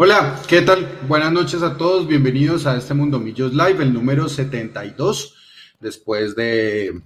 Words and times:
Hola, 0.00 0.40
¿qué 0.46 0.62
tal? 0.62 0.86
Buenas 1.08 1.32
noches 1.32 1.60
a 1.60 1.76
todos, 1.76 2.06
bienvenidos 2.06 2.68
a 2.68 2.76
este 2.76 2.94
Mundo 2.94 3.18
Millos 3.18 3.52
Live, 3.52 3.82
el 3.82 3.92
número 3.92 4.28
72, 4.28 5.34
después 5.80 6.36
de 6.36 7.02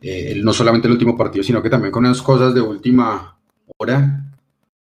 eh, 0.00 0.40
no 0.42 0.54
solamente 0.54 0.88
el 0.88 0.92
último 0.92 1.18
partido, 1.18 1.44
sino 1.44 1.62
que 1.62 1.68
también 1.68 1.92
con 1.92 2.02
unas 2.02 2.22
cosas 2.22 2.54
de 2.54 2.62
última 2.62 3.38
hora, 3.76 4.24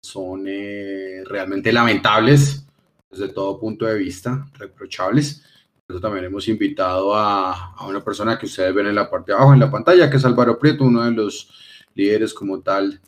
son 0.00 0.46
eh, 0.48 1.22
realmente 1.26 1.72
lamentables 1.72 2.66
desde 3.08 3.28
todo 3.28 3.60
punto 3.60 3.86
de 3.86 3.98
vista, 3.98 4.50
reprochables. 4.54 5.44
Por 5.86 5.94
eso 5.94 6.00
también 6.00 6.24
hemos 6.24 6.48
invitado 6.48 7.14
a, 7.14 7.74
a 7.74 7.86
una 7.86 8.02
persona 8.02 8.36
que 8.36 8.46
ustedes 8.46 8.74
ven 8.74 8.88
en 8.88 8.96
la 8.96 9.08
parte 9.08 9.30
de 9.30 9.36
abajo 9.36 9.54
en 9.54 9.60
la 9.60 9.70
pantalla, 9.70 10.10
que 10.10 10.16
es 10.16 10.24
Álvaro 10.24 10.58
Prieto, 10.58 10.82
uno 10.82 11.04
de 11.04 11.12
los 11.12 11.48
líderes 11.94 12.34
como 12.34 12.62
tal 12.62 13.00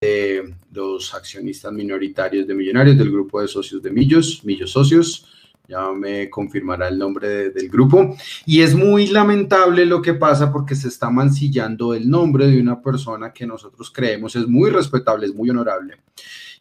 de 0.00 0.54
los 0.72 1.12
accionistas 1.12 1.72
minoritarios 1.72 2.46
de 2.46 2.54
Millonarios 2.54 2.96
del 2.96 3.10
grupo 3.10 3.42
de 3.42 3.48
socios 3.48 3.82
de 3.82 3.90
Millos, 3.90 4.42
Millos 4.44 4.70
Socios. 4.70 5.26
Ya 5.68 5.92
me 5.92 6.28
confirmará 6.30 6.88
el 6.88 6.98
nombre 6.98 7.50
del 7.50 7.68
grupo. 7.68 8.16
Y 8.46 8.62
es 8.62 8.74
muy 8.74 9.08
lamentable 9.08 9.84
lo 9.84 10.00
que 10.00 10.14
pasa 10.14 10.50
porque 10.50 10.74
se 10.74 10.88
está 10.88 11.10
mancillando 11.10 11.94
el 11.94 12.08
nombre 12.08 12.46
de 12.46 12.60
una 12.60 12.80
persona 12.80 13.32
que 13.32 13.46
nosotros 13.46 13.90
creemos 13.90 14.34
es 14.34 14.48
muy 14.48 14.70
respetable, 14.70 15.26
es 15.26 15.34
muy 15.34 15.50
honorable. 15.50 15.98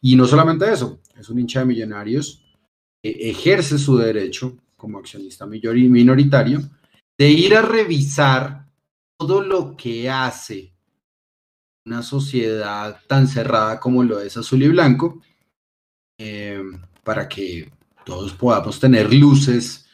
Y 0.02 0.16
no 0.16 0.26
solamente 0.26 0.72
eso, 0.72 1.00
es 1.18 1.30
un 1.30 1.40
hincha 1.40 1.62
de 1.62 1.66
Millonarios, 1.66 2.44
que 3.02 3.10
ejerce 3.30 3.78
su 3.78 3.98
derecho 3.98 4.58
como 4.76 5.00
accionista 5.00 5.46
minoritario 5.46 6.62
de 7.18 7.30
ir 7.30 7.56
a 7.56 7.62
revisar 7.62 8.66
todo 9.18 9.42
lo 9.42 9.76
que 9.76 10.10
hace 10.10 10.74
una 11.86 12.04
sociedad 12.04 13.00
tan 13.08 13.28
cerrada 13.28 13.80
como 13.80 14.04
lo 14.04 14.20
es 14.20 14.38
azul 14.38 14.64
y 14.64 14.68
blanco, 14.70 15.22
eh, 16.18 16.62
para 17.04 17.28
que 17.28 17.72
todos 18.06 18.34
podamos 18.34 18.80
tener 18.80 19.14
luces, 19.14 19.88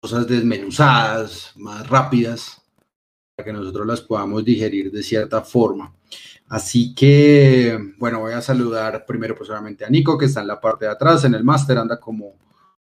cosas 0.00 0.26
desmenuzadas, 0.26 1.52
más 1.56 1.88
rápidas, 1.88 2.62
para 3.36 3.46
que 3.46 3.52
nosotros 3.52 3.86
las 3.86 4.00
podamos 4.00 4.44
digerir 4.44 4.90
de 4.90 5.02
cierta 5.02 5.42
forma. 5.42 5.92
Así 6.48 6.94
que, 6.94 7.76
bueno, 7.98 8.20
voy 8.20 8.32
a 8.32 8.40
saludar 8.40 9.04
primero 9.04 9.36
personalmente 9.36 9.84
a 9.84 9.90
Nico, 9.90 10.16
que 10.16 10.26
está 10.26 10.40
en 10.40 10.46
la 10.46 10.60
parte 10.60 10.84
de 10.84 10.92
atrás, 10.92 11.24
en 11.24 11.34
el 11.34 11.42
máster, 11.42 11.76
anda 11.76 11.98
como, 11.98 12.36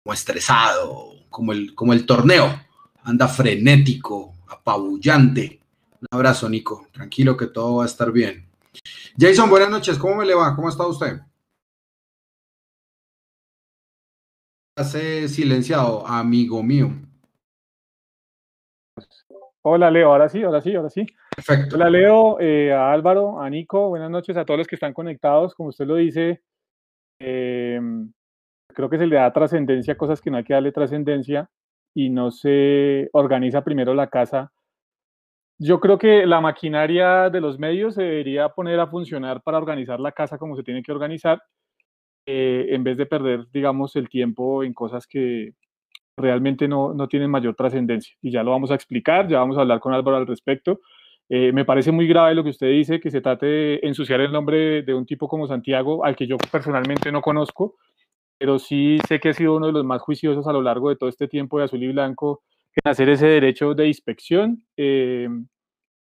como 0.04 0.14
estresado, 0.14 1.12
como 1.30 1.54
el, 1.54 1.76
como 1.76 1.94
el 1.94 2.06
torneo, 2.06 2.62
anda 3.04 3.28
frenético, 3.28 4.34
apabullante. 4.48 5.60
Un 6.04 6.18
abrazo, 6.18 6.50
Nico. 6.50 6.88
Tranquilo 6.92 7.38
que 7.38 7.48
todo 7.48 7.78
va 7.78 7.84
a 7.84 7.86
estar 7.86 8.12
bien. 8.12 8.50
Jason, 9.18 9.50
buenas 9.50 9.70
noches. 9.70 9.98
¿Cómo 9.98 10.16
me 10.16 10.26
le 10.26 10.36
va? 10.36 10.54
¿Cómo 10.54 10.68
está 10.68 10.86
usted? 10.86 11.22
Hace 14.76 15.30
silenciado, 15.30 16.06
amigo 16.06 16.62
mío. 16.62 16.92
Hola, 19.62 19.90
Leo. 19.90 20.12
Ahora 20.12 20.28
sí, 20.28 20.44
ahora 20.44 20.60
sí, 20.60 20.76
ahora 20.76 20.90
sí. 20.90 21.06
Perfecto. 21.38 21.78
Hola, 21.78 21.90
Leo, 21.90 22.38
eh, 22.42 22.74
a 22.74 22.92
Álvaro, 22.92 23.40
a 23.40 23.50
Nico. 23.50 23.88
Buenas 23.88 24.12
noches 24.12 24.36
a 24.36 24.44
todos 24.44 24.58
los 24.58 24.68
que 24.68 24.76
están 24.76 24.94
conectados. 24.94 25.56
Como 25.56 25.70
usted 25.70 25.86
lo 25.86 25.96
dice, 25.96 26.42
eh, 27.20 27.80
creo 28.68 28.90
que 28.90 28.98
se 28.98 29.08
le 29.08 29.16
da 29.16 29.32
trascendencia 29.32 29.94
a 29.94 29.98
cosas 29.98 30.20
que 30.20 30.30
no 30.30 30.36
hay 30.36 30.44
que 30.44 30.54
darle 30.54 30.74
trascendencia 30.74 31.50
y 31.94 32.10
no 32.10 32.30
se 32.30 33.10
organiza 33.14 33.64
primero 33.64 33.94
la 33.94 34.10
casa 34.10 34.52
yo 35.64 35.80
creo 35.80 35.98
que 35.98 36.26
la 36.26 36.42
maquinaria 36.42 37.30
de 37.30 37.40
los 37.40 37.58
medios 37.58 37.96
se 37.96 38.04
debería 38.04 38.50
poner 38.50 38.82
a 38.82 38.88
funcionar 38.88 39.42
para 39.42 39.58
organizar 39.58 39.98
la 39.98 40.12
casa 40.12 40.38
como 40.38 40.58
se 40.58 40.64
tiene 40.64 40.84
que 40.84 40.92
organizar, 40.92 41.42
eh, 42.26 42.68
en 42.72 42.84
vez 42.84 42.98
de 42.98 43.06
perder, 43.06 43.48
digamos, 43.54 43.96
el 43.96 44.10
tiempo 44.10 44.64
en 44.66 44.74
cosas 44.74 45.08
que 45.08 45.54
realmente 46.18 46.68
no, 46.68 46.94
no 46.94 47.08
tienen 47.08 47.32
mayor 47.32 47.56
trascendencia. 47.56 48.14
Y 48.22 48.30
ya 48.30 48.44
lo 48.44 48.52
vamos 48.52 48.72
a 48.72 48.76
explicar, 48.76 49.30
ya 49.30 49.40
vamos 49.40 49.58
a 49.58 49.62
hablar 49.62 49.80
con 49.80 49.94
Álvaro 49.94 50.18
al 50.18 50.28
respecto. 50.28 50.82
Eh, 51.30 51.54
me 51.54 51.64
parece 51.64 51.94
muy 51.94 52.08
grave 52.08 52.36
lo 52.36 52.44
que 52.44 52.50
usted 52.50 52.68
dice, 52.68 53.00
que 53.00 53.10
se 53.10 53.22
trate 53.22 53.46
de 53.46 53.80
ensuciar 53.84 54.20
el 54.20 54.34
nombre 54.34 54.84
de 54.84 54.94
un 54.94 55.06
tipo 55.06 55.30
como 55.30 55.48
Santiago, 55.48 56.04
al 56.04 56.18
que 56.18 56.28
yo 56.28 56.38
personalmente 56.52 57.10
no 57.10 57.22
conozco, 57.22 57.76
pero 58.38 58.60
sí 58.60 58.98
sé 59.08 59.22
que 59.22 59.30
ha 59.30 59.34
sido 59.34 59.56
uno 59.56 59.68
de 59.68 59.74
los 59.74 59.86
más 59.86 60.02
juiciosos 60.02 60.46
a 60.46 60.52
lo 60.52 60.62
largo 60.62 60.90
de 60.90 60.98
todo 60.98 61.08
este 61.08 61.30
tiempo 61.30 61.58
de 61.58 61.66
azul 61.66 61.82
y 61.82 61.94
blanco 61.94 62.42
en 62.76 62.92
hacer 62.92 63.08
ese 63.08 63.28
derecho 63.28 63.74
de 63.74 63.88
inspección. 63.88 64.66
Eh, 64.76 65.30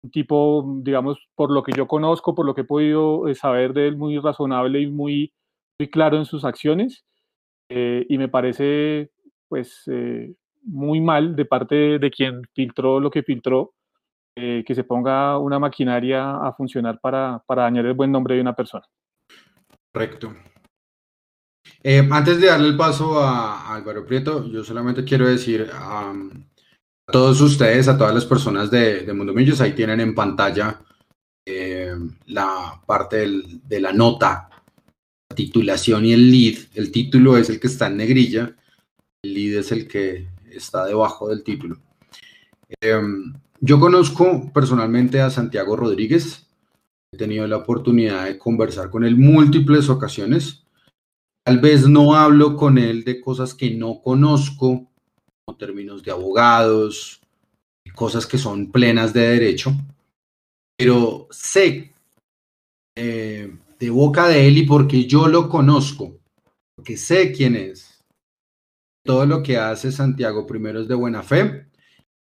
un 0.08 0.12
tipo, 0.12 0.80
digamos, 0.82 1.18
por 1.36 1.52
lo 1.52 1.64
que 1.64 1.72
yo 1.76 1.88
conozco, 1.88 2.34
por 2.34 2.46
lo 2.46 2.54
que 2.54 2.62
he 2.62 2.66
podido 2.66 3.28
eh, 3.28 3.36
saber 3.36 3.74
de 3.74 3.88
él, 3.88 3.98
muy 3.98 4.18
razonable 4.20 4.82
y 4.82 4.88
muy, 4.88 5.34
muy 5.80 5.90
claro 5.90 6.18
en 6.18 6.26
sus 6.26 6.46
acciones. 6.46 7.06
Eh, 7.70 8.06
y 8.10 8.18
me 8.18 8.30
parece, 8.30 9.12
pues, 9.50 9.84
muy 10.64 11.02
mal 11.02 11.36
de 11.36 11.46
parte 11.46 12.00
de 12.00 12.12
quien 12.12 12.42
filtró 12.54 13.00
lo 13.00 13.12
que 13.12 13.24
filtró, 13.24 13.74
que 14.36 14.76
se 14.76 14.84
ponga 14.84 15.40
una 15.40 15.58
maquinaria 15.58 16.38
a 16.38 16.54
funcionar 16.54 17.00
para, 17.02 17.44
para 17.48 17.64
dañar 17.64 17.88
el 17.88 17.94
buen 17.94 18.12
nombre 18.12 18.36
de 18.36 18.42
una 18.42 18.54
persona. 18.54 18.86
Correcto. 19.92 20.32
Eh, 21.84 22.08
antes 22.12 22.40
de 22.40 22.48
darle 22.48 22.68
el 22.68 22.78
paso 22.78 23.20
a, 23.20 23.74
Álvaro 23.74 24.06
Prieto, 24.06 24.46
yo 24.50 24.64
solamente 24.64 25.04
quiero 25.04 25.28
decir 25.28 25.70
a 25.74 26.14
todos 27.12 27.42
ustedes, 27.42 27.88
a 27.88 27.98
todas 27.98 28.14
las 28.14 28.26
personas 28.26 28.70
de, 28.70 29.02
de 29.02 29.14
Mundo 29.14 29.34
Millos, 29.34 29.62
ahí 29.62 29.74
tienen 29.74 30.00
en 30.00 30.16
pantalla 30.16 30.82
eh, 31.46 31.96
la 32.28 32.82
parte 32.86 33.28
de 33.64 33.80
la 33.80 33.94
nota, 33.94 34.50
la 35.30 35.36
titulación 35.36 36.06
y 36.06 36.14
el 36.14 36.32
lead. 36.32 36.58
El 36.74 36.92
título 36.92 37.38
es 37.38 37.50
el 37.50 37.60
que 37.60 37.68
está 37.68 37.88
en 37.88 37.98
negrilla, 37.98 38.56
el 39.24 39.34
lead 39.34 39.60
es 39.60 39.72
el 39.72 39.88
que 39.88 40.28
está 40.52 40.86
debajo 40.86 41.30
del 41.30 41.44
título. 41.44 41.78
Em, 42.82 43.34
yo 43.62 43.80
conozco 43.80 44.52
personalmente 44.54 45.22
a 45.22 45.30
Santiago 45.30 45.76
Rodríguez, 45.76 46.48
he 47.14 47.18
tenido 47.18 47.48
la 47.48 47.58
oportunidad 47.58 48.26
de 48.26 48.38
conversar 48.38 48.90
con 48.90 49.06
él 49.06 49.16
múltiples 49.16 49.90
ocasiones 49.90 50.68
Tal 51.48 51.60
vez 51.60 51.88
no 51.88 52.14
hablo 52.14 52.58
con 52.58 52.78
él 52.78 53.06
de 53.06 53.22
cosas 53.22 53.54
que 53.54 53.72
no 53.72 54.02
conozco, 54.02 54.92
términos 55.58 56.04
de 56.04 56.12
abogados, 56.12 57.22
cosas 57.96 58.26
que 58.26 58.38
son 58.38 58.72
plenas 58.72 59.14
de 59.14 59.22
derecho, 59.22 59.74
pero 60.78 61.28
sé 61.32 61.94
eh, 62.96 63.52
de 63.80 63.90
boca 63.90 64.28
de 64.28 64.48
él 64.48 64.60
y 64.60 64.64
porque 64.66 65.06
yo 65.06 65.28
lo 65.28 65.50
conozco, 65.50 66.20
porque 66.76 66.98
sé 66.98 67.32
quién 67.32 67.56
es. 67.56 68.04
Todo 69.06 69.26
lo 69.26 69.42
que 69.42 69.58
hace 69.58 69.92
Santiago 69.92 70.46
primero 70.46 70.82
es 70.82 70.88
de 70.88 70.96
buena 70.96 71.24
fe, 71.24 71.68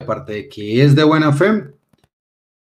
aparte 0.01 0.33
de 0.33 0.49
que 0.49 0.83
es 0.83 0.95
de 0.95 1.05
buena 1.05 1.33
fe, 1.33 1.73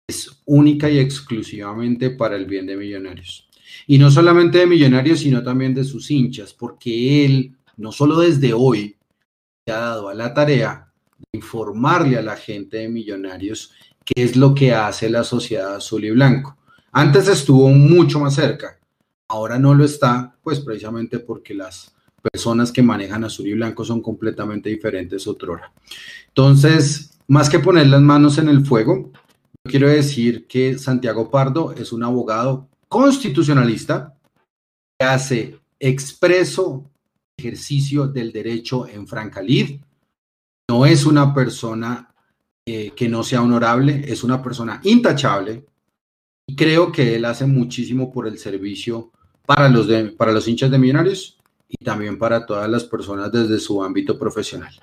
es 0.07 0.41
única 0.45 0.89
y 0.89 0.99
exclusivamente 0.99 2.09
para 2.09 2.35
el 2.35 2.45
bien 2.45 2.65
de 2.65 2.75
millonarios. 2.75 3.49
Y 3.87 3.97
no 3.97 4.11
solamente 4.11 4.59
de 4.59 4.67
Millonarios, 4.67 5.19
sino 5.19 5.43
también 5.43 5.73
de 5.73 5.83
sus 5.83 6.09
hinchas, 6.11 6.53
porque 6.53 7.25
él, 7.25 7.55
no 7.77 7.91
solo 7.91 8.19
desde 8.19 8.53
hoy, 8.53 8.95
ha 9.71 9.79
dado 9.79 10.09
a 10.09 10.13
la 10.13 10.33
tarea 10.33 10.91
de 11.17 11.37
informarle 11.37 12.17
a 12.17 12.21
la 12.21 12.35
gente 12.35 12.77
de 12.77 12.89
Millonarios 12.89 13.73
qué 14.05 14.23
es 14.23 14.35
lo 14.35 14.53
que 14.55 14.73
hace 14.73 15.09
la 15.09 15.23
sociedad 15.23 15.75
azul 15.75 16.05
y 16.05 16.11
blanco. 16.11 16.57
Antes 16.91 17.27
estuvo 17.27 17.69
mucho 17.69 18.19
más 18.19 18.35
cerca, 18.35 18.79
ahora 19.27 19.59
no 19.59 19.75
lo 19.75 19.85
está, 19.85 20.35
pues 20.41 20.59
precisamente 20.59 21.19
porque 21.19 21.53
las 21.53 21.93
personas 22.21 22.71
que 22.71 22.81
manejan 22.81 23.23
azul 23.23 23.47
y 23.47 23.53
blanco 23.53 23.85
son 23.85 24.01
completamente 24.01 24.69
diferentes 24.69 25.27
otrora. 25.27 25.71
Entonces, 26.27 27.11
más 27.27 27.49
que 27.49 27.59
poner 27.59 27.87
las 27.87 28.01
manos 28.01 28.37
en 28.37 28.49
el 28.49 28.65
fuego, 28.65 29.11
quiero 29.63 29.87
decir 29.87 30.47
que 30.47 30.77
Santiago 30.77 31.29
Pardo 31.29 31.73
es 31.73 31.93
un 31.93 32.03
abogado 32.03 32.67
constitucionalista 32.87 34.15
que 34.97 35.05
hace 35.05 35.59
expreso 35.79 36.89
ejercicio 37.39 38.07
del 38.07 38.31
derecho 38.31 38.87
en 38.87 39.07
franca 39.07 39.41
lid. 39.41 39.79
No 40.69 40.85
es 40.85 41.05
una 41.05 41.33
persona 41.33 42.13
eh, 42.65 42.91
que 42.95 43.09
no 43.09 43.23
sea 43.23 43.41
honorable, 43.41 44.03
es 44.05 44.23
una 44.23 44.43
persona 44.43 44.79
intachable 44.83 45.65
y 46.47 46.55
creo 46.55 46.91
que 46.91 47.15
él 47.15 47.25
hace 47.25 47.45
muchísimo 47.45 48.11
por 48.11 48.27
el 48.27 48.37
servicio 48.37 49.11
para 49.45 49.69
los, 49.69 49.87
para 50.17 50.31
los 50.31 50.47
hinchas 50.47 50.69
de 50.69 50.77
millonarios 50.77 51.39
y 51.67 51.83
también 51.83 52.17
para 52.17 52.45
todas 52.45 52.69
las 52.69 52.83
personas 52.83 53.31
desde 53.31 53.59
su 53.59 53.83
ámbito 53.83 54.19
profesional. 54.19 54.73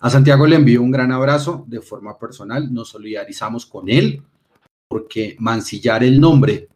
A 0.00 0.10
Santiago 0.10 0.46
le 0.46 0.56
envío 0.56 0.82
un 0.82 0.90
gran 0.90 1.10
abrazo 1.12 1.64
de 1.66 1.80
forma 1.80 2.18
personal, 2.18 2.72
nos 2.72 2.90
solidarizamos 2.90 3.66
con 3.66 3.88
él 3.88 4.22
porque 4.88 5.36
mancillar 5.38 6.04
el 6.04 6.20
nombre 6.20 6.68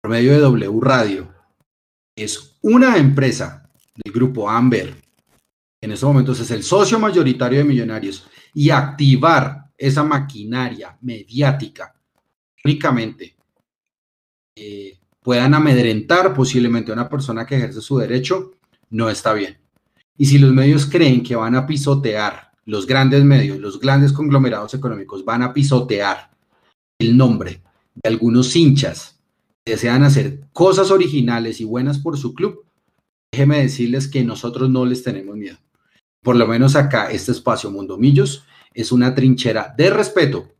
por 0.00 0.10
medio 0.10 0.32
de 0.32 0.38
W 0.38 0.80
Radio. 0.80 1.28
Es 2.16 2.56
una 2.62 2.96
empresa 2.96 3.63
del 3.94 4.12
grupo 4.12 4.48
Amber, 4.48 4.94
en 5.80 5.92
estos 5.92 6.08
momentos 6.08 6.40
es 6.40 6.50
el 6.50 6.62
socio 6.62 6.98
mayoritario 6.98 7.58
de 7.58 7.64
Millonarios, 7.64 8.26
y 8.54 8.70
activar 8.70 9.70
esa 9.76 10.02
maquinaria 10.02 10.96
mediática 11.00 11.94
únicamente 12.64 13.36
eh, 14.56 14.98
puedan 15.20 15.54
amedrentar 15.54 16.32
posiblemente 16.32 16.90
a 16.90 16.94
una 16.94 17.08
persona 17.08 17.44
que 17.44 17.56
ejerce 17.56 17.80
su 17.80 17.98
derecho, 17.98 18.52
no 18.90 19.10
está 19.10 19.32
bien. 19.32 19.58
Y 20.16 20.26
si 20.26 20.38
los 20.38 20.52
medios 20.52 20.86
creen 20.86 21.22
que 21.22 21.36
van 21.36 21.54
a 21.54 21.66
pisotear, 21.66 22.52
los 22.66 22.86
grandes 22.86 23.24
medios, 23.24 23.58
los 23.58 23.78
grandes 23.78 24.12
conglomerados 24.12 24.72
económicos 24.74 25.24
van 25.24 25.42
a 25.42 25.52
pisotear 25.52 26.30
el 26.98 27.16
nombre 27.16 27.62
de 27.94 28.08
algunos 28.08 28.54
hinchas 28.54 29.18
que 29.64 29.72
desean 29.72 30.02
hacer 30.02 30.40
cosas 30.52 30.90
originales 30.90 31.60
y 31.60 31.64
buenas 31.64 31.98
por 31.98 32.16
su 32.16 32.32
club, 32.32 32.64
déjeme 33.34 33.58
decirles 33.58 34.06
que 34.06 34.22
nosotros 34.22 34.70
no 34.70 34.86
les 34.86 35.02
tenemos 35.02 35.36
miedo. 35.36 35.58
Por 36.22 36.36
lo 36.36 36.46
menos 36.46 36.76
acá, 36.76 37.10
este 37.10 37.32
espacio 37.32 37.68
Mundo 37.68 37.98
Millos 37.98 38.44
es 38.72 38.92
una 38.92 39.12
trinchera 39.12 39.74
de 39.76 39.90
respeto. 39.90 40.52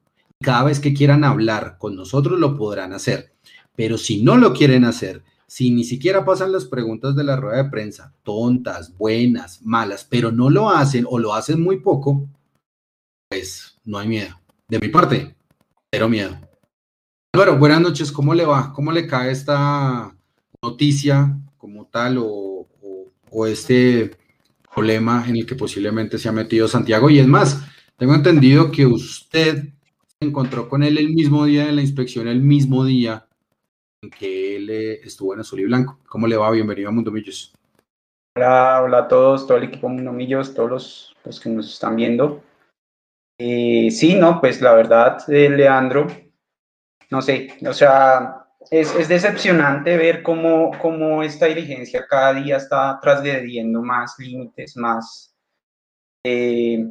Cada 0.42 0.64
vez 0.64 0.80
que 0.80 0.92
quieran 0.92 1.22
hablar 1.22 1.76
con 1.78 1.94
nosotros 1.94 2.40
lo 2.40 2.56
podrán 2.56 2.92
hacer. 2.92 3.32
Pero 3.76 3.96
si 3.96 4.24
no 4.24 4.36
lo 4.36 4.52
quieren 4.52 4.84
hacer, 4.84 5.22
si 5.46 5.70
ni 5.70 5.84
siquiera 5.84 6.24
pasan 6.24 6.50
las 6.50 6.64
preguntas 6.64 7.14
de 7.14 7.22
la 7.22 7.36
rueda 7.36 7.62
de 7.62 7.70
prensa, 7.70 8.12
tontas, 8.24 8.96
buenas, 8.96 9.62
malas, 9.62 10.04
pero 10.04 10.32
no 10.32 10.50
lo 10.50 10.68
hacen 10.68 11.06
o 11.08 11.20
lo 11.20 11.32
hacen 11.32 11.62
muy 11.62 11.78
poco, 11.78 12.28
pues 13.30 13.78
no 13.84 13.98
hay 13.98 14.08
miedo. 14.08 14.40
De 14.66 14.80
mi 14.80 14.88
parte, 14.88 15.36
cero 15.92 16.08
miedo. 16.08 16.36
Álvaro, 17.34 17.56
buenas 17.56 17.80
noches, 17.80 18.10
¿cómo 18.10 18.34
le 18.34 18.44
va? 18.44 18.72
¿Cómo 18.72 18.90
le 18.90 19.06
cae 19.06 19.30
esta 19.30 20.12
noticia 20.60 21.38
como 21.56 21.86
tal 21.86 22.18
o, 22.18 22.53
o 23.34 23.46
este 23.46 24.12
problema 24.72 25.24
en 25.28 25.36
el 25.36 25.46
que 25.46 25.56
posiblemente 25.56 26.18
se 26.18 26.28
ha 26.28 26.32
metido 26.32 26.68
Santiago? 26.68 27.10
Y 27.10 27.18
es 27.18 27.26
más, 27.26 27.60
tengo 27.96 28.14
entendido 28.14 28.70
que 28.70 28.86
usted 28.86 29.64
se 29.64 30.28
encontró 30.28 30.68
con 30.68 30.82
él 30.82 30.96
el 30.96 31.10
mismo 31.10 31.44
día 31.44 31.66
de 31.66 31.72
la 31.72 31.80
inspección, 31.80 32.28
el 32.28 32.40
mismo 32.40 32.84
día 32.84 33.26
que 34.18 34.56
él 34.56 34.70
eh, 34.70 35.00
estuvo 35.02 35.34
en 35.34 35.40
Azul 35.40 35.60
y 35.60 35.64
Blanco. 35.64 35.98
¿Cómo 36.08 36.26
le 36.26 36.36
va? 36.36 36.50
Bienvenido 36.50 36.88
a 36.88 36.92
Mundo 36.92 37.10
Millos. 37.10 37.52
Hola, 38.36 38.82
hola 38.82 38.98
a 38.98 39.08
todos, 39.08 39.46
todo 39.46 39.58
el 39.58 39.64
equipo 39.64 39.88
Mundo 39.88 40.12
Millos, 40.12 40.54
todos 40.54 41.14
los, 41.24 41.40
que 41.40 41.48
nos 41.48 41.72
están 41.72 41.96
viendo. 41.96 42.42
Eh, 43.38 43.90
sí, 43.90 44.14
no, 44.14 44.40
pues 44.40 44.60
la 44.60 44.74
verdad, 44.74 45.18
eh, 45.28 45.48
Leandro, 45.48 46.06
no 47.10 47.20
sé, 47.20 47.56
o 47.66 47.72
sea, 47.72 48.43
es, 48.70 49.08
decepcionante 49.08 49.96
ver 49.96 50.22
cómo, 50.22 50.70
cómo, 50.80 51.22
esta 51.22 51.46
dirigencia 51.46 52.06
cada 52.08 52.34
día 52.34 52.56
está 52.56 52.98
transgrediendo 53.00 53.82
más 53.82 54.14
límites, 54.18 54.76
más... 54.76 55.34
Eh, 56.26 56.86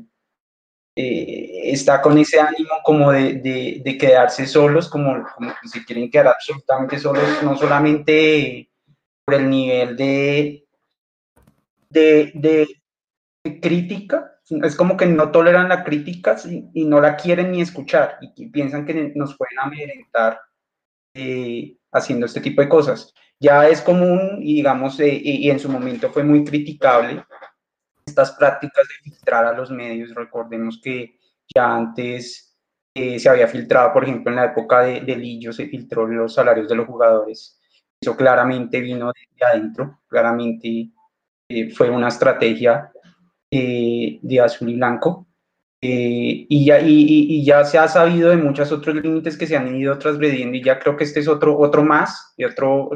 está 0.95 2.01
con 2.01 2.17
ese 2.19 2.39
ánimo 2.39 2.75
como 2.83 3.11
de, 3.11 3.81
de, 3.83 3.97
quedarse 3.97 4.45
solos, 4.45 4.87
como, 4.87 5.25
como 5.35 5.51
que 5.59 5.67
se 5.67 5.83
quieren 5.83 6.11
quedar 6.11 6.27
absolutamente 6.27 6.99
solos, 6.99 7.23
no 7.41 7.57
solamente 7.57 8.69
por 9.25 9.33
el 9.33 9.49
nivel 9.49 9.97
de, 9.97 10.67
de, 11.89 12.31
de 13.43 13.59
crítica, 13.59 14.33
es 14.63 14.75
como 14.75 14.97
que 14.97 15.05
no 15.05 15.31
toleran 15.31 15.69
la 15.69 15.83
crítica 15.83 16.35
y, 16.45 16.85
no 16.85 16.99
la 16.99 17.15
quieren 17.15 17.51
ni 17.51 17.61
escuchar 17.61 18.17
y, 18.21 18.49
piensan 18.49 18.85
que 18.85 19.13
nos 19.15 19.37
pueden 19.37 19.59
amedrentar 19.59 20.39
eh, 21.13 21.77
haciendo 21.91 22.25
este 22.25 22.41
tipo 22.41 22.61
de 22.61 22.69
cosas. 22.69 23.13
Ya 23.39 23.67
es 23.67 23.81
común 23.81 24.39
y 24.41 24.55
digamos, 24.55 24.99
eh, 24.99 25.21
y 25.23 25.49
en 25.49 25.59
su 25.59 25.69
momento 25.69 26.09
fue 26.09 26.23
muy 26.23 26.43
criticable 26.43 27.23
estas 28.05 28.31
prácticas 28.33 28.87
de 28.87 29.11
filtrar 29.11 29.45
a 29.45 29.53
los 29.53 29.69
medios. 29.71 30.13
Recordemos 30.15 30.79
que 30.83 31.19
ya 31.53 31.75
antes 31.75 32.57
eh, 32.93 33.19
se 33.19 33.29
había 33.29 33.47
filtrado, 33.47 33.91
por 33.93 34.03
ejemplo, 34.03 34.31
en 34.31 34.37
la 34.37 34.45
época 34.45 34.81
de, 34.81 35.01
de, 35.01 35.15
Lillo 35.15 35.51
se 35.51 35.67
filtró 35.67 36.07
los 36.07 36.33
salarios 36.33 36.69
de 36.69 36.75
los 36.75 36.87
jugadores. 36.87 37.59
Eso 37.99 38.15
claramente 38.15 38.79
vino 38.81 39.07
de, 39.07 39.45
adentro, 39.45 40.01
claramente 40.07 40.89
eh, 41.49 41.69
fue 41.71 41.89
una 41.89 42.07
estrategia 42.09 42.91
de 43.51 44.41
azul 44.41 44.69
y 44.69 44.75
blanco. 44.75 45.27
Y, 45.85 46.65
ya, 46.65 46.79
y, 46.79 47.05
y, 47.07 47.43
ya 47.43 47.65
se 47.65 47.77
ha 47.77 47.87
sabido 47.87 48.29
de 48.29 48.37
muchos 48.37 48.71
otros 48.71 48.95
límites 48.95 49.37
que 49.37 49.47
se 49.47 49.57
han 49.57 49.75
ido 49.75 49.97
transgrediendo 49.97 50.57
y 50.57 50.63
ya 50.63 50.79
creo 50.79 50.95
que 50.95 51.03
este 51.03 51.19
es 51.19 51.27
otro, 51.27 51.57
otro 51.57 51.83
más, 51.83 52.33
y 52.37 52.45
otro, 52.45 52.89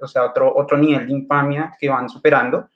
o 0.00 0.06
sea, 0.08 0.24
otro, 0.24 0.54
otro 0.56 0.76
nivel 0.78 1.06
de 1.06 1.12
infamia 1.12 1.76
que 1.78 1.88
van 1.88 2.08
superando 2.08 2.68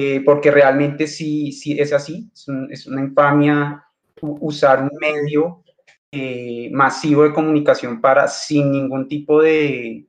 eh, 0.00 0.22
porque 0.24 0.52
realmente 0.52 1.08
sí, 1.08 1.50
sí 1.50 1.76
es 1.76 1.92
así, 1.92 2.30
es, 2.70 2.86
una 2.86 3.00
infamia 3.00 3.84
usar 4.20 4.80
un 4.80 4.90
medio 5.00 5.64
eh, 6.12 6.70
masivo 6.72 7.24
de 7.24 7.32
comunicación 7.32 8.00
para, 8.00 8.28
sin 8.28 8.70
ningún 8.70 9.08
tipo 9.08 9.42
de, 9.42 10.06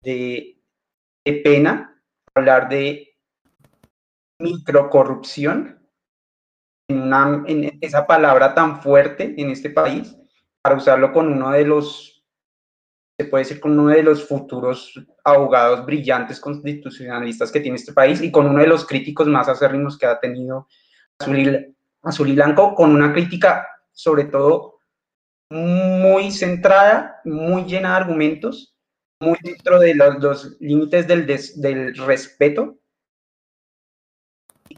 de, 0.00 0.56
pena, 1.44 2.02
hablar 2.34 2.70
de 2.70 3.14
microcorrupción, 4.38 5.79
en 6.90 7.78
esa 7.80 8.06
palabra 8.06 8.54
tan 8.54 8.82
fuerte 8.82 9.34
en 9.36 9.50
este 9.50 9.70
país, 9.70 10.16
para 10.62 10.76
usarlo 10.76 11.12
con 11.12 11.32
uno 11.32 11.50
de 11.50 11.64
los 11.64 12.10
se 13.18 13.26
puede 13.26 13.44
decir 13.44 13.60
con 13.60 13.78
uno 13.78 13.90
de 13.90 14.02
los 14.02 14.26
futuros 14.26 14.98
abogados 15.24 15.84
brillantes 15.84 16.40
constitucionalistas 16.40 17.52
que 17.52 17.60
tiene 17.60 17.76
este 17.76 17.92
país 17.92 18.22
y 18.22 18.30
con 18.30 18.46
uno 18.46 18.62
de 18.62 18.66
los 18.66 18.86
críticos 18.86 19.26
más 19.26 19.46
acérrimos 19.46 19.98
que 19.98 20.06
ha 20.06 20.18
tenido 20.18 20.68
Azul 21.18 21.76
Azul 22.02 22.38
con 22.74 22.94
una 22.94 23.12
crítica 23.12 23.68
sobre 23.92 24.24
todo 24.24 24.78
muy 25.50 26.30
centrada, 26.30 27.20
muy 27.24 27.64
llena 27.64 27.90
de 27.90 27.96
argumentos, 27.96 28.74
muy 29.20 29.36
dentro 29.42 29.78
de 29.78 29.94
los, 29.94 30.56
límites 30.60 31.06
del, 31.06 31.26
del 31.26 31.96
respeto, 31.96 32.78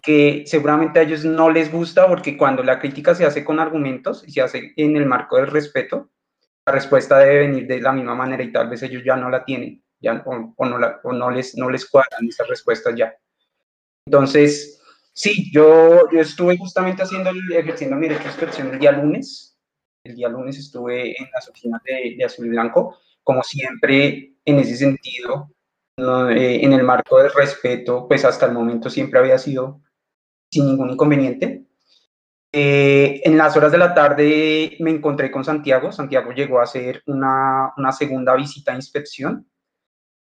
que 0.00 0.44
seguramente 0.46 0.98
a 0.98 1.02
ellos 1.02 1.24
no 1.24 1.50
les 1.50 1.70
gusta 1.70 2.08
porque 2.08 2.36
cuando 2.36 2.62
la 2.62 2.78
crítica 2.78 3.14
se 3.14 3.26
hace 3.26 3.44
con 3.44 3.60
argumentos 3.60 4.24
y 4.26 4.32
se 4.32 4.40
hace 4.40 4.72
en 4.76 4.96
el 4.96 5.06
marco 5.06 5.36
del 5.36 5.48
respeto, 5.48 6.10
la 6.66 6.72
respuesta 6.72 7.18
debe 7.18 7.48
venir 7.48 7.66
de 7.66 7.80
la 7.80 7.92
misma 7.92 8.14
manera 8.14 8.42
y 8.42 8.52
tal 8.52 8.68
vez 8.68 8.82
ellos 8.82 9.02
ya 9.04 9.16
no 9.16 9.28
la 9.28 9.44
tienen, 9.44 9.82
ya, 10.00 10.22
o, 10.24 10.64
no, 10.66 10.78
la, 10.78 11.00
o 11.02 11.12
no, 11.12 11.30
les, 11.30 11.56
no 11.56 11.68
les 11.68 11.88
cuadran 11.88 12.26
esas 12.26 12.48
respuestas 12.48 12.94
ya. 12.96 13.14
Entonces, 14.06 14.80
sí, 15.12 15.50
yo, 15.52 16.08
yo 16.10 16.20
estuve 16.20 16.56
justamente 16.56 17.02
haciendo, 17.02 17.30
ejerciendo 17.52 17.96
mi 17.96 18.08
derecho 18.08 18.24
de 18.24 18.30
expresión 18.30 18.72
el 18.72 18.78
día 18.78 18.92
lunes. 18.92 19.58
El 20.04 20.16
día 20.16 20.28
lunes 20.28 20.58
estuve 20.58 21.10
en 21.20 21.28
las 21.32 21.48
oficinas 21.48 21.80
de 21.84 22.24
Azul 22.24 22.46
y 22.46 22.50
Blanco, 22.50 22.98
como 23.22 23.42
siempre, 23.42 24.34
en 24.44 24.58
ese 24.58 24.76
sentido, 24.76 25.51
eh, 25.96 26.60
en 26.64 26.72
el 26.72 26.84
marco 26.84 27.18
del 27.18 27.32
respeto, 27.32 28.06
pues 28.08 28.24
hasta 28.24 28.46
el 28.46 28.52
momento 28.52 28.88
siempre 28.88 29.18
había 29.18 29.38
sido 29.38 29.82
sin 30.50 30.66
ningún 30.66 30.90
inconveniente. 30.90 31.66
Eh, 32.54 33.22
en 33.24 33.38
las 33.38 33.56
horas 33.56 33.72
de 33.72 33.78
la 33.78 33.94
tarde 33.94 34.76
me 34.80 34.90
encontré 34.90 35.30
con 35.30 35.44
Santiago. 35.44 35.92
Santiago 35.92 36.32
llegó 36.32 36.60
a 36.60 36.64
hacer 36.64 37.02
una, 37.06 37.72
una 37.76 37.92
segunda 37.92 38.34
visita 38.34 38.72
a 38.72 38.76
inspección 38.76 39.48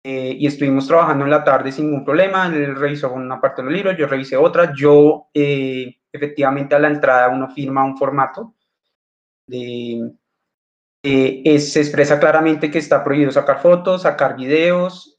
eh, 0.04 0.36
y 0.38 0.46
estuvimos 0.46 0.86
trabajando 0.86 1.24
en 1.24 1.30
la 1.30 1.44
tarde 1.44 1.72
sin 1.72 1.86
ningún 1.86 2.04
problema. 2.04 2.46
Él 2.46 2.76
revisó 2.76 3.12
una 3.12 3.40
parte 3.40 3.62
del 3.62 3.72
libro, 3.72 3.92
yo 3.92 4.06
revisé 4.06 4.36
otra. 4.36 4.72
Yo, 4.74 5.28
efectivamente, 5.32 6.74
a 6.74 6.78
la 6.78 6.88
entrada 6.88 7.28
uno 7.28 7.50
firma 7.50 7.84
un 7.84 7.96
formato. 7.96 8.54
De, 9.46 10.17
se 11.02 11.80
expresa 11.80 12.18
claramente 12.18 12.70
que 12.70 12.78
está 12.78 13.02
prohibido 13.04 13.30
sacar 13.30 13.60
fotos, 13.60 14.02
sacar 14.02 14.36
videos, 14.36 15.16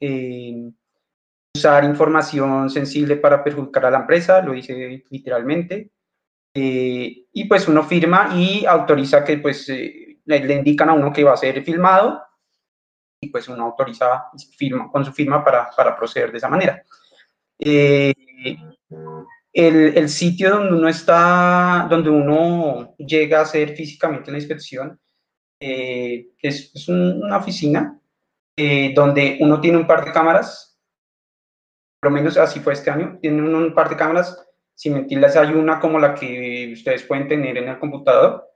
usar 1.56 1.84
información 1.84 2.70
sensible 2.70 3.16
para 3.18 3.44
perjudicar 3.44 3.86
a 3.86 3.92
la 3.92 4.00
empresa, 4.00 4.42
lo 4.42 4.54
dice 4.54 5.04
literalmente. 5.10 5.92
Eh, 6.54 7.26
y 7.32 7.44
pues 7.46 7.68
uno 7.68 7.84
firma 7.84 8.32
y 8.36 8.66
autoriza 8.66 9.24
que 9.24 9.38
pues 9.38 9.70
eh, 9.70 10.20
le, 10.26 10.56
indican 10.56 10.90
a 10.90 10.94
uno 10.94 11.14
que 11.14 11.24
va 11.24 11.34
a 11.34 11.38
ser 11.38 11.64
filmado 11.64 12.24
y 13.22 13.30
pues 13.30 13.48
uno 13.50 13.66
autoriza 13.66 14.26
firma, 14.58 14.90
con 14.92 15.06
su 15.06 15.14
firma 15.14 15.44
para, 15.44 15.70
para 15.76 15.96
proceder 15.96 16.32
de 16.32 16.38
esa 16.38 16.50
manera. 16.50 16.84
Eh, 17.60 18.14
el, 19.54 19.98
el, 19.98 20.10
sitio 20.10 20.52
donde 20.52 20.74
uno 20.74 20.88
está, 20.88 21.88
donde 21.90 22.10
uno 22.10 22.96
llega 22.98 23.40
a 23.40 23.44
hacer 23.44 23.76
físicamente 23.76 24.32
la 24.32 24.38
inspección, 24.38 25.00
es, 25.60 26.72
es 26.74 26.88
una 26.88 27.38
oficina 27.38 28.00
donde 28.96 29.38
uno 29.40 29.62
tiene 29.62 29.78
un 29.78 29.88
par 29.88 30.04
de 30.04 30.12
cámaras, 30.12 30.78
por 32.00 32.12
lo 32.12 32.18
menos 32.18 32.38
así 32.38 32.60
fue 32.60 32.74
este 32.74 32.90
año, 32.90 33.18
tiene 33.22 33.42
un 33.42 33.74
par 33.74 33.90
de 33.90 33.96
cámaras 33.96 34.46
sin 34.80 34.94
mentirles, 34.94 35.36
hay 35.36 35.52
una 35.52 35.78
como 35.78 36.00
la 36.00 36.16
que 36.16 36.72
ustedes 36.72 37.04
pueden 37.04 37.28
tener 37.28 37.58
en 37.58 37.68
el 37.68 37.80
computador. 37.80 38.50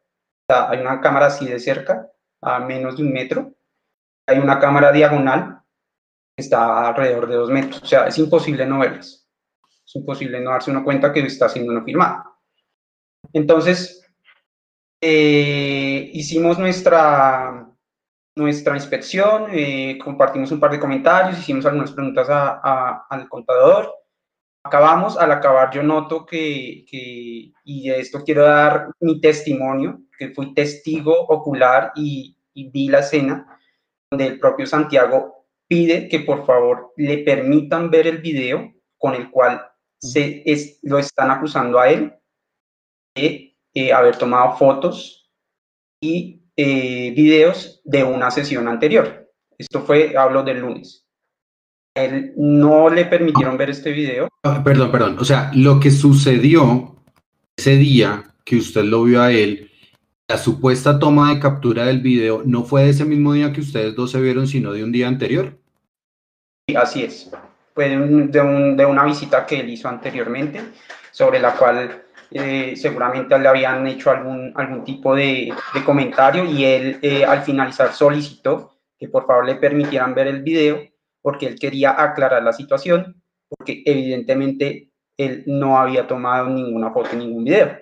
hay 0.47 0.79
una 0.79 1.01
cámara 1.01 1.25
así 1.25 1.45
de 1.45 1.59
cerca, 1.59 2.09
a 2.41 2.59
menos 2.59 2.95
de 2.95 3.03
un 3.03 3.11
metro. 3.11 3.53
Hay 4.25 4.39
una 4.39 4.57
cámara 4.57 4.93
diagonal 4.93 5.61
que 6.33 6.43
está 6.43 6.87
alrededor 6.87 7.27
de 7.27 7.35
dos 7.35 7.49
metros. 7.49 7.83
O 7.83 7.85
sea, 7.85 8.07
es 8.07 8.17
imposible 8.17 8.65
no 8.65 8.79
verlas. 8.79 9.27
Es 9.85 9.95
imposible 9.95 10.39
no 10.39 10.51
darse 10.51 10.71
una 10.71 10.83
cuenta 10.85 11.11
que 11.11 11.19
está 11.25 11.49
siendo 11.49 11.73
una 11.73 11.83
firmada. 11.83 12.23
Entonces, 13.33 14.02
eh, 15.05 16.11
hicimos 16.13 16.57
nuestra, 16.57 17.69
nuestra 18.37 18.75
inspección, 18.75 19.47
eh, 19.51 19.99
compartimos 20.01 20.49
un 20.53 20.61
par 20.61 20.71
de 20.71 20.79
comentarios, 20.79 21.37
hicimos 21.37 21.65
algunas 21.65 21.91
preguntas 21.91 22.29
al 22.29 23.27
contador. 23.27 23.93
Acabamos, 24.65 25.17
al 25.17 25.33
acabar 25.33 25.73
yo 25.73 25.83
noto 25.83 26.25
que, 26.25 26.85
y 27.65 27.89
de 27.89 27.99
esto 27.99 28.23
quiero 28.23 28.43
dar 28.43 28.91
mi 29.01 29.19
testimonio, 29.19 29.99
que 30.17 30.29
fui 30.29 30.53
testigo 30.53 31.13
ocular 31.27 31.91
y, 31.95 32.37
vi 32.55 32.87
la 32.87 32.99
escena 32.99 33.59
donde 34.09 34.27
el 34.27 34.39
propio 34.39 34.65
Santiago 34.65 35.47
pide 35.67 36.07
que 36.07 36.19
por 36.19 36.45
favor 36.45 36.93
le 36.95 37.17
permitan 37.17 37.89
ver 37.89 38.07
el 38.07 38.19
video 38.19 38.71
con 38.97 39.15
el 39.15 39.29
cual 39.31 39.67
se 39.97 40.45
lo 40.83 40.99
están 40.99 41.31
acusando 41.31 41.79
a 41.79 41.89
él 41.89 42.13
de 43.15 43.52
eh, 43.73 43.91
haber 43.91 44.17
tomado 44.17 44.55
fotos 44.57 45.31
y 46.01 46.43
eh, 46.55 47.13
videos 47.15 47.81
de 47.83 48.03
una 48.03 48.31
sesión 48.31 48.67
anterior. 48.67 49.31
Esto 49.57 49.81
fue, 49.81 50.15
hablo 50.17 50.43
del 50.43 50.59
lunes 50.59 51.03
él 51.95 52.33
no 52.37 52.89
le 52.89 53.05
permitieron 53.05 53.57
ver 53.57 53.69
este 53.69 53.91
video. 53.91 54.27
Ah, 54.43 54.61
perdón, 54.63 54.91
perdón. 54.91 55.17
O 55.19 55.25
sea, 55.25 55.51
lo 55.53 55.79
que 55.79 55.91
sucedió 55.91 56.95
ese 57.55 57.75
día 57.75 58.33
que 58.43 58.57
usted 58.57 58.83
lo 58.83 59.03
vio 59.03 59.21
a 59.21 59.31
él, 59.31 59.71
la 60.27 60.37
supuesta 60.37 60.97
toma 60.97 61.33
de 61.33 61.39
captura 61.39 61.85
del 61.85 62.01
video, 62.01 62.41
¿no 62.45 62.63
fue 62.63 62.83
de 62.83 62.89
ese 62.89 63.05
mismo 63.05 63.33
día 63.33 63.53
que 63.53 63.61
ustedes 63.61 63.95
dos 63.95 64.11
se 64.11 64.21
vieron, 64.21 64.47
sino 64.47 64.71
de 64.71 64.83
un 64.83 64.91
día 64.91 65.07
anterior? 65.07 65.57
Sí, 66.67 66.75
así 66.75 67.03
es. 67.03 67.31
Fue 67.75 67.89
de, 67.89 68.85
una 68.85 69.05
visita 69.05 69.45
que 69.45 69.59
él 69.59 69.69
hizo 69.69 69.87
anteriormente, 69.87 70.61
sobre 71.11 71.39
la 71.39 71.55
cual 71.55 72.03
eh, 72.35 72.75
seguramente 72.75 73.37
le 73.37 73.47
habían 73.47 73.85
hecho 73.85 74.09
algún, 74.09 74.51
algún 74.55 74.83
tipo 74.83 75.15
de, 75.15 75.53
comentario 75.85 76.43
y 76.45 76.65
él 76.65 76.99
eh, 77.03 77.23
al 77.23 77.43
finalizar 77.43 77.93
solicitó 77.93 78.79
que 78.97 79.07
por 79.07 79.27
favor 79.27 79.45
le 79.45 79.55
permitieran 79.55 80.15
ver 80.15 80.27
el 80.27 80.41
video 80.41 80.81
porque 81.21 81.45
él 81.45 81.59
quería 81.59 82.01
aclarar 82.01 82.41
la 82.41 82.51
situación, 82.51 83.21
porque 83.47 83.83
evidentemente 83.85 84.89
él 85.15 85.43
no 85.45 85.77
había 85.77 86.07
tomado 86.07 86.49
ninguna 86.49 86.91
foto, 86.91 87.15
ningún 87.15 87.43
video. 87.43 87.77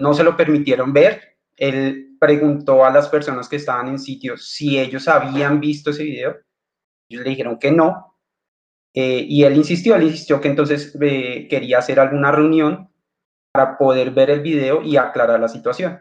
No 0.00 0.12
se 0.14 0.24
lo 0.24 0.36
permitieron 0.36 0.92
ver. 0.92 1.38
Él 1.56 2.16
preguntó 2.18 2.84
a 2.84 2.90
las 2.90 3.08
personas 3.08 3.48
que 3.48 3.56
estaban 3.56 3.88
en 3.88 3.98
sitio 4.00 4.36
si 4.36 4.78
ellos 4.78 5.06
habían 5.06 5.60
visto 5.60 5.90
ese 5.90 6.02
video. 6.02 6.36
Ellos 7.08 7.24
le 7.24 7.30
dijeron 7.30 7.58
que 7.58 7.70
no. 7.70 8.18
Eh, 8.92 9.24
y 9.28 9.44
él 9.44 9.56
insistió, 9.56 9.94
él 9.94 10.02
insistió 10.02 10.40
que 10.40 10.48
entonces 10.48 10.94
quería 11.48 11.78
hacer 11.78 12.00
alguna 12.00 12.32
reunión 12.32 12.90
para 13.56 13.78
poder 13.78 14.10
ver 14.10 14.28
el 14.28 14.40
video 14.40 14.82
y 14.82 14.98
aclarar 14.98 15.40
la 15.40 15.48
situación. 15.48 15.98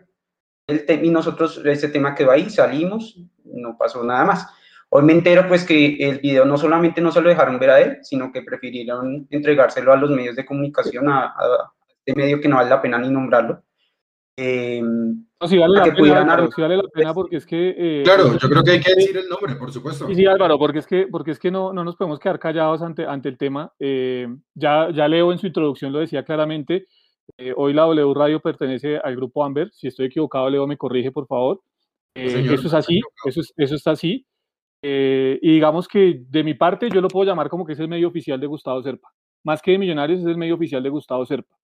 El 0.67 1.05
y 1.05 1.09
nosotros, 1.09 1.62
ese 1.63 1.88
tema 1.88 2.13
quedó 2.13 2.31
ahí, 2.31 2.50
salimos, 2.50 3.17
no 3.45 3.77
pasó 3.77 4.03
nada 4.03 4.25
más. 4.25 4.47
Hoy 4.89 5.03
me 5.03 5.13
entero 5.13 5.47
pues 5.47 5.63
que 5.63 5.95
el 6.00 6.19
video 6.19 6.43
no 6.43 6.57
solamente 6.57 7.00
no 7.00 7.12
se 7.12 7.21
lo 7.21 7.29
dejaron 7.29 7.57
ver 7.57 7.69
a 7.69 7.79
él, 7.79 7.97
sino 8.01 8.31
que 8.31 8.41
prefirieron 8.41 9.25
entregárselo 9.29 9.93
a 9.93 9.95
los 9.95 10.09
medios 10.09 10.35
de 10.35 10.45
comunicación, 10.45 11.07
a, 11.07 11.33
este 12.05 12.19
medio 12.19 12.41
que 12.41 12.50
no 12.50 12.57
vale 12.57 12.69
la 12.69 12.81
pena 12.81 12.97
ni 12.97 13.09
nombrarlo. 13.09 13.63
Eh, 14.38 14.81
no, 14.81 15.47
sí 15.47 15.57
vale, 15.57 15.77
la 15.77 15.83
pena, 15.83 16.47
sí 16.53 16.62
vale 16.62 16.75
la 16.75 16.89
pena 16.93 17.13
porque 17.13 17.38
es 17.38 17.45
que... 17.45 17.74
Eh, 17.77 18.03
claro, 18.03 18.38
yo 18.38 18.50
creo 18.50 18.63
que 18.63 18.71
hay 18.71 18.81
que 18.81 18.95
decir 18.95 19.15
el 19.15 19.29
nombre, 19.29 19.55
por 19.55 19.71
supuesto. 19.71 20.07
Sí, 20.07 20.15
sí, 20.15 20.25
Álvaro, 20.25 20.59
porque 20.59 20.79
es 20.79 20.88
que, 20.88 21.07
porque 21.09 21.31
es 21.31 21.39
que 21.39 21.51
no, 21.51 21.71
no 21.71 21.85
nos 21.85 21.95
podemos 21.95 22.19
quedar 22.19 22.38
callados 22.38 22.81
ante, 22.81 23.05
ante 23.05 23.29
el 23.29 23.38
tema. 23.38 23.71
Eh, 23.79 24.27
ya, 24.53 24.89
ya 24.91 25.07
Leo 25.07 25.31
en 25.31 25.38
su 25.38 25.47
introducción 25.47 25.93
lo 25.93 26.00
decía 26.00 26.25
claramente, 26.25 26.88
eh, 27.38 27.53
hoy 27.55 27.74
la 27.74 27.84
W 27.84 28.13
Radio 28.13 28.39
pertenece 28.39 28.98
al 28.98 29.15
grupo 29.15 29.44
Amber, 29.44 29.72
si 29.72 29.88
estoy 29.88 30.08
equivocado 30.08 30.50
Leo 30.50 30.67
me 30.67 30.77
corrige 30.77 31.12
por 31.12 31.27
favor. 31.27 31.62
eso 32.13 32.67
es 32.67 32.74
así, 32.74 33.01
eso, 33.25 33.41
es, 33.41 33.53
eso 33.58 33.75
está 33.75 33.91
así. 33.91 34.25
Eh, 34.88 35.39
y 35.41 35.53
digamos 35.53 35.88
que 35.88 36.22
de 36.29 36.44
mi 36.44 36.53
parte 36.53 36.89
yo 36.91 37.01
lo 37.01 37.08
puedo 37.08 37.25
llamar 37.25 37.50
como 37.50 37.65
que 37.65 37.74
es 37.74 37.79
el 37.79 37.88
medio 37.88 38.08
oficial 38.08 38.39
de 38.39 38.48
Gustavo 38.48 38.84
Serpa. 38.84 39.10
Más 39.44 39.62
que 39.62 39.72
de 39.72 39.79
Millonarios 39.79 40.20
es 40.20 40.27
el 40.27 40.38
medio 40.38 40.55
oficial 40.55 40.84
de 40.84 40.89
Gustavo 40.89 41.25
Serpa. 41.25 41.55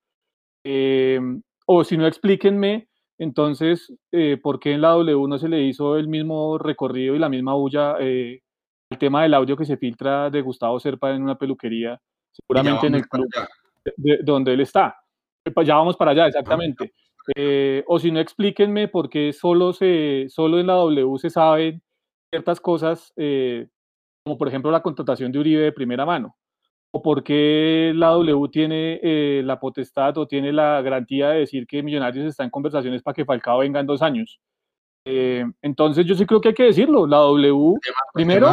Eh, 0.64 1.20
o 1.68 1.84
si 1.84 1.98
no, 1.98 2.08
explíquenme 2.08 2.88
entonces 3.20 3.94
eh, 4.12 4.38
por 4.42 4.60
qué 4.60 4.74
en 4.74 4.82
la 4.82 4.90
W 4.90 5.28
no 5.28 5.38
se 5.38 5.50
le 5.50 5.62
hizo 5.62 5.98
el 5.98 6.08
mismo 6.08 6.58
recorrido 6.58 7.16
y 7.16 7.20
la 7.20 7.30
misma 7.30 7.54
bulla 7.54 7.98
el 8.00 8.98
tema 8.98 9.24
del 9.24 9.34
audio 9.36 9.56
que 9.56 9.66
se 9.66 9.78
filtra 9.78 10.30
de 10.30 10.42
Gustavo 10.42 10.80
Serpa 10.80 11.12
en 11.12 11.24
una 11.24 11.38
peluquería, 11.38 12.02
seguramente 12.32 12.88
en 12.88 12.96
el 12.96 13.08
club 13.08 13.28
de, 13.96 14.20
donde 14.24 14.54
él 14.54 14.62
está. 14.62 15.01
Ya 15.66 15.76
vamos 15.76 15.98
para 15.98 16.12
allá, 16.12 16.28
exactamente. 16.28 16.94
o 17.88 18.00
si 18.00 18.12
no, 18.12 18.20
explíquenme 18.20 18.88
por 18.88 19.10
qué 19.10 19.34
solo, 19.34 19.74
se, 19.74 20.28
solo 20.30 20.60
en 20.60 20.68
la 20.68 20.74
W 20.74 21.18
se 21.18 21.30
sabe 21.30 21.82
ciertas 22.32 22.62
cosas, 22.62 23.14
eh, 23.18 23.68
como 24.24 24.38
por 24.38 24.48
ejemplo 24.48 24.72
la 24.72 24.82
contratación 24.82 25.32
de 25.32 25.40
Uribe 25.40 25.64
de 25.64 25.72
primera 25.72 26.06
mano, 26.06 26.38
o 26.94 27.02
por 27.02 27.24
qué 27.24 27.92
la 27.96 28.10
W 28.10 28.50
tiene 28.50 29.00
eh, 29.04 29.42
la 29.44 29.60
potestad 29.60 30.18
o 30.18 30.28
tiene 30.28 30.54
la 30.54 30.82
garantía 30.82 31.30
de 31.30 31.40
decir 31.40 31.68
que 31.68 31.84
Millonarios 31.84 32.26
está 32.26 32.44
en 32.44 32.50
conversaciones 32.50 33.02
para 33.02 33.16
que 33.16 33.26
Falcao 33.26 33.60
venga 33.60 33.80
en 33.80 33.88
dos 33.88 34.02
años. 34.02 34.40
Eh, 35.06 35.44
entonces 35.62 36.06
yo 36.06 36.16
sí 36.16 36.26
creo 36.26 36.40
que 36.40 36.50
hay 36.50 36.54
que 36.54 36.64
decirlo, 36.64 37.08
la 37.08 37.18
W, 37.18 37.80
primero... 38.14 38.48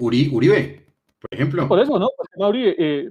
Uribe, 0.00 0.85
por 1.28 1.38
ejemplo. 1.38 1.68
Por 1.68 1.80
eso, 1.80 1.98
¿no? 1.98 2.08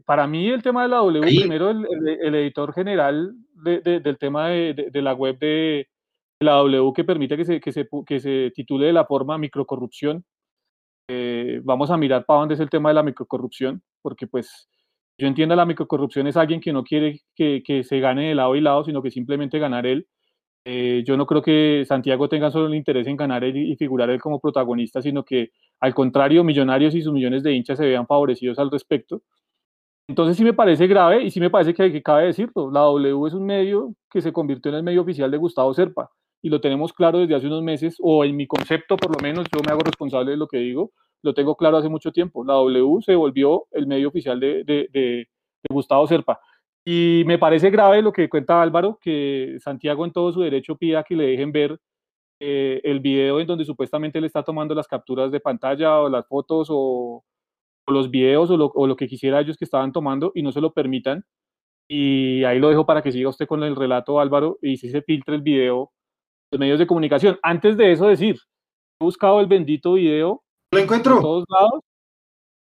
para 0.05 0.27
mí 0.27 0.48
el 0.50 0.63
tema 0.63 0.84
de 0.84 0.89
la 0.89 0.98
W, 0.98 1.22
primero 1.22 1.72
el, 1.72 2.36
editor 2.36 2.74
general 2.74 3.34
del 3.63 4.17
tema 4.17 4.50
de, 4.50 5.01
la 5.01 5.13
web 5.13 5.38
de, 5.39 5.88
la 6.39 6.53
W 6.53 6.93
que 6.93 7.03
permite 7.03 7.38
que 7.38 7.45
se, 7.45 7.60
que 7.60 7.72
se, 7.72 7.88
que 8.05 8.19
se 8.19 8.51
titule 8.53 8.88
de 8.88 8.93
la 8.93 9.05
forma 9.05 9.38
microcorrupción. 9.38 10.24
Eh, 11.07 11.62
vamos 11.63 11.91
a 11.91 11.98
mirar 11.98 12.25
para 12.25 12.39
dónde 12.39 12.55
es 12.55 12.60
el 12.60 12.69
tema 12.69 12.89
de 12.89 12.95
la 12.95 13.03
microcorrupción, 13.03 13.81
porque 14.01 14.27
pues 14.27 14.67
yo 15.17 15.27
entiendo 15.27 15.55
la 15.55 15.65
microcorrupción 15.65 16.27
es 16.27 16.38
alguien 16.38 16.60
que 16.60 16.74
no 16.74 16.84
quiere 16.84 17.22
que, 17.36 17.63
que 17.63 17.84
se 17.84 18.00
gane 18.00 18.29
de 18.29 18.36
lado 18.36 18.55
y 18.55 18.62
lado, 18.62 18.84
sino 18.84 19.01
que 19.01 19.12
simplemente 19.12 19.60
ganar 19.60 19.86
él. 19.86 20.07
Eh, 20.67 21.03
yo 21.05 21.15
no 21.15 21.27
creo 21.27 21.43
que 21.43 21.86
Santiago 21.88 22.27
tenga 22.27 22.50
solo 22.50 22.65
el 22.67 22.75
interés 22.75 23.05
en 23.05 23.15
ganar 23.15 23.43
él 23.43 23.55
y 23.55 23.75
figurar 23.75 24.10
él 24.10 24.19
como 24.19 24.39
protagonista, 24.39 25.00
sino 25.01 25.24
que 25.24 25.51
al 25.79 25.94
contrario, 25.94 26.44
millonarios 26.44 26.96
y 26.96 27.01
sus 27.01 27.13
millones 27.13 27.44
de 27.44 27.53
hinchas 27.53 27.77
se 27.77 27.86
vean 27.86 28.08
favorecidos 28.08 28.60
al 28.60 28.72
respecto. 28.72 29.22
Entonces 30.08 30.38
sí 30.38 30.44
me 30.44 30.53
parece 30.53 30.88
grave 30.88 31.24
y 31.24 31.32
sí 31.32 31.39
me 31.39 31.50
parece 31.50 31.74
que, 31.74 31.91
que 31.91 32.03
cabe 32.03 32.25
decirlo. 32.25 32.72
La 32.72 32.82
W 32.82 33.27
es 33.27 33.34
un 33.34 33.46
medio 33.46 33.94
que 34.10 34.22
se 34.22 34.32
convirtió 34.32 34.72
en 34.72 34.77
el 34.77 34.84
medio 34.84 35.01
oficial 35.01 35.32
de 35.32 35.38
Gustavo 35.38 35.74
Serpa 35.74 36.10
y 36.46 36.50
lo 36.50 36.62
tenemos 36.62 36.94
claro 36.94 37.17
desde 37.17 37.34
hace 37.34 37.48
unos 37.48 37.63
meses, 37.63 37.96
o 38.00 38.24
en 38.24 38.36
mi 38.36 38.46
concepto 38.46 38.98
por 38.98 39.10
lo 39.10 39.20
menos, 39.20 39.48
yo 39.51 39.63
me 39.65 39.72
hago 39.72 39.79
responsable 39.79 40.29
de 40.29 40.38
lo 40.38 40.48
que 40.48 40.60
digo, 40.60 40.91
lo 41.24 41.34
tengo 41.34 41.55
claro 41.55 41.77
hace 41.77 41.89
mucho 41.89 42.12
tiempo. 42.12 42.46
La 42.46 42.53
W 42.53 43.01
se 43.01 43.15
volvió 43.15 43.65
el 43.72 43.88
medio 43.88 44.10
oficial 44.10 44.39
de, 44.39 44.63
de, 44.63 45.27
Gustavo 45.67 46.05
Serpa. 46.05 46.39
Y 46.86 47.24
me 47.25 47.39
parece 47.39 47.72
grave 47.72 48.03
lo 48.03 48.13
que 48.13 48.29
cuenta 48.29 48.62
Álvaro, 48.62 49.00
que 49.01 49.58
Santiago 49.60 50.05
en 50.05 50.12
todo 50.12 50.32
su 50.32 50.41
derecho 50.41 50.75
pida 50.75 51.03
que 51.03 51.15
le 51.15 51.25
dejen 51.25 51.51
ver 51.51 51.79
eh, 52.39 52.82
el 52.84 53.00
video 53.00 53.39
en 53.39 53.48
donde 53.48 53.65
supuestamente 53.65 54.20
le 54.22 54.27
está 54.27 54.44
tomando 54.44 54.75
las 54.75 54.88
capturas 54.88 55.32
de 55.32 55.39
pantalla 55.39 56.00
o 56.01 56.10
las 56.10 56.27
fotos 56.27 56.68
o, 56.70 57.24
los 57.88 58.10
videos 58.10 58.50
o 58.50 58.58
lo, 58.58 58.72
o 58.74 58.88
lo, 58.88 58.96
que 58.96 59.08
quisiera 59.08 59.39
ellos 59.39 59.58
que 59.58 59.65
estaban 59.65 59.92
tomando 59.92 60.32
y 60.36 60.42
no 60.42 60.51
se 60.51 60.62
lo 60.62 60.74
permitan. 60.74 61.24
Y 61.88 62.44
ahí 62.44 62.60
lo 62.60 62.70
dejo 62.70 62.86
para 62.86 63.04
que 63.04 63.12
siga 63.12 63.30
usted 63.30 63.48
con 63.48 63.63
el 63.63 63.75
relato, 63.75 64.20
Álvaro, 64.20 64.58
y 64.62 64.77
si 64.77 64.89
se 64.89 65.04
filtra 65.04 65.36
el 65.36 65.42
video 65.42 65.92
medios 66.58 66.80
de 66.80 66.88
comunicación. 66.88 67.38
Antes 67.42 67.77
de 67.77 67.92
eso 67.92 68.08
decir, 68.08 68.38
he 69.00 69.04
buscado 69.04 69.39
el 69.39 69.48
bendito 69.48 69.94
video. 69.94 70.44
¿Lo 70.72 70.80
encuentro? 70.80 71.20
todos 71.22 71.46
lados 71.50 71.82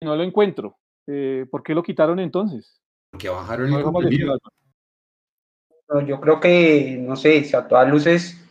y 0.02 0.06
no 0.06 0.16
lo 0.16 0.24
encuentro. 0.24 0.78
Eh, 1.08 1.46
¿Por 1.50 1.64
qué 1.64 1.74
lo 1.74 1.84
quitaron 1.84 2.20
entonces? 2.20 2.82
Porque 3.12 3.30
bajaron 3.30 3.74
el 3.74 3.84
contenido. 3.84 4.38
yo 6.06 6.20
creo 6.20 6.40
que, 6.40 6.98
no 7.00 7.16
sé, 7.16 7.44
si 7.44 7.56
a 7.56 7.68
todas 7.68 7.90
luces, 7.90 8.43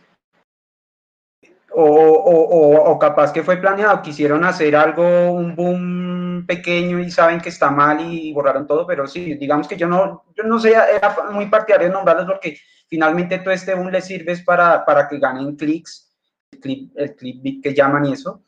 o, 1.75 1.85
o, 1.85 2.91
o, 2.91 2.99
capaz 2.99 3.31
que 3.33 3.43
fue 3.43 3.57
planeado, 3.57 4.01
quisieron 4.01 4.43
hacer 4.43 4.75
algo, 4.75 5.31
un 5.31 5.55
boom 5.55 6.45
pequeño 6.45 6.99
y 6.99 7.09
saben 7.09 7.39
que 7.41 7.49
está 7.49 7.71
mal 7.71 7.99
y 8.01 8.33
borraron 8.33 8.67
todo, 8.67 8.85
pero 8.85 9.07
sí, 9.07 9.35
digamos 9.35 9.67
que 9.67 9.77
yo 9.77 9.87
no, 9.87 10.25
yo 10.35 10.43
no 10.43 10.59
sé, 10.59 10.69
era 10.69 11.15
muy 11.31 11.47
partidario 11.47 11.87
de 11.87 11.93
nombrarlos 11.93 12.25
porque 12.27 12.57
finalmente 12.87 13.39
todo 13.39 13.53
este 13.53 13.73
boom 13.73 13.89
le 13.89 14.01
sirve 14.01 14.37
para, 14.45 14.85
para 14.85 15.07
que 15.07 15.19
ganen 15.19 15.55
clics, 15.55 16.11
el 16.51 16.59
clip, 16.59 16.93
el 16.95 17.15
clip 17.15 17.63
que 17.63 17.73
llaman 17.73 18.05
y 18.05 18.13
eso. 18.13 18.43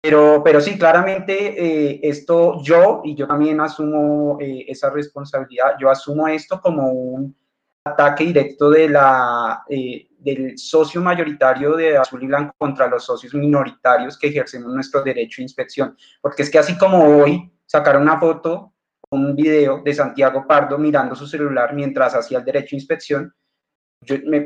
Pero, 0.00 0.42
pero 0.44 0.60
sí, 0.60 0.78
claramente 0.78 1.34
eh, 1.34 2.00
esto 2.04 2.62
yo, 2.62 3.02
y 3.04 3.16
yo 3.16 3.26
también 3.26 3.60
asumo 3.60 4.38
eh, 4.40 4.64
esa 4.68 4.90
responsabilidad, 4.90 5.72
yo 5.80 5.90
asumo 5.90 6.28
esto 6.28 6.60
como 6.60 6.92
un 6.92 7.36
ataque 7.84 8.24
directo 8.24 8.70
de 8.70 8.88
la, 8.88 9.64
eh, 9.68 10.07
del 10.18 10.58
socio 10.58 11.00
mayoritario 11.00 11.76
de 11.76 11.96
Azul 11.96 12.22
y 12.22 12.26
Blanco 12.26 12.54
contra 12.58 12.88
los 12.88 13.04
socios 13.04 13.34
minoritarios 13.34 14.18
que 14.18 14.28
ejercemos 14.28 14.72
nuestro 14.72 15.02
derecho 15.02 15.36
de 15.38 15.44
inspección. 15.44 15.96
Porque 16.20 16.42
es 16.42 16.50
que 16.50 16.58
así 16.58 16.76
como 16.76 17.04
hoy 17.04 17.50
sacaron 17.66 18.02
una 18.02 18.18
foto, 18.18 18.74
un 19.10 19.34
video 19.34 19.82
de 19.82 19.94
Santiago 19.94 20.46
Pardo 20.46 20.76
mirando 20.78 21.14
su 21.14 21.26
celular 21.26 21.74
mientras 21.74 22.14
hacía 22.14 22.38
el 22.38 22.44
derecho 22.44 22.70
de 22.70 22.76
inspección, 22.76 23.34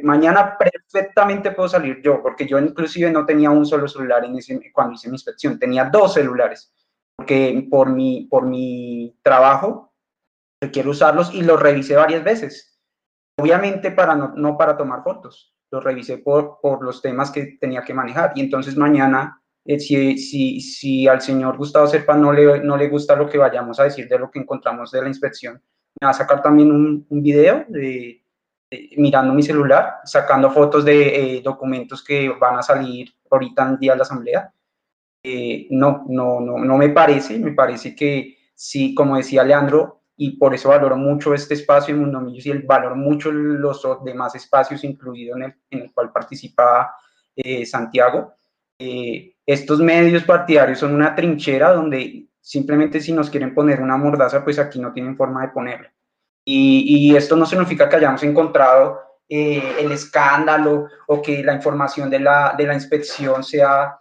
mañana 0.02 0.56
perfectamente 0.56 1.50
puedo 1.50 1.68
salir 1.68 2.00
yo, 2.02 2.22
porque 2.22 2.46
yo 2.46 2.58
inclusive 2.58 3.10
no 3.10 3.26
tenía 3.26 3.50
un 3.50 3.66
solo 3.66 3.86
celular 3.86 4.24
en 4.24 4.36
ese, 4.36 4.72
cuando 4.72 4.94
hice 4.94 5.08
mi 5.08 5.14
inspección, 5.14 5.58
tenía 5.58 5.84
dos 5.84 6.14
celulares, 6.14 6.72
porque 7.16 7.66
por 7.70 7.90
mi, 7.90 8.26
por 8.30 8.46
mi 8.46 9.18
trabajo 9.22 9.92
quiero 10.72 10.90
usarlos 10.90 11.34
y 11.34 11.42
los 11.42 11.60
revisé 11.60 11.96
varias 11.96 12.24
veces. 12.24 12.80
Obviamente 13.38 13.90
para 13.90 14.14
no, 14.14 14.32
no 14.36 14.56
para 14.56 14.76
tomar 14.76 15.02
fotos, 15.02 15.54
los 15.72 15.82
revisé 15.82 16.18
por, 16.18 16.58
por 16.60 16.84
los 16.84 17.00
temas 17.00 17.30
que 17.30 17.56
tenía 17.58 17.82
que 17.82 17.94
manejar. 17.94 18.32
Y 18.36 18.42
entonces 18.42 18.76
mañana, 18.76 19.42
eh, 19.64 19.80
si, 19.80 20.18
si, 20.18 20.60
si, 20.60 21.08
al 21.08 21.22
señor 21.22 21.56
Gustavo 21.56 21.86
Serpa 21.86 22.14
no 22.14 22.32
le, 22.32 22.60
no 22.60 22.76
le 22.76 22.88
gusta 22.88 23.16
lo 23.16 23.28
que 23.28 23.38
vayamos 23.38 23.80
a 23.80 23.84
decir 23.84 24.06
de 24.06 24.18
lo 24.18 24.30
que 24.30 24.38
encontramos 24.38 24.90
de 24.92 25.02
la 25.02 25.08
inspección, 25.08 25.54
me 26.00 26.04
va 26.04 26.10
a 26.10 26.14
sacar 26.14 26.42
también 26.42 26.70
un, 26.70 27.06
un 27.08 27.22
video 27.22 27.64
de, 27.68 28.22
mirando 28.96 29.32
mi 29.32 29.42
celular, 29.42 29.96
sacando 30.04 30.50
fotos 30.50 30.84
de 30.84 31.36
eh, 31.36 31.42
documentos 31.42 32.04
que 32.04 32.28
van 32.28 32.58
a 32.58 32.62
salir 32.62 33.10
ahorita 33.30 33.68
en 33.68 33.78
día 33.78 33.92
de 33.92 33.98
la 33.98 34.02
asamblea. 34.02 34.52
Eh, 35.24 35.68
no, 35.70 36.04
no, 36.08 36.40
no, 36.40 36.58
no 36.58 36.76
me 36.76 36.90
parece, 36.90 37.38
me 37.38 37.52
parece 37.52 37.94
que 37.94 38.36
sí, 38.54 38.94
como 38.94 39.16
decía 39.16 39.44
Leandro, 39.44 40.01
y 40.16 40.36
por 40.36 40.54
eso 40.54 40.68
valoro 40.68 40.96
mucho 40.96 41.34
este 41.34 41.54
espacio 41.54 41.94
en 41.94 42.00
Mundo 42.00 42.20
Millos 42.20 42.46
y 42.46 42.50
el 42.50 42.62
valoro 42.62 42.94
mucho 42.94 43.32
los 43.32 43.82
demás 44.04 44.34
espacios, 44.34 44.84
incluido 44.84 45.36
en 45.36 45.44
el, 45.44 45.54
en 45.70 45.82
el 45.82 45.92
cual 45.92 46.12
participa 46.12 46.94
eh, 47.34 47.64
Santiago. 47.64 48.34
Eh, 48.78 49.36
estos 49.46 49.80
medios 49.80 50.24
partidarios 50.24 50.78
son 50.78 50.94
una 50.94 51.14
trinchera 51.14 51.72
donde 51.72 52.26
simplemente 52.40 53.00
si 53.00 53.12
nos 53.12 53.30
quieren 53.30 53.54
poner 53.54 53.80
una 53.80 53.96
mordaza, 53.96 54.44
pues 54.44 54.58
aquí 54.58 54.78
no 54.78 54.92
tienen 54.92 55.16
forma 55.16 55.42
de 55.42 55.48
ponerla. 55.48 55.92
Y, 56.44 57.10
y 57.10 57.16
esto 57.16 57.36
no 57.36 57.46
significa 57.46 57.88
que 57.88 57.96
hayamos 57.96 58.22
encontrado 58.24 59.00
eh, 59.28 59.76
el 59.78 59.92
escándalo 59.92 60.88
o 61.06 61.22
que 61.22 61.42
la 61.42 61.54
información 61.54 62.10
de 62.10 62.20
la, 62.20 62.54
de 62.58 62.66
la 62.66 62.74
inspección 62.74 63.42
sea 63.42 63.98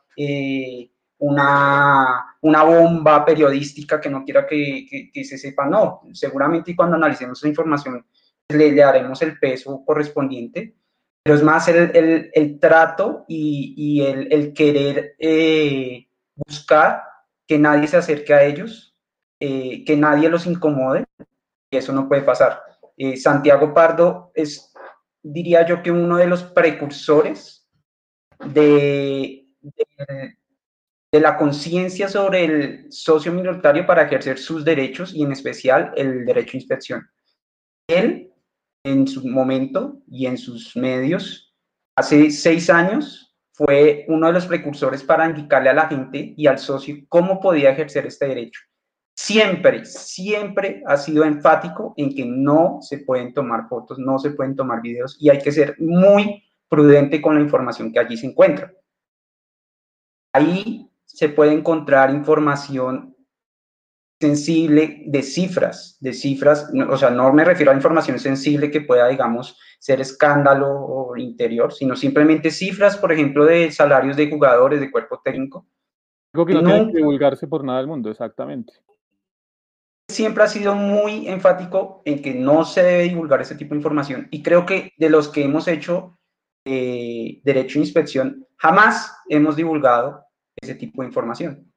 una, 1.22 2.36
una 2.42 2.64
bomba 2.64 3.24
periodística 3.24 4.02
que 4.02 4.10
no 4.10 4.24
quiera 4.24 4.48
que, 4.48 5.12
que, 5.14 5.24
se 5.24 5.38
sepa, 5.38 5.66
no, 5.68 6.02
seguramente 6.14 6.76
cuando 6.76 6.96
analicemos 6.96 7.38
esa 7.38 7.48
información 7.48 8.04
le, 8.50 8.72
le 8.72 8.76
daremos 8.76 9.22
el 9.22 9.38
peso 9.38 9.84
correspondiente, 9.86 10.76
pero 11.24 11.36
es 11.36 11.44
más 11.44 11.68
el, 11.68 11.96
el, 11.96 12.32
el 12.34 12.60
trato 12.60 13.26
y, 13.28 13.76
y 13.78 14.02
el, 14.02 14.34
el, 14.34 14.54
querer 14.54 15.16
eh, 15.20 16.08
buscar 16.36 17.04
que 17.48 17.60
nadie 17.60 17.88
se 17.88 17.98
acerque 17.98 18.34
a 18.34 18.44
ellos, 18.44 18.98
eh, 19.40 19.86
que 19.86 19.96
nadie 19.96 20.28
los 20.28 20.48
incomode, 20.48 21.06
y 21.70 21.78
eso 21.78 21.94
no 21.94 22.08
puede 22.08 22.24
pasar. 22.24 22.64
Eh, 22.98 23.16
Santiago 23.16 23.76
Pardo 23.76 24.32
es, 24.34 24.74
diría 25.22 25.68
yo, 25.68 25.84
que 25.84 25.92
uno 25.92 26.18
de 26.18 26.26
los 26.26 26.44
precursores 26.44 27.70
de 28.44 29.46
de 31.12 31.20
la 31.20 31.38
conciencia 31.38 32.08
sobre 32.08 32.46
el 32.46 32.92
socio 32.92 33.34
minoritario 33.34 33.86
para 33.86 34.04
ejercer 34.04 34.38
sus 34.38 34.64
derechos 34.64 35.14
y 35.14 35.24
en 35.24 35.34
especial 35.34 35.92
el 35.96 36.26
derecho 36.26 36.52
a 36.54 36.62
inspección. 36.62 37.10
Él, 37.88 38.32
en 38.84 39.08
su 39.08 39.28
momento 39.28 40.02
y 40.08 40.26
en 40.26 40.38
sus 40.38 40.76
medios, 40.78 41.54
hace 41.98 42.32
seis 42.32 42.70
años, 42.70 43.36
fue 43.54 44.06
uno 44.08 44.28
de 44.28 44.34
los 44.34 44.48
precursores 44.48 45.04
para 45.04 45.30
indicarle 45.30 45.70
a 45.70 45.74
la 45.74 45.88
gente 45.88 46.34
y 46.38 46.48
al 46.48 46.58
socio 46.58 46.96
cómo 47.10 47.42
podía 47.42 47.72
ejercer 47.72 48.06
este 48.06 48.28
derecho. 48.28 48.62
Siempre, 49.14 49.84
siempre 49.84 50.82
ha 50.88 50.96
sido 50.96 51.26
enfático 51.26 51.94
en 51.98 52.16
que 52.16 52.26
no 52.26 52.80
se 52.82 53.00
pueden 53.00 53.34
tomar 53.34 53.68
fotos, 53.68 54.00
no 54.00 54.18
se 54.18 54.32
pueden 54.32 54.56
tomar 54.56 54.82
videos 54.82 55.18
y 55.20 55.30
hay 55.30 55.40
que 55.40 55.52
ser 55.52 55.76
muy 55.78 56.44
prudente 56.70 57.22
con 57.22 57.36
la 57.36 57.42
información 57.42 57.92
que 57.92 58.00
allí 58.00 58.16
se 58.16 58.28
encuentra. 58.28 58.74
Ahí 60.34 60.91
se 61.14 61.30
puede 61.30 61.54
encontrar 61.54 62.10
información 62.12 63.16
sensible 64.20 65.04
de 65.08 65.24
cifras, 65.24 65.98
de 66.00 66.14
cifras, 66.14 66.72
o 66.90 66.96
sea, 66.96 67.10
no 67.10 67.34
me 67.34 67.44
refiero 67.44 67.72
a 67.72 67.76
información 67.76 68.20
sensible 68.20 68.70
que 68.70 68.82
pueda, 68.82 69.08
digamos, 69.08 69.58
ser 69.80 70.00
escándalo 70.00 70.70
o 70.70 71.18
interior, 71.18 71.74
sino 71.74 71.96
simplemente 71.96 72.52
cifras, 72.52 72.98
por 72.98 73.12
ejemplo, 73.12 73.46
de 73.46 73.72
salarios 73.72 74.16
de 74.16 74.30
jugadores, 74.30 74.80
de 74.80 74.92
cuerpo 74.92 75.20
técnico. 75.24 75.66
Algo 76.34 76.46
que 76.46 76.54
no, 76.54 76.88
que 76.88 76.98
divulgarse 76.98 77.48
por 77.48 77.64
nada 77.64 77.80
del 77.80 77.88
mundo, 77.88 78.12
exactamente. 78.12 78.74
Siempre 80.10 80.44
ha 80.44 80.48
sido 80.48 80.76
muy 80.76 81.28
enfático 81.28 82.04
en 82.06 82.22
que 82.22 82.34
no 82.34 82.64
se 82.64 82.84
debe 82.84 83.04
divulgar 83.04 83.42
ese 83.42 83.56
tipo 83.56 83.74
de 83.74 83.80
información 83.80 84.28
y 84.30 84.44
creo 84.44 84.66
que 84.66 84.94
de 84.98 85.10
los 85.10 85.30
que 85.30 85.44
hemos 85.44 85.68
hecho 85.68 86.20
eh, 86.64 87.42
derecho 87.44 87.80
a 87.80 87.82
inspección, 87.82 88.46
jamás 88.58 89.18
hemos 89.30 89.56
divulgado 89.56 90.26
ese 90.56 90.76
tipo 90.76 91.02
de 91.02 91.08
información. 91.08 91.72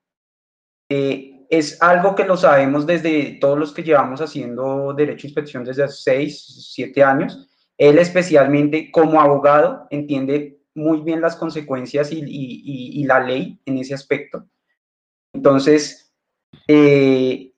Eh, 0.88 1.46
es 1.50 1.80
algo 1.82 2.14
que 2.14 2.24
lo 2.24 2.36
sabemos 2.36 2.86
desde 2.86 3.38
todos 3.40 3.58
los 3.58 3.72
que 3.72 3.82
llevamos 3.82 4.20
haciendo 4.20 4.92
derecho 4.94 5.26
a 5.26 5.28
inspección 5.28 5.64
desde 5.64 5.84
hace 5.84 6.02
6, 6.02 6.72
7 6.74 7.02
años. 7.02 7.48
Él 7.76 7.98
especialmente 7.98 8.90
como 8.90 9.20
abogado 9.20 9.86
entiende 9.90 10.60
muy 10.74 11.00
bien 11.00 11.20
las 11.20 11.36
consecuencias 11.36 12.10
y, 12.12 12.20
y, 12.26 13.04
la 13.04 13.20
ley 13.20 13.60
en 13.64 13.78
ese 13.78 13.94
aspecto. 13.94 14.46
Entonces, 15.32 16.12
eh, 16.66 17.52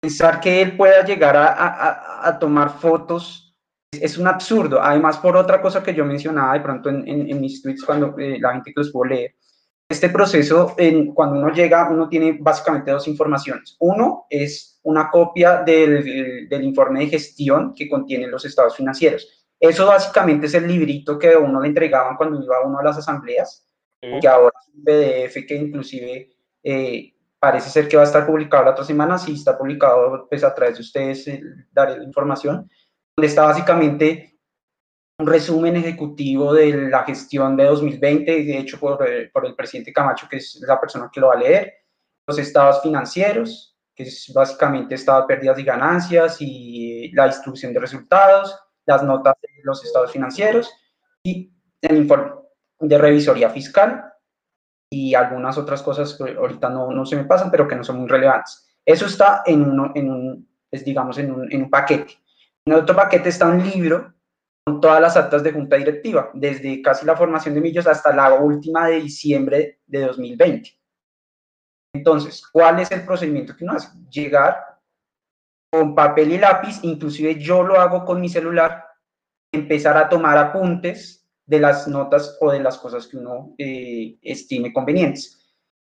pensar 0.00 0.40
que 0.40 0.60
él 0.60 0.76
pueda 0.76 1.04
llegar 1.04 1.36
a, 1.36 2.28
a, 2.28 2.38
tomar 2.38 2.78
fotos 2.78 3.56
es 3.92 4.18
un 4.18 4.26
absurdo. 4.26 4.82
Además, 4.82 5.18
por 5.18 5.36
otra 5.36 5.62
cosa 5.62 5.82
que 5.82 5.94
yo 5.94 6.04
mencionaba 6.04 6.54
de 6.54 6.60
pronto 6.60 6.90
en, 6.90 7.06
en, 7.06 7.30
en 7.30 7.40
mis 7.40 7.62
tweets 7.62 7.84
cuando 7.84 8.18
eh, 8.18 8.38
la 8.40 8.52
gente 8.52 8.72
que 8.72 8.80
los 8.80 8.90
pudo 8.90 9.04
leer, 9.04 9.34
este 9.88 10.08
proceso, 10.08 10.74
en, 10.78 11.12
cuando 11.12 11.38
uno 11.38 11.52
llega, 11.52 11.88
uno 11.90 12.08
tiene 12.08 12.38
básicamente 12.40 12.90
dos 12.90 13.06
informaciones. 13.06 13.76
Uno 13.80 14.26
es 14.30 14.80
una 14.82 15.10
copia 15.10 15.62
del, 15.62 16.48
del, 16.48 16.64
informe 16.64 17.00
de 17.00 17.08
gestión 17.08 17.74
que 17.74 17.88
contiene 17.88 18.26
los 18.26 18.44
estados 18.44 18.76
financieros. 18.76 19.46
Eso 19.60 19.86
básicamente 19.86 20.46
es 20.46 20.54
el 20.54 20.66
librito 20.66 21.18
que 21.18 21.36
uno 21.36 21.60
le 21.60 21.68
entregaban 21.68 22.16
cuando 22.16 22.42
iba 22.42 22.66
uno 22.66 22.78
a 22.78 22.84
las 22.84 22.98
asambleas, 22.98 23.66
sí. 24.02 24.08
que 24.20 24.28
ahora 24.28 24.52
es 24.60 24.74
un 24.74 24.84
PDF 24.84 25.46
que 25.46 25.56
inclusive 25.56 26.30
eh, 26.62 27.14
parece 27.38 27.70
ser 27.70 27.88
que 27.88 27.96
va 27.96 28.02
a 28.02 28.06
estar 28.06 28.26
publicado 28.26 28.64
la 28.64 28.70
otra 28.72 28.84
semana. 28.84 29.18
Si 29.18 29.34
está 29.34 29.56
publicado, 29.56 30.26
pues 30.28 30.44
a 30.44 30.54
través 30.54 30.76
de 30.76 30.80
ustedes 30.82 31.28
eh, 31.28 31.42
daré 31.72 31.98
la 31.98 32.04
información, 32.04 32.68
donde 33.16 33.28
está 33.28 33.44
básicamente 33.44 34.33
un 35.18 35.26
resumen 35.26 35.76
ejecutivo 35.76 36.52
de 36.52 36.88
la 36.90 37.04
gestión 37.04 37.56
de 37.56 37.64
2020, 37.64 38.44
de 38.44 38.58
hecho 38.58 38.78
por, 38.78 39.08
eh, 39.08 39.30
por, 39.32 39.46
el 39.46 39.54
presidente 39.54 39.92
Camacho, 39.92 40.26
que 40.28 40.38
es 40.38 40.60
la 40.66 40.80
persona 40.80 41.10
que 41.12 41.20
lo 41.20 41.28
va 41.28 41.34
a 41.34 41.38
leer, 41.38 41.72
los 42.26 42.38
estados 42.38 42.82
financieros, 42.82 43.76
que 43.94 44.04
es 44.04 44.32
básicamente 44.34 44.96
estado 44.96 45.20
de 45.20 45.28
pérdidas 45.28 45.58
y 45.58 45.62
ganancias 45.62 46.36
y 46.40 47.12
la 47.12 47.26
distribución 47.26 47.72
de 47.72 47.80
resultados, 47.80 48.58
las 48.86 49.02
notas 49.04 49.34
de 49.40 49.48
los 49.62 49.84
estados 49.84 50.10
financieros 50.10 50.72
y 51.22 51.52
el 51.80 51.96
informe 51.96 52.32
de 52.80 52.98
revisoría 52.98 53.50
fiscal 53.50 54.04
y 54.90 55.14
algunas 55.14 55.56
otras 55.58 55.82
cosas 55.82 56.14
que 56.14 56.34
ahorita 56.34 56.68
no, 56.68 56.90
no 56.90 57.06
se 57.06 57.16
me 57.16 57.24
pasan, 57.24 57.50
pero 57.50 57.68
que 57.68 57.76
no 57.76 57.84
son 57.84 58.00
muy 58.00 58.08
relevantes. 58.08 58.68
Eso 58.84 59.06
está 59.06 59.42
en, 59.46 59.62
uno, 59.62 59.92
en 59.94 60.10
un, 60.10 60.48
es, 60.70 60.84
digamos, 60.84 61.18
en 61.18 61.32
un, 61.32 61.52
en 61.52 61.62
un 61.62 61.70
paquete. 61.70 62.14
En 62.66 62.74
otro 62.74 62.96
paquete 62.96 63.28
está 63.28 63.46
un 63.46 63.62
libro 63.62 64.13
todas 64.64 65.00
las 65.00 65.16
actas 65.16 65.42
de 65.42 65.52
junta 65.52 65.76
directiva, 65.76 66.30
desde 66.32 66.80
casi 66.80 67.04
la 67.04 67.16
formación 67.16 67.54
de 67.54 67.60
Millos 67.60 67.86
hasta 67.86 68.14
la 68.14 68.34
última 68.34 68.88
de 68.88 69.00
diciembre 69.00 69.80
de 69.86 70.00
2020. 70.00 70.70
Entonces, 71.94 72.46
¿cuál 72.50 72.80
es 72.80 72.90
el 72.90 73.04
procedimiento 73.04 73.54
que 73.56 73.64
uno 73.64 73.74
hace? 73.74 73.88
Llegar 74.10 74.56
con 75.70 75.94
papel 75.94 76.32
y 76.32 76.38
lápiz, 76.38 76.80
inclusive 76.82 77.38
yo 77.38 77.62
lo 77.62 77.78
hago 77.78 78.04
con 78.04 78.20
mi 78.20 78.28
celular, 78.28 78.84
empezar 79.52 79.96
a 79.96 80.08
tomar 80.08 80.38
apuntes 80.38 81.28
de 81.46 81.60
las 81.60 81.86
notas 81.86 82.38
o 82.40 82.50
de 82.50 82.60
las 82.60 82.78
cosas 82.78 83.06
que 83.06 83.18
uno 83.18 83.54
eh, 83.58 84.16
estime 84.22 84.72
convenientes. 84.72 85.40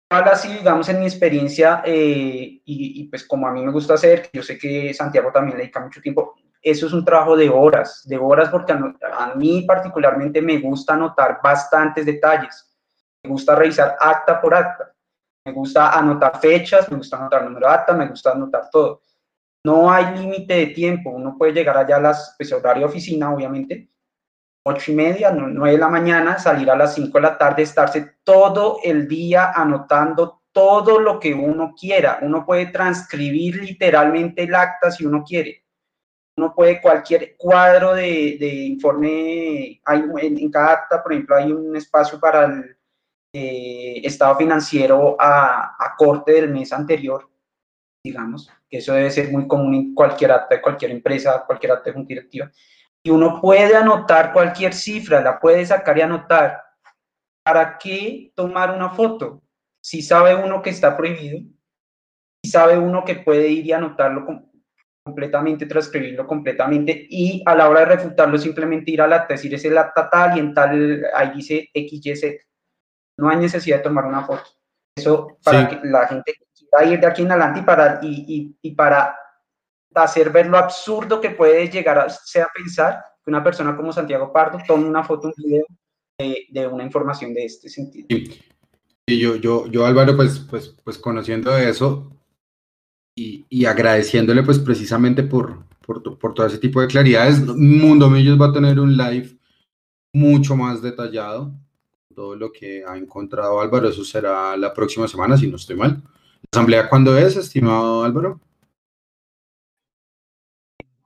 Ahora 0.09 0.35
sí, 0.35 0.51
digamos, 0.53 0.89
en 0.89 0.99
mi 0.99 1.05
experiencia, 1.05 1.83
eh, 1.85 2.61
y, 2.65 3.01
y, 3.01 3.03
pues 3.05 3.25
como 3.27 3.47
a 3.47 3.51
mí 3.51 3.63
me 3.63 3.71
gusta 3.71 3.95
hacer, 3.95 4.29
yo 4.33 4.43
sé 4.43 4.57
que 4.57 4.93
Santiago 4.93 5.31
también 5.31 5.57
le 5.57 5.63
dedica 5.63 5.79
mucho 5.79 6.01
tiempo, 6.01 6.35
eso 6.65 6.87
es 6.87 6.93
un 6.93 7.05
trabajo 7.05 7.37
de 7.37 7.47
horas, 7.47 8.01
de 8.07 8.17
horas 8.17 8.49
porque 8.49 8.73
a, 8.73 9.35
mí 9.35 9.61
particularmente 9.67 10.41
me 10.41 10.57
gusta 10.57 10.95
anotar 10.95 11.39
bastantes 11.43 12.07
detalles, 12.07 12.75
me 13.23 13.29
gusta 13.29 13.53
revisar 13.53 13.95
acta 13.99 14.41
por 14.41 14.55
acta, 14.55 14.91
me 15.45 15.51
gusta 15.51 15.95
anotar 15.95 16.39
fechas, 16.39 16.89
me 16.89 16.97
gusta 16.97 17.17
anotar 17.17 17.43
número 17.43 17.67
de 17.67 17.73
acta, 17.73 17.93
me 17.93 18.07
gusta 18.07 18.31
anotar 18.31 18.67
todo. 18.71 19.03
No 19.63 19.91
hay 19.91 20.17
límite 20.17 20.55
de 20.55 20.67
tiempo, 20.67 21.11
uno 21.11 21.35
puede 21.37 21.53
llegar 21.53 21.77
allá 21.77 21.97
a 21.97 22.01
las, 22.01 22.33
pues 22.35 22.51
horario 22.51 22.87
oficina, 22.87 23.31
obviamente, 23.31 23.91
ocho 24.63 24.91
y 24.91 24.95
media, 24.95 25.29
nueve 25.29 25.73
de 25.73 25.77
la 25.77 25.89
mañana, 25.89 26.39
salir 26.39 26.71
a 26.71 26.75
las 26.75 26.95
cinco 26.95 27.19
de 27.19 27.21
la 27.21 27.37
tarde, 27.37 27.61
estarse 27.61 28.17
todo 28.23 28.79
el 28.83 29.07
día 29.07 29.51
anotando 29.51 30.41
todo 30.51 30.99
lo 30.99 31.19
que 31.19 31.31
uno 31.35 31.75
quiera. 31.79 32.17
Uno 32.23 32.43
puede 32.43 32.67
transcribir 32.67 33.57
literalmente 33.57 34.43
el 34.43 34.55
acta 34.55 34.89
si 34.89 35.05
uno 35.05 35.23
quiere 35.23 35.64
uno 36.37 36.53
puede 36.53 36.81
cualquier 36.81 37.35
cuadro 37.37 37.93
de, 37.93 38.37
de 38.39 38.65
informe, 38.65 39.81
en, 39.87 40.51
cada 40.51 40.73
acta, 40.73 41.01
por 41.01 41.13
ejemplo, 41.13 41.35
hay 41.35 41.51
un 41.51 41.75
espacio 41.75 42.19
para 42.19 42.45
el 42.45 42.77
eh, 43.33 44.01
estado 44.03 44.35
financiero 44.35 45.15
a, 45.19 45.75
a, 45.79 45.95
corte 45.97 46.33
del 46.33 46.49
mes 46.49 46.73
anterior. 46.73 47.29
digamos, 48.03 48.49
eso 48.69 48.93
debe 48.93 49.09
ser 49.09 49.31
muy 49.31 49.47
común 49.47 49.73
en 49.73 49.95
cualquier 49.95 50.31
acta 50.31 50.55
de 50.55 50.61
cualquier 50.61 50.91
empresa, 50.91 51.43
cualquier 51.45 51.71
acta 51.71 51.91
de 51.91 52.03
directiva. 52.03 52.51
Y 53.03 53.09
uno 53.09 53.39
puede 53.39 53.75
anotar 53.75 54.33
cualquier 54.33 54.73
cifra, 54.73 55.21
la 55.21 55.39
puede 55.39 55.65
sacar 55.65 55.97
y 55.97 56.01
anotar. 56.01 56.63
¿Para 57.43 57.77
qué 57.77 58.31
tomar 58.35 58.71
una 58.71 58.89
foto? 58.89 59.43
Si 59.81 60.01
sabe 60.01 60.35
uno 60.35 60.61
que 60.61 60.71
está 60.71 60.97
prohibido, 60.97 61.39
si 62.43 62.51
sabe 62.51 62.77
uno 62.77 63.05
que 63.05 63.15
puede 63.15 63.47
ir 63.49 63.65
y 63.67 63.71
anotarlo 63.71 64.25
completamente, 65.05 65.67
transcribirlo 65.67 66.25
completamente 66.25 67.05
y 67.07 67.43
a 67.45 67.53
la 67.53 67.69
hora 67.69 67.81
de 67.81 67.95
refutarlo 67.95 68.39
simplemente 68.39 68.89
ir 68.89 69.01
al 69.01 69.13
acta, 69.13 69.35
decir 69.35 69.53
es 69.53 69.63
el 69.63 69.77
acta 69.77 70.09
tal 70.09 70.35
y 70.35 70.39
en 70.39 70.51
tal, 70.51 71.05
ahí 71.13 71.31
dice 71.35 71.69
XYZ. 71.75 72.39
No 73.19 73.29
hay 73.29 73.37
necesidad 73.37 73.77
de 73.77 73.83
tomar 73.83 74.05
una 74.05 74.25
foto. 74.25 74.43
Eso 74.97 75.37
para 75.43 75.69
que 75.69 75.87
la 75.87 76.07
gente 76.07 76.33
quiera 76.57 76.91
ir 76.91 76.99
de 76.99 77.05
aquí 77.05 77.21
en 77.21 77.31
adelante 77.31 77.59
y 77.59 77.63
para, 77.63 77.99
y, 78.01 78.57
y, 78.59 78.71
para 78.71 79.15
hacer 79.93 80.31
ver 80.31 80.47
lo 80.47 80.57
absurdo 80.57 81.21
que 81.21 81.29
puede 81.29 81.69
llegar 81.69 81.99
a, 81.99 82.09
sea 82.09 82.47
pensar 82.53 83.05
que 83.23 83.29
una 83.29 83.43
persona 83.43 83.77
como 83.77 83.93
Santiago 83.93 84.33
Pardo 84.33 84.57
tome 84.65 84.87
una 84.87 85.03
foto, 85.03 85.27
un 85.27 85.33
video 85.37 85.65
de, 86.17 86.47
de 86.49 86.67
una 86.67 86.83
información 86.83 87.31
de 87.33 87.45
este 87.45 87.69
sentido. 87.69 88.07
Y 88.09 89.19
yo, 89.19 89.35
yo, 89.35 89.67
yo 89.67 89.85
Álvaro, 89.85 90.15
pues, 90.15 90.39
pues, 90.49 90.75
pues 90.83 90.97
conociendo 90.97 91.55
eso, 91.55 92.14
y, 93.15 93.65
agradeciéndole 93.65 94.43
pues 94.43 94.59
precisamente 94.59 95.23
por, 95.23 95.63
por, 95.85 96.19
por, 96.19 96.33
todo 96.33 96.45
ese 96.45 96.57
tipo 96.57 96.81
de 96.81 96.87
claridades. 96.87 97.39
Mundo 97.39 98.09
Millos 98.09 98.39
va 98.39 98.47
a 98.47 98.53
tener 98.53 98.79
un 98.79 98.95
live 98.95 99.37
mucho 100.13 100.55
más 100.55 100.81
detallado. 100.81 101.53
Todo 102.13 102.35
lo 102.35 102.51
que 102.51 102.83
ha 102.85 102.97
encontrado 102.97 103.59
Álvaro, 103.59 103.89
eso 103.89 104.03
será 104.03 104.55
la 104.57 104.73
próxima 104.73 105.07
semana, 105.07 105.37
si 105.37 105.47
no 105.47 105.55
estoy 105.55 105.75
mal. 105.75 106.01
¿La 106.01 106.59
asamblea 106.59 106.89
cuándo 106.89 107.17
es, 107.17 107.35
estimado 107.35 108.03
Álvaro? 108.03 108.39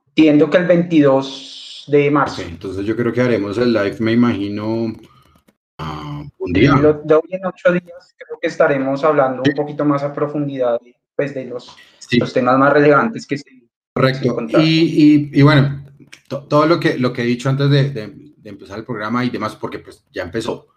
Entiendo 0.08 0.50
que 0.50 0.56
el 0.58 0.66
22 0.66 1.84
de 1.88 2.10
marzo. 2.10 2.42
entonces 2.42 2.84
yo 2.84 2.94
creo 2.94 3.12
que 3.12 3.20
haremos 3.20 3.58
el 3.58 3.72
live, 3.72 3.96
me 4.00 4.12
imagino, 4.12 4.66
uh, 4.84 6.28
un 6.38 6.52
día. 6.52 6.74
De 7.04 7.14
hoy 7.14 7.28
en 7.30 7.46
ocho 7.46 7.72
días 7.72 8.14
creo 8.16 8.38
que 8.40 8.48
estaremos 8.48 9.02
hablando 9.02 9.42
un 9.44 9.54
poquito 9.54 9.84
más 9.84 10.02
a 10.02 10.12
profundidad 10.12 10.78
pues, 11.16 11.34
de 11.34 11.46
los 11.46 11.76
los 12.18 12.32
temas 12.32 12.58
más 12.58 12.72
relevantes 12.72 13.26
que 13.26 13.38
se 13.38 13.60
Correcto. 13.92 14.36
y, 14.60 15.30
y, 15.38 15.42
bueno, 15.42 15.84
todo 16.28 16.66
lo 16.66 16.78
que, 16.78 16.96
lo 16.96 17.12
que 17.12 17.22
he 17.22 17.26
dicho 17.26 17.48
antes 17.48 17.68
de, 17.70 17.90
de, 17.90 18.30
empezar 18.44 18.78
el 18.78 18.84
programa 18.84 19.24
y 19.24 19.30
demás, 19.30 19.56
porque 19.56 19.80
pues 19.80 20.04
ya 20.12 20.22
empezó, 20.22 20.68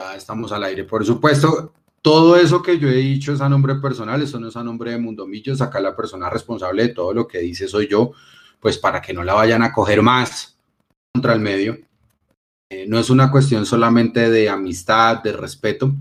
ya 0.00 0.16
estamos 0.16 0.50
al 0.52 0.64
aire, 0.64 0.84
por 0.84 1.04
supuesto, 1.04 1.72
todo 2.02 2.36
eso 2.36 2.62
que 2.62 2.78
yo 2.78 2.88
he 2.88 2.96
dicho 2.96 3.32
es 3.32 3.40
a 3.40 3.48
nombre 3.48 3.76
personal, 3.76 4.22
eso 4.22 4.40
no 4.40 4.48
es 4.48 4.56
a 4.56 4.64
nombre 4.64 4.92
de 4.92 4.98
Mundo 4.98 5.26
Millos, 5.26 5.60
acá 5.60 5.78
la 5.78 5.94
persona 5.94 6.30
responsable 6.30 6.84
de 6.84 6.94
todo 6.94 7.12
lo 7.12 7.28
que 7.28 7.38
dice 7.38 7.68
soy 7.68 7.86
yo, 7.86 8.12
pues 8.60 8.78
para 8.78 9.00
que 9.00 9.12
no 9.12 9.22
la 9.22 9.34
vayan 9.34 9.62
a 9.62 9.72
coger 9.72 10.02
más 10.02 10.58
contra 11.12 11.34
el 11.34 11.40
medio. 11.40 11.78
Eh, 12.70 12.86
no 12.86 12.98
es 12.98 13.08
una 13.08 13.30
cuestión 13.30 13.64
solamente 13.64 14.30
de 14.30 14.48
amistad, 14.48 15.22
de 15.22 15.32
respeto, 15.32 15.92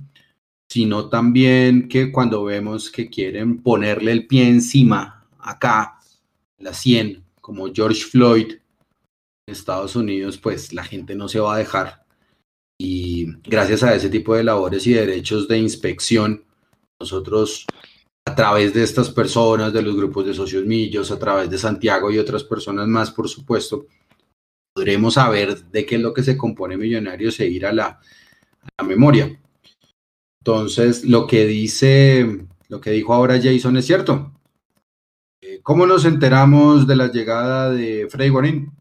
sino 0.69 1.10
también 1.10 1.88
que 1.88 2.12
cuando 2.12 2.43
vemos 2.43 2.91
que 2.91 3.10
quieren 3.10 3.62
ponerle 3.62 4.12
el 4.12 4.27
pie 4.27 4.47
encima, 4.47 5.25
acá, 5.39 5.99
la 6.60 6.73
100, 6.73 7.23
como 7.41 7.73
George 7.73 8.03
Floyd 8.03 8.51
en 8.51 8.60
Estados 9.53 9.95
Unidos, 9.95 10.38
pues 10.38 10.73
la 10.73 10.84
gente 10.84 11.15
no 11.15 11.27
se 11.30 11.39
va 11.39 11.56
a 11.56 11.60
dejar. 11.60 12.06
Y 12.80 13.25
gracias 13.43 13.84
a 13.84 13.95
ese 13.95 14.10
tipo 14.10 14.36
de 14.36 14.43
labores 14.43 14.86
y 14.86 14.93
derechos 14.93 15.47
de 15.47 15.58
inspección, 15.58 16.45
nosotros 16.99 17.65
a 18.25 18.36
través 18.36 18.73
de 18.73 18.84
estas 18.84 19.10
personas, 19.10 19.71
de 19.71 19.82
los 19.82 19.95
grupos 19.95 20.25
de 20.25 20.34
socios 20.34 20.65
millos, 20.65 21.12
a 21.12 21.17
través 21.17 21.49
de 21.49 21.58
Santiago 21.58 22.12
y 22.12 22.19
otras 22.19 22.43
personas 22.43 22.86
más, 22.88 23.10
por 23.10 23.30
supuesto, 23.30 23.88
podremos 24.73 25.13
saber 25.13 25.58
de 25.58 25.86
qué 25.86 25.95
es 25.95 26.01
lo 26.01 26.13
que 26.13 26.23
se 26.23 26.36
compone 26.36 26.75
Millonarios 26.75 27.39
e 27.39 27.47
ir 27.47 27.65
a 27.65 27.71
la, 27.71 27.86
a 27.86 28.82
la 28.82 28.84
memoria. 28.84 29.39
Entonces, 30.48 31.04
lo 31.04 31.28
que 31.28 31.46
dice, 31.46 32.48
lo 32.70 32.80
que 32.80 32.92
dijo 32.92 33.14
ahora 33.14 33.38
Jason 33.38 33.76
es 33.76 33.86
cierto. 33.86 34.32
Eh, 35.42 35.60
¿Cómo 35.62 35.86
nos 35.86 36.06
enteramos 36.06 36.88
de 36.88 36.96
la 36.96 37.12
llegada 37.12 37.70
de 37.70 38.08
Freddy 38.10 38.30
Guarín? 38.30 38.72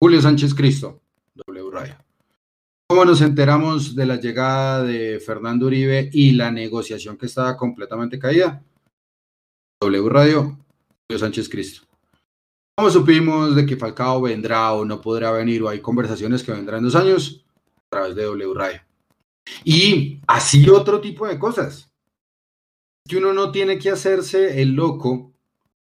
Julio 0.00 0.22
Sánchez 0.22 0.54
Cristo, 0.54 1.02
W 1.34 1.70
Radio. 1.72 1.96
¿Cómo 2.86 3.04
nos 3.04 3.20
enteramos 3.20 3.96
de 3.96 4.06
la 4.06 4.20
llegada 4.20 4.84
de 4.84 5.18
Fernando 5.18 5.66
Uribe 5.66 6.08
y 6.12 6.34
la 6.34 6.52
negociación 6.52 7.16
que 7.16 7.26
estaba 7.26 7.56
completamente 7.56 8.20
caída? 8.20 8.62
W 9.80 10.08
Radio, 10.08 10.56
Julio 11.08 11.18
Sánchez 11.18 11.48
Cristo. 11.48 11.84
¿Cómo 12.76 12.90
supimos 12.90 13.56
de 13.56 13.66
que 13.66 13.76
Falcao 13.76 14.22
vendrá 14.22 14.72
o 14.72 14.84
no 14.84 15.00
podrá 15.00 15.32
venir 15.32 15.64
o 15.64 15.68
hay 15.68 15.80
conversaciones 15.80 16.44
que 16.44 16.52
vendrán 16.52 16.78
en 16.78 16.84
dos 16.84 16.94
años? 16.94 17.44
A 17.76 17.88
través 17.90 18.14
de 18.14 18.22
W 18.22 18.54
Radio. 18.54 18.91
Y 19.64 20.20
así 20.26 20.68
otro 20.68 21.00
tipo 21.00 21.26
de 21.26 21.38
cosas. 21.38 21.90
Que 23.08 23.16
uno 23.16 23.32
no 23.32 23.50
tiene 23.50 23.78
que 23.78 23.90
hacerse 23.90 24.62
el 24.62 24.74
loco 24.74 25.32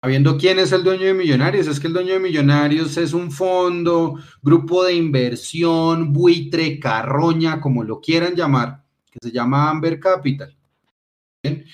sabiendo 0.03 0.37
quién 0.37 0.59
es 0.59 0.73
el 0.73 0.83
dueño 0.83 1.05
de 1.05 1.13
Millonarios. 1.13 1.65
Es 1.67 1.79
que 1.79 1.87
el 1.87 1.93
dueño 1.93 2.13
de 2.13 2.19
Millonarios 2.19 2.97
es 2.97 3.13
un 3.13 3.31
fondo, 3.31 4.19
grupo 4.41 4.83
de 4.83 4.95
inversión, 4.95 6.11
buitre, 6.11 6.77
carroña, 6.77 7.61
como 7.61 7.85
lo 7.85 8.01
quieran 8.01 8.35
llamar, 8.35 8.83
que 9.09 9.19
se 9.21 9.31
llama 9.31 9.69
Amber 9.69 10.01
Capital. 10.01 10.57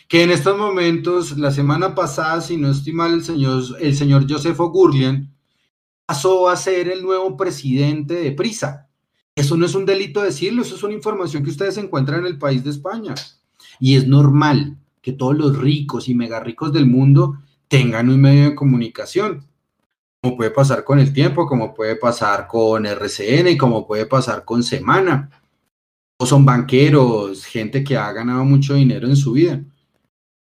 Que 0.08 0.23
en 0.23 0.29
estos 0.29 0.55
momentos, 0.55 1.39
la 1.39 1.51
semana 1.51 1.95
pasada, 1.95 2.39
si 2.41 2.55
no 2.55 2.69
estoy 2.69 2.93
mal, 2.93 3.15
el 3.15 3.23
señor, 3.23 3.63
el 3.79 3.95
señor 3.95 4.32
Josefo 4.32 4.69
Gurlian 4.69 5.36
pasó 6.05 6.49
a 6.49 6.55
ser 6.55 6.88
el 6.88 7.01
nuevo 7.01 7.36
presidente 7.36 8.13
de 8.13 8.32
Prisa. 8.32 8.88
Eso 9.39 9.56
no 9.56 9.65
es 9.65 9.73
un 9.73 9.86
delito 9.86 10.21
decirlo, 10.21 10.63
eso 10.63 10.75
es 10.75 10.84
una 10.84 10.93
información 10.93 11.45
que 11.45 11.49
ustedes 11.49 11.78
encuentran 11.78 12.19
en 12.19 12.25
el 12.25 12.38
país 12.38 12.62
de 12.62 12.71
España. 12.71 13.15
Y 13.80 13.95
es 13.95 14.06
normal 14.06 14.75
que 15.02 15.13
todos 15.13 15.34
los 15.34 15.58
ricos 15.58 16.10
y 16.10 16.13
mega 16.13 16.41
ricos 16.41 16.73
del 16.73 16.86
mundo 16.86 17.39
tengan 17.69 18.10
un 18.10 18.19
medio 18.19 18.49
de 18.49 18.56
comunicación, 18.56 19.47
como 20.21 20.36
puede 20.36 20.52
pasar 20.52 20.84
con 20.84 20.99
el 20.99 21.13
tiempo, 21.13 21.47
como 21.47 21.73
puede 21.73 21.95
pasar 21.95 22.47
con 22.47 22.86
RCN 22.86 23.47
y 23.47 23.58
como 23.58 23.88
puede 23.88 24.06
pasar 24.08 24.43
con 24.43 24.62
Semana. 24.62 25.32
O 26.19 26.25
son 26.25 26.43
banqueros, 26.43 27.45
gente 27.45 27.82
que 27.82 27.95
ha 27.95 28.12
ganado 28.12 28.43
mucho 28.43 28.73
dinero 28.73 29.08
en 29.08 29.15
su 29.15 29.32
vida. 29.32 29.63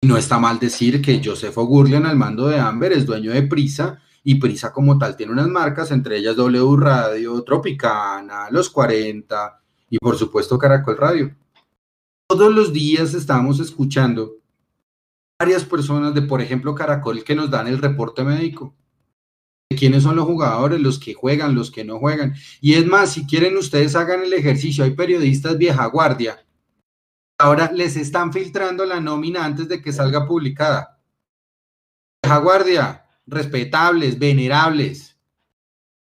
No 0.02 0.16
está 0.16 0.40
mal 0.40 0.60
decir 0.60 1.02
que 1.02 1.22
Joseph 1.22 1.58
Gurlian 1.58 2.06
al 2.06 2.16
mando 2.16 2.48
de 2.48 2.58
Amber 2.58 2.94
es 2.94 3.06
dueño 3.06 3.34
de 3.34 3.44
Prisa 3.44 4.02
y 4.30 4.36
Prisa 4.36 4.74
como 4.74 4.98
tal 4.98 5.16
tiene 5.16 5.32
unas 5.32 5.48
marcas, 5.48 5.90
entre 5.90 6.18
ellas 6.18 6.36
W 6.36 6.76
Radio, 6.76 7.42
Tropicana, 7.44 8.50
Los 8.52 8.70
40 8.70 9.64
y 9.90 9.98
por 10.00 10.18
supuesto 10.18 10.60
Caracol 10.60 10.98
Radio. 10.98 11.34
Todos 12.28 12.54
los 12.54 12.74
días 12.74 13.14
estamos 13.14 13.62
escuchando 13.62 14.34
varias 15.40 15.64
personas 15.64 16.14
de, 16.14 16.24
por 16.24 16.42
ejemplo, 16.42 16.76
Caracol 16.76 17.24
que 17.24 17.36
nos 17.36 17.50
dan 17.50 17.68
el 17.68 17.78
reporte 17.78 18.26
médico 18.26 18.76
de 19.70 19.78
quiénes 19.78 20.04
son 20.04 20.18
los 20.18 20.26
jugadores, 20.26 20.82
los 20.82 21.00
que 21.00 21.14
juegan, 21.14 21.56
los 21.56 21.72
que 21.72 21.86
no 21.86 21.98
juegan. 21.98 22.36
Y 22.60 22.74
es 22.74 22.86
más, 22.86 23.14
si 23.14 23.26
quieren 23.26 23.56
ustedes 23.56 23.96
hagan 23.96 24.24
el 24.24 24.34
ejercicio, 24.34 24.84
hay 24.84 24.92
periodistas 24.92 25.58
vieja 25.58 25.86
guardia. 25.86 26.46
Ahora 27.40 27.72
les 27.72 27.96
están 27.96 28.34
filtrando 28.34 28.84
la 28.84 29.00
nómina 29.00 29.46
antes 29.46 29.70
de 29.70 29.82
que 29.82 29.94
salga 29.94 30.28
publicada. 30.28 31.00
Vieja 32.22 32.38
guardia, 32.40 33.07
respetables, 33.28 34.18
venerables, 34.18 35.18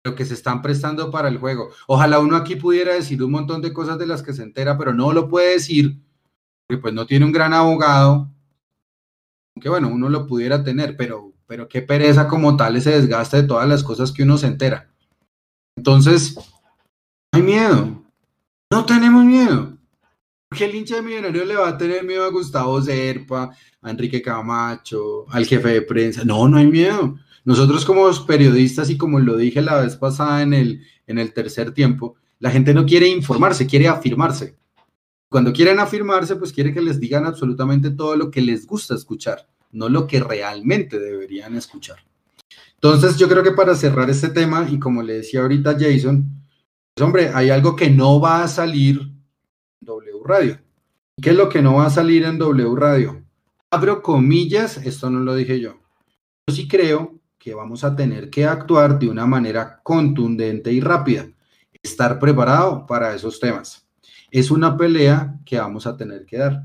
lo 0.05 0.15
que 0.15 0.25
se 0.25 0.35
están 0.35 0.63
prestando 0.63 1.11
para 1.11 1.29
el 1.29 1.39
juego. 1.39 1.71
Ojalá 1.89 2.21
uno 2.21 2.37
aquí 2.37 2.57
pudiera 2.57 2.95
decir 2.95 3.23
un 3.23 3.33
montón 3.33 3.61
de 3.61 3.73
cosas 3.73 3.99
de 3.99 4.07
las 4.07 4.23
que 4.23 4.33
se 4.33 4.45
entera, 4.45 4.79
pero 4.79 4.95
no 4.95 5.13
lo 5.13 5.29
puede 5.29 5.55
decir, 5.55 6.01
porque 6.67 6.81
pues 6.81 6.95
no 6.95 7.07
tiene 7.07 7.25
un 7.25 7.33
gran 7.33 7.53
abogado, 7.53 8.31
aunque 9.55 9.69
bueno, 9.69 9.89
uno 9.89 10.09
lo 10.09 10.27
pudiera 10.27 10.63
tener, 10.63 10.97
pero, 10.97 11.33
pero 11.47 11.69
qué 11.69 11.83
pereza 11.83 12.29
como 12.29 12.57
tal 12.57 12.77
ese 12.77 12.91
desgaste 12.91 13.43
de 13.43 13.49
todas 13.49 13.69
las 13.69 13.83
cosas 13.83 14.13
que 14.13 14.23
uno 14.23 14.39
se 14.39 14.47
entera. 14.47 14.89
Entonces, 15.77 16.37
no 16.37 17.39
hay 17.39 17.43
miedo, 17.43 18.03
no 18.71 18.87
tenemos 18.87 19.25
miedo. 19.25 19.76
Porque 20.49 20.65
el 20.65 20.75
hincha 20.75 20.97
de 20.97 21.03
Millonarios 21.03 21.47
le 21.47 21.57
va 21.57 21.69
a 21.69 21.79
tener 21.79 22.05
miedo 22.05 22.25
a 22.25 22.31
Gustavo 22.31 22.81
Zerpa, 22.81 23.51
a 23.83 23.91
Enrique 23.91 24.23
Camacho, 24.23 25.27
al 25.31 25.45
jefe 25.45 25.69
de 25.69 25.83
prensa. 25.83 26.25
No, 26.25 26.49
no 26.49 26.59
hay 26.59 26.67
miedo. 26.67 27.19
Nosotros 27.45 27.85
como 27.85 28.09
periodistas 28.27 28.91
y 28.91 28.97
como 28.97 29.19
lo 29.19 29.37
dije 29.37 29.61
la 29.61 29.81
vez 29.81 29.97
pasada 29.97 30.43
en 30.43 30.55
el, 30.55 30.85
en 31.07 31.19
el 31.19 31.33
tercer 31.33 31.73
tiempo, 31.73 32.17
la 32.39 32.51
gente 32.51 32.75
no 32.75 32.87
quiere 32.87 33.09
informarse, 33.09 33.67
quiere 33.67 33.89
afirmarse. 33.89 34.57
Cuando 35.29 35.53
quieren 35.53 35.81
afirmarse, 35.81 36.37
pues 36.37 36.53
quiere 36.53 36.73
que 36.73 36.81
les 36.81 37.01
digan 37.01 37.27
absolutamente 37.27 37.91
todo 37.91 38.17
lo 38.17 38.31
que 38.31 38.41
les 38.41 38.67
gusta 38.67 38.95
escuchar, 38.95 39.49
no 39.73 39.89
lo 39.89 40.07
que 40.07 40.21
realmente 40.21 40.99
deberían 40.99 41.57
escuchar. 41.57 41.99
Entonces, 42.75 43.17
yo 43.17 43.29
creo 43.29 43.43
que 43.43 43.53
para 43.53 43.75
cerrar 43.75 44.09
este 44.11 44.29
tema, 44.29 44.67
y 44.71 44.79
como 44.79 45.03
le 45.03 45.15
decía 45.15 45.41
ahorita 45.41 45.77
Jason, 45.79 46.29
pues 46.95 47.05
hombre, 47.05 47.31
hay 47.35 47.51
algo 47.51 47.75
que 47.75 47.91
no 47.91 48.21
va 48.21 48.45
a 48.45 48.49
salir 48.49 49.16
Radio. 50.27 50.59
¿Qué 51.21 51.31
es 51.31 51.37
lo 51.37 51.49
que 51.49 51.63
no 51.63 51.77
va 51.77 51.87
a 51.87 51.91
salir 51.91 52.25
en 52.25 52.39
W 52.39 52.75
Radio? 52.77 53.27
abro 53.71 54.03
comillas, 54.03 54.79
esto 54.79 55.11
no 55.11 55.21
lo 55.21 55.35
dije 55.35 55.61
yo. 55.61 55.77
Yo 56.47 56.55
sí 56.55 56.69
creo 56.69 57.21
que 57.39 57.55
vamos 57.55 57.85
a 57.85 57.95
tener 57.95 58.31
que 58.31 58.47
actuar 58.47 58.99
de 58.99 59.09
una 59.09 59.27
manera 59.27 59.81
contundente 59.83 60.73
y 60.73 60.81
rápida, 60.81 61.29
estar 61.83 62.19
preparado 62.19 62.87
para 62.87 63.15
esos 63.15 63.39
temas. 63.39 63.87
Es 64.31 64.51
una 64.51 64.77
pelea 64.77 65.39
que 65.45 65.59
vamos 65.59 65.87
a 65.87 65.97
tener 65.97 66.25
que 66.25 66.39
dar. 66.39 66.63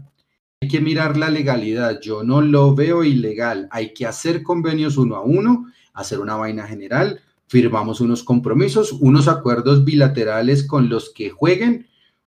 Hay 0.62 0.70
que 0.70 0.80
mirar 0.80 1.18
la 1.18 1.30
legalidad, 1.30 2.00
yo 2.00 2.24
no 2.24 2.42
lo 2.42 2.76
veo 2.76 3.04
ilegal, 3.04 3.68
hay 3.72 3.94
que 3.94 4.06
hacer 4.06 4.44
convenios 4.44 4.96
uno 4.96 5.16
a 5.16 5.22
uno, 5.22 5.72
hacer 5.94 6.20
una 6.20 6.36
vaina 6.36 6.68
general, 6.68 7.20
firmamos 7.48 8.00
unos 8.00 8.24
compromisos, 8.24 8.94
unos 8.94 9.28
acuerdos 9.28 9.84
bilaterales 9.84 10.66
con 10.66 10.88
los 10.88 11.10
que 11.10 11.32
jueguen, 11.32 11.88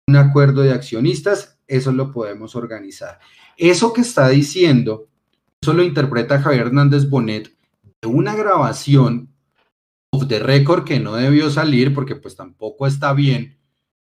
un 0.09 0.17
acuerdo 0.17 0.63
de 0.63 0.73
accionistas, 0.73 1.59
eso 1.67 1.91
lo 1.93 2.13
podemos 2.13 2.55
organizar. 2.55 3.19
Eso 3.57 3.93
que 3.93 4.03
está 4.03 4.29
diciendo, 4.29 5.09
eso 5.61 5.73
lo 5.73 5.83
interpreta 5.83 6.41
Javier 6.41 6.67
Hernández 6.67 7.09
Bonet 7.09 7.53
de 8.03 8.09
una 8.09 8.37
grabación 8.37 9.35
of 10.13 10.29
the 10.29 10.39
record 10.39 10.85
que 10.85 11.01
no 11.01 11.17
debió 11.17 11.51
salir 11.51 11.93
porque 11.93 12.15
pues 12.15 12.37
tampoco 12.37 12.87
está 12.87 13.13
bien 13.13 13.59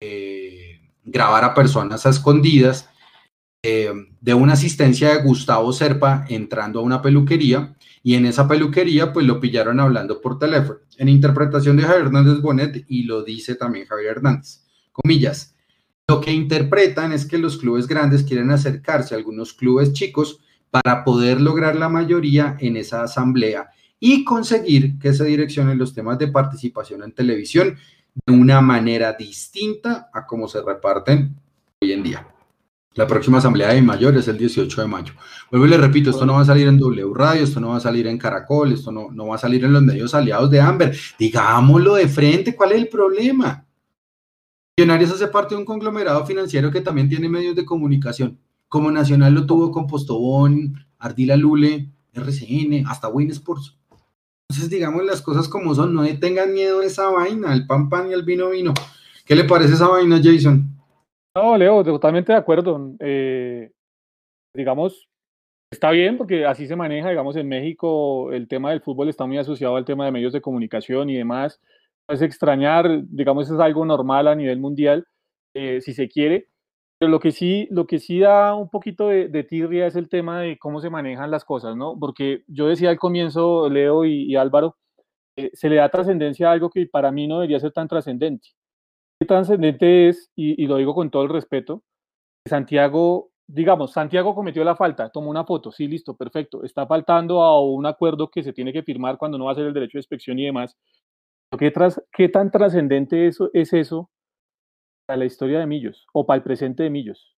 eh, 0.01 0.81
grabar 1.03 1.45
a 1.45 1.55
personas 1.55 2.07
a 2.07 2.11
escondidas, 2.11 2.89
eh, 3.63 3.93
de 4.21 4.35
una 4.35 4.55
asistencia 4.55 5.11
de 5.11 5.23
Gustavo 5.23 5.73
Serpa 5.73 6.25
entrando 6.29 6.81
a 6.81 6.83
una 6.83 7.03
peluquería 7.03 7.77
y 8.03 8.15
en 8.15 8.27
esa 8.27 8.49
peluquería 8.49 9.13
pues 9.13 9.27
lo 9.27 9.41
pillaron 9.41 9.81
hablando 9.81 10.21
por 10.21 10.39
teléfono. 10.39 10.79
En 10.97 11.09
interpretación 11.09 11.77
de 11.77 11.83
Javier 11.83 12.07
Hernández 12.07 12.41
Bonet 12.41 12.85
y 12.89 13.03
lo 13.03 13.23
dice 13.23 13.57
también 13.57 13.87
Javier 13.87 14.13
Hernández, 14.13 14.65
comillas, 14.93 15.55
lo 16.11 16.21
que 16.21 16.33
interpretan 16.33 17.13
es 17.13 17.25
que 17.25 17.39
los 17.39 17.57
clubes 17.57 17.87
grandes 17.87 18.25
quieren 18.25 18.51
acercarse 18.51 19.15
a 19.15 19.19
algunos 19.19 19.55
clubes 19.55 19.93
chicos 19.93 20.41
para 20.69 21.05
poder 21.05 21.41
lograr 21.41 21.77
la 21.77 21.89
mayoría 21.89 22.57
en 22.59 22.77
esa 22.77 23.05
asamblea 23.05 23.71
y 24.01 24.25
conseguir 24.25 24.99
que 24.99 25.13
se 25.13 25.25
direccionen 25.25 25.79
los 25.79 25.95
temas 25.95 26.19
de 26.19 26.27
participación 26.27 27.05
en 27.05 27.13
televisión 27.13 27.77
de 28.27 28.33
una 28.33 28.61
manera 28.61 29.13
distinta 29.13 30.11
a 30.13 30.27
cómo 30.27 30.49
se 30.49 30.61
reparten 30.61 31.37
hoy 31.81 31.93
en 31.93 32.03
día. 32.03 32.27
La 32.95 33.07
próxima 33.07 33.39
asamblea 33.39 33.69
de 33.69 33.81
mayor 33.81 34.17
es 34.17 34.27
el 34.27 34.37
18 34.37 34.83
de 34.83 34.89
mayo. 34.89 35.15
Vuelvo 35.49 35.67
y 35.67 35.71
le 35.71 35.79
repito, 35.79 36.11
esto 36.11 36.27
no 36.27 36.33
va 36.33 36.41
a 36.41 36.45
salir 36.45 36.67
en 36.67 36.77
W 36.77 37.13
Radio, 37.15 37.45
esto 37.45 37.61
no 37.61 37.69
va 37.69 37.77
a 37.77 37.81
salir 37.81 38.09
en 38.09 38.19
Caracol, 38.19 38.73
esto 38.73 38.91
no, 38.91 39.13
no 39.13 39.29
va 39.29 39.37
a 39.37 39.39
salir 39.39 39.65
en 39.65 39.73
los 39.73 39.83
medios 39.83 40.13
aliados 40.13 40.51
de 40.51 40.61
Amber. 40.61 40.93
Digámoslo 41.17 41.95
de 41.95 42.09
frente, 42.09 42.57
¿cuál 42.57 42.73
es 42.73 42.79
el 42.79 42.89
problema? 42.89 43.65
Millonarios 44.81 45.13
hace 45.13 45.29
parte 45.29 45.55
de 45.55 45.59
un 45.59 45.67
conglomerado 45.67 46.25
financiero 46.25 46.71
que 46.71 46.81
también 46.81 47.07
tiene 47.07 47.29
medios 47.29 47.55
de 47.55 47.67
comunicación. 47.67 48.39
Como 48.67 48.91
Nacional 48.91 49.35
lo 49.35 49.45
tuvo 49.45 49.71
con 49.71 49.87
Postobón, 49.87 50.73
Ardila 50.99 51.37
Lule, 51.37 51.91
RCN, 52.15 52.87
hasta 52.87 53.09
Win 53.09 53.31
Sports. 53.31 53.79
Entonces, 54.49 54.71
digamos 54.71 55.05
las 55.05 55.21
cosas 55.21 55.49
como 55.49 55.75
son, 55.75 55.93
no 55.93 56.03
tengan 56.19 56.55
miedo 56.55 56.81
a 56.81 56.87
esa 56.87 57.11
vaina, 57.11 57.53
al 57.53 57.67
pan 57.67 57.91
pan 57.91 58.11
y 58.11 58.15
al 58.15 58.23
vino 58.23 58.49
vino. 58.49 58.73
¿Qué 59.27 59.35
le 59.35 59.45
parece 59.45 59.75
esa 59.75 59.87
vaina, 59.87 60.19
Jason? 60.25 60.67
No, 61.37 61.59
Leo, 61.59 61.85
totalmente 61.85 62.33
de 62.33 62.39
acuerdo. 62.39 62.95
Eh, 63.01 63.73
digamos, 64.57 65.11
está 65.71 65.91
bien 65.91 66.17
porque 66.17 66.47
así 66.47 66.67
se 66.67 66.75
maneja, 66.75 67.11
digamos, 67.11 67.37
en 67.37 67.49
México 67.49 68.33
el 68.33 68.49
tema 68.49 68.71
del 68.71 68.81
fútbol 68.81 69.11
está 69.11 69.27
muy 69.27 69.37
asociado 69.37 69.77
al 69.77 69.85
tema 69.85 70.07
de 70.07 70.13
medios 70.13 70.33
de 70.33 70.41
comunicación 70.41 71.11
y 71.11 71.19
demás 71.19 71.61
es 72.11 72.23
extrañar, 72.23 73.05
digamos, 73.09 73.51
es 73.51 73.59
algo 73.59 73.85
normal 73.85 74.29
a 74.29 74.35
nivel 74.35 74.59
mundial, 74.59 75.07
eh, 75.55 75.81
si 75.81 75.93
se 75.95 76.09
quiere. 76.09 76.49
Pero 76.99 77.11
lo 77.11 77.21
que 77.21 77.33
sí, 77.33 77.67
lo 77.71 77.87
que 77.87 77.99
sí 77.99 78.21
da 78.21 78.55
un 78.55 78.69
poquito 78.69 79.09
de, 79.09 79.45
tirria 79.45 79.87
es 79.87 79.97
el 79.97 80.09
tema 80.09 80.41
de 80.43 80.59
cómo 80.59 80.81
se 80.81 80.91
manejan 80.91 81.31
las 81.31 81.45
cosas, 81.45 81.75
¿no? 81.77 81.99
Porque 81.99 82.45
yo 82.47 82.69
decía 82.69 82.91
al 82.91 82.99
comienzo, 82.99 83.71
Leo 83.71 84.05
y, 84.05 84.37
Álvaro, 84.37 84.77
eh, 85.37 85.51
se 85.55 85.71
le 85.71 85.77
da 85.77 85.89
trascendencia 85.89 86.51
a 86.51 86.53
algo 86.53 86.71
que 86.71 86.87
para 86.87 87.11
mí 87.11 87.27
no 87.27 87.37
debería 87.37 87.61
ser 87.61 87.73
tan 87.73 87.89
trascendente. 87.89 88.51
¿Qué 89.19 89.27
trascendente 89.27 90.09
es, 90.09 90.31
y, 90.37 90.63
y, 90.63 90.67
lo 90.67 90.77
digo 90.77 90.95
con 90.95 91.11
todo 91.11 91.23
el 91.23 91.31
respeto, 91.31 91.83
Santiago, 92.47 93.31
digamos, 93.47 93.93
Santiago 93.93 94.35
cometió 94.35 94.65
la 94.65 94.77
falta, 94.77 95.11
tomó 95.11 95.31
una 95.31 95.45
foto, 95.45 95.73
sí, 95.73 95.89
listo, 95.89 96.17
perfecto, 96.17 96.65
está 96.65 96.87
faltando 96.87 97.43
a 97.43 97.61
un 97.63 97.87
acuerdo 97.87 98.31
que 98.31 98.43
se 98.43 98.53
tiene 98.53 98.73
que 98.73 98.83
firmar 98.83 99.19
cuando 99.19 99.39
no 99.39 99.47
va 99.47 99.53
a 99.53 99.55
ser 99.57 99.67
el 99.67 99.75
derecho 99.75 99.99
de 99.99 100.01
inspección 100.01 100.39
y 100.39 100.45
demás, 100.47 100.77
¿Qué, 101.59 101.71
tras, 101.71 102.01
¿Qué, 102.13 102.29
tan 102.29 102.51
trascendente 102.51 103.27
eso, 103.27 103.51
es 103.53 103.73
eso 103.73 104.11
para 105.07 105.19
la 105.19 105.25
historia 105.25 105.59
de 105.59 105.67
Millos 105.67 106.07
o 106.13 106.25
para 106.25 106.37
el 106.37 106.43
presente 106.43 106.85
de 106.85 106.91
Millos? 106.91 107.35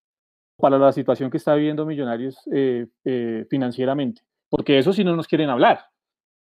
Para 0.57 0.79
la 0.79 0.93
situación 0.93 1.31
que 1.31 1.37
está 1.37 1.55
viviendo 1.55 1.87
Millonarios 1.87 2.39
eh, 2.53 2.89
eh, 3.05 3.47
financieramente. 3.49 4.23
Porque 4.49 4.79
eso 4.79 4.93
sí 4.93 5.05
no 5.05 5.15
nos 5.15 5.29
quieren 5.29 5.49
hablar. 5.49 5.87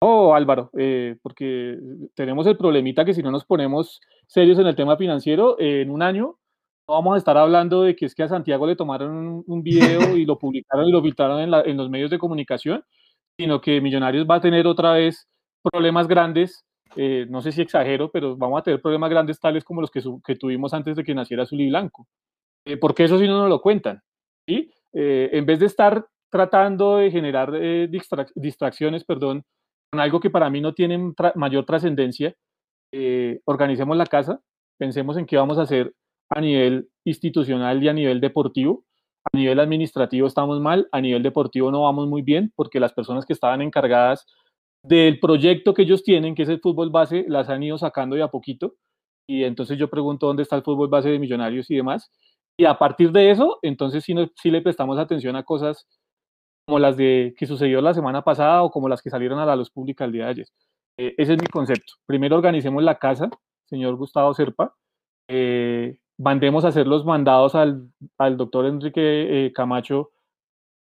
Oh, 0.00 0.34
Álvaro, 0.34 0.70
eh, 0.78 1.18
porque 1.22 1.78
tenemos 2.14 2.46
el 2.46 2.56
problemita 2.56 3.04
que 3.04 3.12
si 3.12 3.22
no 3.22 3.30
nos 3.30 3.44
ponemos 3.44 4.00
serios 4.26 4.58
en 4.58 4.66
el 4.66 4.76
tema 4.76 4.96
financiero, 4.96 5.56
en 5.58 5.90
un 5.90 6.02
año 6.02 6.38
no 6.88 6.94
vamos 6.94 7.16
a 7.16 7.18
estar 7.18 7.36
hablando 7.36 7.82
de 7.82 7.94
que 7.94 8.06
es 8.06 8.14
que 8.14 8.22
a 8.22 8.28
Santiago 8.28 8.66
le 8.66 8.76
tomaron 8.76 9.44
un, 9.46 9.62
video 9.62 10.16
y 10.16 10.24
lo 10.24 10.38
publicaron 10.38 10.86
y 10.86 10.92
lo 10.92 11.02
filtraron 11.02 11.40
en, 11.40 11.52
en 11.52 11.76
los 11.76 11.90
medios 11.90 12.10
de 12.10 12.18
comunicación, 12.18 12.82
sino 13.38 13.60
que 13.60 13.80
Millonarios 13.82 14.26
va 14.26 14.36
a 14.36 14.40
tener 14.40 14.66
otra 14.66 14.92
vez 14.92 15.28
problemas 15.62 16.08
grandes 16.08 16.64
eh, 16.96 17.26
no 17.28 17.40
sé 17.42 17.52
si 17.52 17.62
exagero, 17.62 18.10
pero 18.10 18.36
vamos 18.36 18.60
a 18.60 18.62
tener 18.62 18.80
problemas 18.80 19.10
grandes 19.10 19.38
tales 19.38 19.64
como 19.64 19.80
los 19.80 19.90
que, 19.90 20.02
que 20.24 20.36
tuvimos 20.36 20.74
antes 20.74 20.96
de 20.96 21.04
que 21.04 21.14
naciera 21.14 21.42
Azul 21.42 21.66
Blanco. 21.68 22.06
Eh, 22.64 22.76
porque 22.76 23.04
eso 23.04 23.18
sí 23.18 23.26
no 23.26 23.38
nos 23.38 23.48
lo 23.48 23.60
cuentan. 23.60 24.02
¿sí? 24.46 24.70
Eh, 24.92 25.30
en 25.32 25.46
vez 25.46 25.60
de 25.60 25.66
estar 25.66 26.06
tratando 26.30 26.96
de 26.96 27.10
generar 27.10 27.52
distracciones, 28.34 29.04
perdón, 29.04 29.44
con 29.90 30.00
algo 30.00 30.20
que 30.20 30.28
para 30.28 30.50
mí 30.50 30.60
no 30.60 30.74
tiene 30.74 31.14
mayor 31.36 31.64
trascendencia, 31.64 32.34
organicemos 33.46 33.96
la 33.96 34.04
casa, 34.04 34.40
pensemos 34.78 35.16
en 35.16 35.24
qué 35.24 35.38
vamos 35.38 35.56
a 35.56 35.62
hacer 35.62 35.94
a 36.28 36.40
nivel 36.42 36.90
institucional 37.04 37.82
y 37.82 37.88
a 37.88 37.94
nivel 37.94 38.20
deportivo. 38.20 38.84
A 39.32 39.36
nivel 39.36 39.60
administrativo 39.60 40.26
estamos 40.26 40.60
mal, 40.60 40.88
a 40.92 41.00
nivel 41.00 41.22
deportivo 41.22 41.70
no 41.70 41.82
vamos 41.82 42.08
muy 42.08 42.22
bien 42.22 42.52
porque 42.54 42.80
las 42.80 42.92
personas 42.92 43.26
que 43.26 43.32
estaban 43.32 43.60
encargadas 43.60 44.26
del 44.82 45.20
proyecto 45.20 45.74
que 45.74 45.82
ellos 45.82 46.02
tienen, 46.02 46.34
que 46.34 46.42
es 46.42 46.48
el 46.48 46.60
fútbol 46.60 46.90
base, 46.90 47.24
las 47.28 47.48
han 47.48 47.62
ido 47.62 47.78
sacando 47.78 48.16
de 48.16 48.22
a 48.22 48.28
poquito. 48.28 48.74
Y 49.26 49.44
entonces 49.44 49.78
yo 49.78 49.88
pregunto 49.90 50.26
dónde 50.26 50.42
está 50.42 50.56
el 50.56 50.62
fútbol 50.62 50.88
base 50.88 51.10
de 51.10 51.18
millonarios 51.18 51.70
y 51.70 51.76
demás. 51.76 52.10
Y 52.56 52.64
a 52.64 52.78
partir 52.78 53.12
de 53.12 53.30
eso, 53.30 53.58
entonces 53.62 54.04
sí, 54.04 54.14
sí 54.36 54.50
le 54.50 54.62
prestamos 54.62 54.98
atención 54.98 55.36
a 55.36 55.44
cosas 55.44 55.86
como 56.66 56.78
las 56.78 56.96
de 56.96 57.34
que 57.38 57.46
sucedió 57.46 57.80
la 57.80 57.94
semana 57.94 58.22
pasada 58.22 58.62
o 58.62 58.70
como 58.70 58.88
las 58.88 59.00
que 59.00 59.10
salieron 59.10 59.38
a 59.38 59.46
la 59.46 59.56
luz 59.56 59.70
pública 59.70 60.04
el 60.04 60.12
día 60.12 60.24
de 60.24 60.30
ayer. 60.30 60.46
Eh, 60.98 61.14
ese 61.16 61.34
es 61.34 61.40
mi 61.40 61.46
concepto. 61.46 61.94
Primero 62.04 62.36
organicemos 62.36 62.82
la 62.82 62.98
casa, 62.98 63.30
señor 63.66 63.96
Gustavo 63.96 64.34
Serpa. 64.34 64.74
Eh, 65.28 65.98
mandemos 66.18 66.64
a 66.64 66.68
hacer 66.68 66.86
los 66.86 67.04
mandados 67.04 67.54
al, 67.54 67.90
al 68.18 68.36
doctor 68.36 68.66
Enrique 68.66 69.46
eh, 69.46 69.52
Camacho 69.52 70.10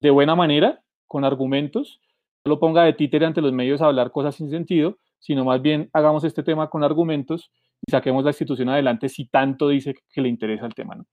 de 0.01 0.11
buena 0.11 0.35
manera, 0.35 0.83
con 1.07 1.25
argumentos, 1.25 2.01
lo 2.45 2.59
ponga 2.59 2.85
de 2.85 2.93
títere 2.95 3.27
ante 3.27 3.41
los 3.41 3.53
medios 3.53 3.81
a 3.81 3.87
hablar 3.87 4.11
cosas 4.11 4.35
sin 4.35 4.51
sentido, 4.51 4.99
sino 5.19 5.45
más 5.45 5.63
bien 5.63 5.89
hagamos 5.93 6.25
este 6.25 6.43
tema 6.43 6.69
con 6.69 6.83
argumentos 6.83 7.51
y 7.87 7.91
saquemos 7.91 8.25
la 8.25 8.31
institución 8.31 8.69
adelante 8.69 9.09
si 9.09 9.29
tanto 9.29 9.69
dice 9.69 9.95
que 10.13 10.21
le 10.21 10.29
interesa 10.29 10.67
el 10.67 10.75
tema. 10.75 10.95
¿no? 10.97 11.05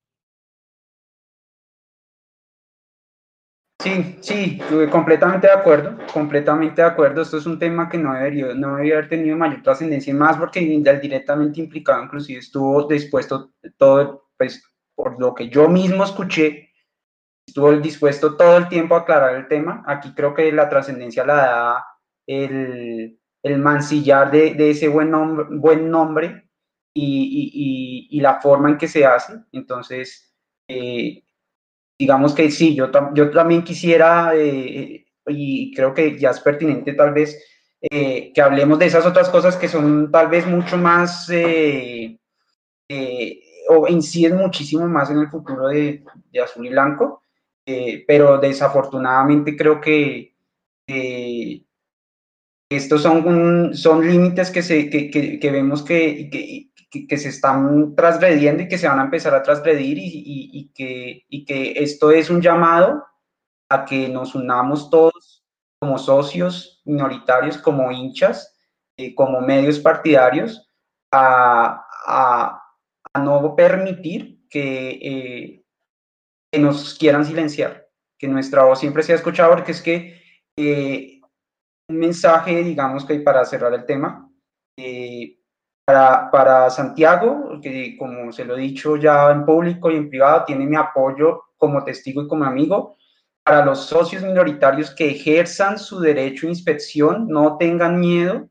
Sí, 3.82 4.18
sí, 4.20 4.60
completamente 4.92 5.48
de 5.48 5.54
acuerdo, 5.54 5.98
completamente 6.14 6.82
de 6.82 6.88
acuerdo. 6.88 7.22
Esto 7.22 7.38
es 7.38 7.46
un 7.46 7.58
tema 7.58 7.88
que 7.88 7.98
no 7.98 8.14
debería, 8.14 8.54
no 8.54 8.76
debería 8.76 8.96
haber 8.96 9.10
tenido 9.10 9.38
mayor 9.38 9.62
trascendencia, 9.64 10.14
más 10.14 10.36
porque 10.36 10.60
directamente 10.60 11.62
implicado, 11.62 12.04
inclusive 12.04 12.40
estuvo 12.40 12.88
dispuesto 12.88 13.52
todo, 13.78 14.32
pues, 14.38 14.62
por 14.96 15.18
lo 15.18 15.34
que 15.34 15.48
yo 15.48 15.70
mismo 15.70 16.04
escuché, 16.04 16.69
estuvo 17.50 17.72
dispuesto 17.74 18.36
todo 18.36 18.58
el 18.58 18.70
tiempo 18.70 18.96
a 18.96 19.00
aclarar 19.00 19.36
el 19.36 19.48
tema. 19.48 19.84
Aquí 19.86 20.14
creo 20.14 20.34
que 20.34 20.52
la 20.52 20.70
trascendencia 20.70 21.26
la 21.26 21.36
da 21.36 21.86
el, 22.26 23.20
el 23.44 23.58
mancillar 23.58 24.32
de, 24.32 24.54
de, 24.54 24.72
ese 24.72 24.88
buen 24.88 25.12
nombre, 25.12 25.46
buen 25.50 25.90
nombre 25.90 26.50
y, 26.94 28.08
y, 28.12 28.18
y, 28.18 28.22
la 28.22 28.40
forma 28.40 28.70
en 28.70 28.78
que 28.78 28.88
se 28.88 29.06
hace. 29.06 29.34
Entonces, 29.52 30.34
eh, 30.68 31.24
digamos 31.98 32.34
que 32.34 32.52
sí, 32.52 32.76
yo, 32.76 32.90
yo 33.14 33.32
también 33.32 33.64
quisiera, 33.64 34.32
eh, 34.36 35.06
y 35.28 35.74
creo 35.74 35.94
que 35.94 36.18
ya 36.18 36.32
es 36.32 36.40
pertinente 36.40 36.94
tal 36.94 37.14
vez, 37.14 37.44
eh, 37.82 38.32
que 38.34 38.42
hablemos 38.42 38.78
de 38.78 38.88
esas 38.88 39.06
otras 39.06 39.30
cosas 39.30 39.56
que 39.56 39.68
son 39.70 40.12
tal 40.12 40.28
vez 40.28 40.46
mucho 40.46 40.78
más 40.78 41.30
o 43.70 43.88
inciden 43.88 44.38
muchísimo 44.38 44.88
más 44.88 45.12
en 45.12 45.20
el 45.20 45.30
futuro 45.30 45.68
de, 45.68 46.04
de 46.32 46.42
Azul 46.42 46.66
y 46.66 46.70
Blanco. 46.70 47.24
Eh, 47.72 48.04
pero 48.08 48.40
desafortunadamente 48.40 49.56
creo 49.56 49.80
que 49.80 50.34
estos 52.68 53.04
son, 53.04 53.76
son 53.76 54.08
límites 54.08 54.50
que, 54.50 54.90
que, 54.90 55.40
que, 55.40 55.52
vemos 55.52 55.84
que, 55.84 56.32
que, 56.90 57.18
se 57.20 57.30
están 57.30 57.96
transgrediendo 57.96 58.64
y 58.64 58.68
que 58.68 58.80
se 58.80 58.88
van 58.88 59.00
a 59.00 59.04
empezar 59.04 59.36
a 59.36 59.44
transgredir 59.44 60.00
y, 60.00 60.50
y, 60.52 60.72
que, 60.74 61.26
y 61.30 61.46
que 61.46 61.74
esto 61.84 62.10
es 62.10 62.32
un 62.32 62.42
llamado 62.42 63.06
a 63.70 63.86
que 63.86 64.10
nos 64.10 64.34
unamos 64.34 64.90
todos 64.90 65.46
como 65.80 66.00
socios 66.00 66.82
minoritarios, 66.86 67.60
como 67.60 67.92
hinchas, 67.92 68.58
eh, 68.98 69.14
como 69.14 69.42
medios 69.42 69.78
partidarios, 69.78 70.68
a, 71.12 71.86
no 73.24 73.56
permitir 73.56 74.48
que, 74.50 74.90
eh, 75.02 75.59
que, 76.52 76.60
nos 76.60 76.98
quieran 76.98 77.26
silenciar, 77.26 77.88
que 78.18 78.28
nuestra 78.28 78.64
voz 78.64 78.80
siempre 78.80 79.04
sea 79.04 79.16
escuchada, 79.16 79.50
porque 79.50 79.72
es 79.72 79.82
que 79.82 80.22
eh, 80.58 81.20
un 81.90 81.98
mensaje, 81.98 82.64
digamos 82.64 83.06
que 83.06 83.20
para 83.20 83.46
cerrar 83.46 83.74
el 83.74 83.86
tema, 83.86 84.30
para, 85.86 86.30
para 86.32 86.70
Santiago, 86.70 87.60
que 87.62 87.98
como 87.98 88.32
se 88.32 88.46
lo 88.46 88.56
he 88.56 88.62
dicho 88.62 88.96
ya 88.96 89.32
en 89.32 89.46
público 89.46 89.92
y 89.92 89.96
en 89.96 90.10
privado, 90.10 90.46
tiene 90.46 90.66
mi 90.66 90.76
apoyo 90.76 91.44
como 91.58 91.84
testigo 91.84 92.22
y 92.22 92.28
como 92.28 92.46
amigo, 92.46 92.96
para 93.44 93.66
los 93.66 93.88
socios 93.88 94.24
minoritarios 94.24 94.94
que 94.94 95.10
ejerzan 95.10 95.80
su 95.80 96.00
derecho 96.00 96.46
a 96.46 96.52
inspección, 96.52 97.28
no 97.28 97.58
tengan 97.58 98.00
miedo, 98.00 98.50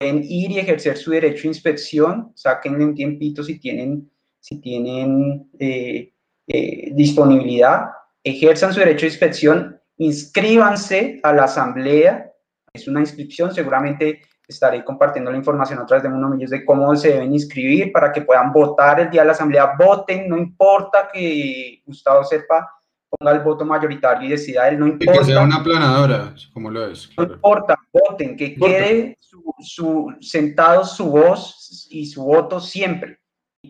en 0.00 0.22
ir 0.22 0.52
y 0.52 0.58
ejercer 0.60 0.96
su 0.96 1.10
derecho 1.10 1.48
a 1.48 1.48
inspección, 1.48 2.32
sáquenle 2.36 2.84
un 2.84 2.94
tiempito 2.94 3.42
si 3.42 3.58
tienen, 3.58 4.10
si 4.38 4.60
tienen 4.60 5.50
eh, 5.58 6.12
eh, 6.48 6.90
disponibilidad, 6.92 7.90
ejerzan 8.24 8.72
su 8.72 8.80
derecho 8.80 9.06
a 9.06 9.10
inspección, 9.10 9.80
inscríbanse 9.98 11.20
a 11.22 11.32
la 11.32 11.44
asamblea, 11.44 12.32
es 12.72 12.88
una 12.88 13.00
inscripción, 13.00 13.54
seguramente 13.54 14.22
estaré 14.46 14.82
compartiendo 14.82 15.30
la 15.30 15.36
información 15.36 15.78
a 15.78 15.86
través 15.86 16.02
de 16.02 16.08
Millos 16.08 16.50
de 16.50 16.64
cómo 16.64 16.96
se 16.96 17.08
deben 17.08 17.34
inscribir 17.34 17.92
para 17.92 18.10
que 18.10 18.22
puedan 18.22 18.50
votar 18.52 18.98
el 19.00 19.10
día 19.10 19.20
de 19.20 19.26
la 19.26 19.32
asamblea, 19.32 19.74
voten, 19.78 20.28
no 20.28 20.38
importa 20.38 21.08
que 21.12 21.82
Gustavo 21.84 22.24
sepa 22.24 22.66
ponga 23.10 23.32
el 23.32 23.40
voto 23.40 23.64
mayoritario 23.64 24.28
y 24.28 24.32
decida 24.32 24.68
él, 24.68 24.78
no 24.78 24.86
importa. 24.86 25.20
que 25.20 25.24
sea 25.24 25.42
una 25.42 25.62
planadora, 25.62 26.34
como 26.52 26.70
lo 26.70 26.86
es. 26.86 27.10
No 27.16 27.24
importa, 27.24 27.76
voten, 27.92 28.36
que 28.36 28.54
quede 28.54 29.18
su, 29.60 30.14
sentado 30.20 30.84
su 30.84 31.10
voz 31.10 31.88
y 31.90 32.06
su 32.06 32.24
voto 32.24 32.60
siempre. 32.60 33.18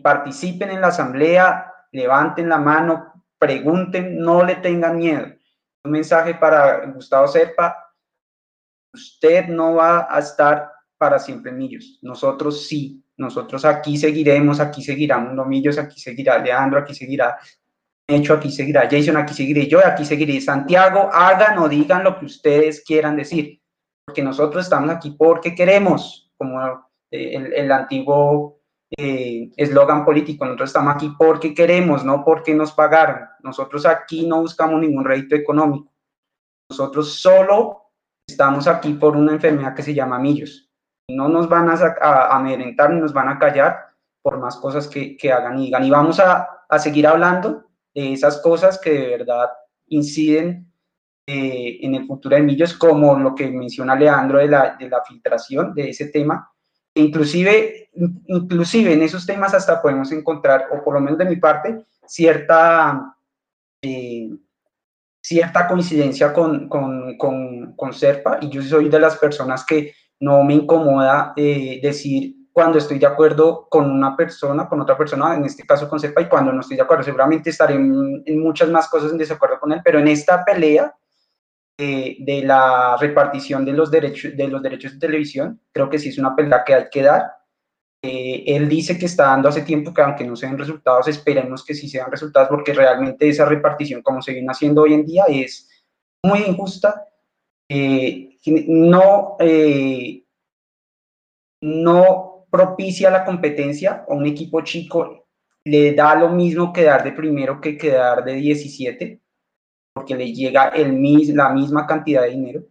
Participen 0.01 0.69
en 0.71 0.81
la 0.81 0.87
asamblea, 0.87 1.71
levanten 1.91 2.49
la 2.49 2.57
mano, 2.57 3.25
pregunten, 3.37 4.17
no 4.17 4.43
le 4.43 4.55
tengan 4.55 4.97
miedo. 4.97 5.27
Un 5.83 5.91
mensaje 5.91 6.35
para 6.35 6.85
Gustavo 6.87 7.27
Serpa, 7.27 7.75
usted 8.93 9.47
no 9.47 9.75
va 9.75 10.07
a 10.09 10.19
estar 10.19 10.71
para 10.97 11.17
siempre 11.19 11.51
en 11.51 11.57
Millos, 11.57 11.99
nosotros 12.01 12.67
sí, 12.67 13.01
nosotros 13.15 13.63
aquí 13.65 13.97
seguiremos, 13.97 14.59
aquí 14.59 14.81
seguirá 14.81 15.17
Mundo 15.17 15.45
Millos, 15.45 15.77
aquí 15.77 15.99
seguirá 15.99 16.37
Leandro, 16.37 16.79
aquí 16.79 16.93
seguirá 16.93 17.37
hecho, 18.07 18.33
aquí 18.33 18.51
seguirá 18.51 18.87
Jason, 18.89 19.15
aquí 19.17 19.33
seguiré 19.33 19.67
yo, 19.67 19.85
aquí 19.85 20.03
seguiré 20.03 20.41
Santiago, 20.41 21.09
hagan 21.11 21.57
o 21.59 21.69
digan 21.69 22.03
lo 22.03 22.19
que 22.19 22.25
ustedes 22.25 22.83
quieran 22.83 23.15
decir, 23.15 23.61
porque 24.05 24.23
nosotros 24.23 24.65
estamos 24.65 24.89
aquí 24.89 25.11
porque 25.11 25.55
queremos, 25.55 26.31
como 26.37 26.89
eh, 27.11 27.51
el, 27.55 27.71
antiguo 27.71 28.58
eh, 28.97 29.51
eslogan 29.55 30.03
político, 30.03 30.45
nosotros 30.45 30.69
estamos 30.69 30.95
aquí 30.95 31.13
porque 31.17 31.53
queremos, 31.53 32.03
no 32.03 32.23
porque 32.23 32.53
nos 32.53 32.71
pagaron. 32.71 33.27
Nosotros 33.43 33.85
aquí 33.85 34.27
no 34.27 34.41
buscamos 34.41 34.79
ningún 34.81 35.05
rédito 35.05 35.35
económico. 35.35 35.91
Nosotros 36.69 37.13
solo 37.13 37.91
estamos 38.27 38.67
aquí 38.67 38.93
por 38.93 39.15
una 39.15 39.33
enfermedad 39.33 39.75
que 39.75 39.83
se 39.83 39.93
llama 39.93 40.19
millos. 40.19 40.69
No 41.09 41.27
nos 41.27 41.49
van 41.49 41.69
a, 41.69 41.73
a, 42.01 42.37
amedrentar 42.37 42.91
ni 42.91 42.99
nos 42.99 43.13
van 43.13 43.29
a 43.29 43.39
callar 43.39 43.89
por 44.21 44.39
más 44.39 44.57
cosas 44.57 44.87
que, 44.87 45.17
que 45.17 45.31
hagan 45.31 45.59
y 45.59 45.65
digan. 45.65 45.83
Y 45.83 45.89
vamos 45.89 46.19
a, 46.19 46.65
a 46.67 46.79
seguir 46.79 47.07
hablando 47.07 47.65
esas 47.93 48.41
cosas 48.41 48.79
que 48.79 48.91
de 48.91 49.07
verdad 49.17 49.49
inciden 49.87 50.71
eh, 51.27 51.79
en 51.81 51.95
el 51.95 52.05
futuro 52.05 52.35
de 52.35 52.41
Millos, 52.41 52.73
como 52.73 53.17
lo 53.17 53.35
que 53.35 53.49
menciona 53.49 53.95
Leandro 53.95 54.39
de 54.39 54.47
la, 54.47 54.75
de 54.79 54.89
la 54.89 55.03
filtración 55.03 55.73
de 55.73 55.89
ese 55.89 56.07
tema. 56.07 56.51
Inclusive, 56.99 57.89
inclusive 58.27 58.93
en 58.93 59.01
esos 59.01 59.25
temas 59.25 59.53
hasta 59.53 59.81
podemos 59.81 60.11
encontrar, 60.11 60.65
o 60.71 60.83
por 60.83 60.93
lo 60.93 61.01
menos 61.01 61.17
de 61.17 61.25
mi 61.25 61.37
parte, 61.37 61.85
cierta, 62.05 63.15
eh, 63.81 64.29
cierta 65.21 65.67
coincidencia 65.67 66.33
con, 66.33 66.67
con, 66.67 67.17
con, 67.17 67.73
con, 67.75 67.93
Serpa, 67.93 68.39
y 68.41 68.49
yo 68.49 68.61
soy 68.61 68.89
de 68.89 68.99
las 68.99 69.17
personas 69.17 69.65
que 69.65 69.93
no 70.19 70.43
me 70.43 70.55
incomoda 70.55 71.33
eh, 71.35 71.79
decir 71.81 72.35
cuando 72.51 72.77
estoy 72.77 72.99
de 72.99 73.05
acuerdo 73.05 73.67
con 73.69 73.89
una 73.89 74.17
persona, 74.17 74.67
con 74.67 74.81
otra 74.81 74.97
persona, 74.97 75.35
en 75.35 75.45
este 75.45 75.65
caso 75.65 75.87
con 75.87 75.99
CEPA, 75.99 76.23
y 76.23 76.27
cuando 76.27 76.51
no 76.51 76.59
estoy 76.59 76.75
de 76.75 76.83
acuerdo. 76.83 77.03
Seguramente 77.03 77.51
estaré 77.51 77.75
en, 77.75 78.39
muchas 78.39 78.69
más 78.69 78.89
cosas 78.89 79.11
en 79.11 79.17
desacuerdo 79.17 79.59
con 79.59 79.71
él, 79.71 79.81
pero 79.83 79.99
en 79.99 80.09
esta 80.09 80.43
pelea 80.43 80.93
eh, 81.81 82.17
de 82.19 82.41
la 82.41 82.97
repartición 82.99 83.63
de 83.63 83.71
los, 83.71 83.89
derechos, 83.89 84.35
de 84.35 84.49
los 84.49 84.61
derechos 84.61 84.91
de 84.91 84.99
televisión, 84.99 85.61
creo 85.71 85.89
que 85.89 85.97
sí 85.97 86.09
es 86.09 86.17
una 86.17 86.35
pelea 86.35 86.65
que 86.65 86.73
hay 86.73 86.89
que 86.91 87.03
dar. 87.03 87.31
Eh, 88.03 88.43
él 88.47 88.67
dice 88.67 88.99
que 88.99 89.05
está 89.05 89.27
dando 89.27 89.47
hace 89.47 89.61
tiempo 89.61 89.93
que 89.93 90.01
aunque 90.01 90.25
no 90.25 90.35
sean 90.35 90.57
resultados, 90.57 91.07
esperemos 91.07 91.63
que 91.63 91.73
sí 91.73 91.87
sean 91.87 92.11
resultados, 92.11 92.49
porque 92.49 92.73
realmente 92.73 93.29
esa 93.29 93.45
repartición, 93.45 94.01
como 94.01 94.21
se 94.21 94.33
viene 94.33 94.49
haciendo 94.51 94.81
hoy 94.81 94.93
en 94.93 95.05
día, 95.05 95.23
es 95.29 95.69
muy 96.21 96.39
injusta. 96.39 97.07
Eh, 97.69 98.37
no, 98.67 99.37
no 101.61 102.45
propicia 102.51 103.09
la 103.09 103.23
competencia 103.23 104.03
a 104.05 104.13
un 104.13 104.25
equipo 104.25 104.59
chico, 104.65 105.27
le 105.63 105.93
da 105.93 106.13
lo 106.15 106.27
mismo 106.27 106.73
quedar 106.73 107.05
de 107.05 107.13
primero 107.13 107.61
que 107.61 107.77
quedar 107.77 108.25
de 108.25 108.33
17, 108.33 109.21
porque 110.09 110.25
le 110.25 110.33
llega 110.33 110.69
el, 110.69 111.35
la 111.35 111.49
misma 111.49 111.85
cantidad 111.85 112.23
de 112.23 112.29
dinero. 112.29 112.63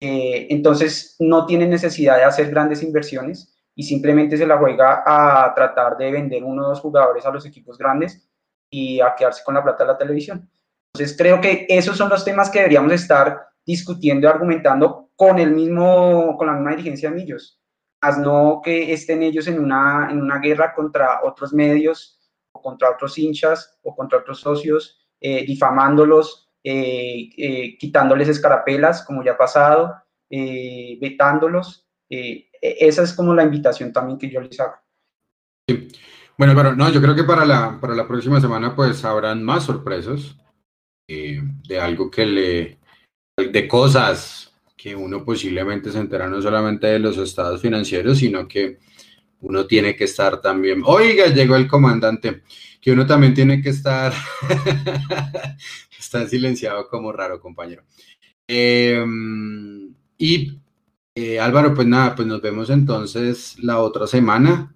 Eh, 0.00 0.48
entonces 0.50 1.16
no 1.18 1.46
tiene 1.46 1.66
necesidad 1.66 2.16
de 2.16 2.24
hacer 2.24 2.50
grandes 2.50 2.82
inversiones 2.82 3.56
y 3.74 3.82
simplemente 3.82 4.36
se 4.36 4.46
la 4.46 4.58
juega 4.58 5.02
a 5.06 5.54
tratar 5.54 5.96
de 5.96 6.12
vender 6.12 6.44
uno 6.44 6.64
o 6.64 6.68
dos 6.68 6.80
jugadores 6.80 7.24
a 7.24 7.30
los 7.30 7.46
equipos 7.46 7.78
grandes 7.78 8.28
y 8.70 9.00
a 9.00 9.14
quedarse 9.14 9.42
con 9.44 9.54
la 9.54 9.62
plata 9.62 9.84
de 9.84 9.92
la 9.92 9.98
televisión. 9.98 10.50
Entonces 10.92 11.16
creo 11.16 11.40
que 11.40 11.66
esos 11.68 11.96
son 11.96 12.10
los 12.10 12.24
temas 12.24 12.50
que 12.50 12.58
deberíamos 12.58 12.92
estar 12.92 13.48
discutiendo 13.64 14.26
y 14.26 14.30
argumentando 14.30 15.10
con 15.16 15.38
el 15.38 15.52
mismo, 15.52 16.36
con 16.36 16.48
la 16.48 16.52
misma 16.54 16.70
dirigencia 16.72 17.10
de 17.10 17.16
Millos 17.16 17.60
no 18.18 18.60
que 18.62 18.92
estén 18.92 19.22
ellos 19.22 19.46
en 19.46 19.58
una, 19.58 20.08
en 20.10 20.20
una 20.20 20.38
guerra 20.38 20.74
contra 20.74 21.20
otros 21.22 21.52
medios 21.52 22.20
o 22.52 22.60
contra 22.60 22.90
otros 22.90 23.16
hinchas 23.18 23.78
o 23.82 23.94
contra 23.94 24.18
otros 24.18 24.40
socios, 24.40 25.03
eh, 25.26 25.42
difamándolos, 25.46 26.50
eh, 26.62 27.30
eh, 27.34 27.78
quitándoles 27.78 28.28
escarapelas, 28.28 29.02
como 29.06 29.24
ya 29.24 29.32
ha 29.32 29.38
pasado, 29.38 29.94
vetándolos. 30.30 31.86
E, 32.10 32.50
esa 32.60 33.02
es 33.02 33.14
como 33.14 33.32
la 33.34 33.42
invitación 33.42 33.90
también 33.90 34.18
que 34.18 34.28
yo 34.28 34.42
les 34.42 34.60
hago. 34.60 34.74
Bueno, 36.36 36.52
pero 36.54 36.76
no, 36.76 36.90
yo 36.90 37.00
creo 37.00 37.14
que 37.14 37.24
para 37.24 37.46
la, 37.46 37.80
para 37.80 37.94
la 37.94 38.06
próxima 38.06 38.38
semana 38.38 38.76
pues 38.76 39.02
habrán 39.06 39.42
más 39.42 39.64
sorpresas 39.64 40.36
de 41.08 41.80
algo 41.80 42.10
que 42.10 42.26
le, 42.26 42.78
de 43.38 43.66
cosas 43.66 44.52
que 44.76 44.94
uno 44.94 45.24
posiblemente 45.24 45.90
se 45.90 46.00
entera 46.00 46.28
no 46.28 46.42
solamente 46.42 46.86
de 46.88 46.98
los 46.98 47.16
estados 47.16 47.62
financieros, 47.62 48.18
sino 48.18 48.46
que 48.46 48.78
uno 49.40 49.66
tiene 49.66 49.94
que 49.94 50.04
estar 50.04 50.40
también, 50.40 50.82
oiga, 50.84 51.26
llegó 51.26 51.56
el 51.56 51.66
comandante, 51.66 52.42
que 52.80 52.92
uno 52.92 53.06
también 53.06 53.34
tiene 53.34 53.60
que 53.60 53.70
estar, 53.70 54.12
está 55.98 56.26
silenciado 56.26 56.88
como 56.88 57.12
raro, 57.12 57.40
compañero. 57.40 57.84
Em, 58.46 59.94
y 60.18 60.58
eh, 61.14 61.40
Álvaro, 61.40 61.74
pues 61.74 61.86
nada, 61.86 62.14
pues 62.14 62.26
nos 62.28 62.42
vemos 62.42 62.70
entonces 62.70 63.56
la 63.62 63.78
otra 63.80 64.06
semana. 64.06 64.74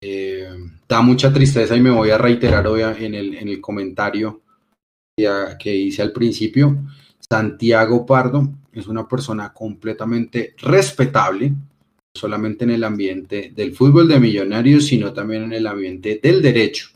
Em, 0.00 0.78
da 0.88 1.00
mucha 1.00 1.32
tristeza 1.32 1.74
y 1.74 1.80
me 1.80 1.90
voy 1.90 2.10
a 2.10 2.18
reiterar 2.18 2.66
hoy 2.66 2.82
en 2.82 3.14
el, 3.14 3.34
en 3.34 3.48
el 3.48 3.60
comentario 3.60 4.42
que 5.58 5.74
hice 5.74 6.02
al 6.02 6.12
principio. 6.12 6.76
Santiago 7.28 8.04
Pardo 8.04 8.52
es 8.72 8.86
una 8.86 9.08
persona 9.08 9.52
completamente 9.52 10.54
respetable, 10.58 11.54
solamente 12.16 12.64
en 12.64 12.70
el 12.70 12.84
ambiente 12.84 13.52
del 13.54 13.74
fútbol 13.74 14.08
de 14.08 14.18
millonarios, 14.18 14.86
sino 14.86 15.12
también 15.12 15.44
en 15.44 15.52
el 15.52 15.66
ambiente 15.66 16.18
del 16.22 16.42
derecho. 16.42 16.88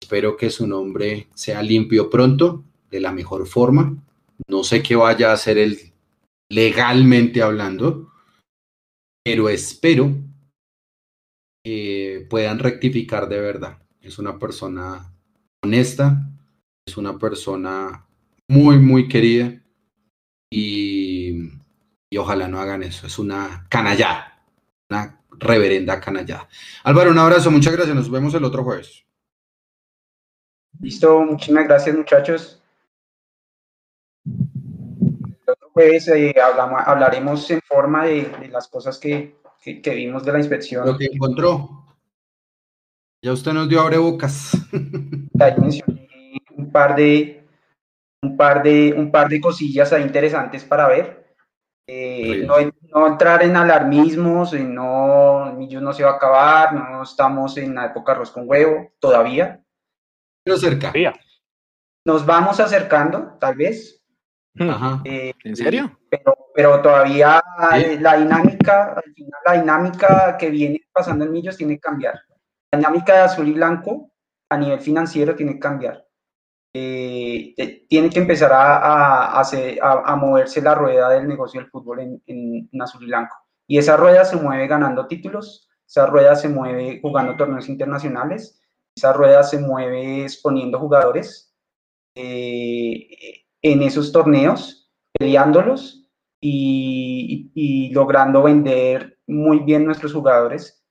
Espero 0.00 0.36
que 0.36 0.50
su 0.50 0.66
nombre 0.66 1.28
sea 1.34 1.62
limpio 1.62 2.10
pronto, 2.10 2.64
de 2.90 3.00
la 3.00 3.12
mejor 3.12 3.46
forma. 3.46 3.96
No 4.46 4.64
sé 4.64 4.82
qué 4.82 4.96
vaya 4.96 5.30
a 5.30 5.34
hacer 5.34 5.58
él 5.58 5.78
legalmente 6.50 7.42
hablando, 7.42 8.12
pero 9.24 9.48
espero 9.48 10.14
que 11.64 12.26
puedan 12.30 12.58
rectificar 12.58 13.28
de 13.28 13.40
verdad. 13.40 13.78
Es 14.00 14.18
una 14.18 14.38
persona 14.38 15.12
honesta, 15.62 16.30
es 16.86 16.96
una 16.96 17.18
persona 17.18 18.06
muy, 18.48 18.78
muy 18.78 19.08
querida 19.08 19.60
y, 20.50 21.50
ojalá 22.16 22.48
no 22.48 22.60
hagan 22.60 22.82
eso. 22.82 23.06
Es 23.06 23.18
una 23.18 23.66
canallada, 23.68 24.42
una 24.88 25.20
reverenda 25.30 26.00
canallada. 26.00 26.48
Álvaro, 26.84 27.10
un 27.10 27.18
abrazo, 27.18 27.50
muchas 27.50 27.74
gracias. 27.74 27.94
Nos 27.94 28.10
vemos 28.10 28.32
el 28.34 28.44
otro 28.44 28.64
jueves. 28.64 29.04
Listo, 30.80 31.20
muchísimas 31.24 31.64
gracias 31.64 31.96
muchachos. 31.96 32.62
jueves 35.72 36.08
eh, 36.08 36.34
hablamos, 36.40 36.80
hablaremos 36.84 37.50
en 37.50 37.60
forma 37.60 38.04
de, 38.06 38.48
las 38.50 38.68
cosas 38.68 38.98
que, 38.98 39.36
que, 39.62 39.94
vimos 39.94 40.24
de 40.24 40.32
la 40.32 40.38
inspección. 40.38 40.86
Lo 40.86 40.96
que 40.96 41.06
encontró. 41.06 41.84
Ya 43.22 43.32
usted 43.32 43.52
nos 43.52 43.68
dio 43.68 43.80
abrebocas. 43.80 44.52
Ahí 45.40 45.54
mencioné 45.58 46.08
un 46.56 46.70
par 46.70 46.94
de 46.94 47.44
un 48.22 48.36
par 48.36 48.62
de 48.62 48.94
un 48.96 49.10
par 49.10 49.28
de 49.28 49.40
cosillas 49.40 49.92
ahí 49.92 50.02
interesantes 50.02 50.64
para 50.64 50.88
ver. 50.88 51.17
Eh, 51.90 52.44
no, 52.46 52.56
no, 52.92 53.06
entrar 53.06 53.42
en 53.42 53.56
alarmismos, 53.56 54.52
en 54.52 54.74
no, 54.74 55.54
Millos 55.56 55.82
no 55.82 55.94
se 55.94 56.04
va 56.04 56.10
a 56.10 56.14
acabar, 56.16 56.74
no 56.74 57.02
estamos 57.02 57.56
en 57.56 57.74
la 57.74 57.86
época 57.86 58.12
arroz 58.12 58.30
con 58.30 58.46
huevo 58.46 58.92
todavía. 58.98 59.64
Pero 60.44 60.58
cerca. 60.58 60.92
Nos 62.04 62.26
vamos 62.26 62.60
acercando, 62.60 63.38
tal 63.40 63.56
vez. 63.56 64.04
Hmm. 64.52 65.00
Eh, 65.04 65.32
¿En 65.44 65.56
serio? 65.56 65.98
Pero, 66.10 66.36
pero 66.54 66.82
todavía 66.82 67.42
la 68.00 68.16
dinámica, 68.18 68.92
al 68.92 69.14
final 69.14 69.40
la 69.46 69.52
dinámica 69.54 70.36
que 70.36 70.50
viene 70.50 70.82
pasando 70.92 71.24
en 71.24 71.32
Millos 71.32 71.56
tiene 71.56 71.76
que 71.76 71.80
cambiar. 71.80 72.20
La 72.70 72.80
dinámica 72.80 73.14
de 73.14 73.20
azul 73.20 73.48
y 73.48 73.52
blanco 73.52 74.12
a 74.50 74.58
nivel 74.58 74.80
financiero 74.80 75.34
tiene 75.34 75.54
que 75.54 75.60
cambiar. 75.60 76.07
Eh, 76.80 77.86
tiene 77.88 78.08
que 78.08 78.20
empezar 78.20 78.52
a, 78.54 80.16
moverse 80.16 80.62
la 80.62 80.74
rueda 80.74 81.10
del 81.10 81.26
negocio 81.26 81.60
del 81.60 81.70
fútbol 81.70 82.00
en, 82.00 82.22
en, 82.26 82.82
azul 82.82 83.02
y 83.02 83.06
blanco. 83.06 83.36
Y 83.66 83.78
esa 83.78 83.96
rueda 83.96 84.24
se 84.24 84.36
mueve 84.36 84.66
ganando 84.68 85.08
títulos, 85.08 85.68
esa 85.86 86.06
rueda 86.06 86.36
se 86.36 86.48
mueve 86.48 87.00
jugando 87.02 87.36
torneos 87.36 87.68
internacionales, 87.68 88.60
esa 88.94 89.12
rueda 89.12 89.42
se 89.42 89.58
mueve 89.58 90.22
exponiendo 90.22 90.78
jugadores 90.78 91.52
eh, 92.14 93.44
en 93.62 93.82
esos 93.82 94.12
torneos, 94.12 94.90
peleándolos 95.18 96.08
y, 96.40 97.50
y 97.54 97.90
logrando 97.90 98.42
vender 98.42 99.18
muy 99.26 99.60
bien 99.60 99.84
nuestros 99.84 100.12
jugadores 100.12 100.84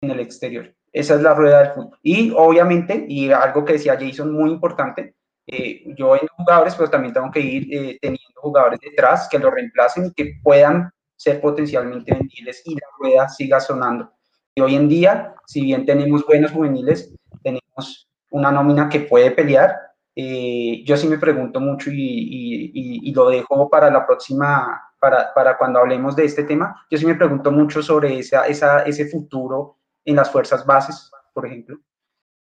en 0.00 0.10
el 0.10 0.20
exterior. 0.20 0.74
Esa 0.92 1.16
es 1.16 1.22
la 1.22 1.34
rueda 1.34 1.58
del 1.58 1.72
fútbol. 1.72 1.98
Y 2.02 2.32
obviamente, 2.34 3.04
y 3.08 3.30
algo 3.30 3.64
que 3.64 3.74
decía 3.74 3.98
Jason 4.00 4.32
muy 4.32 4.50
importante, 4.50 5.16
eh, 5.46 5.84
yo 5.96 6.12
vendo 6.12 6.28
jugadores, 6.36 6.74
pero 6.74 6.90
también 6.90 7.12
tengo 7.12 7.30
que 7.30 7.40
ir 7.40 7.68
eh, 7.70 7.98
teniendo 8.00 8.40
jugadores 8.40 8.80
detrás 8.80 9.28
que 9.30 9.38
lo 9.38 9.50
reemplacen 9.50 10.06
y 10.06 10.12
que 10.12 10.40
puedan 10.42 10.90
ser 11.16 11.40
potencialmente 11.40 12.12
vendibles 12.12 12.62
y 12.64 12.74
la 12.74 12.86
rueda 12.98 13.28
siga 13.28 13.60
sonando. 13.60 14.12
Y 14.54 14.60
hoy 14.60 14.74
en 14.76 14.88
día, 14.88 15.34
si 15.46 15.62
bien 15.62 15.84
tenemos 15.84 16.24
buenos 16.26 16.52
juveniles, 16.52 17.14
tenemos 17.42 18.08
una 18.30 18.50
nómina 18.50 18.88
que 18.88 19.00
puede 19.00 19.30
pelear. 19.30 19.76
Eh, 20.16 20.82
yo 20.84 20.96
sí 20.96 21.08
me 21.08 21.18
pregunto 21.18 21.60
mucho 21.60 21.90
y, 21.90 21.96
y, 21.96 23.08
y, 23.08 23.12
lo 23.12 23.28
dejo 23.28 23.68
para 23.68 23.90
la 23.90 24.06
próxima, 24.06 24.80
para, 25.00 25.34
para, 25.34 25.58
cuando 25.58 25.80
hablemos 25.80 26.14
de 26.14 26.24
este 26.24 26.44
tema, 26.44 26.86
yo 26.88 26.98
sí 26.98 27.04
me 27.04 27.16
pregunto 27.16 27.50
mucho 27.50 27.82
sobre 27.82 28.16
esa, 28.18 28.46
esa, 28.46 28.82
ese 28.84 29.08
futuro 29.08 29.78
en 30.04 30.14
las 30.16 30.30
fuerzas 30.30 30.64
bases, 30.64 31.10
por 31.32 31.46
ejemplo. 31.46 31.78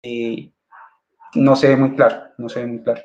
Eh, 0.01 0.53
no 1.37 1.55
se 1.55 1.69
ve 1.69 1.77
muy 1.77 1.95
claro, 1.95 2.31
no 2.37 2.49
se 2.49 2.61
ve 2.61 2.67
muy 2.67 2.83
claro. 2.83 3.01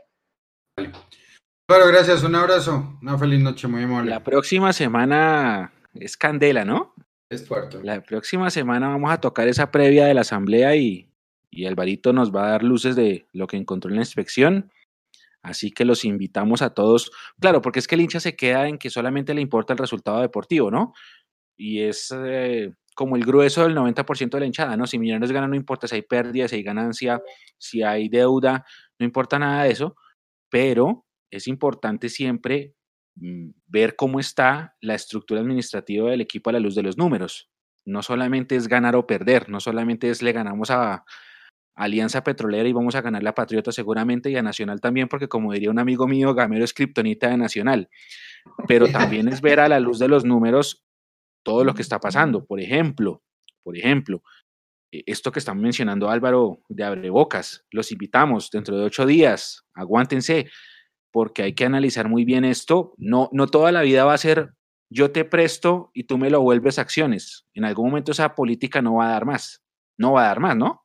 Bueno, 1.68 1.86
gracias, 1.86 2.22
un 2.22 2.34
abrazo, 2.34 2.98
una 3.00 3.16
feliz 3.18 3.40
noche, 3.40 3.68
muy 3.68 3.82
amable. 3.82 4.10
La 4.10 4.22
próxima 4.22 4.72
semana 4.72 5.72
es 5.94 6.16
candela, 6.16 6.64
¿no? 6.64 6.94
Es 7.30 7.46
fuerte. 7.46 7.78
La 7.82 8.02
próxima 8.02 8.50
semana 8.50 8.88
vamos 8.88 9.10
a 9.10 9.20
tocar 9.20 9.48
esa 9.48 9.70
previa 9.70 10.06
de 10.06 10.14
la 10.14 10.22
asamblea 10.22 10.76
y, 10.76 11.08
y 11.50 11.66
Alvarito 11.66 12.12
nos 12.12 12.34
va 12.34 12.46
a 12.46 12.50
dar 12.50 12.62
luces 12.62 12.96
de 12.96 13.26
lo 13.32 13.46
que 13.46 13.56
encontró 13.56 13.90
en 13.90 13.96
la 13.96 14.02
inspección. 14.02 14.70
Así 15.42 15.70
que 15.70 15.84
los 15.84 16.04
invitamos 16.04 16.62
a 16.62 16.70
todos. 16.70 17.10
Claro, 17.40 17.62
porque 17.62 17.78
es 17.78 17.88
que 17.88 17.94
el 17.94 18.02
hincha 18.02 18.20
se 18.20 18.36
queda 18.36 18.68
en 18.68 18.78
que 18.78 18.90
solamente 18.90 19.34
le 19.34 19.40
importa 19.40 19.72
el 19.72 19.78
resultado 19.78 20.20
deportivo, 20.20 20.70
¿no? 20.70 20.94
Y 21.56 21.80
es 21.80 22.14
eh, 22.14 22.72
como 22.94 23.16
el 23.16 23.24
grueso 23.24 23.62
del 23.64 23.74
90% 23.74 24.30
de 24.30 24.40
la 24.40 24.46
hinchada, 24.46 24.76
¿no? 24.76 24.86
Si 24.86 24.98
Millonarios 24.98 25.32
gana, 25.32 25.48
no 25.48 25.56
importa 25.56 25.86
si 25.86 25.96
hay 25.96 26.02
pérdidas, 26.02 26.50
si 26.50 26.56
hay 26.56 26.62
ganancia, 26.62 27.22
si 27.58 27.82
hay 27.82 28.08
deuda, 28.08 28.64
no 28.98 29.06
importa 29.06 29.38
nada 29.38 29.64
de 29.64 29.70
eso, 29.70 29.96
pero 30.50 31.06
es 31.30 31.48
importante 31.48 32.08
siempre 32.08 32.74
mm, 33.16 33.50
ver 33.66 33.96
cómo 33.96 34.20
está 34.20 34.76
la 34.80 34.94
estructura 34.94 35.40
administrativa 35.40 36.10
del 36.10 36.20
equipo 36.20 36.50
a 36.50 36.52
la 36.52 36.60
luz 36.60 36.74
de 36.74 36.82
los 36.82 36.98
números. 36.98 37.50
No 37.84 38.02
solamente 38.02 38.56
es 38.56 38.68
ganar 38.68 38.94
o 38.96 39.06
perder, 39.06 39.48
no 39.48 39.60
solamente 39.60 40.10
es 40.10 40.22
le 40.22 40.32
ganamos 40.32 40.70
a, 40.70 41.04
Alianza 41.74 42.22
Petrolera 42.22 42.68
y 42.68 42.72
vamos 42.72 42.94
a 42.94 43.00
ganar 43.00 43.22
la 43.22 43.34
Patriota 43.34 43.72
seguramente 43.72 44.30
y 44.30 44.36
a 44.36 44.42
Nacional 44.42 44.80
también, 44.80 45.08
porque 45.08 45.28
como 45.28 45.52
diría 45.52 45.70
un 45.70 45.78
amigo 45.78 46.06
mío, 46.06 46.34
Gamero 46.34 46.64
es 46.64 46.74
kriptonita 46.74 47.28
de 47.28 47.38
Nacional. 47.38 47.88
Pero 48.68 48.88
también 48.88 49.28
es 49.28 49.40
ver 49.40 49.60
a 49.60 49.68
la 49.68 49.80
luz 49.80 49.98
de 49.98 50.08
los 50.08 50.24
números 50.24 50.84
todo 51.42 51.64
lo 51.64 51.74
que 51.74 51.82
está 51.82 51.98
pasando. 52.00 52.44
Por 52.44 52.60
ejemplo, 52.60 53.22
por 53.62 53.76
ejemplo, 53.76 54.22
e, 54.92 55.02
esto 55.06 55.32
que 55.32 55.38
están 55.38 55.60
mencionando 55.60 56.10
Álvaro 56.10 56.60
de 56.68 56.84
Abrebocas, 56.84 57.64
los 57.70 57.92
invitamos 57.92 58.50
dentro 58.50 58.76
de 58.76 58.84
ocho 58.84 59.06
días, 59.06 59.64
aguántense, 59.74 60.50
porque 61.10 61.42
hay 61.42 61.54
que 61.54 61.64
analizar 61.64 62.08
muy 62.08 62.24
bien 62.24 62.44
esto. 62.44 62.94
No, 62.96 63.28
no 63.32 63.46
toda 63.46 63.72
la 63.72 63.82
vida 63.82 64.04
va 64.04 64.14
a 64.14 64.18
ser 64.18 64.54
yo 64.90 65.10
te 65.10 65.24
presto 65.24 65.90
y 65.94 66.04
tú 66.04 66.18
me 66.18 66.28
lo 66.28 66.42
vuelves 66.42 66.78
acciones. 66.78 67.46
En 67.54 67.64
algún 67.64 67.86
momento 67.86 68.12
esa 68.12 68.34
política 68.34 68.82
no 68.82 68.96
va 68.96 69.06
a 69.06 69.12
dar 69.12 69.24
más. 69.24 69.62
No 69.96 70.12
va 70.12 70.24
a 70.24 70.28
dar 70.28 70.40
más, 70.40 70.56
¿no? 70.56 70.82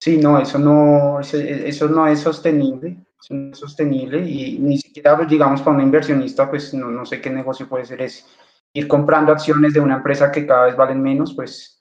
Sí, 0.00 0.18
no, 0.18 0.40
eso 0.40 0.58
no, 0.58 1.20
eso 1.20 1.88
no 1.88 2.06
es 2.06 2.20
sostenible 2.20 3.05
es 3.20 3.58
sostenible 3.58 4.20
y 4.28 4.58
ni 4.58 4.78
siquiera, 4.78 5.16
pues, 5.16 5.28
digamos, 5.28 5.62
para 5.62 5.76
un 5.76 5.82
inversionista, 5.82 6.48
pues 6.48 6.72
no, 6.74 6.90
no 6.90 7.04
sé 7.04 7.20
qué 7.20 7.30
negocio 7.30 7.68
puede 7.68 7.84
ser 7.84 8.02
ese. 8.02 8.24
Ir 8.72 8.88
comprando 8.88 9.32
acciones 9.32 9.72
de 9.72 9.80
una 9.80 9.96
empresa 9.96 10.30
que 10.30 10.46
cada 10.46 10.66
vez 10.66 10.76
valen 10.76 11.02
menos, 11.02 11.34
pues 11.34 11.76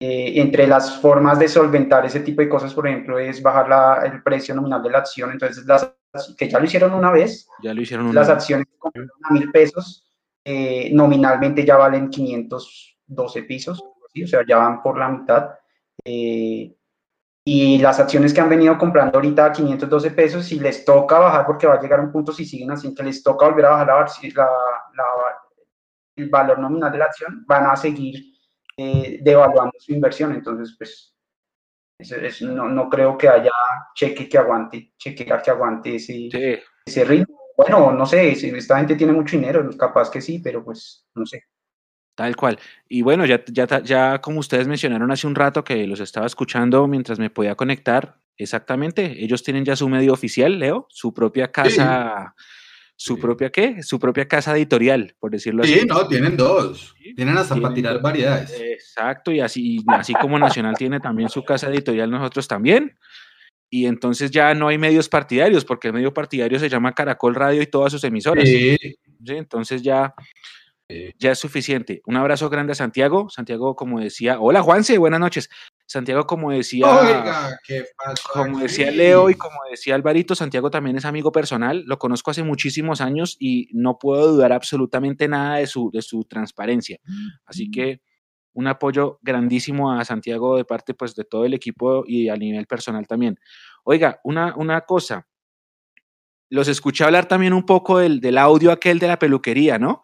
eh, 0.00 0.40
entre 0.40 0.68
las 0.68 1.00
formas 1.00 1.40
de 1.40 1.48
solventar 1.48 2.06
ese 2.06 2.20
tipo 2.20 2.40
de 2.40 2.48
cosas, 2.48 2.72
por 2.72 2.86
ejemplo, 2.86 3.18
es 3.18 3.42
bajar 3.42 3.68
la, 3.68 4.02
el 4.04 4.22
precio 4.22 4.54
nominal 4.54 4.80
de 4.80 4.90
la 4.90 4.98
acción. 4.98 5.32
Entonces, 5.32 5.64
las, 5.66 5.92
que 6.36 6.48
ya 6.48 6.60
lo 6.60 6.66
hicieron 6.66 6.94
una 6.94 7.10
vez, 7.10 7.48
ya 7.62 7.74
lo 7.74 7.82
hicieron 7.82 8.14
las 8.14 8.28
acciones 8.28 8.66
que 8.66 9.00
a 9.00 9.32
mil 9.32 9.50
pesos, 9.50 10.08
eh, 10.44 10.90
nominalmente 10.92 11.64
ya 11.64 11.76
valen 11.76 12.10
512 12.10 13.42
pisos, 13.42 13.80
o 13.80 14.26
sea, 14.26 14.44
ya 14.46 14.58
van 14.58 14.82
por 14.82 14.98
la 14.98 15.08
mitad. 15.08 15.50
Eh, 16.04 16.77
y 17.50 17.78
las 17.78 17.98
acciones 17.98 18.34
que 18.34 18.42
han 18.42 18.50
venido 18.50 18.76
comprando 18.76 19.16
ahorita 19.16 19.46
a 19.46 19.52
512 19.52 20.10
pesos, 20.10 20.44
si 20.44 20.60
les 20.60 20.84
toca 20.84 21.18
bajar, 21.18 21.46
porque 21.46 21.66
va 21.66 21.76
a 21.76 21.80
llegar 21.80 21.98
un 21.98 22.12
punto 22.12 22.30
si 22.30 22.44
siguen 22.44 22.72
así, 22.72 22.94
que 22.94 23.02
les 23.02 23.22
toca 23.22 23.48
volver 23.48 23.64
a 23.64 23.70
bajar 23.70 23.86
la, 23.86 24.48
el 26.16 26.28
valor 26.28 26.58
nominal 26.58 26.92
de 26.92 26.98
la 26.98 27.06
acción, 27.06 27.46
van 27.46 27.64
a 27.64 27.74
seguir 27.74 28.34
eh, 28.76 29.20
devaluando 29.22 29.72
su 29.78 29.94
inversión. 29.94 30.34
Entonces, 30.34 30.76
pues, 30.76 31.16
no, 32.42 32.68
no, 32.68 32.90
creo 32.90 33.16
que 33.16 33.30
haya 33.30 33.50
cheque 33.94 34.28
que 34.28 34.36
aguante, 34.36 34.92
cheque 34.98 35.24
que 35.24 35.50
aguante 35.50 35.96
ese, 35.96 36.28
ese 36.84 37.04
ritmo. 37.04 37.34
Bueno, 37.56 37.92
no 37.92 38.04
sé, 38.04 38.34
si 38.34 38.50
esta 38.50 38.76
gente 38.76 38.94
tiene 38.94 39.14
mucho 39.14 39.38
dinero, 39.38 39.66
capaz 39.78 40.10
que 40.10 40.20
sí, 40.20 40.40
pero 40.40 40.62
pues, 40.62 41.08
no 41.14 41.24
sé. 41.24 41.44
Tal 42.18 42.34
cual. 42.34 42.58
Y 42.88 43.02
bueno, 43.02 43.24
ya, 43.26 43.44
ya, 43.46 43.80
ya 43.80 44.20
como 44.20 44.40
ustedes 44.40 44.66
mencionaron 44.66 45.08
hace 45.12 45.28
un 45.28 45.36
rato 45.36 45.62
que 45.62 45.86
los 45.86 46.00
estaba 46.00 46.26
escuchando 46.26 46.88
mientras 46.88 47.20
me 47.20 47.30
podía 47.30 47.54
conectar, 47.54 48.16
exactamente, 48.36 49.22
ellos 49.22 49.44
tienen 49.44 49.64
ya 49.64 49.76
su 49.76 49.88
medio 49.88 50.14
oficial, 50.14 50.58
Leo, 50.58 50.88
su 50.90 51.14
propia 51.14 51.52
casa, 51.52 52.34
su 52.96 53.20
propia 53.20 53.50
qué, 53.50 53.84
su 53.84 54.00
propia 54.00 54.26
casa 54.26 54.56
editorial, 54.56 55.14
por 55.20 55.30
decirlo 55.30 55.62
así. 55.62 55.74
Sí, 55.78 55.86
no, 55.86 56.08
tienen 56.08 56.36
dos, 56.36 56.96
tienen 57.14 57.38
hasta 57.38 57.54
para 57.54 57.72
tirar 57.72 58.02
variedades. 58.02 58.52
Exacto, 58.60 59.30
y 59.30 59.38
así, 59.38 59.84
así 59.86 60.12
como 60.14 60.40
Nacional 60.40 60.74
tiene 60.76 60.98
también 60.98 61.28
su 61.28 61.44
casa 61.44 61.68
editorial, 61.68 62.10
nosotros 62.10 62.48
también. 62.48 62.98
Y 63.70 63.86
entonces 63.86 64.32
ya 64.32 64.54
no 64.54 64.66
hay 64.66 64.76
medios 64.76 65.08
partidarios, 65.08 65.64
porque 65.64 65.86
el 65.86 65.94
medio 65.94 66.12
partidario 66.12 66.58
se 66.58 66.68
llama 66.68 66.96
Caracol 66.96 67.36
Radio 67.36 67.62
y 67.62 67.66
todas 67.66 67.92
sus 67.92 68.02
emisoras. 68.02 68.48
Sí. 68.48 68.76
Entonces 69.24 69.82
ya 69.82 70.14
ya 71.18 71.32
es 71.32 71.38
suficiente. 71.38 72.00
Un 72.06 72.16
abrazo 72.16 72.48
grande 72.48 72.72
a 72.72 72.74
Santiago. 72.74 73.28
Santiago, 73.28 73.76
como 73.76 74.00
decía, 74.00 74.40
hola 74.40 74.62
Juanse, 74.62 74.96
buenas 74.96 75.20
noches. 75.20 75.50
Santiago, 75.86 76.26
como 76.26 76.50
decía, 76.50 76.86
como 78.32 78.58
decía 78.60 78.90
Leo 78.90 79.30
y 79.30 79.34
como 79.34 79.56
decía 79.70 79.94
Alvarito, 79.94 80.34
Santiago 80.34 80.70
también 80.70 80.96
es 80.96 81.04
amigo 81.04 81.32
personal, 81.32 81.84
lo 81.86 81.98
conozco 81.98 82.30
hace 82.30 82.42
muchísimos 82.42 83.00
años 83.00 83.36
y 83.38 83.68
no 83.72 83.98
puedo 83.98 84.32
dudar 84.32 84.52
absolutamente 84.52 85.28
nada 85.28 85.56
de 85.56 85.66
su, 85.66 85.90
de 85.90 86.02
su 86.02 86.24
transparencia. 86.24 86.98
Así 87.44 87.68
mm. 87.68 87.70
que 87.70 88.00
un 88.54 88.66
apoyo 88.66 89.18
grandísimo 89.22 89.92
a 89.92 90.04
Santiago 90.04 90.56
de 90.56 90.64
parte 90.64 90.94
pues 90.94 91.14
de 91.14 91.24
todo 91.24 91.44
el 91.44 91.54
equipo 91.54 92.04
y 92.06 92.28
a 92.28 92.36
nivel 92.36 92.66
personal 92.66 93.06
también. 93.06 93.38
Oiga, 93.84 94.20
una, 94.24 94.54
una 94.56 94.82
cosa, 94.82 95.26
los 96.50 96.66
escuché 96.68 97.04
hablar 97.04 97.28
también 97.28 97.52
un 97.52 97.64
poco 97.64 97.98
del, 97.98 98.20
del 98.20 98.38
audio 98.38 98.72
aquel 98.72 98.98
de 98.98 99.08
la 99.08 99.18
peluquería, 99.18 99.78
¿no? 99.78 100.02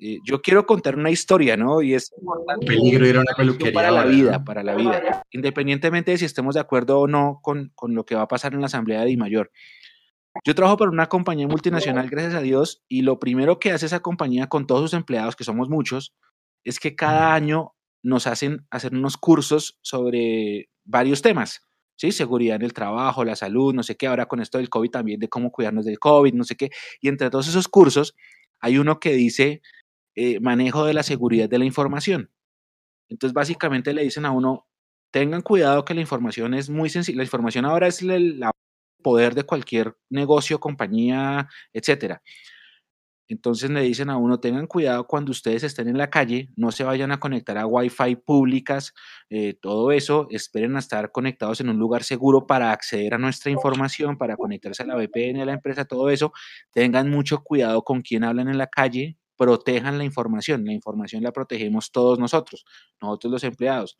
Eh, 0.00 0.18
yo 0.24 0.40
quiero 0.40 0.64
contar 0.64 0.96
una 0.96 1.10
historia, 1.10 1.56
¿no? 1.56 1.82
Y 1.82 1.94
es 1.94 2.12
peligro 2.64 3.06
ir 3.06 3.16
a 3.16 3.20
una 3.20 3.34
peluquería 3.36 3.72
para 3.72 3.90
la 3.90 4.04
vida, 4.04 4.44
para 4.44 4.62
la 4.62 4.74
vida. 4.76 5.22
Independientemente 5.30 6.12
de 6.12 6.18
si 6.18 6.24
estemos 6.24 6.54
de 6.54 6.60
acuerdo 6.60 7.00
o 7.00 7.08
no 7.08 7.40
con, 7.42 7.72
con, 7.74 7.94
lo 7.94 8.04
que 8.04 8.14
va 8.14 8.22
a 8.22 8.28
pasar 8.28 8.54
en 8.54 8.60
la 8.60 8.66
Asamblea 8.66 9.00
de 9.00 9.06
Di 9.06 9.16
Mayor. 9.16 9.50
Yo 10.44 10.54
trabajo 10.54 10.76
para 10.76 10.90
una 10.90 11.08
compañía 11.08 11.48
multinacional, 11.48 12.08
gracias 12.08 12.34
a 12.34 12.40
Dios, 12.40 12.84
y 12.88 13.02
lo 13.02 13.18
primero 13.18 13.58
que 13.58 13.72
hace 13.72 13.86
esa 13.86 14.00
compañía 14.00 14.46
con 14.46 14.66
todos 14.66 14.82
sus 14.82 14.94
empleados, 14.94 15.34
que 15.34 15.42
somos 15.42 15.68
muchos, 15.68 16.14
es 16.64 16.78
que 16.78 16.94
cada 16.94 17.34
año 17.34 17.74
nos 18.02 18.26
hacen 18.26 18.66
hacer 18.70 18.94
unos 18.94 19.16
cursos 19.16 19.78
sobre 19.82 20.70
varios 20.84 21.22
temas. 21.22 21.62
¿sí? 21.96 22.12
Seguridad 22.12 22.56
en 22.56 22.62
el 22.62 22.72
trabajo, 22.72 23.24
la 23.24 23.36
salud, 23.36 23.74
no 23.74 23.82
sé 23.82 23.96
qué, 23.96 24.06
ahora 24.06 24.26
con 24.26 24.40
esto 24.40 24.58
del 24.58 24.70
COVID 24.70 24.90
también, 24.90 25.18
de 25.18 25.28
cómo 25.28 25.50
cuidarnos 25.50 25.84
del 25.84 25.98
COVID, 25.98 26.34
no 26.34 26.44
sé 26.44 26.56
qué. 26.56 26.70
Y 27.00 27.08
entre 27.08 27.30
todos 27.30 27.48
esos 27.48 27.66
cursos 27.66 28.14
hay 28.60 28.78
uno 28.78 29.00
que 29.00 29.12
dice 29.12 29.62
eh, 30.20 30.40
manejo 30.40 30.84
de 30.84 30.94
la 30.94 31.04
seguridad 31.04 31.48
de 31.48 31.58
la 31.60 31.64
información. 31.64 32.28
Entonces, 33.08 33.32
básicamente 33.32 33.94
le 33.94 34.02
dicen 34.02 34.26
a 34.26 34.32
uno, 34.32 34.66
tengan 35.12 35.42
cuidado 35.42 35.84
que 35.84 35.94
la 35.94 36.00
información 36.00 36.54
es 36.54 36.68
muy 36.70 36.90
sencilla. 36.90 37.18
La 37.18 37.22
información 37.22 37.64
ahora 37.64 37.86
es 37.86 38.02
el 38.02 38.42
poder 39.00 39.36
de 39.36 39.44
cualquier 39.44 39.96
negocio, 40.10 40.58
compañía, 40.58 41.48
etcétera. 41.72 42.20
Entonces 43.28 43.70
le 43.70 43.82
dicen 43.82 44.10
a 44.10 44.16
uno, 44.16 44.40
tengan 44.40 44.66
cuidado 44.66 45.06
cuando 45.06 45.30
ustedes 45.32 45.62
estén 45.62 45.86
en 45.88 45.98
la 45.98 46.10
calle, 46.10 46.48
no 46.56 46.72
se 46.72 46.82
vayan 46.82 47.12
a 47.12 47.20
conectar 47.20 47.58
a 47.58 47.66
Wi-Fi 47.66 48.16
públicas, 48.16 48.94
eh, 49.28 49.54
todo 49.60 49.92
eso, 49.92 50.26
esperen 50.30 50.76
a 50.76 50.78
estar 50.78 51.12
conectados 51.12 51.60
en 51.60 51.68
un 51.68 51.78
lugar 51.78 52.04
seguro 52.04 52.46
para 52.46 52.72
acceder 52.72 53.14
a 53.14 53.18
nuestra 53.18 53.52
información, 53.52 54.16
para 54.16 54.36
conectarse 54.36 54.82
a 54.82 54.86
la 54.86 54.96
VPN, 54.96 55.42
a 55.42 55.44
la 55.44 55.52
empresa, 55.52 55.84
todo 55.84 56.10
eso. 56.10 56.32
Tengan 56.72 57.10
mucho 57.10 57.44
cuidado 57.44 57.84
con 57.84 58.00
quién 58.00 58.24
hablan 58.24 58.48
en 58.48 58.56
la 58.56 58.66
calle, 58.66 59.17
protejan 59.38 59.96
la 59.96 60.04
información. 60.04 60.64
La 60.66 60.72
información 60.72 61.22
la 61.22 61.32
protegemos 61.32 61.90
todos 61.90 62.18
nosotros, 62.18 62.66
nosotros 63.00 63.32
los 63.32 63.44
empleados. 63.44 63.98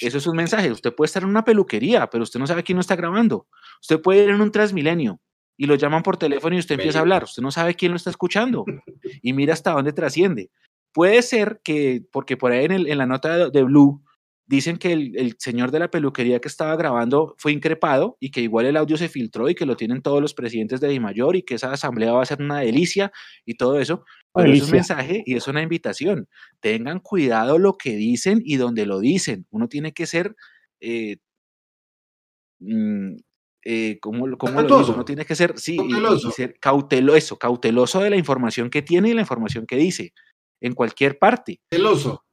Eso 0.00 0.18
es 0.18 0.26
un 0.26 0.36
mensaje. 0.36 0.70
Usted 0.70 0.94
puede 0.94 1.06
estar 1.06 1.22
en 1.24 1.28
una 1.28 1.44
peluquería, 1.44 2.08
pero 2.08 2.22
usted 2.22 2.40
no 2.40 2.46
sabe 2.46 2.62
quién 2.62 2.76
lo 2.76 2.80
está 2.80 2.96
grabando. 2.96 3.48
Usted 3.82 4.00
puede 4.00 4.24
ir 4.24 4.30
en 4.30 4.40
un 4.40 4.52
Transmilenio, 4.52 5.20
y 5.58 5.66
lo 5.66 5.74
llaman 5.74 6.02
por 6.02 6.16
teléfono 6.16 6.54
y 6.54 6.60
usted 6.60 6.76
empieza 6.76 6.98
a 6.98 7.02
hablar. 7.02 7.24
Usted 7.24 7.42
no 7.42 7.50
sabe 7.50 7.74
quién 7.74 7.90
lo 7.90 7.96
está 7.96 8.10
escuchando 8.10 8.64
y 9.22 9.32
mira 9.32 9.52
hasta 9.52 9.72
dónde 9.72 9.92
trasciende. 9.92 10.50
Puede 10.92 11.20
ser 11.20 11.60
que, 11.62 12.02
porque 12.12 12.36
por 12.36 12.52
ahí 12.52 12.66
en, 12.66 12.96
la 12.96 13.06
nota 13.06 13.50
de, 13.50 13.62
Blue 13.64 14.02
dicen 14.48 14.78
que 14.78 14.92
el, 14.92 15.36
señor 15.38 15.70
de 15.70 15.78
la 15.78 15.90
peluquería 15.90 16.40
que 16.40 16.48
estaba 16.48 16.74
grabando 16.74 17.34
fue 17.38 17.52
increpado 17.52 18.16
y 18.18 18.30
que 18.30 18.40
igual 18.40 18.66
el 18.66 18.78
audio 18.78 18.96
se 18.96 19.08
filtró 19.08 19.48
y 19.48 19.54
que 19.54 19.66
lo 19.66 19.76
tienen 19.76 20.02
todos 20.02 20.22
los 20.22 20.34
presidentes 20.34 20.80
de 20.80 20.98
Mayor 20.98 21.36
y 21.36 21.42
que 21.42 21.54
esa 21.54 21.70
asamblea 21.70 22.12
va 22.12 22.22
a 22.22 22.26
ser 22.26 22.40
una 22.40 22.60
delicia 22.60 23.12
y 23.44 23.54
todo 23.54 23.78
eso. 23.78 24.04
Pero 24.34 24.52
es 24.52 24.62
un 24.62 24.70
mensaje 24.70 25.22
y 25.26 25.36
es 25.36 25.46
una 25.48 25.62
invitación. 25.62 26.28
Tengan 26.60 27.00
cuidado 27.00 27.58
lo 27.58 27.76
que 27.76 27.94
dicen 27.94 28.40
y 28.42 28.56
donde 28.56 28.86
lo 28.86 29.00
dicen. 29.00 29.46
Uno 29.50 29.68
tiene 29.68 29.92
que 29.92 30.06
ser 30.06 30.34
eh, 30.80 31.18
mm, 32.60 33.16
eh, 33.64 33.98
¿cómo, 34.00 34.38
cómo 34.38 34.62
lo 34.62 34.78
digo? 34.78 34.96
No 34.96 35.04
tiene 35.04 35.26
que 35.26 35.34
ser, 35.34 35.58
sí, 35.58 35.76
cauteloso. 35.76 36.30
ser 36.30 36.58
cauteloso, 36.58 37.38
cauteloso 37.38 38.00
de 38.00 38.10
la 38.10 38.16
información 38.16 38.70
que 38.70 38.80
tiene 38.80 39.10
y 39.10 39.14
la 39.14 39.20
información 39.20 39.66
que 39.66 39.76
dice, 39.76 40.14
en 40.62 40.72
cualquier 40.72 41.18
parte. 41.18 41.60
Cauteloso. 41.68 42.24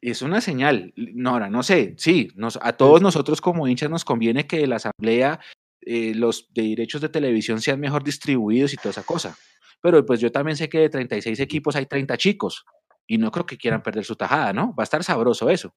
Es 0.00 0.22
una 0.22 0.40
señal. 0.40 0.92
Nora, 0.96 1.50
no 1.50 1.62
sé, 1.62 1.94
sí, 1.98 2.28
nos, 2.34 2.58
a 2.62 2.72
todos 2.72 3.02
nosotros 3.02 3.40
como 3.40 3.68
hinchas 3.68 3.90
nos 3.90 4.04
conviene 4.04 4.46
que 4.46 4.66
la 4.66 4.76
asamblea, 4.76 5.40
eh, 5.82 6.14
los 6.14 6.48
de 6.54 6.62
derechos 6.62 7.00
de 7.00 7.08
televisión 7.08 7.60
sean 7.60 7.80
mejor 7.80 8.04
distribuidos 8.04 8.72
y 8.72 8.76
toda 8.76 8.90
esa 8.90 9.02
cosa. 9.02 9.36
Pero 9.82 10.04
pues 10.04 10.20
yo 10.20 10.30
también 10.32 10.56
sé 10.56 10.68
que 10.68 10.78
de 10.78 10.88
36 10.88 11.40
equipos 11.40 11.76
hay 11.76 11.86
30 11.86 12.16
chicos 12.16 12.64
y 13.06 13.18
no 13.18 13.30
creo 13.30 13.46
que 13.46 13.58
quieran 13.58 13.82
perder 13.82 14.04
su 14.04 14.16
tajada, 14.16 14.52
¿no? 14.52 14.74
Va 14.74 14.82
a 14.82 14.84
estar 14.84 15.02
sabroso 15.02 15.50
eso. 15.50 15.74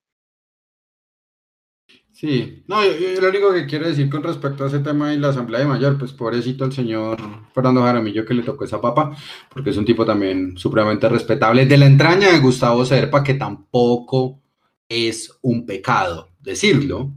Sí, 2.24 2.64
no, 2.68 2.82
yo, 2.86 3.20
lo 3.20 3.28
único 3.28 3.52
que 3.52 3.66
quiero 3.66 3.86
decir 3.86 4.10
con 4.10 4.24
respecto 4.24 4.64
a 4.64 4.68
ese 4.68 4.80
tema 4.80 5.10
de 5.10 5.18
la 5.18 5.28
Asamblea 5.28 5.60
de 5.60 5.66
Mayor, 5.66 5.98
pues 5.98 6.14
pobrecito 6.14 6.64
el 6.64 6.72
señor 6.72 7.18
Fernando 7.54 7.82
Jaramillo 7.82 8.26
que 8.26 8.34
le 8.34 8.44
tocó 8.44 8.64
esa 8.64 8.80
papa, 8.80 9.14
porque 9.50 9.72
es 9.72 9.78
un 9.78 9.84
tipo 9.84 10.06
también 10.06 10.58
supremamente 10.58 11.10
respetable, 11.10 11.66
de 11.66 11.78
la 11.78 11.86
entraña 11.86 12.32
de 12.32 12.40
Gustavo 12.40 12.86
Serpa, 12.86 13.26
que 13.26 13.34
tampoco 13.34 14.40
es 14.88 15.38
un 15.42 15.66
pecado 15.66 16.30
decirlo, 16.40 17.12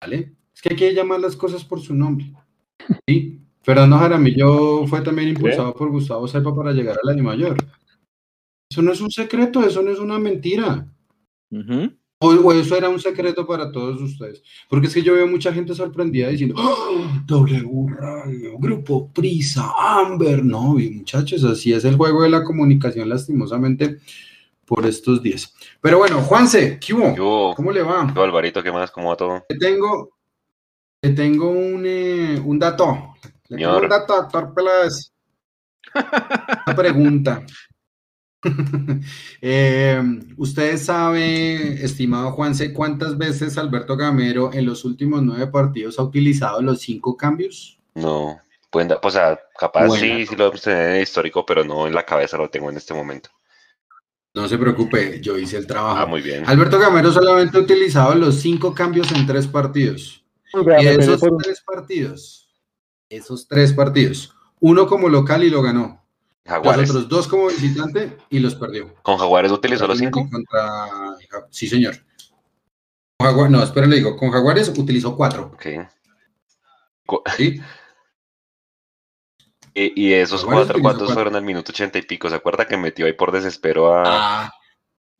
¿vale? 0.00 0.36
Es 0.54 0.62
que 0.62 0.68
hay 0.68 0.76
que 0.76 0.94
llamar 0.94 1.18
las 1.18 1.34
cosas 1.34 1.64
por 1.64 1.80
su 1.80 1.92
nombre. 1.92 2.32
Sí, 3.08 3.40
Fernando 3.62 3.98
Jaramillo 3.98 4.86
fue 4.86 5.00
también 5.00 5.30
impulsado 5.30 5.74
por 5.74 5.90
Gustavo 5.90 6.28
Serpa 6.28 6.54
para 6.54 6.70
llegar 6.70 6.94
a 6.94 7.06
la 7.06 7.12
de 7.12 7.22
Mayor. 7.22 7.56
Eso 8.70 8.82
no 8.82 8.92
es 8.92 9.00
un 9.00 9.10
secreto, 9.10 9.64
eso 9.64 9.82
no 9.82 9.90
es 9.90 9.98
una 9.98 10.20
mentira. 10.20 10.86
O, 12.22 12.52
eso 12.52 12.76
era 12.76 12.88
un 12.88 13.00
secreto 13.00 13.46
para 13.46 13.72
todos 13.72 14.00
ustedes. 14.00 14.42
Porque 14.68 14.86
es 14.86 14.94
que 14.94 15.02
yo 15.02 15.14
veo 15.14 15.26
mucha 15.26 15.52
gente 15.52 15.74
sorprendida 15.74 16.28
diciendo, 16.28 16.54
¡Oh, 16.56 17.04
W 17.26 17.86
Radio, 17.98 18.58
Grupo 18.58 19.10
Prisa, 19.12 19.72
Amber. 19.76 20.44
No, 20.44 20.78
y 20.78 20.90
muchachos, 20.90 21.42
así 21.44 21.72
es 21.72 21.84
el 21.84 21.96
juego 21.96 22.22
de 22.22 22.30
la 22.30 22.44
comunicación, 22.44 23.08
lastimosamente, 23.08 23.98
por 24.64 24.86
estos 24.86 25.22
días. 25.22 25.52
Pero 25.80 25.98
bueno, 25.98 26.20
Juanse, 26.22 26.78
¿qué 26.78 26.94
hubo? 26.94 27.54
¿Cómo 27.54 27.72
le 27.72 27.82
va? 27.82 28.12
Yo, 28.14 28.22
Alvarito, 28.22 28.62
¿qué 28.62 28.70
más? 28.70 28.90
¿Cómo 28.90 29.08
va 29.08 29.16
todo? 29.16 29.44
Te 29.48 29.56
tengo, 29.56 30.10
te 31.00 31.10
tengo 31.10 31.50
un, 31.50 31.82
eh, 31.84 32.40
un 32.44 32.58
dato. 32.58 33.14
Le 33.48 33.58
tengo 33.58 33.78
un 33.78 33.88
dato, 33.88 34.14
doctor 34.14 34.54
Peláez. 34.54 35.12
Una 36.66 36.76
pregunta. 36.76 37.44
eh, 39.40 40.02
¿Usted 40.36 40.76
sabe, 40.76 41.84
estimado 41.84 42.32
Juanse, 42.32 42.72
cuántas 42.72 43.16
veces 43.16 43.56
Alberto 43.58 43.96
Gamero 43.96 44.52
en 44.52 44.66
los 44.66 44.84
últimos 44.84 45.22
nueve 45.22 45.46
partidos 45.46 45.98
ha 45.98 46.02
utilizado 46.02 46.60
los 46.62 46.80
cinco 46.80 47.16
cambios? 47.16 47.78
No, 47.94 48.40
pueden 48.70 48.92
pues, 49.00 49.16
capaz 49.58 49.90
sí, 49.90 50.26
sí 50.26 50.36
lo 50.36 50.46
hemos 50.46 50.62
tenido 50.62 50.82
en 50.82 50.96
el 50.96 51.02
histórico, 51.02 51.46
pero 51.46 51.64
no 51.64 51.86
en 51.86 51.94
la 51.94 52.04
cabeza 52.04 52.36
lo 52.36 52.50
tengo 52.50 52.70
en 52.70 52.76
este 52.76 52.94
momento. 52.94 53.30
No 54.34 54.48
se 54.48 54.56
preocupe, 54.56 55.20
yo 55.20 55.36
hice 55.36 55.58
el 55.58 55.66
trabajo. 55.66 55.98
Ah, 55.98 56.06
muy 56.06 56.22
bien. 56.22 56.44
Alberto 56.46 56.78
Gamero 56.78 57.12
solamente 57.12 57.58
ha 57.58 57.60
utilizado 57.60 58.14
los 58.14 58.36
cinco 58.36 58.74
cambios 58.74 59.12
en 59.12 59.26
tres 59.26 59.46
partidos. 59.46 60.24
y 60.54 60.86
esos 60.86 61.20
tres 61.38 61.60
partidos, 61.60 62.48
esos 63.10 63.46
tres 63.46 63.74
partidos, 63.74 64.34
uno 64.58 64.86
como 64.86 65.10
local 65.10 65.44
y 65.44 65.50
lo 65.50 65.60
ganó. 65.60 66.01
Jaguares. 66.44 66.88
Los 66.88 66.90
otros 66.90 67.08
dos 67.08 67.28
como 67.28 67.46
visitante 67.48 68.16
y 68.30 68.40
los 68.40 68.54
perdió. 68.54 68.94
¿Con 69.02 69.16
Jaguares 69.16 69.52
utilizó 69.52 69.86
los 69.86 69.98
cinco? 69.98 70.28
Sí, 71.50 71.68
señor. 71.68 71.96
No, 73.20 73.62
espera, 73.62 73.86
le 73.86 73.96
digo, 73.96 74.16
con 74.16 74.30
Jaguares 74.30 74.68
utilizó 74.76 75.16
cuatro. 75.16 75.52
Ok. 75.54 75.66
¿Sí? 77.36 77.60
Y, 79.74 80.12
esos 80.12 80.44
cuatro, 80.44 80.80
¿cuántos 80.82 81.14
fueron 81.14 81.34
al 81.34 81.44
minuto 81.44 81.72
ochenta 81.72 81.98
y 81.98 82.02
pico? 82.02 82.28
¿Se 82.28 82.34
acuerda 82.34 82.66
que 82.66 82.76
metió 82.76 83.06
ahí 83.06 83.14
por 83.14 83.32
desespero 83.32 83.94
a. 83.94 84.02
Ah, 84.04 84.52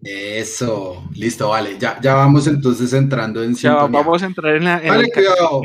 eso. 0.02 1.02
Listo, 1.14 1.48
vale. 1.48 1.78
Ya, 1.78 1.98
ya 2.02 2.14
vamos 2.14 2.46
entonces 2.46 2.92
entrando 2.92 3.42
en 3.42 3.54
Ya 3.54 3.74
vamos 3.86 4.22
a 4.22 4.26
entrar 4.26 4.56
en 4.56 4.64
la. 4.64 4.78
vale, 4.80 5.10
cuidado. 5.10 5.62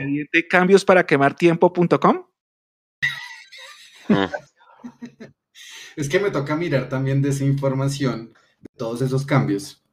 cambios 0.49 0.85
para 0.85 1.05
quemar 1.05 1.35
tiempo.com. 1.35 2.23
Es 5.97 6.07
que 6.07 6.19
me 6.19 6.29
toca 6.29 6.55
mirar 6.55 6.89
también 6.89 7.23
de 7.23 7.29
esa 7.29 7.43
información, 7.43 8.31
de 8.61 8.69
todos 8.77 9.01
esos 9.01 9.25
cambios. 9.25 9.83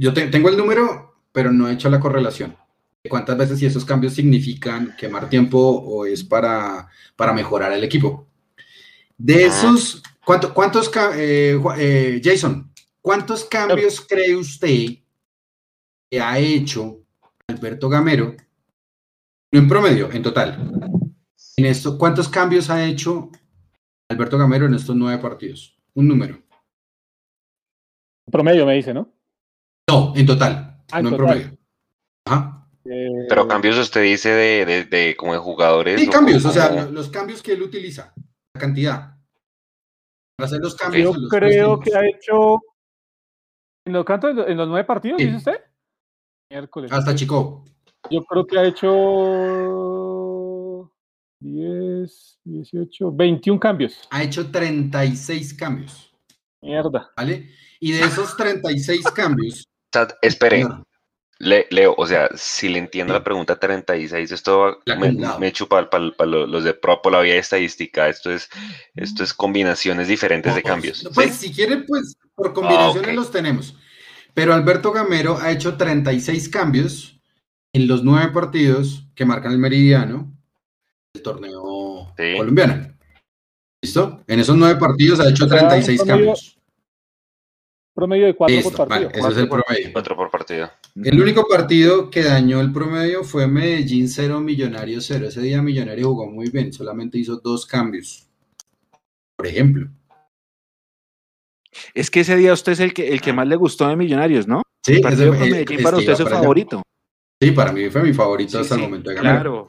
Yo 0.00 0.12
tengo 0.12 0.48
el 0.48 0.56
número, 0.56 1.20
pero 1.30 1.52
no 1.52 1.68
he 1.68 1.74
hecho 1.74 1.88
la 1.88 2.00
correlación. 2.00 2.56
¿Cuántas 3.08 3.38
veces 3.38 3.62
esos 3.62 3.84
cambios 3.84 4.14
significan 4.14 4.96
quemar 4.98 5.28
tiempo 5.28 5.58
o 5.58 6.06
es 6.06 6.24
para, 6.24 6.88
para 7.14 7.32
mejorar 7.32 7.72
el 7.72 7.84
equipo? 7.84 8.26
De 9.16 9.44
esos, 9.44 10.02
¿cuántos, 10.24 10.50
cuántos 10.50 10.90
eh, 11.14 11.60
eh, 11.78 12.20
Jason, 12.24 12.72
cuántos 13.00 13.44
cambios 13.44 14.00
cree 14.00 14.34
usted 14.34 14.96
que 16.10 16.20
ha 16.20 16.36
hecho 16.36 16.98
Alberto 17.46 17.88
Gamero? 17.88 18.34
No 19.52 19.60
en 19.60 19.68
promedio, 19.68 20.10
en 20.10 20.22
total. 20.22 20.72
En 21.56 21.66
esto, 21.66 21.96
¿cuántos 21.96 22.28
cambios 22.28 22.70
ha 22.70 22.84
hecho 22.84 23.30
Alberto 24.14 24.38
Gamero 24.38 24.66
en 24.66 24.74
estos 24.74 24.96
nueve 24.96 25.20
partidos? 25.20 25.76
Un 25.94 26.08
número. 26.08 26.40
Promedio 28.30 28.64
me 28.64 28.74
dice, 28.74 28.94
¿no? 28.94 29.12
No, 29.88 30.12
en 30.16 30.26
total. 30.26 30.82
Ah, 30.90 31.02
no 31.02 31.10
en 31.10 31.16
promedio. 31.16 31.58
Ajá. 32.26 32.68
Eh, 32.84 33.26
Pero 33.28 33.48
cambios 33.48 33.78
usted 33.78 34.02
dice 34.02 34.30
de, 34.30 34.84
de, 34.84 35.16
como 35.16 35.32
de 35.32 35.38
jugadores. 35.38 36.00
Sí, 36.00 36.08
cambios, 36.08 36.44
o 36.44 36.50
sea, 36.50 36.86
los, 36.86 37.08
cambios 37.08 37.42
que 37.42 37.52
él 37.52 37.62
utiliza, 37.62 38.12
la 38.54 38.60
cantidad. 38.60 39.16
Para 40.36 40.46
hacer 40.46 40.60
los 40.60 40.74
cambios. 40.74 41.16
Yo 41.16 41.28
creo 41.28 41.80
que 41.80 41.96
ha 41.96 42.06
hecho. 42.06 42.60
¿En 43.86 43.92
los, 43.92 44.06
en 44.08 44.56
los 44.56 44.68
nueve 44.68 44.84
partidos, 44.84 45.18
dice 45.18 45.36
usted? 45.36 45.60
Miércoles. 46.50 46.92
Hasta 46.92 47.14
Chico. 47.14 47.64
Yo 48.10 48.22
creo 48.24 48.46
que 48.46 48.58
ha 48.58 48.64
hecho 48.64 48.90
10, 51.44 52.38
18, 52.44 53.12
21 53.12 53.60
cambios. 53.60 54.00
Ha 54.10 54.22
hecho 54.22 54.50
36 54.50 55.54
cambios. 55.54 56.10
Mierda. 56.62 57.10
¿Vale? 57.16 57.50
Y 57.80 57.92
de 57.92 58.00
esos 58.00 58.34
36 58.36 59.04
cambios. 59.14 59.68
espere. 60.22 60.64
Le- 61.40 61.66
Leo, 61.70 61.94
o 61.98 62.06
sea, 62.06 62.30
si 62.36 62.68
le 62.68 62.78
entiendo 62.78 63.12
la 63.12 63.24
pregunta 63.24 63.58
36, 63.58 64.30
esto 64.32 64.78
La 64.86 64.96
me, 64.96 65.12
me 65.40 65.52
chupa 65.52 65.90
para 65.90 66.04
los 66.26 66.64
de 66.64 66.74
pro 66.74 67.02
por 67.02 67.12
la 67.12 67.20
vía 67.20 67.34
estadística, 67.34 68.08
esto 68.08 68.30
es, 68.30 68.48
esto 68.94 69.24
es 69.24 69.34
combinaciones 69.34 70.06
diferentes 70.08 70.54
de 70.54 70.62
Pues, 70.62 70.72
cambios. 70.72 71.08
Pues 71.12 71.34
¿sí? 71.34 71.48
si 71.48 71.54
quiere, 71.54 71.78
pues 71.78 72.16
por 72.36 72.54
combinaciones 72.54 73.10
ok. 73.10 73.16
los 73.16 73.30
tenemos. 73.32 73.76
Pero 74.32 74.54
Alberto 74.54 74.92
Gamero 74.92 75.36
ha 75.38 75.50
hecho 75.50 75.76
36 75.76 76.48
cambios 76.48 77.20
en 77.72 77.88
los 77.88 78.04
nueve 78.04 78.32
partidos 78.32 79.04
que 79.16 79.24
marcan 79.26 79.52
el 79.52 79.58
meridiano 79.58 80.33
del 81.14 81.22
torneo 81.22 82.12
Sí. 82.18 82.36
colombiano. 82.36 82.88
¿Listo? 83.82 84.24
En 84.26 84.40
esos 84.40 84.56
nueve 84.56 84.78
partidos 84.78 85.20
ha 85.20 85.28
hecho 85.30 85.44
O 85.44 85.48
sea, 85.48 85.58
36 85.58 86.00
un 86.00 86.06
promedio- 86.06 86.26
cambios. 86.26 86.58
Promedio 87.94 88.26
de 88.26 88.34
cuatro 88.34 88.56
Listo, 88.56 88.70
por 88.70 88.88
partido. 88.88 89.08
vale, 89.10 89.20
ese 89.20 89.28
es 89.30 89.36
el 89.36 89.48
promedio. 89.48 89.90
Otro 89.94 90.16
por 90.16 90.30
partido. 90.30 90.70
El 90.96 91.20
único 91.22 91.46
partido 91.46 92.10
que 92.10 92.24
dañó 92.24 92.60
el 92.60 92.72
promedio 92.72 93.22
fue 93.22 93.46
Medellín 93.46 94.08
0, 94.08 94.40
Millonario 94.40 95.00
0. 95.00 95.28
Ese 95.28 95.40
día 95.42 95.62
Millonario 95.62 96.08
jugó 96.08 96.26
muy 96.28 96.50
bien, 96.50 96.72
solamente 96.72 97.18
hizo 97.18 97.36
dos 97.36 97.64
cambios. 97.66 98.26
Por 99.36 99.46
ejemplo. 99.46 99.88
Es 101.92 102.10
que 102.10 102.20
ese 102.20 102.36
día 102.36 102.52
usted 102.52 102.72
es 102.72 102.80
el 102.80 102.92
que, 102.94 103.08
el 103.12 103.20
que 103.20 103.32
más 103.32 103.46
le 103.46 103.54
gustó 103.56 103.86
de 103.86 103.94
Millonarios, 103.96 104.48
¿no? 104.48 104.62
Sí, 104.84 104.94
El 104.94 105.00
partido 105.00 105.30
ese- 105.30 105.38
con 105.38 105.46
eh, 105.46 105.50
Medellín 105.50 105.72
este 105.78 105.82
para 105.84 105.96
usted 105.96 106.04
iba 106.08 106.14
es 106.14 106.20
el 106.20 106.26
allá. 106.26 106.36
favorito. 106.36 106.82
Sí, 107.40 107.50
para 107.52 107.72
mí 107.72 107.90
fue 107.90 108.02
mi 108.02 108.12
favorito 108.12 108.50
Sí, 108.52 108.56
hasta 108.58 108.74
sí, 108.74 108.80
el 108.80 108.86
momento 108.88 109.10
de 109.10 109.16
ganar. 109.16 109.34
Claro. 109.36 109.66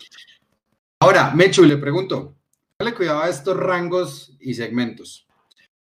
Ahora, 1.00 1.32
Mechu, 1.36 1.64
le 1.64 1.78
pregunto, 1.78 2.36
dale 2.80 2.94
cuidado 2.94 3.22
a 3.22 3.30
estos 3.30 3.58
rangos 3.58 4.36
y 4.40 4.54
segmentos. 4.54 5.28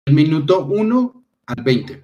El 0.04 0.14
minuto 0.14 0.66
1 0.66 1.24
al 1.46 1.62
20. 1.62 2.02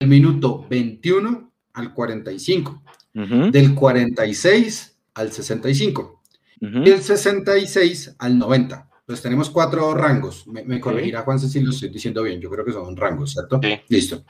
El 0.00 0.08
minuto 0.08 0.66
21 0.68 1.52
al 1.74 1.92
45. 1.94 2.82
Ujú, 3.14 3.50
Del 3.50 3.74
46 3.74 4.98
al 5.14 5.32
65. 5.32 6.22
ujú. 6.60 6.78
Y 6.78 6.90
del 6.90 7.02
66 7.02 8.16
al 8.18 8.38
90. 8.38 8.88
Pues 9.04 9.20
tenemos 9.20 9.50
cuatro 9.50 9.92
rangos. 9.94 10.46
Me, 10.46 10.64
me 10.64 10.80
corregirá 10.80 11.22
Juan 11.22 11.38
si 11.38 11.60
lo 11.60 11.70
estoy 11.70 11.88
diciendo 11.90 12.22
bien. 12.22 12.40
Yo 12.40 12.48
creo 12.50 12.64
que 12.64 12.72
son 12.72 12.96
rangos, 12.96 13.32
¿cierto? 13.32 13.60
Sí. 13.62 13.80
Listo. 13.88 14.24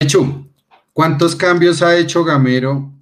Mechu, 0.00 0.46
¿cuántos 0.92 1.34
cambios 1.34 1.82
ha 1.82 1.96
hecho 1.96 2.22
Gamero 2.22 2.92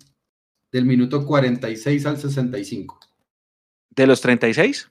del 0.70 0.84
minuto 0.84 1.26
46 1.26 2.06
al 2.06 2.18
65? 2.18 2.98
¿De 3.97 4.07
los 4.07 4.20
36? 4.20 4.90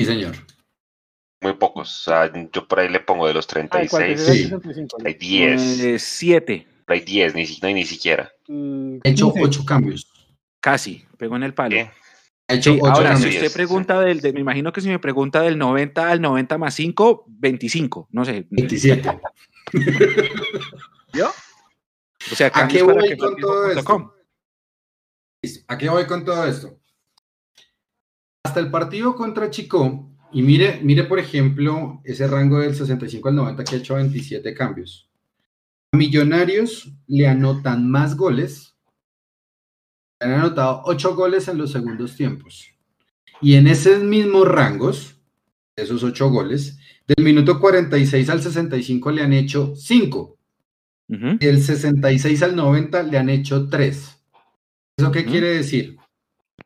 Sí, 0.00 0.06
señor. 0.06 0.34
Muy 1.42 1.52
pocos. 1.54 2.00
O 2.00 2.10
sea, 2.10 2.32
yo 2.52 2.66
por 2.66 2.80
ahí 2.80 2.88
le 2.88 3.00
pongo 3.00 3.26
de 3.26 3.34
los 3.34 3.44
Ah, 3.46 3.54
de 3.60 3.68
36, 3.68 3.90
46 3.90 4.28
al 4.30 4.36
Sí. 4.36 4.42
65, 4.48 4.96
hay 5.04 5.14
10. 5.14 5.80
Eh, 5.80 5.98
siete, 5.98 6.66
Por 6.86 6.94
ahí 6.94 7.00
10, 7.00 7.34
ni, 7.34 7.46
si- 7.46 7.60
no 7.60 7.68
hay 7.68 7.74
ni 7.74 7.84
siquiera. 7.84 8.30
Mm, 8.48 8.96
Ha 9.04 9.08
hecho 9.08 9.32
15. 9.32 9.44
ocho 9.48 9.64
cambios. 9.64 10.10
casi, 10.60 11.04
pegó 11.18 11.36
en 11.36 11.42
el 11.42 11.52
palo. 11.52 11.76
¿Qué? 11.76 11.90
Ha 12.48 12.54
hecho 12.54 12.72
Sí, 12.72 12.80
ahora, 12.82 13.16
si 13.18 13.28
usted 13.28 13.52
pregunta 13.52 14.00
del, 14.00 14.20
de- 14.22 14.32
me 14.32 14.40
imagino 14.40 14.72
que 14.72 14.80
si 14.80 14.88
me 14.88 14.98
pregunta 14.98 15.42
del 15.42 15.58
90 15.58 16.10
al 16.10 16.22
90 16.22 16.56
más 16.56 16.74
5, 16.74 17.24
25, 17.28 18.08
no 18.12 18.24
sé. 18.24 18.46
27. 18.50 19.10
O 22.32 22.34
sea, 22.34 22.50
¿A 22.54 22.66
qué 22.68 22.82
voy 22.82 23.16
con 23.18 23.36
todo 23.36 23.70
esto? 23.70 24.14
¿A 25.68 25.76
qué 25.78 25.88
voy 25.90 26.06
con 26.06 26.24
todo 26.24 26.46
esto? 26.46 26.78
Hasta 28.44 28.60
el 28.60 28.70
partido 28.70 29.16
contra 29.16 29.50
Chico, 29.50 30.10
y 30.30 30.42
mire, 30.42 30.80
mire 30.82 31.04
por 31.04 31.18
ejemplo 31.18 32.00
ese 32.04 32.28
rango 32.28 32.58
del 32.60 32.74
65 32.74 33.28
al 33.30 33.36
90 33.36 33.64
que 33.64 33.76
ha 33.76 33.78
hecho 33.78 33.94
27 33.94 34.54
cambios. 34.54 35.08
A 35.92 35.96
Millonarios 35.96 36.92
le 37.06 37.26
anotan 37.26 37.90
más 37.90 38.16
goles, 38.16 38.76
le 40.20 40.26
han 40.26 40.40
anotado 40.40 40.82
8 40.84 41.14
goles 41.16 41.48
en 41.48 41.58
los 41.58 41.72
segundos 41.72 42.16
tiempos. 42.16 42.68
Y 43.40 43.54
en 43.54 43.66
esos 43.66 44.02
mismos 44.02 44.46
rangos, 44.46 45.16
esos 45.76 46.02
8 46.02 46.28
goles, 46.30 46.78
del 47.06 47.24
minuto 47.24 47.58
46 47.58 48.28
al 48.28 48.42
65 48.42 49.10
le 49.10 49.22
han 49.22 49.32
hecho 49.32 49.74
5. 49.74 50.36
Ujú. 51.08 51.26
Y 51.40 51.46
del 51.46 51.62
66 51.62 52.42
al 52.42 52.56
90 52.56 53.02
le 53.04 53.18
han 53.18 53.30
hecho 53.30 53.68
3. 53.68 54.18
¿Eso 54.98 55.12
qué 55.12 55.20
Ujú. 55.20 55.30
quiere 55.30 55.48
decir? 55.48 55.96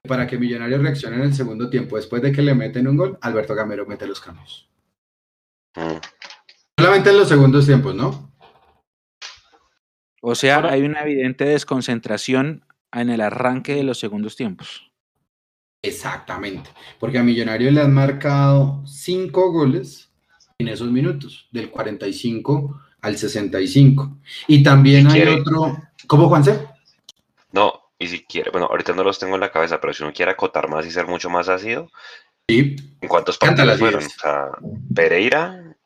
Para 0.06 0.26
que 0.26 0.38
Millonarios 0.38 0.80
reaccione 0.82 1.16
en 1.16 1.22
el 1.22 1.34
segundo 1.34 1.68
tiempo, 1.70 1.96
después 1.96 2.22
de 2.22 2.32
que 2.32 2.42
le 2.42 2.54
meten 2.54 2.88
un 2.88 2.96
gol, 2.96 3.18
Alberto 3.20 3.54
Gamero 3.54 3.86
mete 3.86 4.06
los 4.06 4.20
cambios. 4.20 4.68
Mm. 5.76 5.96
Solamente 6.78 7.10
en 7.10 7.18
los 7.18 7.28
segundos 7.28 7.66
tiempos, 7.66 7.94
¿no? 7.94 8.32
O 10.20 10.34
sea, 10.34 10.56
Ahora- 10.56 10.72
hay 10.72 10.82
una 10.82 11.02
evidente 11.02 11.44
desconcentración 11.44 12.64
en 12.92 13.10
el 13.10 13.20
arranque 13.20 13.74
de 13.74 13.82
los 13.84 13.98
segundos 13.98 14.36
tiempos. 14.36 14.90
Exactamente. 15.82 16.70
Porque 16.98 17.18
a 17.18 17.22
Millonarios 17.22 17.72
le 17.72 17.80
han 17.80 17.94
marcado 17.94 18.84
5 18.86 19.52
goles 19.52 20.10
en 20.58 20.68
esos 20.68 20.90
minutos, 20.90 21.48
del 21.52 21.70
45 21.70 22.80
al 23.00 23.16
65. 23.16 24.18
Y 24.48 24.62
también 24.62 25.06
hay 25.06 25.12
quiere. 25.12 25.40
otro. 25.40 25.76
¿Cómo, 26.08 26.28
Juanse? 26.28 26.66
No, 27.52 27.72
y 27.98 28.06
si 28.08 28.24
quiere, 28.24 28.50
bueno, 28.50 28.66
ahorita 28.66 28.92
no 28.94 29.02
los 29.04 29.18
tengo 29.18 29.34
en 29.34 29.40
la 29.40 29.50
cabeza, 29.52 29.80
pero 29.80 29.92
si 29.92 30.02
uno 30.02 30.12
quiere 30.12 30.30
acotar 30.32 30.68
más 30.68 30.86
y 30.86 30.90
ser 30.90 31.06
mucho 31.06 31.28
más 31.30 31.48
ácido, 31.48 31.90
Sí. 32.48 32.76
¿en 33.00 33.08
cuántos 33.08 33.36
partidos 33.38 33.78
fueron? 33.78 34.04
O 34.04 34.08
sea, 34.08 34.46
Pereira, 34.94 35.76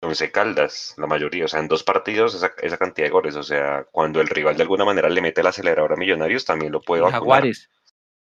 Once 0.00 0.30
Caldas, 0.30 0.94
la 0.96 1.06
mayoría, 1.06 1.44
o 1.44 1.48
sea, 1.48 1.60
en 1.60 1.68
dos 1.68 1.82
partidos 1.82 2.34
esa, 2.34 2.52
esa 2.62 2.78
cantidad 2.78 3.06
de 3.08 3.10
goles, 3.12 3.34
o 3.36 3.42
sea, 3.42 3.84
cuando 3.90 4.20
el 4.20 4.28
rival 4.28 4.56
de 4.56 4.62
alguna 4.62 4.84
manera 4.84 5.08
le 5.10 5.20
mete 5.20 5.40
el 5.42 5.46
acelerador 5.48 5.92
a 5.92 5.96
Millonarios, 5.96 6.44
también 6.44 6.72
lo 6.72 6.80
puede 6.80 7.00
Y 7.00 7.02
vacunar 7.02 7.20
Jaguares. 7.20 7.68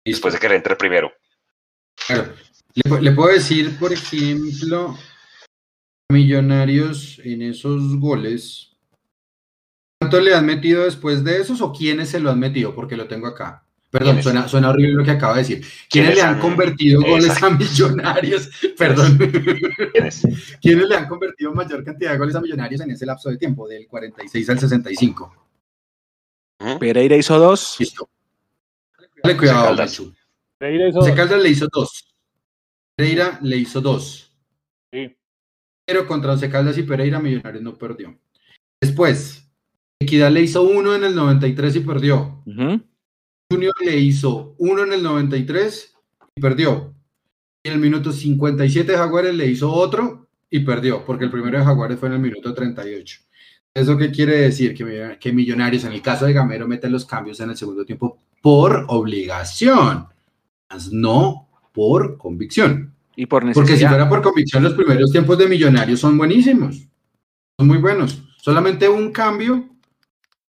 después 0.05 0.33
de 0.33 0.39
que 0.39 0.49
le 0.49 0.55
entre 0.55 0.75
primero. 0.75 1.11
Claro. 2.07 2.33
Le, 2.73 2.83
pu- 2.89 2.99
le 3.01 3.11
puedo 3.11 3.29
decir, 3.33 3.77
por 3.77 3.91
ejemplo, 3.91 4.97
Millonarios 6.09 7.19
en 7.23 7.41
esos 7.41 7.99
goles. 7.99 8.76
¿Cuánto 10.09 10.21
le 10.21 10.33
han 10.33 10.45
metido 10.45 10.85
después 10.85 11.21
de 11.21 11.41
esos 11.41 11.59
o 11.59 11.73
quiénes 11.73 12.07
se 12.07 12.21
lo 12.21 12.31
han 12.31 12.39
metido? 12.39 12.73
Porque 12.73 12.95
lo 12.95 13.09
tengo 13.09 13.27
acá. 13.27 13.65
Perdón, 13.91 14.23
suena, 14.23 14.47
suena 14.47 14.69
horrible 14.69 14.93
lo 14.93 15.03
que 15.03 15.11
acaba 15.11 15.33
de 15.33 15.39
decir. 15.39 15.57
¿Quiénes, 15.89 16.11
¿Quiénes 16.11 16.15
le 16.15 16.21
han 16.21 16.39
convertido 16.39 17.01
goles 17.01 17.43
a. 17.43 17.49
Millonarios? 17.49 18.49
Perdón. 18.77 19.17
¿Quién 19.91 20.05
es? 20.05 20.23
¿Quiénes 20.61 20.87
le 20.87 20.95
han 20.95 21.09
convertido 21.09 21.53
mayor 21.53 21.83
cantidad 21.83 22.13
de 22.13 22.19
goles 22.19 22.35
a 22.35 22.39
Millonarios 22.39 22.79
en 22.79 22.91
ese 22.91 23.05
lapso 23.05 23.29
de 23.29 23.37
tiempo, 23.37 23.67
del 23.67 23.85
46 23.85 24.49
al 24.49 24.59
65? 24.59 25.35
Ujú. 26.61 26.79
Pereira 26.79 27.17
hizo 27.17 27.37
dos. 27.37 27.75
Listo. 27.77 28.09
Dale 29.21 29.35
cuidado, 29.35 29.65
Caldas. 29.65 30.01
Pereira 30.57 30.87
hizo 30.87 30.99
José 30.99 31.09
dos. 31.09 31.19
Caldas 31.19 31.43
le 31.43 31.49
hizo 31.49 31.67
dos. 31.69 32.15
Pereira 32.95 33.39
le 33.41 33.57
hizo 33.57 33.81
dos. 33.81 34.31
Sí. 34.89 35.17
Pero 35.85 36.07
contra 36.07 36.31
Once 36.31 36.49
Caldas 36.49 36.77
y 36.77 36.83
Pereira, 36.83 37.19
Millonarios 37.19 37.61
no 37.61 37.77
perdió. 37.77 38.17
Después, 38.79 39.46
Equidad 39.99 40.31
le 40.31 40.41
hizo 40.41 40.63
uno 40.63 40.95
en 40.95 41.03
el 41.03 41.15
93 41.15 41.75
y 41.75 41.79
perdió. 41.81 42.43
Junior 43.51 43.73
le 43.83 43.97
hizo 43.97 44.55
uno 44.59 44.83
en 44.83 44.93
el 44.93 45.03
93 45.03 45.95
y 46.35 46.41
perdió. 46.41 46.93
Y 47.63 47.69
en 47.69 47.75
el 47.75 47.79
minuto 47.79 48.11
57 48.11 48.95
Jaguares 48.95 49.35
le 49.35 49.47
hizo 49.47 49.71
otro 49.71 50.27
y 50.49 50.59
perdió, 50.59 51.03
porque 51.03 51.25
el 51.25 51.31
primero 51.31 51.57
de 51.57 51.65
Jaguares 51.65 51.99
fue 51.99 52.09
en 52.09 52.15
el 52.15 52.21
minuto 52.21 52.53
38. 52.53 53.19
¿Eso 53.73 53.97
qué 53.97 54.11
quiere 54.11 54.37
decir? 54.37 54.73
Que, 54.73 55.17
que 55.19 55.31
Millonarios, 55.31 55.83
en 55.83 55.93
el 55.93 56.01
caso 56.01 56.25
de 56.25 56.33
Gamero, 56.33 56.67
mete 56.67 56.89
los 56.89 57.05
cambios 57.05 57.39
en 57.39 57.49
el 57.49 57.57
segundo 57.57 57.85
tiempo 57.85 58.19
por 58.41 58.85
obligación, 58.89 60.07
no 60.91 61.47
por 61.73 62.17
convicción. 62.17 62.93
Y 63.15 63.25
por 63.25 63.41
Porque 63.41 63.55
si 63.55 63.71
necesidad. 63.71 63.89
fuera 63.89 64.09
por 64.09 64.21
convicción, 64.21 64.63
los 64.63 64.73
primeros 64.73 65.11
tiempos 65.11 65.37
de 65.37 65.47
Millonarios 65.47 65.99
son 65.99 66.17
buenísimos. 66.17 66.87
Son 67.59 67.67
muy 67.67 67.79
buenos. 67.79 68.23
Solamente 68.37 68.87
un 68.87 69.11
cambio 69.11 69.76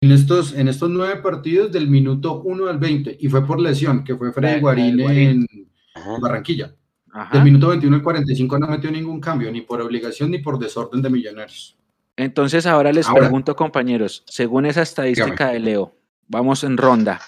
en 0.00 0.12
estos, 0.12 0.54
en 0.54 0.68
estos 0.68 0.88
nueve 0.88 1.16
partidos 1.16 1.70
del 1.72 1.88
minuto 1.88 2.40
1 2.42 2.68
al 2.68 2.78
20. 2.78 3.18
Y 3.20 3.28
fue 3.28 3.46
por 3.46 3.60
lesión, 3.60 4.02
que 4.02 4.16
fue 4.16 4.32
Freddy 4.32 4.60
Guarín 4.60 4.98
Guarín. 4.98 5.46
en. 5.94 6.20
Barranquilla. 6.20 6.74
Ajá. 7.12 7.34
Del 7.34 7.44
minuto 7.44 7.68
21 7.68 7.96
al 7.96 8.02
45 8.02 8.58
no 8.58 8.66
metió 8.68 8.90
ningún 8.90 9.20
cambio, 9.20 9.50
ni 9.50 9.60
por 9.60 9.80
obligación 9.80 10.30
ni 10.30 10.38
por 10.38 10.58
desorden 10.58 11.02
de 11.02 11.10
Millonarios. 11.10 11.76
Entonces 12.16 12.66
ahora 12.66 12.92
les 12.92 13.06
Ahora. 13.06 13.22
pregunto, 13.22 13.56
compañeros, 13.56 14.22
según 14.26 14.66
esa 14.66 14.82
estadística 14.82 15.48
de 15.48 15.58
Leo, 15.58 15.94
vamos 16.28 16.64
en 16.64 16.76
ronda. 16.76 17.20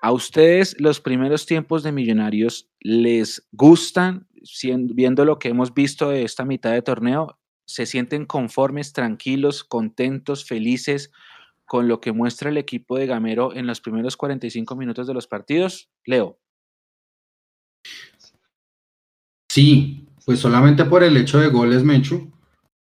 ¿A 0.00 0.12
ustedes 0.12 0.76
los 0.80 1.00
primeros 1.00 1.46
tiempos 1.46 1.82
de 1.82 1.92
Millonarios 1.92 2.68
les 2.80 3.46
gustan, 3.52 4.26
viendo 4.62 5.24
lo 5.24 5.38
que 5.38 5.48
hemos 5.48 5.74
visto 5.74 6.08
de 6.08 6.22
esta 6.22 6.44
mitad 6.44 6.72
de 6.72 6.82
torneo? 6.82 7.38
¿Se 7.66 7.84
sienten 7.84 8.24
conformes, 8.26 8.92
tranquilos, 8.92 9.62
contentos, 9.64 10.44
felices 10.44 11.10
con 11.66 11.88
lo 11.88 12.00
que 12.00 12.12
muestra 12.12 12.48
el 12.48 12.56
equipo 12.56 12.96
de 12.96 13.06
Gamero 13.06 13.54
en 13.54 13.66
los 13.66 13.80
primeros 13.80 14.16
45 14.16 14.76
minutos 14.76 15.06
de 15.06 15.14
los 15.14 15.26
partidos? 15.26 15.90
Leo. 16.04 16.38
Sí, 19.50 20.06
pues 20.24 20.38
solamente 20.38 20.84
por 20.84 21.02
el 21.02 21.16
hecho 21.16 21.38
de 21.38 21.48
goles, 21.48 21.82
Mechu. 21.82 22.30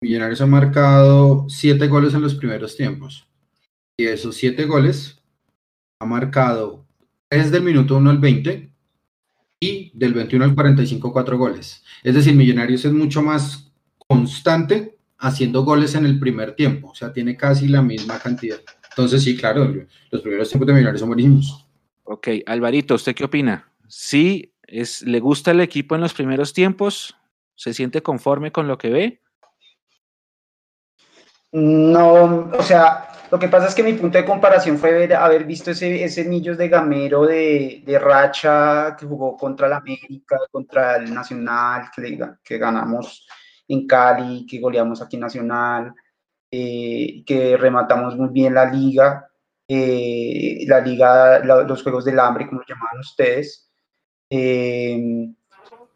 Millonarios 0.03 0.41
ha 0.41 0.47
marcado 0.47 1.47
siete 1.49 1.87
goles 1.89 2.14
en 2.14 2.23
los 2.23 2.35
primeros 2.35 2.77
tiempos. 2.77 3.29
Y 3.99 4.05
de 4.05 4.14
esos 4.14 4.37
siete 4.37 4.67
goles, 4.67 5.23
ha 6.01 6.07
marcado 6.07 6.85
desde 7.31 7.59
el 7.59 7.62
minuto 7.62 7.97
1 7.97 8.11
al 8.11 8.19
20 8.19 8.71
y 9.61 9.91
del 9.95 10.12
21 10.12 10.45
al 10.45 10.55
45 10.55 11.12
cuatro 11.12 11.39
goles. 11.39 11.83
Es 12.03 12.14
decir, 12.14 12.35
Millonarios 12.35 12.85
es 12.85 12.93
mucho 12.93 13.23
más 13.23 13.73
constante 14.07 14.95
haciendo 15.19 15.64
goles 15.64 15.95
en 15.95 16.07
el 16.07 16.19
primer 16.19 16.55
tiempo, 16.55 16.91
o 16.91 16.95
sea, 16.95 17.12
tiene 17.12 17.37
casi 17.37 17.69
la 17.69 17.83
misma 17.83 18.19
cantidad. 18.19 18.59
Entonces, 18.91 19.23
sí, 19.23 19.37
claro, 19.37 19.75
los 20.11 20.23
primeros 20.23 20.49
tiempos 20.49 20.67
de 20.67 20.73
Millonarios 20.73 21.01
son 21.01 21.11
buenísimos. 21.11 21.67
Ok, 22.05 22.29
Alvarito, 22.47 22.95
¿usted 22.95 23.14
qué 23.14 23.25
opina? 23.25 23.71
¿Sí 23.89 24.55
es, 24.62 25.03
le 25.03 25.21
gusta 25.21 25.51
el 25.51 25.61
equipo 25.61 25.95
en 25.95 26.01
los 26.01 26.14
primeros 26.14 26.53
tiempos? 26.53 27.17
¿Se 27.55 27.75
siente 27.75 28.03
conforme 28.03 28.53
con 28.53 28.69
lo 28.69 28.79
que 28.79 28.91
ve? 28.91 29.21
No, 31.53 32.51
o 32.53 32.62
sea, 32.62 33.09
lo 33.31 33.39
que 33.39 33.49
pasa 33.49 33.69
es 33.69 33.75
que 33.75 33.83
mi 33.83 33.95
punto 33.95 34.19
de 34.19 34.25
comparación 34.25 34.79
fue 34.79 35.12
haber 35.14 35.45
visto 35.45 35.71
ese, 35.71 36.05
ese 36.05 36.25
Millos 36.25 36.59
de 36.59 36.69
Gamero 36.69 37.27
de, 37.27 37.83
de, 37.85 37.99
Racha 37.99 38.97
que 38.99 39.07
jugó 39.07 39.37
contra 39.37 39.67
el 39.67 39.73
América, 39.73 40.39
contra 40.51 40.97
el 40.97 41.12
Nacional, 41.12 41.91
que, 41.95 42.19
que 42.45 42.59
ganamos 42.59 43.27
en 43.69 43.87
Cali, 43.87 44.47
que 44.47 44.61
goleamos 44.61 45.03
aquí 45.03 45.17
Nacional, 45.17 45.95
eh, 46.51 47.23
que 47.27 47.57
rematamos 47.57 48.17
muy 48.17 48.29
bien 48.29 48.55
la 48.55 48.71
liga, 48.71 49.29
eh, 49.69 50.64
la 50.67 50.81
liga, 50.81 51.41
los 51.41 51.83
Juegos 51.83 52.05
del 52.05 52.19
Hambre, 52.21 52.47
como 52.47 52.62
llamaban 52.67 53.01
ustedes. 53.01 53.71
Eh, 54.31 55.29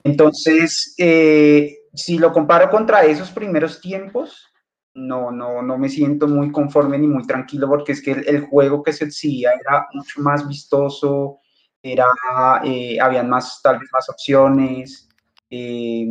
entonces, 0.02 0.94
si 0.96 2.18
lo 2.18 2.32
comparo 2.32 2.70
contra 2.70 3.04
esos 3.04 3.30
primeros 3.30 3.80
tiempos, 3.80 4.50
no, 4.94 5.30
no, 5.30 5.62
no 5.62 5.78
me 5.78 5.88
siento 5.88 6.26
muy 6.26 6.50
conforme 6.50 6.98
ni 6.98 7.06
muy 7.06 7.26
tranquilo 7.26 7.68
porque 7.68 7.92
es 7.92 8.02
que 8.02 8.12
el, 8.12 8.40
juego 8.42 8.82
que 8.82 8.92
se 8.92 9.04
exhibía 9.04 9.52
era 9.52 9.86
mucho 9.92 10.20
más 10.20 10.46
vistoso, 10.46 11.38
era, 11.82 12.06
eh, 12.64 12.98
habían 13.00 13.28
más, 13.28 13.60
tal 13.62 13.78
vez 13.78 13.88
más 13.92 14.08
opciones, 14.08 15.08
eh, 15.48 16.06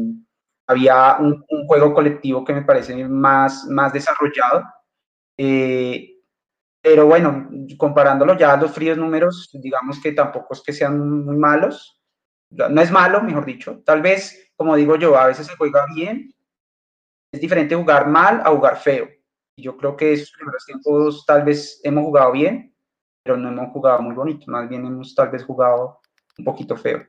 había 0.69 1.17
un, 1.19 1.43
juego 1.65 1.95
colectivo 1.95 2.45
que 2.45 2.53
me 2.53 2.61
parece 2.61 3.07
más, 3.07 3.65
más 3.65 3.91
desarrollado. 3.91 4.63
Eh, 5.35 6.17
pero 6.79 7.07
bueno, 7.07 7.49
comparándolo 7.75 8.37
ya 8.37 8.53
a 8.53 8.57
los 8.57 8.71
fríos 8.71 8.95
números, 8.95 9.49
digamos 9.51 9.99
que 9.99 10.11
tampoco 10.11 10.53
es 10.53 10.61
que 10.61 10.71
sean 10.71 11.25
muy 11.25 11.37
malos. 11.37 11.99
No 12.51 12.81
es 12.81 12.91
malo, 12.91 13.21
mejor 13.23 13.45
dicho. 13.45 13.81
Tal 13.83 14.03
vez, 14.03 14.51
como 14.55 14.75
digo 14.75 14.95
yo, 14.95 15.17
a 15.17 15.25
veces 15.25 15.47
se 15.47 15.55
juega 15.55 15.87
bien, 15.95 16.31
es 17.31 17.41
diferente 17.41 17.75
jugar 17.75 18.07
mal 18.07 18.41
a 18.45 18.51
jugar 18.51 18.77
feo. 18.77 19.09
Y 19.55 19.63
yo 19.63 19.75
creo 19.75 19.97
que 19.97 20.13
esos 20.13 20.31
primeros 20.31 20.65
tiempos 20.65 21.25
tal 21.25 21.43
vez 21.43 21.81
hemos 21.83 22.03
jugado 22.03 22.31
bien, 22.31 22.75
pero 23.23 23.37
no 23.37 23.49
hemos 23.49 23.71
jugado 23.73 24.03
muy 24.03 24.13
bonito, 24.13 24.45
más 24.51 24.69
bien 24.69 24.85
hemos 24.85 25.15
tal 25.15 25.29
vez 25.29 25.43
jugado 25.43 25.99
un 26.37 26.45
poquito 26.45 26.77
feo. 26.77 27.03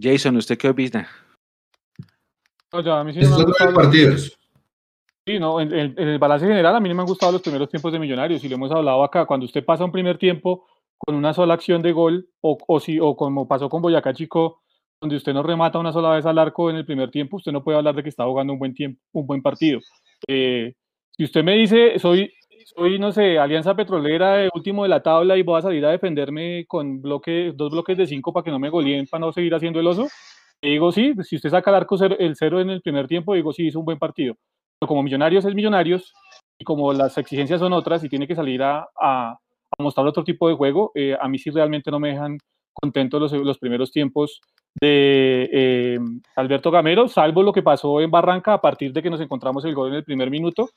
Jason, 0.00 0.36
¿usted 0.36 0.58
qué 0.58 0.68
opina? 0.68 1.08
No, 2.72 2.92
a 2.92 3.04
mí 3.04 3.12
sí 3.12 3.20
me 3.20 3.72
partidos. 3.72 4.38
Sí, 5.26 5.38
no, 5.38 5.60
en, 5.60 5.72
el 5.72 6.18
balance 6.18 6.46
general 6.46 6.74
a 6.74 6.80
mí 6.80 6.88
no 6.88 6.94
me 6.94 7.02
han 7.02 7.06
gustado 7.06 7.32
los 7.32 7.42
primeros 7.42 7.68
tiempos 7.68 7.92
de 7.92 7.98
Millonarios 7.98 8.42
y 8.42 8.48
lo 8.48 8.54
hemos 8.56 8.70
hablado 8.72 9.02
acá. 9.04 9.26
Cuando 9.26 9.46
usted 9.46 9.64
pasa 9.64 9.84
un 9.84 9.92
primer 9.92 10.18
tiempo 10.18 10.66
con 10.98 11.14
una 11.14 11.32
sola 11.32 11.54
acción 11.54 11.82
de 11.82 11.92
gol 11.92 12.28
o, 12.40 12.58
o, 12.66 12.80
si, 12.80 12.98
o 13.00 13.16
como 13.16 13.46
pasó 13.46 13.68
con 13.68 13.82
Boyacá 13.82 14.14
Chico, 14.14 14.62
donde 15.00 15.16
usted 15.16 15.32
no 15.32 15.42
remata 15.42 15.78
una 15.78 15.92
sola 15.92 16.10
vez 16.10 16.26
al 16.26 16.38
arco 16.38 16.70
en 16.70 16.76
el 16.76 16.84
primer 16.84 17.10
tiempo, 17.10 17.36
usted 17.36 17.52
no 17.52 17.64
puede 17.64 17.78
hablar 17.78 17.94
de 17.94 18.02
que 18.02 18.08
está 18.10 18.24
jugando 18.24 18.52
un 18.52 18.58
buen 18.58 18.74
tiempo, 18.74 19.00
un 19.12 19.26
buen 19.26 19.42
partido. 19.42 19.80
Eh, 20.28 20.74
si 21.16 21.24
usted 21.24 21.42
me 21.42 21.54
dice, 21.54 21.98
soy, 21.98 22.32
soy, 22.64 22.98
no 22.98 23.10
sé, 23.10 23.38
Alianza 23.38 23.74
Petrolera, 23.74 24.48
último 24.54 24.82
de 24.82 24.90
la 24.90 25.02
tabla 25.02 25.36
y 25.36 25.42
voy 25.42 25.58
a 25.58 25.62
salir 25.62 25.84
a 25.86 25.90
defenderme 25.90 26.66
con 26.66 27.00
bloque, 27.00 27.52
dos 27.54 27.70
bloques 27.72 27.96
de 27.96 28.06
cinco 28.06 28.32
para 28.32 28.44
que 28.44 28.50
no 28.50 28.58
me 28.58 28.68
goleen, 28.68 29.06
para 29.06 29.20
no 29.20 29.32
seguir 29.32 29.54
haciendo 29.54 29.80
el 29.80 29.86
oso, 29.86 30.08
digo 30.68 30.92
sí, 30.92 31.14
si 31.22 31.36
usted 31.36 31.50
saca 31.50 31.70
el 31.70 31.76
arco 31.76 31.96
el 32.04 32.36
cero 32.36 32.60
en 32.60 32.70
el 32.70 32.82
primer 32.82 33.06
tiempo, 33.06 33.34
digo 33.34 33.52
sí, 33.52 33.66
hizo 33.66 33.78
un 33.78 33.84
buen 33.84 33.98
partido. 33.98 34.36
Pero 34.78 34.88
como 34.88 35.02
Millonarios 35.02 35.44
es 35.44 35.54
Millonarios, 35.54 36.12
y 36.60 36.64
como 36.64 36.92
las 36.92 37.16
exigencias 37.16 37.58
son 37.58 37.72
otras 37.72 38.04
y 38.04 38.08
tiene 38.08 38.28
que 38.28 38.36
salir 38.36 38.62
a, 38.62 38.86
a, 39.00 39.38
mostrar 39.78 40.06
otro 40.06 40.22
tipo 40.22 40.46
de 40.46 40.54
juego, 40.54 40.92
eh, 40.94 41.16
a 41.18 41.26
mí 41.26 41.38
sí 41.38 41.48
realmente 41.48 41.90
no 41.90 41.98
me 41.98 42.10
dejan 42.10 42.38
contento 42.74 43.18
los, 43.18 43.58
primeros 43.58 43.90
tiempos 43.90 44.40
de 44.78 45.48
eh, 45.50 45.98
Alberto 46.36 46.70
Gamero, 46.70 47.08
salvo 47.08 47.42
lo 47.42 47.52
que 47.52 47.62
pasó 47.62 48.00
en 48.00 48.10
Barranca 48.10 48.52
a 48.52 48.60
partir 48.60 48.92
de 48.92 49.02
que 49.02 49.10
nos 49.10 49.20
encontramos 49.20 49.64
el 49.64 49.74
gol 49.74 49.88
en 49.88 49.94
el 49.94 50.04
primer 50.04 50.30
minuto 50.30 50.68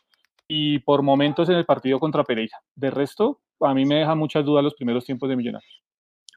y 0.47 0.79
por 0.79 1.01
momentos 1.01 1.49
en 1.49 1.55
el 1.55 1.65
partido 1.65 1.99
contra 1.99 2.23
Pereira. 2.23 2.57
De 2.75 2.89
resto, 2.89 3.41
a 3.59 3.73
mí 3.73 3.85
me 3.85 3.95
deja 3.95 4.15
muchas 4.15 4.45
dudas 4.45 4.63
los 4.63 4.75
primeros 4.75 5.05
tiempos 5.05 5.29
de 5.29 5.35
Millonarios. 5.35 5.83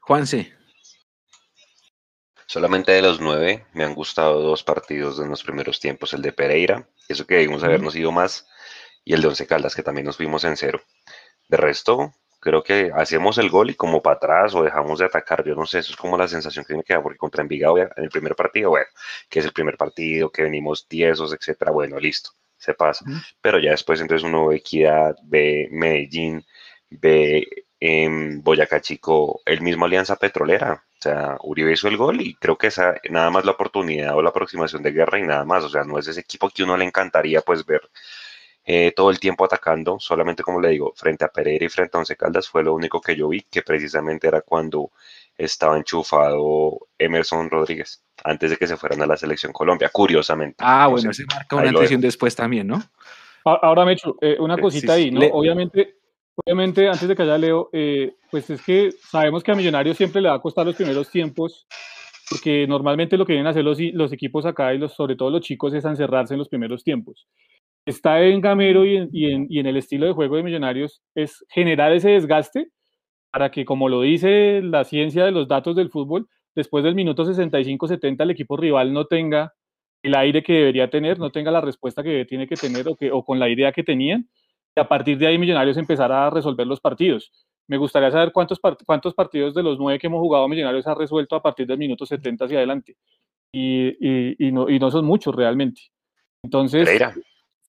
Juanse. 0.01 0.56
Solamente 2.47 2.93
de 2.93 3.01
los 3.01 3.19
nueve 3.19 3.65
me 3.73 3.83
han 3.83 3.93
gustado 3.93 4.41
dos 4.41 4.63
partidos 4.63 5.19
en 5.19 5.29
los 5.29 5.43
primeros 5.43 5.81
tiempos, 5.81 6.13
el 6.13 6.21
de 6.21 6.31
Pereira, 6.31 6.87
eso 7.09 7.27
que 7.27 7.35
debimos 7.35 7.61
habernos 7.61 7.93
ido 7.95 8.13
más, 8.13 8.47
y 9.03 9.13
el 9.13 9.21
de 9.21 9.27
Once 9.27 9.45
Caldas, 9.45 9.75
que 9.75 9.83
también 9.83 10.05
nos 10.05 10.15
fuimos 10.15 10.45
en 10.45 10.55
cero. 10.55 10.81
De 11.49 11.57
resto, 11.57 12.13
creo 12.39 12.63
que 12.63 12.89
hacemos 12.95 13.37
el 13.37 13.49
gol 13.49 13.69
y 13.69 13.75
como 13.75 14.01
para 14.01 14.15
atrás 14.15 14.55
o 14.55 14.63
dejamos 14.63 14.99
de 14.99 15.05
atacar, 15.05 15.43
yo 15.45 15.55
no 15.55 15.65
sé, 15.65 15.79
eso 15.79 15.91
es 15.91 15.97
como 15.97 16.17
la 16.17 16.29
sensación 16.29 16.63
que 16.65 16.73
me 16.73 16.83
queda, 16.83 17.03
porque 17.03 17.17
contra 17.17 17.41
Envigado 17.41 17.79
en 17.79 17.89
el 17.97 18.09
primer 18.09 18.33
partido, 18.33 18.69
bueno, 18.69 18.87
que 19.29 19.39
es 19.39 19.45
el 19.45 19.51
primer 19.51 19.75
partido, 19.75 20.31
que 20.31 20.43
venimos 20.43 20.87
tiesos, 20.87 21.33
etcétera, 21.33 21.71
bueno, 21.71 21.99
listo, 21.99 22.29
se 22.57 22.73
pasa. 22.73 23.03
Pero 23.41 23.59
ya 23.59 23.71
después 23.71 23.99
entonces 23.99 24.25
uno 24.25 24.47
ve 24.47 24.55
Equidad, 24.55 25.17
ve 25.23 25.67
Medellín, 25.69 26.45
ve 26.89 27.45
en 27.79 28.41
Boyacá 28.41 28.79
Chico 28.79 29.41
el 29.45 29.59
mismo 29.59 29.85
Alianza 29.85 30.15
Petrolera, 30.15 30.83
o 30.99 31.01
sea, 31.01 31.37
Uribe 31.43 31.73
hizo 31.73 31.87
el 31.87 31.97
gol 31.97 32.21
y 32.21 32.33
creo 32.35 32.57
que 32.57 32.67
esa 32.67 32.95
nada 33.09 33.29
más 33.29 33.45
la 33.45 33.51
oportunidad 33.51 34.15
o 34.15 34.21
la 34.21 34.29
aproximación 34.29 34.81
de 34.81 34.91
guerra 34.91 35.19
y 35.19 35.23
nada 35.23 35.45
más, 35.45 35.63
o 35.63 35.69
sea, 35.69 35.83
no 35.83 35.99
es 35.99 36.07
ese 36.07 36.21
equipo 36.21 36.49
que 36.49 36.63
uno 36.63 36.75
le 36.75 36.85
encantaría 36.85 37.41
pues 37.41 37.65
ver 37.65 37.81
eh, 38.65 38.91
todo 38.95 39.11
el 39.11 39.19
tiempo 39.19 39.45
atacando, 39.45 39.99
solamente 39.99 40.43
como 40.43 40.59
le 40.59 40.69
digo, 40.69 40.91
frente 40.95 41.23
a 41.23 41.29
Pereira 41.29 41.65
y 41.65 41.69
frente 41.69 41.95
a 41.95 41.99
Once 41.99 42.15
Caldas 42.15 42.49
fue 42.49 42.63
lo 42.63 42.73
único 42.73 42.99
que 42.99 43.15
yo 43.15 43.29
vi, 43.29 43.41
que 43.43 43.61
precisamente 43.61 44.27
era 44.27 44.41
cuando 44.41 44.91
estaba 45.37 45.77
enchufado 45.77 46.79
Emerson 46.97 47.49
Rodríguez, 47.49 48.03
antes 48.23 48.49
de 48.49 48.57
que 48.57 48.67
se 48.67 48.75
fueran 48.75 49.01
a 49.03 49.05
la 49.05 49.15
selección 49.15 49.53
Colombia, 49.53 49.89
curiosamente. 49.89 50.57
Ah, 50.59 50.87
bueno, 50.87 51.13
se 51.13 51.25
marca 51.25 51.55
una 51.55 51.69
antes 51.69 52.01
después 52.01 52.35
también, 52.35 52.67
¿no? 52.67 52.81
Ahora, 53.45 53.85
Mechu, 53.85 54.17
eh, 54.19 54.35
una 54.39 54.57
cosita 54.57 54.93
ahí, 54.93 55.11
¿no? 55.11 55.21
Obviamente, 55.27 55.95
obviamente, 56.37 56.87
antes 56.87 57.07
de 57.07 57.15
que 57.15 57.23
haya 57.23 57.37
Leo, 57.37 57.69
eh, 57.73 58.15
pues 58.29 58.49
es 58.49 58.61
que 58.63 58.91
sabemos 58.91 59.43
que 59.43 59.51
a 59.51 59.55
Millonarios 59.55 59.97
siempre 59.97 60.21
le 60.21 60.29
va 60.29 60.35
a 60.35 60.41
costar 60.41 60.65
los 60.65 60.75
primeros 60.75 61.09
tiempos, 61.09 61.67
porque 62.29 62.67
normalmente 62.67 63.17
lo 63.17 63.25
que 63.25 63.33
vienen 63.33 63.47
a 63.47 63.51
hacer 63.51 63.63
los, 63.63 63.79
los 63.93 64.13
equipos 64.13 64.45
acá 64.45 64.73
y 64.73 64.77
los, 64.77 64.93
sobre 64.93 65.15
todo 65.15 65.29
los 65.29 65.41
chicos 65.41 65.73
es 65.73 65.83
encerrarse 65.83 66.35
en 66.35 66.39
los 66.39 66.49
primeros 66.49 66.83
tiempos. 66.83 67.27
Está 67.85 68.21
en 68.21 68.41
Gamero 68.41 68.85
y 68.85 68.97
en, 68.97 69.65
el 69.65 69.77
estilo 69.77 70.05
de 70.05 70.13
juego 70.13 70.35
de 70.35 70.43
Millonarios 70.43 71.01
es 71.15 71.45
generar 71.49 71.93
ese 71.93 72.09
desgaste 72.09 72.67
para 73.31 73.49
que, 73.49 73.65
como 73.65 73.89
lo 73.89 74.01
dice 74.01 74.61
la 74.61 74.83
ciencia 74.83 75.25
de 75.25 75.31
los 75.31 75.47
datos 75.47 75.75
del 75.75 75.89
fútbol, 75.89 76.27
después 76.53 76.83
del 76.83 76.95
minuto 76.95 77.23
65-70 77.23 78.23
el 78.23 78.31
equipo 78.31 78.57
rival 78.57 78.93
no 78.93 79.05
tenga 79.05 79.53
el 80.03 80.15
aire 80.15 80.43
que 80.43 80.53
debería 80.53 80.89
tener, 80.89 81.17
no 81.17 81.31
tenga 81.31 81.49
la 81.49 81.61
respuesta 81.61 82.03
que 82.03 82.25
tiene 82.25 82.47
que 82.47 82.55
tener 82.55 82.87
o, 82.87 82.97
o 83.13 83.25
con 83.25 83.39
la 83.39 83.49
idea 83.49 83.71
que 83.71 83.83
tenían, 83.83 84.27
a 84.79 84.87
partir 84.87 85.17
de 85.17 85.27
ahí 85.27 85.37
Millonarios 85.37 85.77
empezará 85.77 86.27
a 86.27 86.29
resolver 86.29 86.67
los 86.67 86.79
partidos. 86.79 87.31
Me 87.67 87.77
gustaría 87.77 88.11
saber 88.11 88.31
cuántos, 88.31 88.59
cuántos 88.85 89.13
partidos 89.13 89.53
de 89.53 89.63
los 89.63 89.77
nueve 89.77 89.99
que 89.99 90.07
hemos 90.07 90.19
jugado 90.19 90.47
Millonarios 90.47 90.87
ha 90.87 90.95
resuelto 90.95 91.35
a 91.35 91.41
partir 91.41 91.67
del 91.67 91.77
minuto 91.77 92.05
70 92.05 92.45
hacia 92.45 92.57
adelante. 92.57 92.95
Y, 93.51 94.45
y, 94.45 94.51
no, 94.51 94.69
y 94.69 94.79
no 94.79 94.91
son 94.91 95.05
muchos 95.05 95.35
realmente. 95.35 95.81
Entonces, 96.43 96.87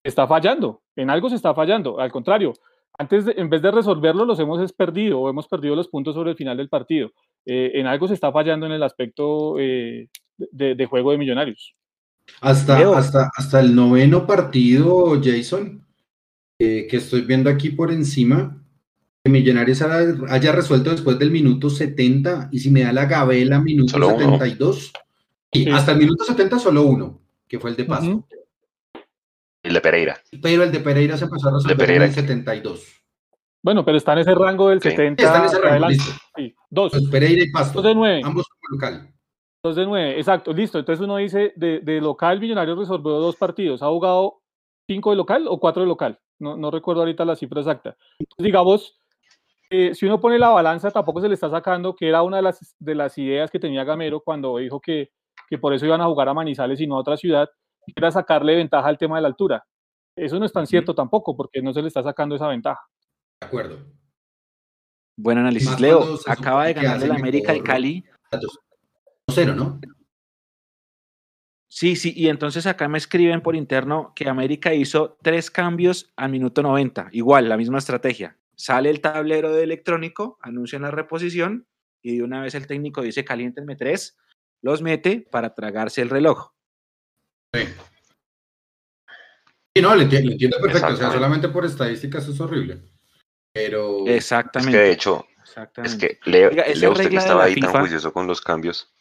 está 0.03 0.27
fallando, 0.27 0.83
en 0.97 1.11
algo 1.11 1.29
se 1.29 1.37
está 1.37 1.55
fallando. 1.55 1.99
Al 2.01 2.13
contrario, 2.13 2.53
antes 2.99 3.25
en 3.37 3.49
vez 3.49 3.63
de 3.63 3.71
resolverlo, 3.71 4.25
los 4.25 4.39
hemos 4.41 4.73
perdido 4.73 5.21
o 5.21 5.31
hemos 5.31 5.47
perdido 5.49 5.77
los 5.77 5.89
puntos 5.89 6.15
sobre 6.15 6.31
el 6.31 6.37
final 6.37 6.57
del 6.57 6.69
partido. 6.69 7.11
Eh, 7.47 7.73
en 7.75 7.87
algo 7.87 8.09
se 8.09 8.15
está 8.15 8.33
fallando 8.33 8.67
en 8.67 8.73
el 8.73 8.83
aspecto 8.83 9.59
eh, 9.59 10.09
de, 10.37 10.87
juego 10.87 11.13
de 11.13 11.19
Millonarios. 11.19 11.75
Hasta, 12.41 12.77
hasta, 12.97 13.31
hasta 13.35 13.61
el 13.61 13.75
noveno 13.75 14.27
partido, 14.27 15.19
Jason, 15.23 15.88
eh, 16.61 16.89
que 16.91 16.97
estoy 16.97 17.21
viendo 17.21 17.49
aquí 17.51 17.71
por 17.71 17.93
encima, 17.93 18.61
que 19.23 19.31
Millonarios 19.31 19.81
haya, 19.83 20.53
resuelto 20.53 20.91
después 20.91 21.19
del 21.19 21.31
minuto 21.31 21.71
70 21.71 22.49
y 22.51 22.59
si 22.59 22.71
me 22.71 22.83
da 22.83 22.93
la 22.93 23.07
gabela, 23.07 23.61
minuto 23.61 23.93
72. 23.93 24.93
Y 25.53 25.71
hasta 25.71 25.93
el 25.93 25.99
minuto 25.99 26.25
70 26.25 26.59
solo 26.59 26.83
uno, 26.83 27.21
que 27.47 27.61
fue 27.61 27.71
el 27.71 27.77
de 27.77 27.85
paso. 27.85 28.27
El 29.63 29.73
de 29.73 29.81
Pereira. 29.81 30.21
Pero 30.43 30.65
el 30.65 30.73
de 30.73 30.81
Pereira 30.81 31.17
se 31.17 31.29
pasó 31.29 31.49
a 31.49 31.53
resolver 31.53 31.91
en 31.91 32.03
el 32.03 32.13
72. 32.13 32.99
Bueno, 33.63 33.85
pero 33.85 33.99
está 33.99 34.15
en 34.15 34.19
ese 34.21 34.35
rango 34.35 34.69
del 34.71 34.81
70. 34.81 35.23
Está 35.23 35.39
en 35.39 35.45
ese 35.45 35.61
rango, 35.61 35.89
listo. 35.89 36.13
dos. 36.71 36.93
Pues 36.93 37.05
Pereira 37.09 37.45
y 37.45 37.51
Pasto. 37.51 37.83
Dos 37.83 37.85
de 37.85 37.95
nueve. 37.95 38.21
Ambos 38.25 38.49
como 38.49 38.77
local. 38.77 39.15
Dos 39.63 39.77
de 39.77 39.85
nueve, 39.85 40.19
exacto, 40.19 40.53
listo. 40.53 40.79
Entonces 40.79 41.05
uno 41.05 41.17
dice, 41.17 41.53
de, 41.57 41.81
de 41.81 42.01
local 42.01 42.41
Millonario 42.41 42.75
resolvió 42.75 43.13
dos 43.13 43.37
partidos. 43.37 43.83
¿Ha 43.83 43.89
jugado 43.89 44.41
cinco 44.89 45.11
de 45.11 45.17
local 45.17 45.47
o 45.49 45.59
cuatro 45.59 45.83
de 45.83 45.89
local? 45.89 46.19
No, 46.39 46.57
no 46.57 46.71
recuerdo 46.71 47.03
ahorita 47.03 47.25
la 47.25 47.37
cifra 47.37 47.61
exacta. 47.61 47.97
Entonces, 48.19 48.45
digamos, 48.45 49.01
eh, 49.71 49.95
si 49.95 50.07
uno 50.07 50.21
pone 50.21 50.39
la 50.39 50.49
balanza, 50.49 50.91
tampoco 50.91 51.21
se 51.21 51.29
le 51.29 51.35
está 51.35 51.51
sacando, 51.51 51.95
que 51.95 52.09
era 52.09 52.23
una 52.23 52.39
de 52.39 52.43
las, 52.43 52.75
de 52.79 52.95
las 52.95 53.19
ideas 53.19 53.51
que 53.51 53.59
tenía 53.59 53.85
Gamero 53.85 54.21
cuando 54.21 54.57
dijo 54.59 54.81
que, 54.81 55.11
que 55.49 55.59
por 55.59 55.75
eso 55.75 55.87
iban 55.87 56.01
a 56.01 56.07
jugar 56.07 56.29
a 56.29 56.35
Manizales 56.35 56.81
y 56.81 56.87
no 56.87 56.97
a 56.97 57.01
otra 57.01 57.17
ciudad, 57.17 57.49
era 57.95 58.11
sacarle 58.11 58.57
ventaja 58.57 58.89
al 58.89 58.99
tema 58.99 59.17
de 59.17 59.23
la 59.23 59.29
altura. 59.29 59.65
Eso 60.17 60.39
no 60.39 60.47
es 60.47 60.53
tan 60.53 60.67
cierto 60.67 60.95
tampoco, 60.95 61.37
porque 61.37 61.63
no 61.63 61.73
se 61.73 61.83
le 61.83 61.89
está 61.89 62.03
sacando 62.03 62.35
esa 62.35 62.49
ventaja. 62.49 62.81
De 63.41 63.47
acuerdo. 63.47 63.79
Buen 65.17 65.39
análisis. 65.39 65.79
Leo, 65.81 66.19
acaba 66.27 66.65
de 66.67 66.71
supone 66.71 66.75
que 66.75 66.81
ganar 66.81 66.97
el 66.97 67.11
hacen 67.11 67.21
América 67.21 67.53
al 67.53 67.63
Cali. 67.63 68.05
2-0, 69.29 69.55
¿no? 69.55 69.81
Sí, 71.71 71.97
sí, 71.97 72.15
y 72.17 72.29
entonces 72.29 72.67
acá 72.67 72.89
me 72.89 72.97
escriben 72.97 73.43
por 73.43 73.55
interno 73.55 74.13
que 74.17 74.29
América 74.29 74.73
hizo 74.73 75.19
tres 75.23 75.51
cambios 75.51 76.13
al 76.17 76.31
minuto 76.31 76.63
90. 76.63 77.09
Igual, 77.13 77.49
la 77.49 77.59
misma 77.59 77.79
estrategia. 77.79 78.39
Sale 78.57 78.89
el 78.89 79.03
tablero 79.03 79.53
de 79.53 79.65
electrónico, 79.65 80.39
anuncian 80.41 80.83
la 80.83 80.91
reposición 80.91 81.67
y 82.03 82.17
de 82.17 82.23
una 82.23 82.41
vez 82.41 82.55
el 82.55 82.67
técnico 82.67 83.03
dice 83.03 83.25
caliéntenme 83.25 83.77
tres, 83.77 84.17
los 84.63 84.83
mete 84.83 85.21
para 85.31 85.55
tragarse 85.55 86.01
el 86.01 86.09
reloj. 86.09 86.53
Sí. 87.55 87.65
Sí, 89.77 89.83
no, 89.83 89.95
le 89.95 90.07
le 90.07 90.33
entiendo, 90.33 90.57
perfecto. 90.61 90.67
O 90.67 90.71
sea, 90.71 90.89
Exactamente. 90.89 91.15
solamente 91.15 91.49
por 91.51 91.65
estadísticas 91.65 92.27
es 92.27 92.41
horrible. 92.41 92.83
Pero. 93.53 94.07
Es 94.07 94.17
Exactamente. 94.17 94.73
que 94.73 94.85
de 94.85 94.91
hecho, 94.93 95.27
es 95.85 95.95
que 95.97 96.19
Leo, 96.25 96.51
Oiga, 96.51 96.63
esa 96.63 96.81
Leo, 96.81 96.93
usted 96.93 97.11
que 97.11 97.17
estaba 97.17 97.45
ahí 97.45 97.55
tan 97.57 97.71
juicioso 97.73 98.13
con 98.13 98.27
los 98.27 98.41
cambios. 98.41 98.93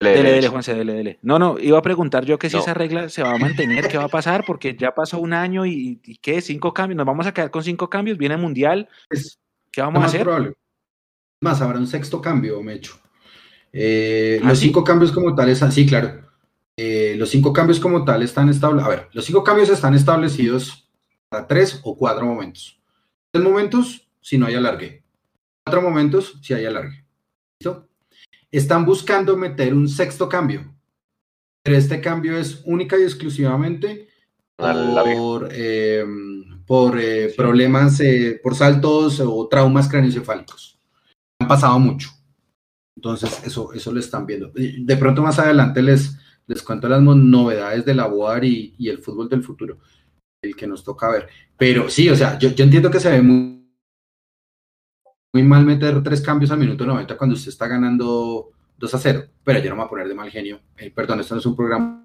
Dele, 0.00 0.30
Dele. 0.32 0.48
Juanse, 0.48 0.74
dele, 0.74 0.92
dele. 0.92 1.18
No, 1.22 1.38
no, 1.40 1.58
iba 1.58 1.76
a 1.78 1.82
preguntar 1.82 2.24
yo 2.24 2.38
que 2.38 2.48
si 2.48 2.56
No. 2.56 2.62
esa 2.62 2.72
regla 2.74 3.08
se 3.08 3.22
va 3.22 3.32
a 3.32 3.38
mantener, 3.38 3.88
qué 3.88 3.98
va 3.98 4.04
a 4.04 4.08
pasar, 4.08 4.44
porque 4.46 4.76
ya 4.78 4.94
pasó 4.94 5.18
un 5.18 5.32
año 5.32 5.66
y, 5.66 6.00
y 6.04 6.16
¿qué? 6.18 6.40
Cinco 6.40 6.72
cambios, 6.72 6.96
nos 6.96 7.06
vamos 7.06 7.26
a 7.26 7.34
quedar 7.34 7.50
con 7.50 7.64
cinco 7.64 7.90
cambios, 7.90 8.16
viene 8.16 8.36
Mundial, 8.36 8.88
Es 9.10 9.38
¿qué 9.72 9.80
vamos 9.80 9.96
a 9.96 10.00
más 10.00 10.08
hacer? 10.10 10.22
probable. 10.22 10.54
Más, 11.40 11.60
habrá 11.60 11.78
un 11.78 11.86
sexto 11.88 12.20
cambio, 12.20 12.62
Mecho. 12.62 12.98
Eh, 13.72 14.40
¿Ah, 14.42 14.48
los 14.48 14.58
sí? 14.58 14.66
cinco 14.66 14.84
cambios 14.84 15.10
como 15.12 15.34
tales, 15.34 15.58
sí, 15.70 15.86
claro. 15.86 16.26
Eh, 16.76 17.16
los 17.18 17.28
cinco 17.30 17.52
cambios 17.52 17.80
como 17.80 18.04
tal 18.04 18.22
están 18.22 18.48
establecidos. 18.48 18.86
A 18.86 18.96
ver, 18.96 19.08
los 19.12 19.24
cinco 19.24 19.42
cambios 19.42 19.68
están 19.68 19.94
establecidos 19.94 20.88
para 21.28 21.46
tres 21.46 21.80
o 21.82 21.96
cuatro 21.96 22.24
momentos. 22.24 22.80
Tres 23.32 23.44
momentos 23.44 24.08
si 24.20 24.38
no 24.38 24.46
hay 24.46 24.54
alargue. 24.54 25.02
Cuatro 25.64 25.82
momentos 25.82 26.38
si 26.40 26.54
hay 26.54 26.64
alargue. 26.66 27.04
¿Listo? 27.60 27.87
Están 28.50 28.84
buscando 28.84 29.36
meter 29.36 29.74
un 29.74 29.88
sexto 29.88 30.28
cambio. 30.28 30.74
Pero 31.62 31.76
este 31.76 32.00
cambio 32.00 32.38
es 32.38 32.62
única 32.64 32.98
y 32.98 33.02
exclusivamente 33.02 34.08
Alargue. 34.56 35.16
por, 35.16 35.48
eh, 35.52 36.04
por 36.66 36.98
eh, 36.98 37.32
problemas, 37.36 38.00
eh, 38.00 38.40
por 38.42 38.54
saltos 38.54 39.20
o 39.20 39.48
traumas 39.48 39.88
craneoencefálicos. 39.88 40.78
Han 41.40 41.48
pasado 41.48 41.78
mucho. 41.78 42.10
Entonces, 42.96 43.42
eso, 43.44 43.72
eso 43.72 43.92
lo 43.92 44.00
están 44.00 44.26
viendo. 44.26 44.50
De 44.54 44.96
pronto 44.96 45.22
más 45.22 45.38
adelante 45.38 45.82
les, 45.82 46.16
les 46.46 46.62
cuento 46.62 46.88
las 46.88 47.00
novedades 47.00 47.84
de 47.84 47.94
la 47.94 48.06
BOAR 48.06 48.44
y, 48.44 48.74
y 48.78 48.88
el 48.88 48.98
fútbol 48.98 49.28
del 49.28 49.44
futuro, 49.44 49.78
el 50.42 50.56
que 50.56 50.66
nos 50.66 50.82
toca 50.82 51.10
ver. 51.10 51.28
Pero 51.56 51.88
sí, 51.88 52.08
o 52.08 52.16
sea, 52.16 52.38
yo, 52.38 52.50
yo 52.50 52.64
entiendo 52.64 52.90
que 52.90 52.98
se 52.98 53.10
ve 53.10 53.22
muy, 53.22 53.57
muy 55.32 55.42
mal 55.42 55.64
meter 55.64 56.02
tres 56.02 56.20
cambios 56.20 56.50
al 56.50 56.58
minuto 56.58 56.86
90 56.86 57.16
cuando 57.16 57.34
usted 57.36 57.50
está 57.50 57.66
ganando 57.68 58.50
2 58.78 58.94
a 58.94 58.98
0, 58.98 59.24
pero 59.44 59.58
yo 59.60 59.70
no 59.70 59.76
me 59.76 59.80
voy 59.82 59.86
a 59.86 59.90
poner 59.90 60.08
de 60.08 60.14
mal 60.14 60.30
genio. 60.30 60.60
Eh, 60.76 60.90
perdón, 60.90 61.20
esto 61.20 61.34
no 61.34 61.40
es 61.40 61.46
un 61.46 61.56
programa 61.56 62.04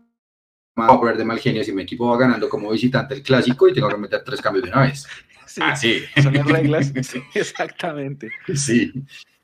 me 0.75 0.87
voy 0.87 0.95
a 0.95 0.99
poner 0.99 1.17
de 1.17 1.25
mal 1.25 1.37
genio 1.39 1.63
si 1.63 1.71
mi 1.71 1.83
equipo 1.83 2.07
va 2.09 2.17
ganando 2.17 2.49
como 2.49 2.71
visitante 2.71 3.13
el 3.13 3.21
clásico 3.21 3.67
y 3.67 3.73
tengo 3.73 3.89
que 3.89 3.97
meter 3.97 4.23
tres 4.23 4.41
cambios 4.41 4.65
de 4.65 4.71
una 4.71 4.81
vez. 4.81 5.05
Sí, 5.45 5.61
Ah, 5.63 5.75
sí. 5.75 6.01
son 6.23 6.33
las 6.33 6.47
reglas. 6.47 6.91
Sí, 7.03 7.21
exactamente. 7.35 8.31
Sí. 8.55 8.91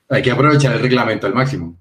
Hay 0.07 0.23
que 0.23 0.31
aprovechar 0.31 0.73
el 0.73 0.81
reglamento 0.81 1.27
al 1.27 1.35
máximo. 1.35 1.77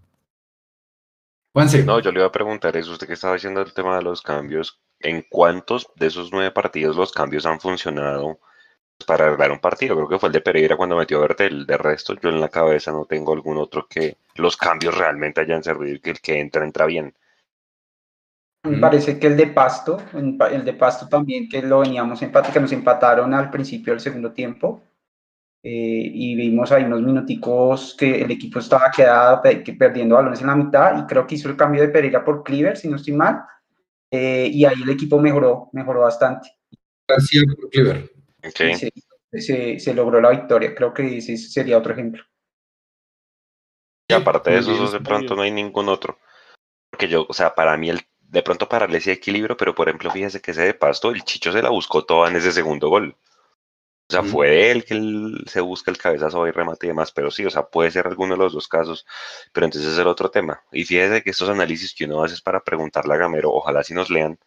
Juanse, 1.55 1.83
No, 1.85 1.99
yo 2.01 2.13
le 2.13 2.19
iba 2.19 2.27
a 2.27 2.33
preguntar 2.33 2.77
eso, 2.77 2.93
usted 2.93 3.07
que 3.07 3.15
estaba 3.15 3.35
diciendo 3.35 3.63
el 3.63 3.73
tema 3.73 3.97
de 3.97 4.03
los 4.03 4.21
cambios, 4.21 4.83
¿en 5.01 5.25
cuántos 5.31 5.87
de 5.97 6.09
esos 6.09 6.31
nueve 6.31 6.51
partidos 6.51 6.97
los 6.97 7.11
cambios 7.13 7.47
han 7.47 7.59
funcionado 7.59 8.39
para 9.07 9.27
arreglar 9.27 9.53
un 9.53 9.61
partido? 9.61 9.97
Creo 9.97 10.09
que 10.09 10.19
fue 10.19 10.29
el 10.29 10.33
de 10.33 10.41
Pereira 10.41 10.77
cuando 10.77 10.97
metió 10.97 11.19
a 11.19 11.23
Bertel, 11.23 11.67
de 11.67 11.77
resto 11.77 12.15
yo 12.21 12.29
en 12.29 12.41
la 12.41 12.49
cabeza 12.49 12.91
no 12.91 13.05
tengo 13.05 13.33
algún 13.33 13.57
otro 13.57 13.87
que 13.89 14.17
los 14.37 14.57
cambios 14.57 14.97
realmente 14.97 15.41
hayan 15.41 15.63
servido 15.63 15.97
y 15.97 16.01
que 16.01 16.11
el 16.11 16.21
que 16.21 16.41
entra, 16.41 16.65
entra 16.65 16.87
bien. 16.87 17.15
Me 18.65 18.79
parece 18.79 19.19
que 19.19 19.29
el 19.29 19.37
de 19.37 19.47
Pasto, 19.47 19.99
el 20.13 20.65
de 20.65 20.73
Pasto 20.75 21.09
también, 21.09 21.49
que 21.49 21.63
lo 21.63 21.81
veníamos 21.81 22.21
empate, 22.23 22.53
que 22.53 22.61
nos 22.61 22.73
empataron 22.73 23.33
al 23.33 23.51
principio 23.51 23.93
del 23.93 24.01
segundo 24.01 24.33
tiempo. 24.33 24.83
eh, 25.63 26.11
y 26.15 26.35
vimos 26.37 26.71
ahí 26.73 26.85
unos 26.85 27.03
minuticos 27.03 27.95
que 27.99 28.23
el 28.23 28.31
equipo 28.31 28.59
estaba 28.59 28.91
quedado, 28.95 29.43
que 29.43 29.73
perdiendo 29.73 30.15
balones 30.17 30.41
en 30.41 30.47
la 30.49 30.57
mitad, 30.57 30.99
y 30.99 31.07
creo 31.07 31.27
que 31.27 31.35
hizo 31.37 31.49
el 31.49 31.57
cambio 31.57 31.83
de 31.83 31.89
Pereira 31.89 32.25
por 32.25 32.43
Cleaver, 32.45 32.77
si 32.77 32.89
no 32.89 32.97
estoy 32.97 33.15
mal. 33.15 33.45
eh, 34.11 34.51
y 34.53 34.65
ahí 34.65 34.83
el 34.83 34.91
equipo 34.91 35.21
mejoró, 35.21 35.69
mejoró 35.73 36.01
bastante. 36.01 36.51
García 37.09 37.43
por 37.57 37.71
Cleaver. 37.71 38.11
Se, 39.33 39.41
se- 39.41 39.79
se 39.79 39.95
logró 39.95 40.21
la 40.21 40.31
victoria. 40.31 40.75
Creo 40.75 40.93
que 40.95 41.19
ese 41.19 41.37
sería 41.37 41.79
otro 41.79 41.93
ejemplo. 41.93 42.23
Y 44.11 44.15
aparte 44.15 44.51
de 44.51 44.59
esos 44.59 44.79
dos, 44.79 44.93
de 44.93 45.01
pronto 45.01 45.37
no 45.37 45.43
hay 45.43 45.51
ningún 45.51 45.89
otro. 45.89 46.19
Porque 46.91 47.09
yo, 47.09 47.27
o 47.29 47.33
sea, 47.35 47.55
para 47.55 47.77
mí, 47.77 47.91
el, 47.91 48.01
de 48.21 48.43
pronto 48.43 48.69
para 48.69 48.87
él 48.87 49.01
sí 49.01 49.11
equilibrio, 49.11 49.57
pero 49.57 49.75
por 49.75 49.89
ejemplo, 49.89 50.11
fíjese 50.11 50.41
que 50.41 50.53
ese 50.53 50.63
de 50.63 50.75
Pasto, 50.75 51.11
el 51.11 51.25
Chicho 51.25 51.53
se 51.53 51.63
la 51.63 51.71
buscó 51.71 52.05
toda 52.05 52.31
en 52.31 52.37
ese 52.37 52.53
segundo 52.53 52.89
gol. 52.89 53.17
O 54.11 54.13
sea, 54.15 54.23
fue 54.23 54.49
de 54.49 54.71
él 54.71 54.85
que 54.87 54.95
él 54.95 55.45
se 55.47 55.61
busca 55.61 55.91
el 55.91 55.99
cabezazo 55.99 56.47
y 56.47 56.51
remate 56.51 56.87
y 56.87 56.89
demás, 56.89 57.13
pero 57.13 57.31
sí, 57.31 57.45
o 57.45 57.51
sea, 57.51 57.65
puede 57.65 57.91
ser 57.91 58.07
alguno 58.07 58.35
de 58.35 58.39
los 58.39 58.55
dos 58.55 58.67
casos, 58.67 59.07
pero 59.53 59.67
entonces 59.67 59.93
es 59.93 59.99
el 59.99 60.07
otro 60.07 60.31
tema. 60.31 60.63
Y 60.73 60.85
fíjese 60.85 61.23
que 61.23 61.31
estos 61.31 61.51
análisis 61.51 61.95
que 61.95 62.07
uno 62.07 62.25
hace 62.25 62.35
es 62.35 62.41
para 62.41 62.65
preguntarle 62.65 63.15
a 63.15 63.19
Gamero, 63.19 63.53
ojalá 63.53 63.83
si 63.85 63.93
nos 63.93 64.09
lean 64.09 64.39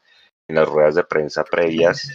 en 0.48 0.56
las 0.56 0.68
ruedas 0.68 0.96
de 0.96 1.04
prensa 1.04 1.44
previas 1.44 2.10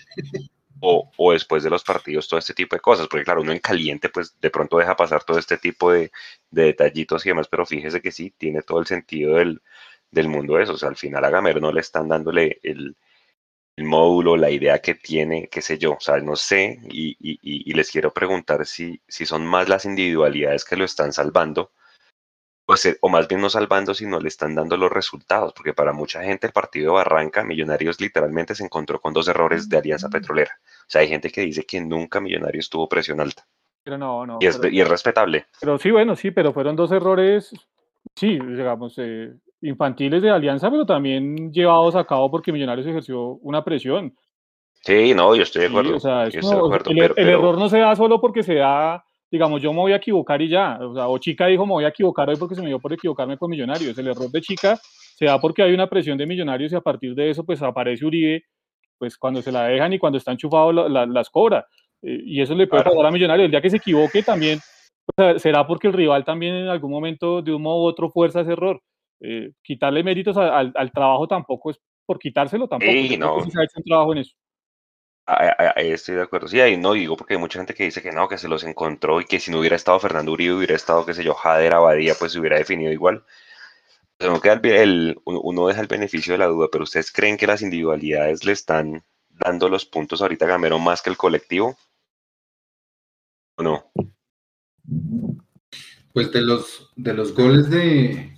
o, 0.81 1.11
o 1.17 1.33
después 1.33 1.63
de 1.65 1.71
los 1.71 1.85
partidos 1.85 2.29
todo 2.29 2.39
este 2.39 2.55
tipo 2.55 2.77
de 2.77 2.81
cosas, 2.81 3.09
porque 3.09 3.25
claro, 3.25 3.41
uno 3.43 3.53
en 3.53 3.59
caliente 3.61 4.09
pues 4.11 4.39
de 4.41 4.51
pronto 4.51 4.79
deja 4.79 4.97
pasar 4.97 5.25
todo 5.25 5.39
este 5.39 5.59
tipo 5.59 5.93
de, 5.93 6.11
de 6.51 6.65
detallitos 6.65 7.25
y 7.27 7.31
demás, 7.31 7.49
pero 7.49 7.67
fíjese 7.67 8.01
que 8.03 8.13
sí, 8.13 8.33
tiene 8.37 8.63
todo 8.63 8.81
el 8.81 8.87
sentido 8.87 9.37
del, 9.37 9.63
del 10.11 10.29
mundo 10.29 10.59
eso, 10.61 10.75
o 10.75 10.77
sea, 10.79 10.89
al 10.91 10.97
final 10.97 11.25
a 11.25 11.31
Gamero 11.31 11.61
no 11.61 11.73
le 11.73 11.81
están 11.81 12.09
dándole 12.09 12.61
el, 12.63 12.97
el 13.77 13.85
módulo, 13.85 14.37
la 14.37 14.51
idea 14.51 14.81
que 14.81 14.95
tiene, 14.95 15.49
qué 15.49 15.61
sé 15.63 15.79
yo, 15.79 15.93
o 15.95 16.01
sea, 16.01 16.19
no 16.19 16.37
sé, 16.37 16.81
y, 16.91 17.11
y- 17.21 17.39
y- 17.43 17.71
y 17.71 17.75
les 17.75 17.91
quiero 17.91 18.13
preguntar 18.13 18.67
si, 18.67 19.01
si 19.09 19.27
son 19.27 19.47
más 19.47 19.69
las 19.69 19.85
individualidades 19.85 20.65
que 20.65 20.77
lo 20.77 20.85
están 20.85 21.13
salvando, 21.13 21.73
pues, 22.67 22.85
eh, 22.87 22.99
o 23.01 23.09
más 23.09 23.29
bien 23.29 23.41
no 23.41 23.49
salvando, 23.49 23.95
sino 23.95 24.19
le 24.21 24.29
están 24.29 24.55
dando 24.55 24.77
los 24.77 24.91
resultados, 24.93 25.53
porque 25.55 25.73
para 25.73 25.93
mucha 25.93 26.23
gente 26.23 26.47
el 26.49 26.53
partido 26.53 26.91
de 26.93 26.97
Barranca, 26.99 27.45
Millonarios 27.45 28.01
literalmente 28.01 28.55
se 28.55 28.65
encontró 28.65 29.01
con 29.01 29.15
dos 29.15 29.29
errores 29.29 29.69
de 29.69 29.79
Alianza 29.79 30.09
Petrolera. 30.11 30.51
O 30.81 30.89
sea, 30.89 31.01
hay 31.03 31.09
gente 31.09 31.31
que 31.31 31.43
dice 31.43 31.65
que 31.65 31.81
nunca 31.81 32.21
Millonarios 32.21 32.69
tuvo 32.69 32.89
presión 32.89 33.21
alta, 33.21 33.47
Pero 33.85 33.97
no, 33.97 34.27
no. 34.27 34.39
y 34.41 34.47
es, 34.47 34.59
pero- 34.59 34.75
y 34.75 34.81
es 34.81 34.89
respetable. 34.89 35.47
Pero 35.61 35.79
sí, 35.79 35.91
bueno, 35.93 36.17
sí, 36.17 36.33
pero 36.33 36.53
fueron 36.53 36.75
dos 36.77 36.91
errores, 36.93 37.53
sí, 38.15 38.39
digamos, 38.39 38.95
eh, 38.99 39.33
infantiles 39.63 40.21
de 40.21 40.31
Alianza, 40.31 40.71
pero 40.71 40.85
también 40.85 41.53
llevados 41.53 41.95
a 41.95 42.05
cabo 42.05 42.31
porque 42.31 42.53
Millonarios 42.53 42.87
ejerció 42.87 43.21
una 43.43 43.65
presión. 43.65 44.15
Sí, 44.83 45.15
no, 45.15 45.35
yo 45.35 45.43
estoy 45.43 45.63
de 45.63 45.69
Sí, 45.69 45.73
acuerdo. 45.75 45.97
o 45.97 46.01
sea, 46.01 46.25
yo 46.25 46.29
eso 46.29 46.39
estoy 46.41 46.51
de 46.55 46.59
no, 46.59 46.65
acuerdo, 46.67 46.91
el, 46.91 46.97
pero- 46.99 47.15
el 47.17 47.25
pero- 47.27 47.39
error 47.39 47.59
no 47.59 47.69
se 47.69 47.79
da 47.79 47.97
solo 47.97 48.21
porque 48.21 48.43
se 48.43 48.55
da, 48.57 49.05
digamos, 49.31 49.61
yo 49.63 49.73
me 49.73 49.81
voy 49.81 49.93
a 49.93 49.97
equivocar 49.97 50.41
y 50.43 50.49
ya. 50.49 50.79
O 50.81 50.95
sea, 50.95 51.09
o 51.09 51.19
Chica 51.19 51.47
dijo, 51.47 51.67
me 51.67 51.73
voy 51.73 51.85
a 51.85 51.89
equivocar 51.89 52.29
hoy 52.29 52.37
porque 52.37 52.55
se 52.55 52.63
me 52.63 52.69
dio 52.69 52.79
por 52.79 52.93
equivocarme 52.93 53.37
con 53.37 53.51
Millonarios. 53.51 53.97
El 53.99 54.09
error 54.09 54.31
de 54.31 54.41
Chica 54.41 54.79
se 54.83 55.25
da 55.27 55.41
porque 55.41 55.63
hay 55.63 55.73
una 55.73 55.89
presión 55.89 56.17
de 56.19 56.27
Millonarios 56.27 56.73
y 56.73 56.77
a 56.77 56.81
partir 56.81 57.15
de 57.15 57.31
eso, 57.31 57.45
pues 57.45 57.61
aparece 57.63 58.05
Uribe, 58.05 58.45
pues 58.99 59.17
cuando 59.17 59.43
se 59.43 59.53
la 59.53 59.65
dejan 59.65 59.93
y 59.93 59.99
cuando 59.99 60.19
está 60.19 60.33
enchufado 60.33 60.73
la- 60.73 60.89
la- 60.89 61.07
las 61.07 61.29
cobra. 61.31 61.67
Eh, 62.03 62.21
y 62.25 62.41
eso 62.41 62.55
le 62.55 62.67
puede 62.67 62.83
Claro. 62.83 62.97
pasar 62.97 63.09
a 63.09 63.13
Millonarios. 63.13 63.45
El 63.47 63.51
día 63.51 63.61
que 63.61 63.71
se 63.71 63.79
equivoque 63.79 64.23
también, 64.23 64.59
sea, 65.17 65.39
será 65.39 65.67
porque 65.67 65.87
el 65.89 65.93
rival 65.93 66.25
también 66.25 66.55
en 66.55 66.69
algún 66.69 66.91
momento, 66.91 67.41
de 67.43 67.53
un 67.55 67.63
modo 67.63 67.83
u 67.83 67.87
otro, 67.87 68.11
fuerza 68.11 68.41
ese 68.43 68.53
error. 68.53 68.81
Eh, 69.21 69.51
quitarle 69.63 70.03
méritos 70.03 70.37
a- 70.37 70.59
al, 70.59 70.73
al 70.75 70.93
trabajo 70.93 71.27
tampoco 71.27 71.71
es 71.71 71.81
por 72.05 72.19
quitárselo 72.19 72.69
tampoco. 72.69 72.93
Sí, 72.93 73.17
no. 73.17 73.41
se 73.41 73.59
ha 73.61 73.65
hecho 73.65 73.79
un 73.79 73.85
trabajo 73.85 74.13
en 74.13 74.19
eso. 74.19 74.35
Ahí- 75.27 75.91
estoy 75.91 76.15
de 76.15 76.23
acuerdo. 76.23 76.49
Sí, 76.49 76.61
ahí 76.61 76.77
no 76.77 76.93
digo 76.93 77.17
porque 77.17 77.35
hay 77.35 77.41
mucha 77.41 77.59
gente 77.59 77.75
que 77.75 77.85
dice 77.85 78.01
que 78.03 78.13
no, 78.13 78.29
que 78.29 78.39
se 78.39 78.49
los 78.49 78.63
encontró 78.65 79.21
y 79.21 79.25
que 79.27 79.41
si 79.41 79.51
no 79.51 79.59
hubiera 79.59 79.77
estado 79.77 79.99
Fernando 79.99 80.33
Uribe, 80.33 80.55
hubiera 80.55 80.77
estado, 80.77 81.05
qué 81.05 81.15
sé 81.15 81.25
yo, 81.25 81.35
Jader 81.35 81.75
Abadía, 81.75 82.15
pues 82.19 82.33
se 82.33 82.39
hubiera 82.41 82.59
definido 82.59 82.93
igual. 82.93 83.25
O 84.19 84.23
sea, 84.23 84.31
uno, 84.31 84.41
queda 84.41 84.61
el 84.63 85.21
uno 85.25 85.67
deja 85.67 85.81
el 85.81 85.89
beneficio 85.89 86.33
de 86.35 86.39
la 86.39 86.47
duda, 86.47 86.69
pero 86.71 86.85
¿ustedes 86.85 87.13
creen 87.13 87.37
que 87.37 87.47
las 87.47 87.63
individualidades 87.63 88.45
le 88.45 88.53
están 88.53 89.05
dando 89.29 89.69
los 89.69 89.85
puntos 89.85 90.23
ahorita 90.23 90.45
a 90.45 90.49
Gamero 90.49 90.79
más 90.79 91.03
que 91.03 91.11
el 91.11 91.17
colectivo? 91.17 91.77
¿O 93.59 93.63
no? 93.63 93.91
Pues 96.13 96.33
de 96.33 96.41
los, 96.41 96.91
de 96.97 97.13
los 97.13 97.35
goles 97.35 97.69
de, 97.69 98.36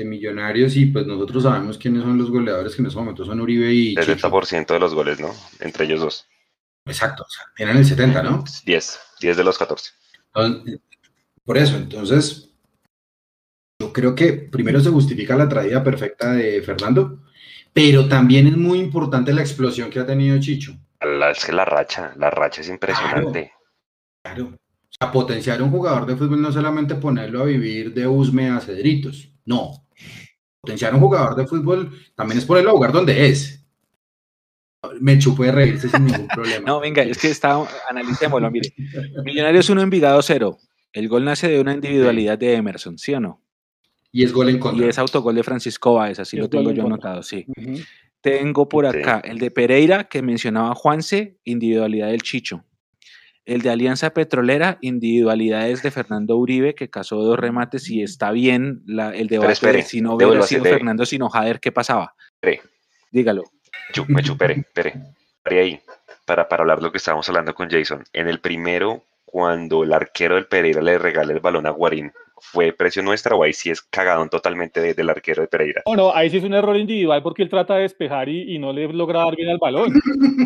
de 0.00 0.04
Millonarios, 0.06 0.76
y 0.76 0.86
pues 0.86 1.06
nosotros 1.06 1.42
sabemos 1.42 1.78
quiénes 1.78 2.02
son 2.02 2.18
los 2.18 2.30
goleadores 2.30 2.74
que 2.74 2.82
en 2.82 2.88
ese 2.88 2.96
momento 2.96 3.24
son 3.24 3.40
Uribe 3.40 3.72
y 3.72 3.94
El 3.96 4.04
Chicho. 4.04 4.28
70% 4.28 4.66
de 4.66 4.80
los 4.80 4.94
goles, 4.94 5.20
¿no? 5.20 5.30
Entre 5.60 5.84
ellos 5.84 6.00
dos. 6.00 6.26
Exacto, 6.84 7.24
o 7.24 7.30
sea, 7.30 7.44
eran 7.58 7.76
el 7.76 7.84
70, 7.84 8.22
¿no? 8.22 8.44
10, 8.64 9.00
10 9.20 9.36
de 9.36 9.44
los 9.44 9.58
14. 9.58 9.92
Por 11.44 11.58
eso, 11.58 11.76
entonces, 11.76 12.50
yo 13.80 13.92
creo 13.92 14.14
que 14.14 14.32
primero 14.32 14.80
se 14.80 14.90
justifica 14.90 15.36
la 15.36 15.48
traída 15.48 15.82
perfecta 15.82 16.32
de 16.32 16.62
Fernando, 16.62 17.22
pero 17.72 18.08
también 18.08 18.46
es 18.46 18.56
muy 18.56 18.78
importante 18.78 19.32
la 19.32 19.42
explosión 19.42 19.90
que 19.90 19.98
ha 19.98 20.06
tenido 20.06 20.38
Chicho. 20.40 20.76
La, 21.00 21.30
es 21.30 21.44
que 21.44 21.52
la 21.52 21.64
racha, 21.64 22.14
la 22.16 22.30
racha 22.30 22.62
es 22.62 22.68
impresionante. 22.68 23.52
Claro. 24.22 24.54
O 24.54 24.98
sea, 24.98 25.12
potenciar 25.12 25.60
un 25.60 25.70
jugador 25.70 26.06
de 26.06 26.16
fútbol 26.16 26.40
no 26.40 26.50
solamente 26.50 26.94
ponerlo 26.94 27.42
a 27.42 27.46
vivir 27.46 27.92
de 27.92 28.06
Usme 28.06 28.48
a 28.50 28.60
Cedritos, 28.60 29.30
no. 29.44 29.85
Potenciar 30.60 30.94
un 30.94 31.00
jugador 31.00 31.36
de 31.36 31.46
fútbol 31.46 31.92
también 32.14 32.38
es 32.38 32.44
ponerlo 32.44 32.70
a 32.70 32.74
jugar 32.74 32.92
donde 32.92 33.26
es. 33.26 33.64
Mechu 35.00 35.34
puede 35.34 35.52
reírse 35.52 35.88
sin 35.88 36.04
ningún 36.04 36.28
problema. 36.34 36.66
No, 36.66 36.80
venga, 36.80 37.02
es 37.02 37.18
que 37.18 37.28
está, 37.28 37.64
analicémoslo, 37.88 38.50
mire. 38.50 38.72
Millonarios 39.24 39.68
1, 39.68 39.82
Envigado 39.82 40.20
0. 40.22 40.58
El 40.92 41.08
gol 41.08 41.24
nace 41.24 41.48
de 41.48 41.60
una 41.60 41.74
individualidad 41.74 42.38
de 42.38 42.54
Emerson, 42.54 42.98
¿sí 42.98 43.12
o 43.14 43.20
no? 43.20 43.42
Y 44.12 44.24
es 44.24 44.32
gol 44.32 44.48
en 44.48 44.58
contra. 44.58 44.86
Y 44.86 44.88
es 44.88 44.98
autogol 44.98 45.34
de 45.34 45.42
Francisco 45.42 45.94
Báez, 45.94 46.18
así 46.18 46.36
lo 46.36 46.48
tengo 46.48 46.70
yo 46.72 46.86
anotado, 46.86 47.22
sí. 47.22 47.46
Tengo 48.20 48.68
por 48.68 48.86
acá 48.86 49.20
el 49.22 49.38
de 49.38 49.50
Pereira, 49.50 50.04
que 50.04 50.22
mencionaba 50.22 50.74
Juanse, 50.74 51.38
individualidad 51.44 52.08
del 52.08 52.22
Chicho. 52.22 52.64
El 53.46 53.62
de 53.62 53.70
Alianza 53.70 54.10
Petrolera, 54.10 54.76
individualidades 54.80 55.80
de 55.82 55.92
Fernando 55.92 56.36
Uribe, 56.36 56.74
que 56.74 56.90
casó 56.90 57.22
dos 57.22 57.38
remates 57.38 57.88
y 57.88 58.02
está 58.02 58.32
bien 58.32 58.82
la, 58.86 59.14
el 59.14 59.28
debate 59.28 59.72
de 59.72 59.82
si 59.82 60.00
no 60.00 60.14
hubiera 60.14 60.42
sido 60.42 60.64
Fernando 60.64 61.06
sino 61.06 61.28
Jader, 61.28 61.60
¿qué 61.60 61.70
pasaba? 61.70 62.16
Dígalo. 63.12 63.44
me 64.08 64.22
chupere, 64.24 64.54
espere. 64.54 64.94
ahí, 65.60 65.80
para, 66.24 66.48
para 66.48 66.62
hablar 66.62 66.82
lo 66.82 66.90
que 66.90 66.98
estábamos 66.98 67.28
hablando 67.28 67.54
con 67.54 67.70
Jason. 67.70 68.02
En 68.12 68.28
el 68.28 68.40
primero, 68.40 69.04
cuando 69.24 69.84
el 69.84 69.92
arquero 69.92 70.34
del 70.34 70.46
Pereira 70.46 70.82
le 70.82 70.98
regala 70.98 71.32
el 71.32 71.38
balón 71.38 71.66
a 71.66 71.70
Guarín, 71.70 72.12
¿fue 72.38 72.72
presión 72.72 73.04
nuestra 73.04 73.36
o 73.36 73.44
ahí 73.44 73.52
sí 73.52 73.70
es 73.70 73.80
cagadón 73.80 74.28
totalmente 74.28 74.92
del 74.92 75.08
arquero 75.08 75.42
de 75.42 75.48
Pereira? 75.48 75.82
No, 75.86 75.94
no, 75.94 76.14
ahí 76.14 76.30
sí 76.30 76.38
es 76.38 76.44
un 76.44 76.54
error 76.54 76.76
individual 76.76 77.22
porque 77.22 77.44
él 77.44 77.48
trata 77.48 77.76
de 77.76 77.82
despejar 77.82 78.28
y, 78.28 78.58
no 78.58 78.72
le 78.72 78.88
logra 78.92 79.20
dar 79.20 79.36
bien 79.36 79.50
al 79.50 79.58
balón. 79.58 79.92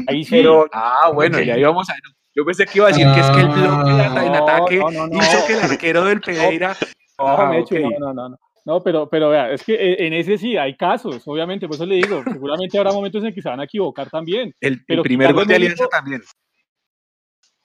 Ahí 0.07 0.23
sí. 0.23 0.43
ah, 0.73 1.11
bueno, 1.15 1.41
ya 1.41 1.57
íbamos 1.57 1.89
a... 1.89 1.95
Yo 2.35 2.45
pensé 2.45 2.67
que 2.67 2.79
iba 2.79 2.87
a 2.87 2.91
decir 2.91 3.07
que 3.13 3.21
es 3.21 3.31
que 3.31 3.41
el 3.41 3.49
bloque 3.49 3.91
en 3.91 4.35
ataque 4.35 4.77
hizo 4.77 5.47
que 5.47 5.53
el 5.55 5.61
arquero 5.61 6.05
del 6.05 6.21
Pereira... 6.21 6.77
Ah, 7.19 7.53
no, 7.99 8.13
no, 8.15 8.29
no. 8.29 8.39
No, 8.65 8.83
pero, 8.83 9.09
pero 9.09 9.31
vea, 9.31 9.53
es 9.53 9.65
que 9.65 9.75
eh, 9.75 10.07
en 10.07 10.13
ese 10.13 10.37
sí 10.37 10.57
hay 10.57 10.77
casos, 10.77 11.23
obviamente, 11.27 11.67
por 11.67 11.77
eso 11.77 11.87
le 11.87 11.97
digo, 11.97 12.23
seguramente 12.31 12.79
habrá 12.79 12.93
momentos 12.93 13.25
en 13.25 13.35
que 13.35 13.41
se 13.41 13.49
van 13.49 13.61
a 13.61 13.65
equivocar 13.65 14.11
también. 14.11 14.55
El, 14.61 14.85
primer 15.03 15.33
gol 15.33 15.47
de 15.47 15.55
Alianza 15.55 15.87
también. 15.89 16.23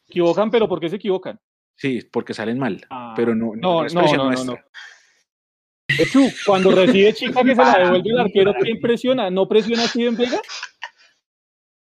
Equivocan, 0.07 0.49
pero 0.49 0.67
¿por 0.67 0.79
qué 0.79 0.89
se 0.89 0.95
equivocan? 0.95 1.39
Sí, 1.75 1.99
porque 2.11 2.33
salen 2.33 2.57
mal, 2.57 2.81
ah, 2.89 3.13
pero 3.15 3.35
no, 3.35 3.51
no, 3.55 3.83
no, 3.83 4.01
no, 4.01 4.31
no, 4.31 4.45
no, 4.45 4.57
cuando 6.45 6.71
recibe 6.71 7.13
chica 7.13 7.43
que 7.43 7.55
se 7.55 7.61
la 7.61 7.77
devuelve 7.77 8.09
el 8.09 8.19
arquero, 8.19 8.53
¿quién 8.59 8.79
presiona? 8.79 9.29
¿No 9.29 9.47
presiona 9.47 9.83
en 9.93 10.15
Vega? 10.15 10.39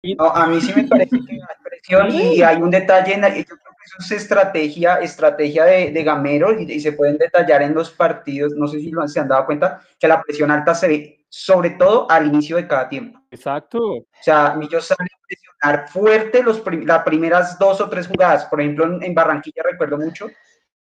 No, 0.03 0.27
a 0.27 0.47
mí 0.47 0.61
sí 0.61 0.73
me 0.75 0.85
parece 0.85 1.11
que 1.11 1.33
hay 1.33 1.63
presión 1.63 2.11
y 2.11 2.43
hay 2.43 2.57
un 2.57 2.71
detalle, 2.71 3.15
en, 3.15 3.23
yo 3.23 3.29
creo 3.29 3.45
que 3.45 3.85
eso 3.85 3.97
es 4.01 4.11
estrategia, 4.23 4.97
estrategia 4.97 5.65
de, 5.65 5.91
de 5.91 6.05
Gamero 6.05 6.59
y, 6.59 6.81
se 6.81 6.93
pueden 6.93 7.19
detallar 7.19 7.63
en 7.63 7.75
los 7.75 7.91
partidos, 7.91 8.55
no 8.55 8.67
sé 8.67 8.81
si 8.81 8.93
se 9.07 9.21
han 9.21 9.29
dado 9.29 9.45
cuenta, 9.45 9.83
que 9.99 10.09
la 10.09 10.23
presión 10.23 10.51
alta 10.51 10.75
se 10.75 10.89
ve 10.89 11.27
sobre 11.29 11.71
todo 11.71 12.11
al 12.11 12.27
inicio 12.27 12.57
de 12.57 12.67
cada 12.67 12.89
tiempo. 12.89 13.21
Exacto. 13.31 13.79
O 13.79 14.07
sea, 14.23 14.55
Millos 14.55 14.87
sale 14.87 15.09
a 15.13 15.27
presionar 15.27 15.89
fuerte 15.89 16.43
los 16.43 16.63
las 16.85 17.05
primeras 17.05 17.59
dos 17.59 17.81
o 17.81 17.89
tres 17.89 18.09
jugadas, 18.09 18.47
por 18.47 18.61
ejemplo 18.61 18.99
en, 19.01 19.15
Barranquilla 19.15 19.63
recuerdo 19.63 19.99
mucho, 19.99 20.29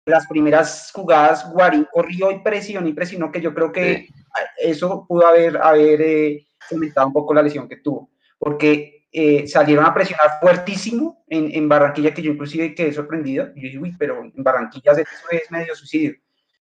las 0.05 0.27
primeras 0.27 0.93
jugadas 0.95 1.51
Guarín 1.51 1.89
corrió 1.91 2.31
y 2.31 2.41
presionó 2.41 2.87
y 2.87 2.93
presionó, 2.93 3.33
que 3.33 3.41
yo 3.41 3.55
creo 3.55 3.73
que 3.73 4.09
eso 4.59 5.07
pudo 5.09 5.27
haber, 5.27 5.57
haber 5.57 6.01
eh, 6.03 6.47
un 6.71 7.13
poco 7.13 7.33
la 7.33 7.43
lesión 7.43 7.67
que 7.67 7.79
tuvo, 7.79 8.11
porque 8.39 8.96
eh, 9.19 9.49
salieron 9.49 9.87
a 9.87 9.95
presionar 9.95 10.39
fuertísimo 10.43 11.25
en, 11.27 11.51
en, 11.51 11.71
Barranquilla, 11.71 12.13
que 12.13 12.21
yo 12.21 12.33
inclusive 12.33 12.75
quedé 12.75 12.93
sorprendido. 12.93 13.47
Yo 13.47 13.63
dije, 13.63 13.79
uy, 13.79 13.97
pero 13.99 14.21
en 14.23 14.45
Barranquilla 14.45 14.93
eso 14.93 15.05
es 15.31 15.51
medio 15.51 15.75
suicidio. 15.75 16.17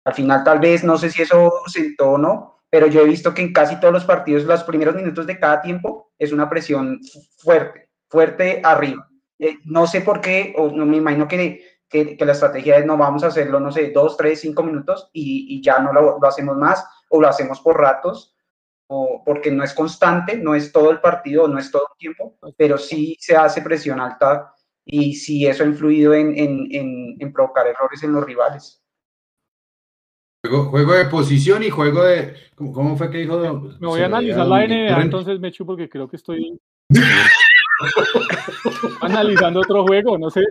Al 0.04 0.14
final, 0.14 0.44
tal 0.44 0.60
vez, 0.60 0.84
no 0.84 0.96
sé 0.96 1.10
si 1.10 1.24
eso 1.24 1.52
sentó 1.66 2.12
o 2.12 2.18
no, 2.20 2.60
pero 2.70 2.86
yo 2.86 3.02
he 3.02 3.06
visto 3.06 3.34
que 3.34 3.42
en 3.42 3.52
casi 3.52 3.80
todos 3.80 3.92
los 3.92 4.06
partidos, 4.06 4.44
los 4.44 4.64
primeros 4.64 4.94
minutos 4.94 5.26
de 5.26 5.40
cada 5.40 5.60
tiempo, 5.60 6.12
es 6.20 6.32
una 6.32 6.48
presión 6.48 7.00
fuerte, 7.40 7.90
fuerte 8.10 8.62
arriba. 8.64 9.10
Eh, 9.40 9.58
no 9.66 9.88
sé 9.88 10.02
por 10.02 10.22
qué, 10.22 10.54
o 10.56 10.70
no 10.70 10.86
me 10.86 10.98
imagino 10.98 11.28
que, 11.28 11.64
que, 11.90 12.16
la 12.20 12.34
estrategia 12.34 12.78
es 12.78 12.86
no 12.86 12.96
vamos 12.96 13.24
a 13.24 13.28
hacerlo, 13.28 13.60
no 13.60 13.72
sé, 13.72 13.90
dos, 13.90 14.18
tres, 14.18 14.42
cinco 14.42 14.62
minutos 14.62 15.10
y, 15.14 15.60
ya 15.64 15.80
no 15.80 15.92
lo, 15.94 16.24
hacemos 16.28 16.58
más, 16.58 16.86
o 17.10 17.20
lo 17.20 17.28
hacemos 17.28 17.60
por 17.62 17.82
ratos, 17.82 18.35
porque 18.88 19.52
no 19.52 19.64
es 19.64 19.74
constante, 19.74 20.38
no 20.38 20.56
es 20.56 20.72
todo 20.72 20.92
el 20.92 21.00
partido, 21.00 21.48
no 21.48 21.58
es 21.58 21.72
todo 21.72 21.88
el 21.92 21.98
tiempo, 21.98 22.38
pero 22.58 22.78
sí 22.78 23.18
se 23.20 23.36
hace 23.36 23.62
presión 23.62 24.00
alta 24.00 24.54
y 24.86 25.16
sí 25.16 25.48
eso 25.48 25.64
ha 25.64 25.68
influido 25.68 26.14
en, 26.14 26.38
en, 26.38 27.18
en, 27.20 27.34
provocar 27.34 27.66
errores 27.66 28.04
en 28.04 28.14
los 28.14 28.24
rivales. 28.24 28.84
Juego, 30.44 30.70
juego, 30.70 30.94
de 30.94 31.06
posición 31.06 31.64
y 31.64 31.72
juego 31.72 32.04
de. 32.04 32.36
¿Cómo, 32.56 32.96
fue 32.96 33.10
que 33.10 33.18
dijo? 33.18 33.40
Me 33.80 33.88
voy 33.88 34.02
a 34.02 34.06
analizar 34.06 34.46
la 34.46 34.68
NBA, 34.68 35.02
entonces 35.02 35.40
me 35.40 35.48
echo 35.48 35.66
porque 35.66 35.90
creo 35.90 36.08
que 36.08 36.18
estoy 36.18 36.62
analizando 39.02 39.62
otro 39.62 39.88
juego, 39.88 40.20
no 40.20 40.30
sé. 40.30 40.44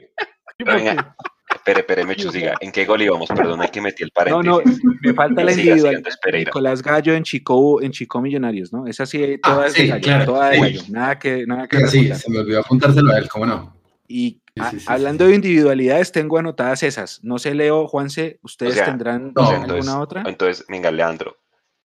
Espere, 1.67 1.81
espere, 1.81 2.05
Mechu, 2.05 2.31
diga, 2.31 2.57
¿en 2.61 2.71
qué 2.71 2.85
gol 2.85 3.01
íbamos? 3.01 3.27
Perdón, 3.27 3.63
que 3.73 3.81
metí 3.81 4.03
el 4.03 4.11
paréntesis. 4.11 4.47
No, 4.47 4.59
no, 4.61 4.99
me 5.01 5.15
falta 5.15 5.43
la 5.43 5.53
individual. 5.53 6.03
Nicolás 6.35 6.83
Gallo 6.83 7.15
en 7.15 7.23
Chico, 7.23 7.81
en 7.81 7.91
Chico 7.91 8.21
Millonarios, 8.21 8.71
¿no? 8.71 8.87
Esa 8.87 9.07
sí, 9.07 9.39
toda 9.43 9.65
ah, 9.65 9.67
es 9.69 9.73
de 9.73 9.87
Gallo, 9.87 10.27
toda 10.27 10.51
de 10.51 10.61
Gallo. 10.61 10.83
Nada 10.91 11.19
que, 11.19 11.47
nada 11.47 11.67
que 11.67 11.89
Sí, 11.89 12.15
se 12.15 12.31
me 12.31 12.41
olvidó 12.41 12.61
apuntárselo 12.61 13.11
a 13.11 13.17
él, 13.17 13.31
¿cómo 13.31 13.47
no? 13.47 13.75
Y 14.07 14.43
hablando 14.87 15.27
de 15.27 15.37
individualidades, 15.37 16.13
tengo 16.13 16.37
anotadas 16.37 16.83
esas. 16.83 17.25
No 17.25 17.39
sé, 17.39 17.55
Leo, 17.55 17.89
Juanse, 17.89 18.39
¿ustedes 18.43 18.85
tendrán 18.85 19.33
alguna 19.35 20.01
otra? 20.01 20.25
Entonces, 20.27 20.67
venga, 20.69 20.91
Leandro, 20.91 21.39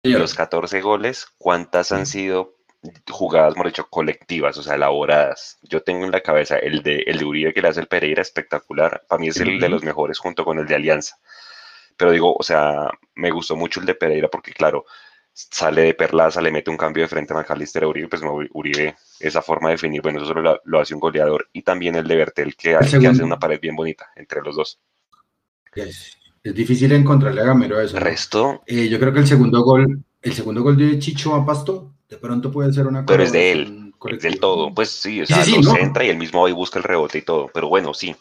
de 0.01 0.17
los 0.17 0.33
14 0.33 0.81
goles, 0.81 1.27
¿cuántas 1.37 1.91
han 1.91 2.07
sido 2.07 2.58
jugadas, 3.09 3.55
hemos 3.55 3.67
dicho, 3.67 3.87
colectivas, 3.89 4.57
o 4.57 4.63
sea, 4.63 4.75
elaboradas. 4.75 5.57
Yo 5.63 5.81
tengo 5.81 6.05
en 6.05 6.11
la 6.11 6.21
cabeza 6.21 6.57
el 6.57 6.81
de, 6.81 7.03
el 7.05 7.19
de 7.19 7.25
Uribe 7.25 7.53
que 7.53 7.61
le 7.61 7.67
hace 7.67 7.81
el 7.81 7.87
Pereira 7.87 8.21
espectacular. 8.21 9.03
Para 9.07 9.19
mí 9.19 9.27
es 9.27 9.37
el 9.37 9.59
de 9.59 9.69
los 9.69 9.83
mejores 9.83 10.19
junto 10.19 10.45
con 10.45 10.59
el 10.59 10.67
de 10.67 10.75
Alianza. 10.75 11.17
Pero 11.97 12.11
digo, 12.11 12.33
o 12.33 12.43
sea, 12.43 12.89
me 13.15 13.31
gustó 13.31 13.55
mucho 13.55 13.79
el 13.79 13.85
de 13.85 13.95
Pereira 13.95 14.29
porque, 14.29 14.53
claro, 14.53 14.85
sale 15.33 15.81
de 15.83 15.93
Perlaza, 15.93 16.41
le 16.41 16.51
mete 16.51 16.69
un 16.69 16.77
cambio 16.77 17.03
de 17.03 17.09
frente 17.09 17.33
a 17.33 17.37
Macalister 17.37 17.85
Uribe, 17.85 18.07
pues 18.07 18.21
Uribe, 18.53 18.95
esa 19.19 19.41
forma 19.41 19.69
de 19.69 19.75
definir, 19.75 20.01
bueno, 20.01 20.19
eso 20.19 20.27
solo 20.27 20.59
lo, 20.63 20.79
hace 20.79 20.93
un 20.93 20.99
goleador. 21.01 21.49
Y 21.51 21.61
también 21.61 21.95
el 21.95 22.07
de 22.07 22.15
Bertel 22.15 22.55
que, 22.55 22.75
hace 22.75 22.97
una 23.23 23.37
pared 23.37 23.59
bien 23.59 23.75
bonita 23.75 24.09
entre 24.15 24.41
los 24.41 24.55
dos. 24.55 24.79
Es, 25.75 26.17
difícil 26.43 26.93
encontrarle 26.93 27.41
a 27.41 27.45
Gamero 27.45 27.77
a 27.77 27.83
eso. 27.83 27.99
Resto. 27.99 28.63
Eh, 28.65 28.87
yo 28.87 28.99
creo 28.99 29.11
que 29.11 29.19
el 29.19 29.27
segundo 29.27 29.61
gol, 29.61 30.01
el 30.21 30.33
segundo 30.33 30.63
gol 30.63 30.77
de 30.77 30.97
Chicho 30.97 31.35
a 31.35 31.45
Pasto 31.45 31.93
de 32.09 32.17
pronto 32.17 32.51
puede 32.51 32.73
ser 32.73 32.87
una 32.87 33.05
cosa. 33.05 33.13
Pero 33.13 33.23
es 33.23 33.31
de 33.31 33.51
él, 33.51 33.93
es 34.09 34.21
del 34.21 34.39
todo. 34.39 34.73
Pues 34.73 34.89
sí, 34.89 35.21
o 35.21 35.25
sea, 35.25 35.43
sí, 35.43 35.55
entra 35.79 36.03
y 36.03 36.09
él 36.09 36.17
mismo 36.17 36.45
ahí 36.45 36.53
busca 36.53 36.79
el 36.79 36.83
rebote 36.83 37.19
y 37.19 37.21
todo. 37.21 37.49
Pero 37.53 37.69
bueno, 37.69 37.93
sí. 37.93 38.15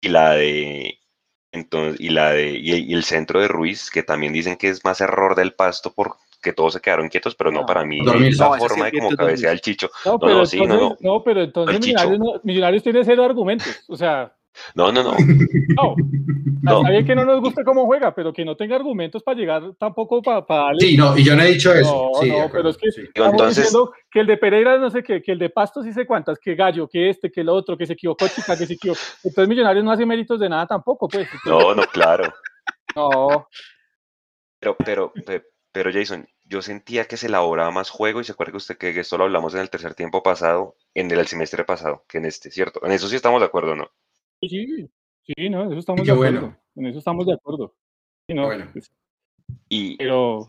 Y 0.00 0.08
la 0.08 0.34
de. 0.34 0.98
Entonces, 1.50 2.00
y 2.00 2.10
la 2.10 2.30
de. 2.30 2.52
Y, 2.52 2.92
el 2.92 3.04
centro 3.04 3.40
de 3.40 3.48
Ruiz, 3.48 3.90
que 3.90 4.02
también 4.02 4.32
dicen 4.32 4.56
que 4.56 4.68
es 4.68 4.84
más 4.84 5.00
error 5.00 5.34
del 5.34 5.54
pasto 5.54 5.92
porque 5.92 6.52
todos 6.54 6.74
se 6.74 6.80
quedaron 6.80 7.08
quietos, 7.08 7.34
pero 7.34 7.50
no, 7.50 7.66
para 7.66 7.84
mí 7.84 8.00
la 8.00 8.58
forma 8.58 8.86
de 8.86 8.92
como 8.92 9.10
cabecea 9.16 9.50
el 9.50 9.60
chicho. 9.60 9.90
No, 10.04 10.18
pero, 10.18 10.46
sí, 10.46 10.60
no, 10.60 10.96
no. 11.00 11.22
pero 11.24 11.42
entonces 11.42 11.80
Millonarios, 11.80 12.44
Millonarios 12.44 12.82
tiene 12.82 13.04
cero 13.04 13.24
argumentos. 13.24 13.82
O 13.88 13.96
sea, 13.96 14.32
no, 14.74 14.92
no, 14.92 15.02
no. 15.02 15.16
No. 16.64 16.78
Está 16.78 16.90
bien 16.90 17.04
que 17.04 17.14
no 17.14 17.26
nos 17.26 17.42
guste 17.42 17.62
cómo 17.62 17.84
juega, 17.84 18.14
pero 18.14 18.32
que 18.32 18.42
no 18.42 18.56
tenga 18.56 18.76
argumentos 18.76 19.22
para 19.22 19.36
llegar 19.36 19.74
tampoco 19.78 20.22
para, 20.22 20.46
para 20.46 20.78
Sí, 20.78 20.96
no, 20.96 21.14
y 21.16 21.22
yo 21.22 21.36
no 21.36 21.42
he 21.42 21.48
dicho 21.52 21.74
eso. 21.74 22.10
No, 22.22 22.26
no, 22.26 22.50
pero 22.50 22.70
es 22.70 22.78
que 22.78 22.88
estamos 22.88 23.54
diciendo 23.54 23.92
que 24.10 24.20
el 24.20 24.26
de 24.26 24.38
Pereira 24.38 24.78
no 24.78 24.88
sé 24.88 25.02
qué, 25.02 25.22
que 25.22 25.32
el 25.32 25.38
de 25.38 25.50
Pasto 25.50 25.82
sí 25.82 25.92
sé 25.92 26.06
cuántas, 26.06 26.38
que 26.38 26.54
Gallo, 26.54 26.88
que 26.88 27.10
este, 27.10 27.30
que 27.30 27.42
el 27.42 27.50
otro, 27.50 27.76
que 27.76 27.84
se 27.84 27.92
equivocó 27.92 28.26
Chica, 28.28 28.56
que 28.56 28.64
se 28.64 28.72
equivocó. 28.72 28.98
Entonces 29.22 29.46
Millonarios 29.46 29.84
no 29.84 29.90
hace 29.90 30.06
méritos 30.06 30.40
de 30.40 30.48
nada 30.48 30.66
tampoco, 30.66 31.06
pues. 31.06 31.28
No, 31.44 31.74
no, 31.74 31.82
claro. 31.82 32.32
No. 32.96 33.46
Pero, 34.58 34.76
pero, 34.82 35.12
pero 35.70 35.92
Jason, 35.92 36.26
yo 36.44 36.62
sentía 36.62 37.06
que 37.06 37.16
se 37.16 37.26
elaboraba 37.26 37.70
más 37.70 37.90
juego 37.90 38.20
y 38.20 38.24
se 38.24 38.32
acuerda 38.32 38.56
usted 38.56 38.78
que 38.78 38.98
esto 38.98 39.18
lo 39.18 39.24
hablamos 39.24 39.54
en 39.54 39.60
el 39.60 39.70
tercer 39.70 39.94
tiempo 39.94 40.22
pasado, 40.22 40.76
en 40.94 41.10
el 41.10 41.26
semestre 41.26 41.64
pasado, 41.64 42.04
que 42.08 42.18
en 42.18 42.26
este, 42.26 42.50
¿cierto? 42.50 42.80
En 42.84 42.92
eso 42.92 43.08
sí 43.08 43.16
estamos 43.16 43.40
de 43.40 43.46
acuerdo, 43.46 43.74
¿no? 43.74 43.90
Sí, 44.48 44.90
sí, 45.22 45.50
no, 45.50 45.64
eso 45.64 45.78
estamos 45.78 46.06
de 46.06 46.12
acuerdo. 46.12 46.56
En 46.76 46.86
eso 46.86 46.98
estamos 46.98 47.26
de 47.26 47.34
acuerdo. 47.34 47.74
no, 48.28 48.48
pues, 48.72 48.90
y, 49.68 49.96
pero, 49.96 50.48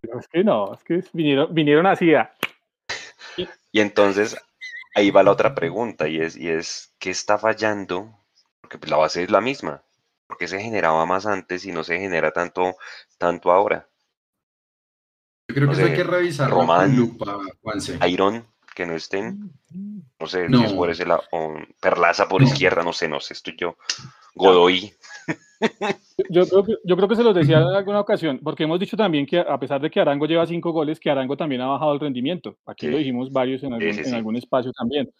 pero, 0.00 0.20
es 0.20 0.28
que 0.28 0.44
no, 0.44 0.74
es 0.74 0.84
que 0.84 1.04
vinieron, 1.12 1.54
vinieron 1.54 1.86
así. 1.86 2.12
Y 3.72 3.80
entonces 3.80 4.36
ahí 4.94 5.10
va 5.10 5.22
la 5.22 5.32
otra 5.32 5.54
pregunta 5.54 6.08
y 6.08 6.18
es, 6.18 6.36
y 6.36 6.48
es 6.48 6.94
¿qué 6.98 7.10
está 7.10 7.38
fallando? 7.38 8.18
Porque 8.60 8.78
pues, 8.78 8.90
la 8.90 8.96
base 8.96 9.22
es 9.22 9.30
la 9.30 9.40
misma. 9.40 9.82
¿Por 10.26 10.38
qué 10.38 10.48
se 10.48 10.60
generaba 10.60 11.06
más 11.06 11.26
antes 11.26 11.64
y 11.66 11.72
no 11.72 11.84
se 11.84 11.98
genera 11.98 12.32
tanto, 12.32 12.76
tanto 13.18 13.52
ahora? 13.52 13.88
Yo 15.48 15.54
creo 15.54 15.66
No 15.66 15.72
que 15.72 15.78
eso 15.78 15.90
hay 15.90 15.96
que 15.96 16.04
revisarlo 16.04 16.56
Román, 16.56 17.18
Juanse. 17.62 17.98
Iron, 18.08 18.44
que 18.76 18.86
no 18.86 18.94
estén, 18.94 19.50
no 20.20 20.26
sé 20.26 20.48
No. 20.48 20.58
si 20.58 20.64
es 20.66 20.72
por 20.74 20.90
ese 20.90 21.06
lado, 21.06 21.22
o 21.32 21.56
Perlaza 21.80 22.28
por 22.28 22.42
No. 22.42 22.46
izquierda, 22.46 22.82
no 22.84 22.92
sé, 22.92 23.08
no 23.08 23.18
sé, 23.20 23.32
estoy 23.32 23.56
yo. 23.58 23.76
Godoy, 24.34 24.92
Yo 26.28 26.46
creo, 26.46 26.62
que, 26.64 26.74
yo 26.84 26.96
creo 26.96 27.08
que 27.08 27.16
se 27.16 27.22
los 27.24 27.34
decía 27.34 27.56
en 27.56 27.64
alguna 27.64 28.00
ocasión, 28.00 28.38
porque 28.44 28.64
hemos 28.64 28.78
dicho 28.78 28.96
también 28.96 29.24
que 29.26 29.38
a 29.38 29.58
pesar 29.58 29.80
de 29.80 29.90
que 29.90 29.98
Arango 29.98 30.26
lleva 30.26 30.46
cinco 30.46 30.70
goles, 30.72 31.00
que 31.00 31.10
Arango 31.10 31.36
también 31.36 31.62
ha 31.62 31.66
bajado 31.66 31.94
el 31.94 32.00
rendimiento. 32.00 32.58
Aquí 32.66 32.86
Sí. 32.86 32.92
lo 32.92 32.98
dijimos 32.98 33.32
varios 33.32 33.62
en 33.64 33.72
algún, 33.72 33.92
sí, 33.94 34.00
en 34.00 34.04
sí. 34.06 34.14
algún 34.14 34.36
espacio 34.36 34.70
también. 34.72 35.10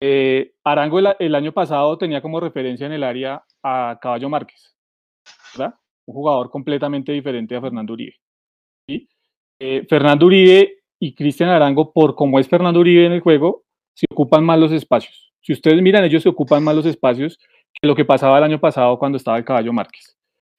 Eh, 0.00 0.52
Arango 0.64 1.00
el, 1.00 1.08
el 1.18 1.34
año 1.34 1.52
pasado 1.52 1.98
tenía 1.98 2.22
como 2.22 2.38
referencia 2.38 2.86
en 2.86 2.92
el 2.92 3.02
área 3.02 3.42
a 3.62 3.98
Caballo 4.00 4.28
Márquez, 4.28 4.76
¿verdad? 5.56 5.74
Un 6.06 6.14
jugador 6.14 6.48
completamente 6.50 7.10
diferente 7.12 7.56
a 7.56 7.60
Fernando 7.60 7.92
Uribe. 7.94 8.14
¿sí? 8.88 9.08
Eh, 9.58 9.84
Fernando 9.88 10.26
Uribe 10.26 10.75
y 11.00 11.14
Cristian 11.14 11.50
Arango, 11.50 11.92
por 11.92 12.14
como 12.14 12.38
es 12.38 12.48
Fernando 12.48 12.80
Uribe 12.80 13.06
en 13.06 13.12
el 13.12 13.20
juego, 13.20 13.64
se 13.94 14.06
ocupan 14.10 14.44
más 14.44 14.58
los 14.58 14.72
espacios. 14.72 15.32
Si 15.40 15.52
ustedes 15.52 15.80
miran, 15.80 16.04
ellos 16.04 16.22
se 16.22 16.28
ocupan 16.28 16.62
más 16.64 16.74
los 16.74 16.86
espacios 16.86 17.38
que 17.72 17.86
lo 17.86 17.94
que 17.94 18.04
pasaba 18.04 18.38
el 18.38 18.44
año 18.44 18.60
pasado 18.60 18.98
cuando 18.98 19.16
estaba 19.16 19.38
el 19.38 19.44
Caballo 19.44 19.72
Márquez. 19.72 20.16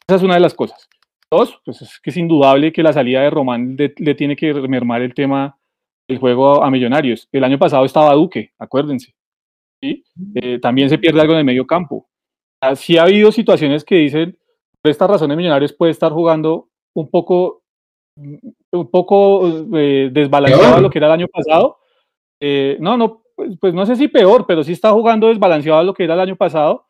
Esa 0.08 0.16
es 0.16 0.24
una 0.24 0.36
de 0.36 0.40
las 0.40 0.54
cosas. 0.54 0.88
Dos, 1.30 1.60
pues 1.66 1.82
es 1.82 2.00
que 2.00 2.10
es 2.10 2.18
indudable 2.18 2.72
que 2.72 2.84
la 2.84 2.94
salida 2.94 3.22
de 3.22 3.30
Román 3.30 3.76
le, 3.78 4.16
tiene 4.16 4.36
que 4.38 4.54
mermar 4.54 5.02
el 5.02 5.14
tema 5.14 5.58
del 6.08 6.20
juego 6.20 6.64
a 6.64 6.72
Millonarios. 6.72 7.28
El 7.34 7.44
año 7.44 7.60
pasado 7.60 7.84
estaba 7.84 8.14
Duque, 8.14 8.54
acuérdense. 8.58 9.14
¿sí? 9.82 10.06
Eh, 10.36 10.60
también 10.60 10.90
se 10.90 10.98
pierde 10.98 11.20
algo 11.20 11.34
en 11.34 11.40
el 11.40 11.46
medio 11.46 11.68
campo. 11.68 12.08
Ah, 12.62 12.76
Sí 12.76 12.98
ha 12.98 13.04
habido 13.04 13.32
situaciones 13.34 13.84
que 13.84 13.96
dicen, 13.96 14.38
por 14.82 14.90
estas 14.90 15.10
razones 15.10 15.36
Millonarios 15.36 15.74
puede 15.74 15.92
estar 15.92 16.14
jugando 16.14 16.70
un 16.96 17.10
poco, 17.10 17.64
un 18.72 18.92
poco 18.92 19.48
eh, 19.78 20.10
desbalanceado 20.12 20.76
a 20.76 20.82
lo 20.82 20.90
que 20.90 20.98
era 21.00 21.08
el 21.08 21.14
año 21.14 21.28
pasado. 21.28 21.78
Eh, 22.40 22.78
no, 22.80 22.98
no, 22.98 23.24
pues, 23.36 23.58
pues 23.60 23.74
no 23.74 23.86
sé 23.86 23.96
si 23.96 24.08
peor, 24.08 24.46
pero 24.48 24.64
sí 24.64 24.72
está 24.74 24.92
jugando 24.92 25.28
desbalanceado 25.28 25.80
a 25.80 25.84
lo 25.84 25.94
que 25.94 26.04
era 26.04 26.14
el 26.16 26.20
año 26.22 26.36
pasado 26.36 26.86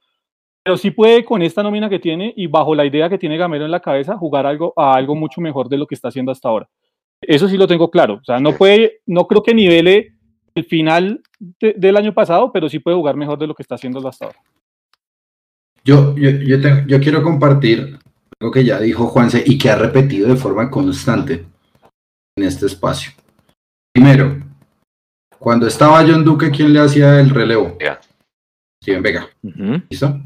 pero 0.64 0.76
sí 0.76 0.92
puede 0.92 1.24
con 1.24 1.42
esta 1.42 1.64
nómina 1.64 1.88
que 1.90 1.98
tiene 1.98 2.34
y 2.36 2.48
bajo 2.48 2.76
la 2.76 2.84
idea 2.86 3.08
que 3.08 3.18
tiene 3.18 3.38
Gamero 3.38 3.64
en 3.64 3.72
la 3.72 3.80
cabeza 3.80 4.18
jugar 4.18 4.46
algo 4.46 4.74
a 4.76 4.96
algo 4.96 5.16
mucho 5.16 5.40
mejor 5.40 5.70
de 5.70 5.78
lo 5.78 5.88
que 5.88 5.96
está 5.96 6.10
haciendo 6.10 6.30
hasta 6.30 6.50
ahora. 6.50 6.68
Eso 7.22 7.48
sí 7.48 7.56
lo 7.56 7.68
tengo 7.68 7.90
claro. 7.90 8.16
O 8.16 8.24
sea, 8.26 8.38
no 8.42 8.52
puede, 8.52 9.00
no 9.06 9.28
creo 9.28 9.42
que 9.42 9.54
nivele 9.54 10.12
el 10.56 10.66
final 10.66 11.22
de- 11.62 11.72
del 11.78 11.96
año 11.96 12.14
pasado, 12.14 12.52
pero 12.52 12.68
sí 12.68 12.80
puede 12.80 12.98
jugar 12.98 13.16
mejor 13.16 13.40
de 13.40 13.48
lo 13.48 13.56
que 13.56 13.64
está 13.64 13.76
haciendo 13.76 14.06
hasta 14.06 14.26
ahora. 14.26 14.40
Yo, 15.86 16.14
yo, 16.18 16.32
yo, 16.32 16.60
te- 16.62 16.84
yo 16.86 17.00
quiero 17.00 17.24
compartir 17.24 17.98
algo 18.40 18.52
que 18.52 18.64
ya 18.64 18.80
dijo 18.80 19.08
Juanse 19.08 19.44
y 19.46 19.58
que 19.58 19.70
ha 19.70 19.76
repetido 19.76 20.28
de 20.28 20.36
forma 20.36 20.70
constante 20.70 21.46
en 22.38 22.44
este 22.44 22.66
espacio. 22.68 23.12
Primero, 23.94 24.38
cuando 25.40 25.68
estaba 25.68 26.06
John 26.08 26.24
Duque, 26.24 26.52
¿quién 26.52 26.74
le 26.74 26.80
hacía 26.80 27.20
el 27.20 27.30
relevo? 27.30 27.78
Ya. 27.80 28.00
Steven 28.84 29.02
Vega. 29.02 29.28
Ujú. 29.44 29.82
¿Listo? 29.90 30.22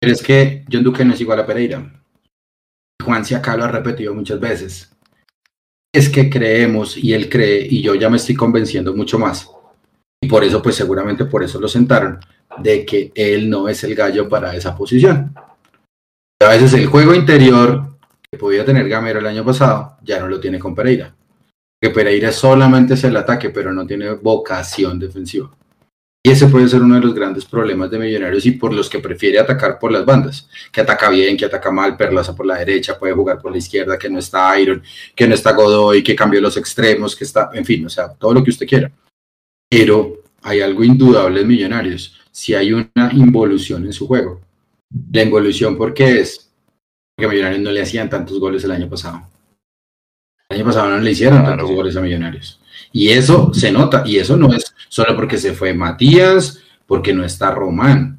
Pero 0.00 0.12
es 0.12 0.22
que 0.22 0.64
John 0.70 0.82
Duque 0.82 1.04
no 1.04 1.14
es 1.14 1.20
igual 1.20 1.40
a 1.40 1.46
Pereira. 1.46 2.02
Juanse 3.02 3.36
acá 3.36 3.56
lo 3.56 3.64
ha 3.64 3.68
repetido 3.68 4.14
muchas 4.14 4.40
veces. 4.40 4.90
Es 5.94 6.08
que 6.08 6.30
creemos 6.30 6.96
y 6.96 7.12
él 7.14 7.28
cree 7.28 7.66
y 7.68 7.82
yo 7.82 7.94
ya 7.94 8.08
me 8.08 8.16
estoy 8.16 8.34
convenciendo 8.34 8.94
mucho 8.94 9.18
más. 9.18 9.48
Y 10.20 10.28
por 10.28 10.44
eso, 10.44 10.62
pues 10.62 10.76
seguramente 10.76 11.24
por 11.24 11.42
eso 11.42 11.60
lo 11.60 11.68
sentaron, 11.68 12.20
de 12.58 12.86
que 12.86 13.12
él 13.14 13.50
no 13.50 13.68
es 13.68 13.82
el 13.84 13.94
gallo 13.94 14.28
para 14.28 14.54
esa 14.54 14.76
posición. 14.76 15.34
A 16.44 16.48
veces 16.48 16.74
el 16.74 16.86
juego 16.86 17.14
interior 17.14 17.84
que 18.30 18.36
podía 18.36 18.64
tener 18.64 18.88
Gamero 18.88 19.20
el 19.20 19.26
año 19.26 19.44
pasado, 19.44 19.96
ya 20.02 20.18
no 20.18 20.26
lo 20.26 20.40
tiene 20.40 20.58
con 20.58 20.74
Pereira. 20.74 21.14
Que 21.80 21.90
Pereira 21.90 22.32
solamente 22.32 22.94
es 22.94 23.04
el 23.04 23.16
ataque, 23.16 23.50
pero 23.50 23.72
no 23.72 23.86
tiene 23.86 24.10
vocación 24.14 24.98
defensiva. 24.98 25.50
Y 26.24 26.30
ese 26.30 26.46
puede 26.46 26.68
ser 26.68 26.82
uno 26.82 26.94
de 26.94 27.00
los 27.00 27.14
grandes 27.14 27.44
problemas 27.44 27.90
de 27.90 27.98
Millonarios 27.98 28.46
y 28.46 28.52
por 28.52 28.72
los 28.72 28.88
que 28.88 29.00
prefiere 29.00 29.38
atacar 29.38 29.78
por 29.78 29.92
las 29.92 30.04
bandas. 30.04 30.48
Que 30.72 30.80
ataca 30.80 31.10
bien, 31.10 31.36
que 31.36 31.44
ataca 31.44 31.70
mal, 31.70 31.96
Perlaza 31.96 32.34
por 32.34 32.46
la 32.46 32.58
derecha, 32.58 32.98
puede 32.98 33.12
jugar 33.12 33.40
por 33.40 33.52
la 33.52 33.58
izquierda, 33.58 33.98
que 33.98 34.08
no 34.08 34.18
está 34.18 34.58
Iron, 34.58 34.82
que 35.14 35.28
no 35.28 35.34
está 35.34 35.52
Godoy, 35.52 36.02
que 36.02 36.16
cambió 36.16 36.40
los 36.40 36.56
extremos, 36.56 37.14
que 37.14 37.24
está, 37.24 37.50
en 37.52 37.64
fin, 37.64 37.86
o 37.86 37.88
sea, 37.88 38.08
todo 38.08 38.34
lo 38.34 38.42
que 38.42 38.50
usted 38.50 38.66
quiera. 38.66 38.90
Pero 39.68 40.22
hay 40.42 40.60
algo 40.60 40.82
indudable 40.84 41.40
en 41.40 41.48
Millonarios, 41.48 42.20
si 42.30 42.54
hay 42.54 42.72
una 42.72 43.10
involución 43.12 43.84
en 43.84 43.92
su 43.92 44.06
juego. 44.06 44.40
La 45.12 45.22
involución, 45.22 45.76
¿por 45.76 45.94
qué 45.94 46.20
es? 46.20 46.50
Porque 47.16 47.28
Millonarios 47.28 47.62
no 47.62 47.70
le 47.70 47.82
hacían 47.82 48.08
tantos 48.10 48.38
goles 48.38 48.64
el 48.64 48.70
año 48.72 48.88
pasado. 48.88 49.22
El 50.48 50.56
año 50.58 50.66
pasado 50.66 50.90
no 50.90 50.98
le 50.98 51.10
hicieron 51.10 51.40
Claro. 51.40 51.56
tantos 51.56 51.74
goles 51.74 51.96
a 51.96 52.00
Millonarios. 52.00 52.60
Y 52.92 53.08
eso 53.10 53.52
se 53.54 53.72
nota, 53.72 54.02
y 54.04 54.18
eso 54.18 54.36
no 54.36 54.52
es 54.52 54.74
solo 54.88 55.14
porque 55.16 55.38
se 55.38 55.54
fue 55.54 55.72
Matías, 55.72 56.60
porque 56.86 57.14
no 57.14 57.24
está 57.24 57.50
Román. 57.52 58.18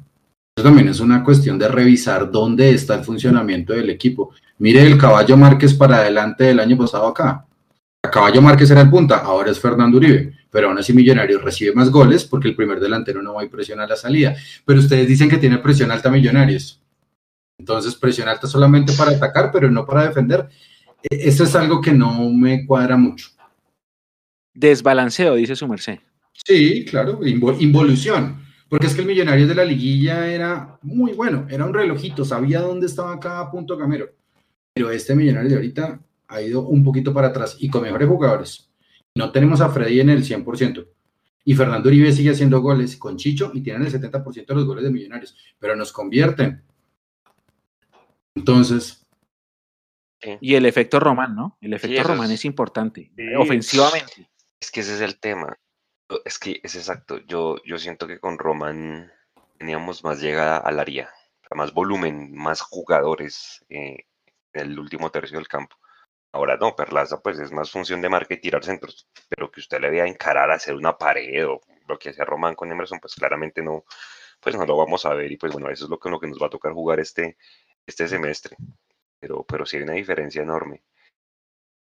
Eso 0.56 0.64
también 0.64 0.88
es 0.88 1.00
una 1.00 1.22
cuestión 1.24 1.58
de 1.58 1.68
revisar 1.68 2.30
dónde 2.30 2.70
está 2.70 2.94
el 2.94 3.04
funcionamiento 3.04 3.72
del 3.72 3.90
equipo. 3.90 4.32
Mire 4.58 4.82
el 4.82 4.96
caballo 4.98 5.36
Márquez 5.36 5.74
para 5.74 5.98
adelante 5.98 6.44
del 6.44 6.60
año 6.60 6.76
pasado 6.76 7.06
acá. 7.08 7.46
Caballo 8.10 8.40
Márquez 8.42 8.70
era 8.70 8.80
el 8.82 8.90
punta, 8.90 9.18
ahora 9.18 9.50
es 9.50 9.58
Fernando 9.60 9.96
Uribe, 9.98 10.32
pero 10.50 10.68
aún 10.68 10.78
así 10.78 10.92
Millonarios 10.92 11.42
recibe 11.42 11.72
más 11.74 11.90
goles 11.90 12.24
porque 12.24 12.48
el 12.48 12.56
primer 12.56 12.80
delantero 12.80 13.22
no 13.22 13.34
va 13.34 13.42
a 13.42 13.48
presión 13.48 13.80
a 13.80 13.86
la 13.86 13.96
salida. 13.96 14.34
Pero 14.64 14.80
ustedes 14.80 15.06
dicen 15.08 15.28
que 15.28 15.38
tiene 15.38 15.58
presión 15.58 15.90
alta 15.90 16.10
Millonarios. 16.10 16.80
Entonces, 17.58 17.94
presión 17.94 18.28
alta 18.28 18.46
solamente 18.46 18.92
para 18.94 19.12
atacar, 19.12 19.50
pero 19.52 19.70
no 19.70 19.86
para 19.86 20.06
defender. 20.08 20.48
E- 21.02 21.28
Eso 21.28 21.44
es 21.44 21.54
algo 21.54 21.80
que 21.80 21.92
no 21.92 22.30
me 22.30 22.66
cuadra 22.66 22.96
mucho. 22.96 23.28
Desbalanceo, 24.54 25.34
dice 25.34 25.56
su 25.56 25.66
merced. 25.68 25.98
Sí, 26.32 26.84
claro, 26.84 27.20
invo- 27.20 27.56
involución. 27.60 28.42
Porque 28.68 28.86
es 28.86 28.94
que 28.94 29.02
el 29.02 29.06
Millonarios 29.06 29.48
de 29.48 29.54
la 29.54 29.64
liguilla 29.64 30.26
era 30.26 30.78
muy 30.82 31.12
bueno, 31.12 31.46
era 31.48 31.64
un 31.64 31.74
relojito, 31.74 32.24
sabía 32.24 32.60
dónde 32.60 32.86
estaba 32.86 33.18
cada 33.20 33.50
punto 33.50 33.76
Gamero. 33.76 34.08
Pero 34.74 34.90
este 34.90 35.14
Millonarios 35.14 35.50
de 35.52 35.56
ahorita 35.56 36.00
ha 36.34 36.42
ido 36.42 36.62
un 36.66 36.82
poquito 36.84 37.12
para 37.14 37.28
atrás 37.28 37.56
y 37.58 37.68
con 37.70 37.82
mejores 37.82 38.08
jugadores. 38.08 38.70
No 39.14 39.30
tenemos 39.30 39.60
a 39.60 39.68
Freddy 39.70 40.00
en 40.00 40.10
el 40.10 40.24
100%. 40.24 40.86
Y 41.44 41.54
Fernando 41.54 41.88
Uribe 41.88 42.10
sigue 42.12 42.30
haciendo 42.30 42.60
goles 42.60 42.96
con 42.96 43.16
Chicho 43.16 43.50
y 43.54 43.60
tienen 43.60 43.82
el 43.86 43.92
70% 43.92 44.46
de 44.46 44.54
los 44.54 44.64
goles 44.66 44.82
de 44.84 44.90
Millonarios, 44.90 45.36
pero 45.58 45.76
nos 45.76 45.92
convierten. 45.92 46.62
Entonces, 48.34 49.00
Y 50.40 50.54
el 50.54 50.64
efecto 50.64 50.98
Román, 51.00 51.36
¿no? 51.36 51.58
El 51.60 51.74
efecto 51.74 52.02
Román 52.02 52.30
es- 52.30 52.40
es 52.40 52.44
importante. 52.46 53.12
Sí. 53.14 53.34
Ofensivamente. 53.38 54.30
Es 54.58 54.70
que 54.70 54.80
ese 54.80 54.94
es 54.94 55.02
el 55.02 55.20
tema. 55.20 55.54
Es 56.24 56.38
que 56.38 56.60
es 56.62 56.74
exacto. 56.76 57.18
Yo, 57.26 57.56
yo 57.66 57.76
siento 57.76 58.06
que 58.06 58.18
con 58.18 58.38
Roman 58.38 59.12
teníamos 59.58 60.02
más 60.02 60.22
llegada 60.22 60.56
al 60.56 60.80
área, 60.80 61.10
más 61.54 61.74
volumen, 61.74 62.34
más 62.34 62.62
jugadores 62.62 63.64
eh, 63.68 64.06
en 64.54 64.70
el 64.72 64.78
último 64.78 65.10
tercio 65.10 65.36
del 65.36 65.46
campo. 65.46 65.76
Ahora 66.34 66.56
no, 66.56 66.74
Perlaza 66.74 67.22
pues 67.22 67.38
es 67.38 67.52
más 67.52 67.70
función 67.70 68.02
de 68.02 68.08
marca 68.08 68.34
y 68.34 68.40
tirar 68.40 68.64
centros, 68.64 69.08
pero 69.28 69.52
que 69.52 69.60
usted 69.60 69.80
le 69.80 69.88
vea 69.88 70.04
encarar 70.04 70.50
a 70.50 70.56
hacer 70.56 70.74
una 70.74 70.98
pared 70.98 71.46
o 71.46 71.60
lo 71.86 71.96
que 71.96 72.10
hacía 72.10 72.24
Román 72.24 72.56
con 72.56 72.72
Emerson, 72.72 72.98
pues 72.98 73.14
claramente 73.14 73.62
no, 73.62 73.84
pues 74.40 74.56
no 74.56 74.66
lo 74.66 74.76
vamos 74.76 75.06
a 75.06 75.14
ver 75.14 75.30
y 75.30 75.36
pues 75.36 75.52
bueno, 75.52 75.70
eso 75.70 75.84
es 75.84 75.90
lo 75.90 75.98
que, 76.00 76.10
lo 76.10 76.18
que 76.18 76.26
nos 76.26 76.42
va 76.42 76.48
a 76.48 76.50
tocar 76.50 76.72
jugar 76.72 76.98
este, 76.98 77.36
este 77.86 78.08
semestre. 78.08 78.56
Pero, 79.20 79.44
pero 79.44 79.64
sí 79.64 79.76
hay 79.76 79.84
una 79.84 79.92
diferencia 79.92 80.42
enorme. 80.42 80.82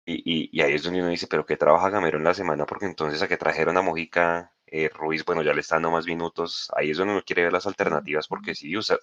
Y, 0.06 0.16
y, 0.26 0.50
y 0.54 0.62
ahí 0.62 0.74
es 0.76 0.84
donde 0.84 1.02
uno 1.02 1.10
dice, 1.10 1.28
pero 1.28 1.46
¿qué 1.46 1.58
trabaja 1.58 1.90
Gamero 1.90 2.18
en 2.18 2.24
la 2.24 2.34
semana? 2.34 2.66
Porque 2.66 2.86
entonces 2.86 3.22
a 3.22 3.28
que 3.28 3.36
trajeron 3.36 3.76
a 3.78 3.82
Mojica, 3.82 4.54
eh, 4.66 4.90
Ruiz, 4.90 5.26
bueno, 5.26 5.44
ya 5.44 5.54
le 5.54 5.60
está 5.60 5.76
dando 5.76 5.92
más 5.92 6.06
minutos. 6.06 6.72
Ahí 6.74 6.92
es 6.92 6.98
donde 6.98 7.14
uno 7.14 7.24
quiere 7.26 7.44
ver 7.44 7.54
las 7.54 7.68
alternativas, 7.68 8.28
porque 8.30 8.56
sí, 8.56 8.74
o 8.78 8.82
sea, 8.82 8.98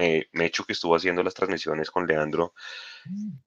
me, 0.00 0.28
Mechu 0.32 0.64
que 0.64 0.72
estuvo 0.72 0.96
haciendo 0.96 1.22
las 1.22 1.34
transmisiones 1.34 1.90
con 1.90 2.06
Leandro 2.06 2.54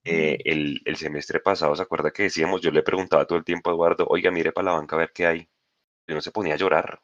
eh, 0.04 0.38
el, 0.46 0.82
el 0.86 0.96
semestre 0.96 1.40
pasado, 1.40 1.76
¿se 1.76 1.82
acuerda 1.82 2.12
que 2.12 2.24
decíamos? 2.24 2.62
Yo 2.62 2.72
le 2.72 2.84
preguntaba 2.84 3.26
todo 3.26 3.38
el 3.38 3.44
tiempo 3.44 3.70
a 3.70 3.74
Eduardo, 3.74 4.06
oiga, 4.08 4.32
mire 4.32 4.52
para 4.52 4.66
la 4.66 4.78
banca 4.78 4.96
a 4.96 5.00
ver 5.00 5.12
qué 5.14 5.26
hay. 5.26 5.50
Y 6.08 6.14
no 6.14 6.22
se 6.22 6.32
ponía 6.32 6.54
a 6.54 6.58
llorar. 6.58 7.02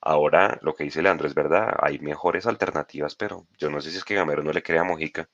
Ahora 0.00 0.58
lo 0.62 0.74
que 0.74 0.84
dice 0.84 1.02
Leandro 1.02 1.26
es 1.26 1.34
verdad, 1.34 1.76
hay 1.80 1.98
mejores 1.98 2.46
alternativas, 2.46 3.14
pero 3.16 3.46
yo 3.58 3.68
no 3.68 3.80
sé 3.80 3.90
si 3.90 3.98
es 3.98 4.04
que 4.04 4.14
Gamero 4.14 4.42
no 4.42 4.52
le 4.52 4.62
crea 4.62 4.82
a 4.82 4.84
Mojica. 4.84 5.28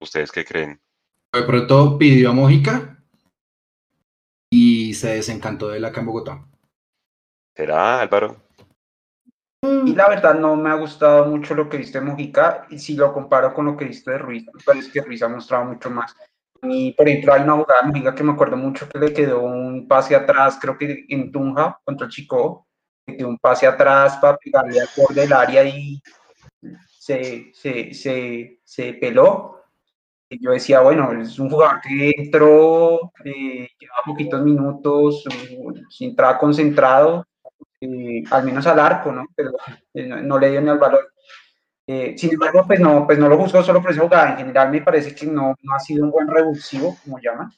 ¿Ustedes 0.00 0.32
qué 0.32 0.44
creen? 0.44 0.80
de 1.32 1.42
pronto 1.44 1.96
pidió 1.96 2.30
a 2.30 2.32
Mojica 2.32 2.98
y 4.50 4.94
se 4.94 5.14
desencantó 5.14 5.68
de 5.68 5.78
la 5.78 5.88
acá 5.88 6.00
en 6.00 6.06
Bogotá. 6.06 6.44
¿Será 7.54 8.00
Álvaro? 8.00 8.49
Y 9.62 9.94
la 9.94 10.08
verdad 10.08 10.34
no 10.34 10.56
me 10.56 10.70
ha 10.70 10.74
gustado 10.74 11.26
mucho 11.26 11.54
lo 11.54 11.68
que 11.68 11.76
viste 11.76 12.00
de 12.00 12.06
Mojica, 12.06 12.66
y 12.70 12.78
si 12.78 12.94
lo 12.94 13.12
comparo 13.12 13.52
con 13.52 13.66
lo 13.66 13.76
que 13.76 13.84
viste 13.84 14.10
de 14.10 14.18
Ruiz, 14.18 14.46
me 14.46 14.62
parece 14.64 14.90
que 14.90 15.02
Ruiz 15.02 15.22
ha 15.22 15.28
mostrado 15.28 15.66
mucho 15.66 15.90
más. 15.90 16.14
Y 16.62 16.92
por 16.92 17.08
ejemplo, 17.08 17.34
hay 17.34 17.42
una 17.42 17.54
jugada 17.54 17.82
de 17.82 17.88
Mojica 17.88 18.14
que 18.14 18.22
me 18.22 18.32
acuerdo 18.32 18.56
mucho 18.56 18.88
que 18.88 18.98
le 18.98 19.12
quedó 19.12 19.40
un 19.40 19.86
pase 19.86 20.16
atrás, 20.16 20.58
creo 20.60 20.78
que 20.78 21.04
en 21.08 21.30
Tunja 21.30 21.78
contra 21.84 22.06
el 22.06 22.12
Chico, 22.12 22.66
le 23.06 23.16
quedó 23.18 23.28
un 23.28 23.38
pase 23.38 23.66
atrás 23.66 24.16
para 24.16 24.38
pegarle 24.38 24.80
al 24.80 24.88
borde 24.96 25.20
del 25.20 25.32
área 25.32 25.64
y 25.64 26.00
se, 26.88 27.50
se, 27.52 27.92
se, 27.92 28.60
se 28.64 28.94
peló. 28.94 29.56
Y 30.30 30.42
yo 30.42 30.52
decía, 30.52 30.80
bueno, 30.80 31.12
es 31.20 31.38
un 31.38 31.50
jugador 31.50 31.80
que 31.82 32.12
entró, 32.16 33.12
eh, 33.24 33.68
llevaba 33.78 34.02
poquitos 34.06 34.42
minutos, 34.42 35.24
sin 35.90 36.10
entraba 36.10 36.38
concentrado, 36.38 37.26
eh, 37.80 38.22
al 38.30 38.44
menos 38.44 38.66
al 38.66 38.78
arco, 38.78 39.12
¿no? 39.12 39.26
Pero 39.34 39.52
eh, 39.94 40.06
no, 40.06 40.38
le 40.38 40.50
dio 40.50 40.60
ni 40.60 40.68
al 40.68 40.78
valor. 40.78 41.12
Eh, 41.86 42.14
sin 42.16 42.32
embargo, 42.34 42.64
pues 42.66 42.78
no, 42.78 43.06
pues 43.06 43.18
no 43.18 43.28
lo 43.28 43.38
juzgo 43.38 43.62
solo 43.62 43.82
por 43.82 43.90
esa 43.90 44.02
jugada. 44.02 44.30
En 44.32 44.36
general 44.38 44.70
me 44.70 44.82
parece 44.82 45.14
que 45.14 45.26
no, 45.26 45.54
no 45.62 45.74
ha 45.74 45.80
sido 45.80 46.04
un 46.04 46.10
buen 46.10 46.28
revulsivo, 46.28 46.96
como 47.02 47.18
llaman. 47.18 47.50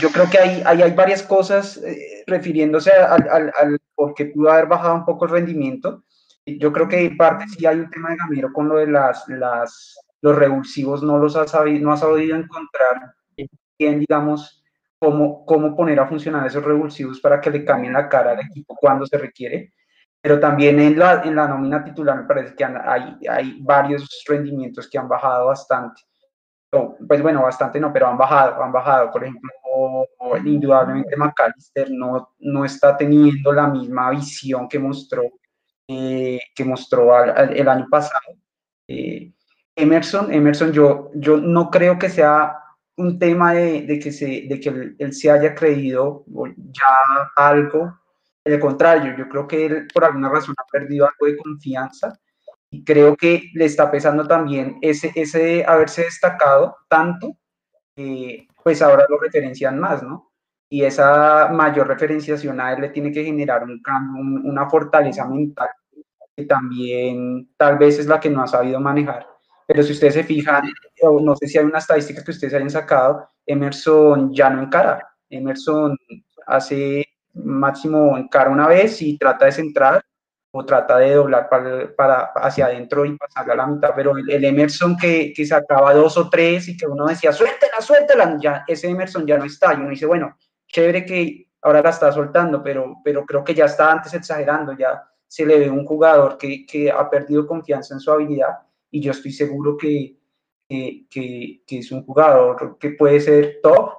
yo 0.00 0.10
creo 0.10 0.30
que 0.30 0.38
hay, 0.38 0.62
hay, 0.64 0.82
hay 0.82 0.92
varias 0.92 1.22
cosas 1.22 1.80
refiriéndose 2.26 2.92
al, 2.92 3.28
al, 3.28 3.52
al, 3.58 3.78
por 3.94 4.14
qué 4.14 4.26
pudo 4.26 4.50
haber 4.50 4.66
bajado 4.66 4.94
un 4.94 5.04
poco 5.04 5.24
el 5.24 5.32
rendimiento. 5.32 6.04
Yo 6.46 6.72
creo 6.72 6.88
que 6.88 7.04
en 7.04 7.16
parte 7.16 7.46
sí 7.48 7.66
hay 7.66 7.78
un 7.78 7.90
tema 7.90 8.10
de 8.10 8.16
Gamiro 8.16 8.52
con 8.52 8.68
lo 8.68 8.76
de 8.76 8.86
las, 8.86 9.28
las, 9.28 9.98
los 10.22 10.36
revulsivos, 10.36 11.02
no 11.02 11.18
los 11.18 11.36
ha 11.36 11.46
sabido, 11.46 11.84
no 11.84 11.92
ha 11.92 11.96
sabido 11.96 12.36
encontrar 12.36 13.14
bien, 13.78 14.00
digamos, 14.00 14.62
cómo, 14.98 15.44
cómo 15.44 15.76
poner 15.76 16.00
a 16.00 16.06
funcionar 16.06 16.46
esos 16.46 16.64
revulsivos 16.64 17.20
para 17.20 17.40
que 17.40 17.50
le 17.50 17.64
cambien 17.64 17.92
la 17.92 18.08
cara 18.08 18.32
al 18.32 18.40
equipo 18.40 18.76
cuando 18.76 19.06
se 19.06 19.18
requiere. 19.18 19.72
Pero 20.20 20.40
también 20.40 20.80
en 20.80 20.98
la, 20.98 21.22
en 21.22 21.36
la 21.36 21.46
nómina 21.46 21.84
titular 21.84 22.16
me 22.16 22.24
parece 22.24 22.54
que 22.54 22.64
hay, 22.64 23.18
hay 23.28 23.58
varios 23.60 24.24
rendimientos 24.26 24.88
que 24.88 24.98
han 24.98 25.08
bajado 25.08 25.46
bastante. 25.46 26.02
pues 27.06 27.22
bueno, 27.22 27.42
bastante 27.42 27.80
no, 27.80 27.92
pero 27.92 28.08
han 28.08 28.18
bajado, 28.18 28.62
han 28.62 28.72
bajado. 28.72 29.10
Por 29.12 29.22
ejemplo, 29.22 29.50
indudablemente 30.44 31.16
McAllister 31.16 31.90
no, 31.90 32.30
no 32.40 32.64
está 32.64 32.96
teniendo 32.96 33.52
la 33.52 33.68
misma 33.68 34.10
visión 34.10 34.68
que 34.68 34.78
mostró, 34.78 35.22
eh, 35.86 36.40
que 36.54 36.64
mostró 36.64 37.24
el 37.24 37.68
año 37.68 37.86
pasado. 37.88 38.34
Eh, 38.88 39.32
Emerson, 39.76 40.32
Emerson, 40.32 40.72
yo, 40.72 41.10
yo 41.14 41.36
no 41.36 41.70
creo 41.70 41.98
que 41.98 42.08
sea 42.08 42.56
un 42.98 43.18
tema 43.18 43.54
de, 43.54 43.98
que, 44.02 44.12
se, 44.12 44.46
de 44.48 44.60
que 44.60 44.94
él, 44.98 45.12
se 45.12 45.30
haya 45.30 45.54
creído 45.54 46.24
ya 46.56 47.30
algo. 47.36 47.98
De 48.44 48.58
contrario, 48.58 49.14
yo 49.16 49.28
creo 49.28 49.46
que 49.46 49.66
él 49.66 49.88
por 49.92 50.04
alguna 50.04 50.28
razón 50.28 50.54
ha 50.58 50.66
perdido 50.70 51.06
algo 51.06 51.26
de 51.26 51.36
confianza 51.36 52.18
y 52.70 52.84
creo 52.84 53.16
que 53.16 53.50
le 53.54 53.64
está 53.66 53.90
pesando 53.90 54.26
también 54.26 54.78
ese, 54.82 55.12
ese 55.14 55.64
haberse 55.66 56.04
destacado 56.04 56.76
tanto, 56.88 57.36
pues 58.64 58.82
ahora 58.82 59.04
lo 59.08 59.18
referencian 59.18 59.78
más, 59.78 60.02
¿no? 60.02 60.30
Y 60.70 60.84
esa 60.84 61.48
mayor 61.52 61.88
referenciación 61.88 62.60
a 62.60 62.72
él 62.72 62.80
le 62.80 62.88
tiene 62.90 63.12
que 63.12 63.24
generar 63.24 63.64
un, 63.64 63.80
una 64.44 64.68
fortaleza 64.68 65.26
mental 65.26 65.68
que 66.36 66.44
también 66.44 67.50
tal 67.56 67.78
vez 67.78 67.98
es 67.98 68.06
la 68.06 68.20
que 68.20 68.30
no 68.30 68.42
ha 68.42 68.46
sabido 68.46 68.80
manejar 68.80 69.26
pero 69.68 69.82
si 69.82 69.92
ustedes 69.92 70.14
se 70.14 70.24
fijan, 70.24 70.64
no 71.20 71.36
sé 71.36 71.46
si 71.46 71.58
hay 71.58 71.64
una 71.66 71.78
estadística 71.78 72.24
que 72.24 72.30
ustedes 72.30 72.54
hayan 72.54 72.70
sacado, 72.70 73.28
Emerson 73.44 74.32
ya 74.32 74.48
no 74.48 74.62
encara. 74.62 75.06
Emerson 75.28 75.94
hace 76.46 77.06
máximo 77.34 78.16
encara 78.16 78.48
una 78.48 78.66
vez 78.66 79.02
y 79.02 79.18
trata 79.18 79.44
de 79.44 79.52
centrar 79.52 80.02
o 80.52 80.64
trata 80.64 80.96
de 80.96 81.12
doblar 81.12 81.50
para, 81.50 81.94
para 81.94 82.32
hacia 82.36 82.64
adentro 82.64 83.04
y 83.04 83.14
pasarla 83.18 83.52
a 83.52 83.56
la 83.56 83.66
mitad, 83.66 83.90
pero 83.94 84.16
el, 84.16 84.42
Emerson 84.42 84.96
que, 84.96 85.34
que, 85.36 85.44
sacaba 85.44 85.92
dos 85.92 86.16
o 86.16 86.30
tres 86.30 86.66
y 86.68 86.74
que 86.74 86.86
uno 86.86 87.04
decía, 87.04 87.30
suéltela, 87.30 87.82
suéltela, 87.82 88.38
ya, 88.40 88.64
ese 88.66 88.88
Emerson 88.88 89.26
ya 89.26 89.36
no 89.36 89.44
está, 89.44 89.74
y 89.74 89.76
uno 89.76 89.90
dice, 89.90 90.06
bueno, 90.06 90.38
chévere 90.66 91.04
que 91.04 91.50
ahora 91.60 91.82
la 91.82 91.90
está 91.90 92.10
soltando, 92.10 92.62
pero, 92.62 92.96
pero 93.04 93.26
creo 93.26 93.44
que 93.44 93.54
ya 93.54 93.66
está 93.66 93.92
antes 93.92 94.14
exagerando, 94.14 94.72
ya 94.72 95.04
se 95.26 95.44
le 95.44 95.58
ve 95.58 95.68
un 95.68 95.84
jugador 95.84 96.38
que, 96.38 96.64
que 96.64 96.90
ha 96.90 97.10
perdido 97.10 97.46
confianza 97.46 97.92
en 97.92 98.00
su 98.00 98.10
habilidad 98.10 98.56
y 98.90 99.00
yo 99.00 99.12
estoy 99.12 99.32
seguro 99.32 99.76
que, 99.76 100.16
que, 100.68 101.06
que, 101.66 101.78
es 101.78 101.92
un 101.92 102.04
jugador 102.04 102.76
que 102.78 102.90
puede 102.90 103.20
ser 103.20 103.60
top 103.62 103.94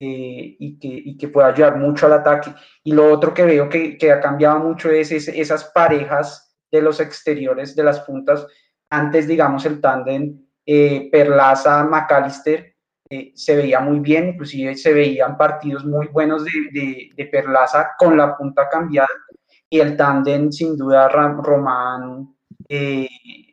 eh, 0.00 0.56
y, 0.58 0.78
que, 0.78 0.88
y 0.88 1.16
que 1.16 1.28
puede 1.28 1.48
ayudar 1.48 1.76
mucho 1.76 2.06
al 2.06 2.14
ataque. 2.14 2.54
Y 2.84 2.92
lo 2.92 3.12
otro 3.12 3.34
que 3.34 3.44
veo 3.44 3.68
que, 3.68 3.96
que 3.98 4.12
ha 4.12 4.20
cambiado 4.20 4.58
mucho 4.60 4.90
es, 4.90 5.10
esas 5.12 5.64
parejas 5.72 6.56
de 6.70 6.82
los 6.82 7.00
exteriores, 7.00 7.76
de 7.76 7.84
las 7.84 8.00
puntas. 8.00 8.46
Antes, 8.90 9.28
digamos, 9.28 9.64
el 9.66 9.80
tándem 9.80 10.46
eh, 10.66 11.08
Perlaza-McAllister 11.12 12.74
eh, 13.08 13.32
se 13.34 13.56
veía 13.56 13.80
muy 13.80 14.00
bien, 14.00 14.30
inclusive 14.30 14.76
se 14.76 14.92
veían 14.92 15.36
partidos 15.36 15.84
muy 15.84 16.08
buenos 16.08 16.44
de, 16.44 16.50
de, 16.72 17.10
de 17.16 17.26
Perlaza 17.26 17.90
con 17.98 18.16
la 18.16 18.36
punta 18.36 18.68
cambiada 18.68 19.08
y 19.70 19.78
el 19.78 19.96
tándem 19.96 20.50
sin 20.50 20.76
duda 20.76 21.08
Román 21.08 22.34
eh, 22.68 23.08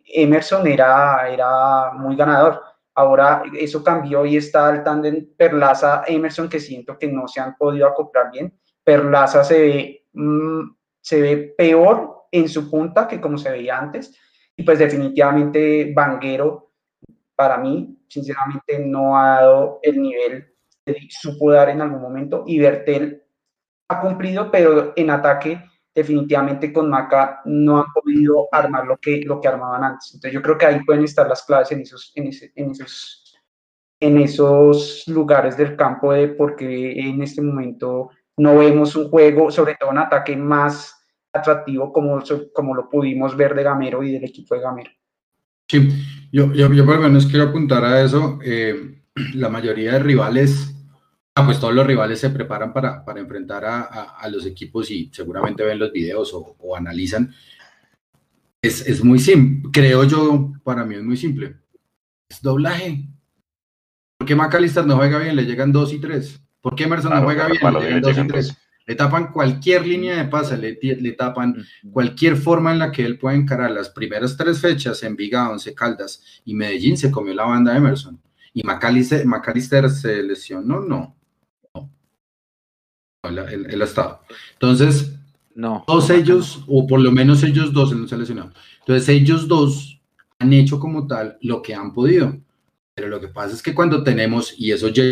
Emerson 0.07 0.65
era, 0.67 1.29
era 1.29 1.91
muy 1.93 2.15
ganador. 2.15 2.61
Ahora 2.95 3.43
eso 3.59 3.84
cambió 3.84 4.25
y 4.25 4.38
está 4.38 4.69
el 4.71 4.84
tándem 4.84 5.27
Perlaza-Emerson 5.38 6.49
que 6.49 6.59
siento 6.59 6.97
que 6.97 7.07
no 7.07 7.27
se 7.27 7.39
han 7.39 7.55
podido 7.55 7.88
acoplar 7.88 8.31
bien. 8.31 8.57
Perlaza 8.84 9.43
se 9.43 9.59
ve, 9.59 10.05
mm, 10.13 10.61
se 11.01 11.21
ve 11.21 11.53
peor 11.57 12.25
en 12.31 12.49
su 12.49 12.69
punta 12.69 13.07
que 13.07 13.21
como 13.21 13.38
se 13.38 13.51
veía 13.51 13.77
antes. 13.77 14.17
Y 14.55 14.63
pues 14.63 14.79
definitivamente 14.79 15.93
Vanguero, 15.93 16.71
para 17.35 17.57
mí, 17.57 17.99
sinceramente, 18.07 18.79
no 18.79 19.15
ha 19.17 19.41
dado 19.41 19.79
el 19.84 20.01
nivel 20.01 20.55
que 20.84 20.95
supo 21.09 21.51
dar 21.51 21.69
en 21.69 21.81
algún 21.81 22.01
momento. 22.01 22.43
Y 22.47 22.59
Bertel 22.59 23.23
ha 23.89 24.01
cumplido, 24.01 24.49
pero 24.49 24.93
en 24.95 25.09
ataque 25.11 25.63
definitivamente 25.98 26.72
con 26.72 26.91
Maca 26.91 27.41
no 27.45 27.80
han 27.80 27.91
podido 27.91 28.48
armar 28.52 28.86
lo 28.86 28.98
que, 28.98 29.24
lo 29.26 29.41
que 29.41 29.48
armaban 29.48 29.84
antes. 29.84 30.11
Entonces 30.14 30.32
yo 30.32 30.44
creo 30.44 30.56
que 30.56 30.68
ahí 30.68 30.84
pueden 30.86 31.03
estar 31.03 31.28
las 31.28 31.41
claves 31.44 31.72
en 31.72 31.82
esos, 31.82 32.11
en, 32.14 32.28
esos, 32.28 33.36
en 33.99 34.18
esos 34.19 35.03
lugares 35.07 35.57
del 35.57 35.76
campo 35.76 36.14
de 36.14 36.28
porque 36.28 36.99
en 36.99 37.24
este 37.24 37.41
momento 37.41 38.11
no 38.38 38.57
vemos 38.57 38.95
un 38.95 39.10
juego, 39.10 39.49
sobre 39.49 39.74
todo 39.74 39.90
un 39.90 39.98
ataque 39.98 40.38
más 40.38 40.94
atractivo 41.34 41.91
como, 41.91 42.22
como 42.53 42.76
lo 42.76 42.88
pudimos 42.90 43.36
ver 43.36 43.56
de 43.56 43.64
Gamero 43.64 44.03
y 44.03 44.11
del 44.11 44.26
equipo 44.26 44.53
de 44.53 44.61
Gamero. 44.61 44.91
Sí, 45.68 45.90
yo, 46.32 46.53
yo, 46.53 46.72
yo 46.72 46.86
por 46.86 46.98
lo 46.98 47.02
menos 47.02 47.26
quiero 47.26 47.45
apuntar 47.45 47.84
a 47.84 48.03
eso. 48.03 48.38
Eh, 48.45 49.02
la 49.34 49.49
mayoría 49.49 49.94
de 49.94 49.99
rivales 49.99 50.77
pues 51.45 51.59
todos 51.59 51.73
los 51.73 51.85
rivales 51.85 52.19
se 52.19 52.30
preparan 52.30 52.73
para, 52.73 53.03
para 53.03 53.19
enfrentar 53.19 53.64
a, 53.65 53.81
a, 53.81 54.30
los 54.30 54.45
equipos 54.45 54.89
y 54.89 55.11
seguramente 55.14 55.64
ven 55.64 55.77
los 55.77 55.91
videos 55.91 56.34
o, 56.34 56.55
o 56.59 56.76
analizan. 56.76 57.34
Es, 58.61 58.88
es, 58.88 59.03
muy 59.03 59.19
simple, 59.19 59.69
creo 59.72 60.03
yo, 60.05 60.53
para 60.64 60.84
mí 60.85 60.95
es 60.95 61.03
muy 61.03 61.18
simple. 61.18 61.57
Es 62.30 62.41
doblaje. 62.41 63.07
¿Por 64.18 64.27
qué 64.27 64.35
McAllister 64.35 64.85
no 64.85 64.95
juega 64.95 65.19
bien? 65.19 65.35
Le 65.35 65.45
llegan 65.45 65.72
dos 65.72 65.93
y 65.93 65.99
tres. 65.99 66.41
¿Por 66.61 66.76
qué 66.76 66.85
Emerson 66.85 67.14
no 67.14 67.22
juega 67.22 67.47
bien? 67.47 67.61
Le 67.61 67.81
llegan 67.81 68.01
dos 68.01 68.18
y 68.18 68.27
tres. 68.27 68.57
Le 68.85 68.95
tapan 68.95 69.31
cualquier 69.31 69.85
línea 69.85 70.15
de 70.18 70.30
pase, 70.30 70.57
le, 70.57 70.80
le 70.81 71.11
tapan 71.11 71.55
cualquier 71.91 72.38
forma 72.38 72.72
en 72.72 72.80
la 72.80 72.91
que 72.91 73.05
él 73.05 73.19
pueda 73.19 73.35
encarar. 73.35 73.69
Las 73.72 73.89
primeras 73.89 74.38
tres 74.38 74.61
fechas 74.61 75.03
en 75.03 75.15
Viga, 75.15 75.49
Once 75.49 75.76
Caldas 75.76 76.23
y 76.45 76.55
Medellín 76.55 76.97
se 76.97 77.11
comió 77.11 77.34
la 77.34 77.43
banda 77.43 77.73
de 77.73 77.80
Emerson. 77.80 78.19
Y 78.53 78.64
McAllister, 78.64 79.26
McAllister 79.26 79.89
se 79.89 80.23
lesionó, 80.23 80.80
no 80.80 81.16
el, 83.30 83.82
Estado. 83.82 84.22
Entonces, 84.54 85.14
no, 85.56 85.84
todos 85.88 86.10
ellos, 86.10 86.64
o 86.68 86.86
por 86.88 86.99
lo 86.99 87.12
menos 87.12 87.44
ellos 87.44 87.74
dos, 87.74 87.95
no 87.95 88.08
seleccionado. 88.08 88.52
Entonces, 88.80 89.10
ellos 89.10 89.48
dos 89.48 89.99
han 90.40 90.54
hecho 90.54 90.80
como 90.80 91.08
tal 91.08 91.38
lo 91.41 91.62
que 91.62 91.74
han 91.74 91.94
podido. 91.94 92.38
Pero 92.95 93.10
lo 93.10 93.20
que 93.20 93.28
pasa 93.28 93.54
es 93.54 93.62
que 93.62 93.76
cuando 93.76 94.04
tenemos, 94.04 94.54
y 94.58 94.72
eso 94.72 94.90
ya 94.90 95.04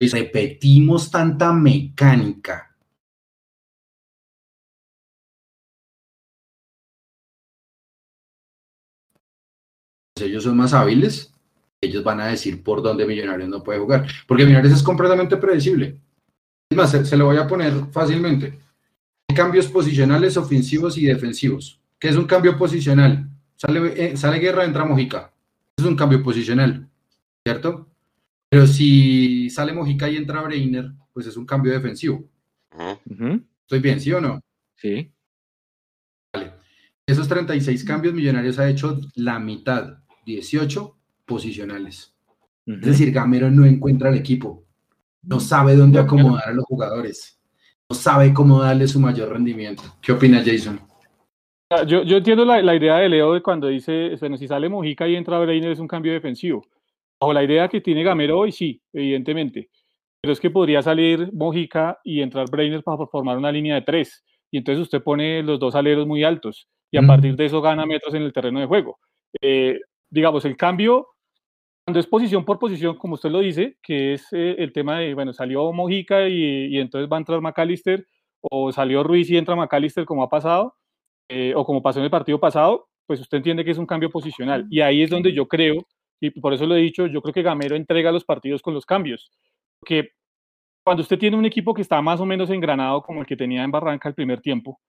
repetimos 0.00 1.10
tanta 1.10 1.52
mecánica. 1.52 2.76
Ellos 10.16 10.44
son 10.44 10.56
más 10.56 10.72
hábiles 10.72 11.33
ellos 11.84 12.02
van 12.02 12.20
a 12.20 12.26
decir 12.26 12.62
por 12.62 12.82
dónde 12.82 13.06
Millonarios 13.06 13.48
no 13.48 13.62
puede 13.62 13.78
jugar. 13.78 14.06
Porque 14.26 14.44
Millonarios 14.44 14.74
es 14.74 14.82
completamente 14.82 15.36
predecible. 15.36 15.98
Es 16.68 16.76
más, 16.76 16.90
se, 16.90 17.16
lo 17.16 17.26
voy 17.26 17.36
a 17.36 17.46
poner 17.46 17.72
fácilmente. 17.92 18.58
Hay 19.28 19.36
cambios 19.36 19.66
posicionales, 19.68 20.36
ofensivos 20.36 20.98
y 20.98 21.06
defensivos. 21.06 21.80
¿Qué 21.98 22.08
es 22.08 22.16
un 22.16 22.26
cambio 22.26 22.56
posicional? 22.56 23.28
Sale, 23.56 23.92
eh, 23.96 24.16
sale 24.16 24.38
Guerra, 24.38 24.64
entra 24.64 24.84
Mojica. 24.84 25.32
Es 25.76 25.84
un 25.84 25.96
cambio 25.96 26.22
posicional, 26.22 26.88
¿cierto? 27.44 27.88
Pero 28.48 28.66
si 28.66 29.50
sale 29.50 29.72
Mojica 29.72 30.08
y 30.08 30.16
entra 30.16 30.42
Breiner, 30.42 30.92
pues 31.12 31.26
es 31.26 31.36
un 31.36 31.46
cambio 31.46 31.72
defensivo. 31.72 32.24
¿Estoy 33.62 33.78
bien, 33.80 34.00
sí 34.00 34.12
o 34.12 34.20
no? 34.20 34.40
Sí. 34.76 35.10
Vale. 36.32 36.52
Esos 37.06 37.28
36 37.28 37.84
cambios 37.84 38.14
Millonarios 38.14 38.58
ha 38.58 38.68
hecho 38.68 39.00
la 39.14 39.38
mitad, 39.38 39.98
18 40.26 40.96
posicionales. 41.24 42.14
Es 42.66 42.80
decir, 42.80 43.12
Gamero 43.12 43.50
no 43.50 43.64
encuentra 43.66 44.08
al 44.08 44.16
equipo, 44.16 44.64
no 45.22 45.40
sabe 45.40 45.76
dónde 45.76 45.98
acomodar 45.98 46.48
a 46.48 46.52
los 46.52 46.64
jugadores, 46.64 47.40
no 47.88 47.96
sabe 47.96 48.32
cómo 48.32 48.60
darle 48.62 48.88
su 48.88 49.00
mayor 49.00 49.30
rendimiento. 49.30 49.82
¿Qué 50.00 50.12
opina 50.12 50.42
Jason? 50.44 50.80
Yo, 51.86 52.02
yo 52.04 52.18
entiendo 52.18 52.44
la, 52.44 52.62
la, 52.62 52.74
idea 52.74 52.98
de 52.98 53.08
Leo 53.08 53.34
de 53.34 53.42
cuando 53.42 53.68
dice, 53.68 54.16
bueno, 54.20 54.36
si 54.36 54.46
sale 54.46 54.68
Mojica 54.68 55.08
y 55.08 55.16
entra 55.16 55.38
Breiner 55.40 55.72
es 55.72 55.78
un 55.78 55.88
cambio 55.88 56.12
defensivo. 56.12 56.64
O 57.18 57.32
la 57.32 57.42
idea 57.42 57.68
que 57.68 57.80
tiene 57.80 58.02
Gamero 58.02 58.38
hoy, 58.38 58.52
sí, 58.52 58.80
evidentemente. 58.92 59.70
Pero 60.20 60.32
es 60.32 60.40
que 60.40 60.50
podría 60.50 60.82
salir 60.82 61.30
Mojica 61.32 61.98
y 62.04 62.22
entrar 62.22 62.48
Breiner 62.50 62.82
para 62.82 63.06
formar 63.06 63.36
una 63.36 63.50
línea 63.50 63.74
de 63.74 63.82
tres. 63.82 64.24
Y 64.50 64.58
entonces 64.58 64.82
usted 64.82 65.02
pone 65.02 65.42
los 65.42 65.58
dos 65.58 65.74
aleros 65.74 66.06
muy 66.06 66.22
altos 66.22 66.68
y 66.94 66.96
a 66.96 67.02
partir 67.02 67.34
de 67.34 67.46
eso 67.46 67.60
gana 67.60 67.84
metros 67.86 68.14
en 68.14 68.22
el 68.22 68.32
terreno 68.32 68.60
de 68.60 68.66
juego. 68.66 69.00
Eh, 69.42 69.80
digamos, 70.08 70.44
el 70.44 70.56
cambio, 70.56 71.08
cuando 71.84 72.00
es 72.00 72.06
posición 72.06 72.44
por 72.44 72.58
posición, 72.58 72.96
como 72.96 73.14
usted 73.14 73.30
lo 73.30 73.40
dice, 73.40 73.76
que 73.82 74.14
es 74.14 74.32
eh, 74.32 74.56
el 74.58 74.72
tema 74.72 75.00
de, 75.00 75.14
bueno, 75.14 75.32
salió 75.32 75.70
Mojica 75.72 76.28
y, 76.28 76.66
y, 76.74 76.78
entonces 76.78 77.10
va 77.10 77.16
a 77.16 77.20
entrar 77.20 77.40
McAllister, 77.40 78.06
o 78.40 78.72
salió 78.72 79.02
Ruiz 79.02 79.30
y 79.30 79.36
entra 79.36 79.56
McAllister, 79.56 80.04
como 80.04 80.22
ha 80.22 80.30
pasado, 80.30 80.76
eh, 81.28 81.54
o 81.54 81.64
como 81.64 81.82
pasó 81.82 81.98
en 81.98 82.06
el 82.06 82.10
partido 82.10 82.40
pasado, 82.40 82.88
pues 83.06 83.20
usted 83.20 83.38
entiende 83.38 83.64
que 83.64 83.70
es 83.70 83.78
un 83.78 83.86
cambio 83.86 84.10
posicional. 84.10 84.66
Y 84.70 84.80
ahí 84.80 85.02
es 85.02 85.10
donde 85.10 85.32
yo 85.32 85.46
creo, 85.46 85.86
y 86.20 86.30
por 86.30 86.54
eso 86.54 86.66
lo 86.66 86.76
he 86.76 86.80
dicho, 86.80 87.06
yo 87.06 87.20
creo 87.22 87.34
que 87.34 87.42
Gamero 87.42 87.76
entrega 87.76 88.12
los 88.12 88.24
partidos 88.24 88.62
con 88.62 88.74
los 88.74 88.86
cambios. 88.86 89.30
Porque 89.80 90.10
cuando 90.84 91.02
usted 91.02 91.18
tiene 91.18 91.36
un 91.36 91.46
equipo 91.46 91.74
que 91.74 91.82
está 91.82 92.00
más 92.02 92.20
o 92.20 92.26
menos 92.26 92.50
engranado 92.50 93.02
como 93.02 93.20
el 93.20 93.26
que 93.26 93.36
tenía 93.36 93.64
en 93.64 93.70
Barranca 93.70 94.08
el 94.08 94.14
primer 94.14 94.40
tiempo, 94.40 94.80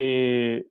eh, 0.00 0.64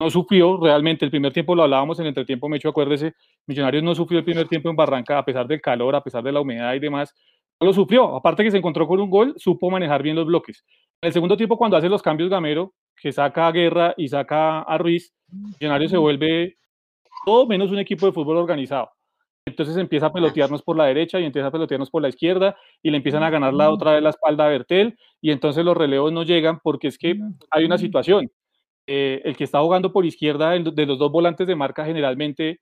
no 0.00 0.10
sufrió 0.10 0.58
realmente 0.58 1.04
el 1.04 1.10
primer 1.10 1.32
tiempo, 1.32 1.54
lo 1.54 1.62
hablábamos 1.62 1.98
en 1.98 2.06
el 2.06 2.08
entretiempo, 2.08 2.48
me 2.48 2.56
hecho 2.56 2.68
acuérdese, 2.68 3.14
Millonarios 3.46 3.82
no 3.82 3.94
sufrió 3.94 4.18
el 4.18 4.24
primer 4.24 4.48
tiempo 4.48 4.70
en 4.70 4.76
Barranca 4.76 5.18
a 5.18 5.24
pesar 5.24 5.46
del 5.46 5.60
calor, 5.60 5.94
a 5.94 6.02
pesar 6.02 6.22
de 6.22 6.32
la 6.32 6.40
humedad 6.40 6.74
y 6.74 6.78
demás, 6.78 7.14
no 7.60 7.66
lo 7.66 7.72
sufrió, 7.72 8.16
aparte 8.16 8.42
que 8.42 8.50
se 8.50 8.58
encontró 8.58 8.86
con 8.86 9.00
un 9.00 9.10
gol, 9.10 9.34
supo 9.36 9.70
manejar 9.70 10.02
bien 10.02 10.16
los 10.16 10.26
bloques. 10.26 10.64
En 11.00 11.08
el 11.08 11.12
segundo 11.12 11.36
tiempo, 11.36 11.56
cuando 11.56 11.76
hace 11.76 11.88
los 11.88 12.02
cambios 12.02 12.28
Gamero, 12.28 12.74
que 13.00 13.12
saca 13.12 13.46
a 13.46 13.52
Guerra 13.52 13.94
y 13.96 14.08
saca 14.08 14.60
a 14.60 14.78
Ruiz, 14.78 15.12
Millonarios 15.60 15.90
se 15.90 15.96
vuelve 15.96 16.56
todo 17.24 17.46
menos 17.46 17.70
un 17.70 17.78
equipo 17.78 18.06
de 18.06 18.12
fútbol 18.12 18.36
organizado. 18.36 18.90
Entonces 19.44 19.76
empieza 19.76 20.06
a 20.06 20.12
pelotearnos 20.12 20.62
por 20.62 20.76
la 20.76 20.84
derecha 20.84 21.18
y 21.18 21.24
empieza 21.24 21.48
a 21.48 21.50
pelotearnos 21.50 21.90
por 21.90 22.02
la 22.02 22.08
izquierda 22.08 22.56
y 22.82 22.90
le 22.90 22.98
empiezan 22.98 23.24
a 23.24 23.30
ganar 23.30 23.52
la 23.52 23.70
otra 23.70 23.92
vez 23.92 24.02
la 24.02 24.10
espalda 24.10 24.46
a 24.46 24.48
Bertel 24.48 24.96
y 25.20 25.32
entonces 25.32 25.64
los 25.64 25.76
relevos 25.76 26.12
no 26.12 26.22
llegan 26.22 26.60
porque 26.62 26.88
es 26.88 26.98
que 26.98 27.18
hay 27.50 27.64
una 27.64 27.78
situación. 27.78 28.30
Eh, 28.86 29.22
el 29.24 29.36
que 29.36 29.44
está 29.44 29.60
jugando 29.60 29.92
por 29.92 30.04
izquierda 30.04 30.50
de 30.50 30.86
los 30.86 30.98
dos 30.98 31.12
volantes 31.12 31.46
de 31.46 31.54
marca 31.54 31.84
generalmente 31.84 32.58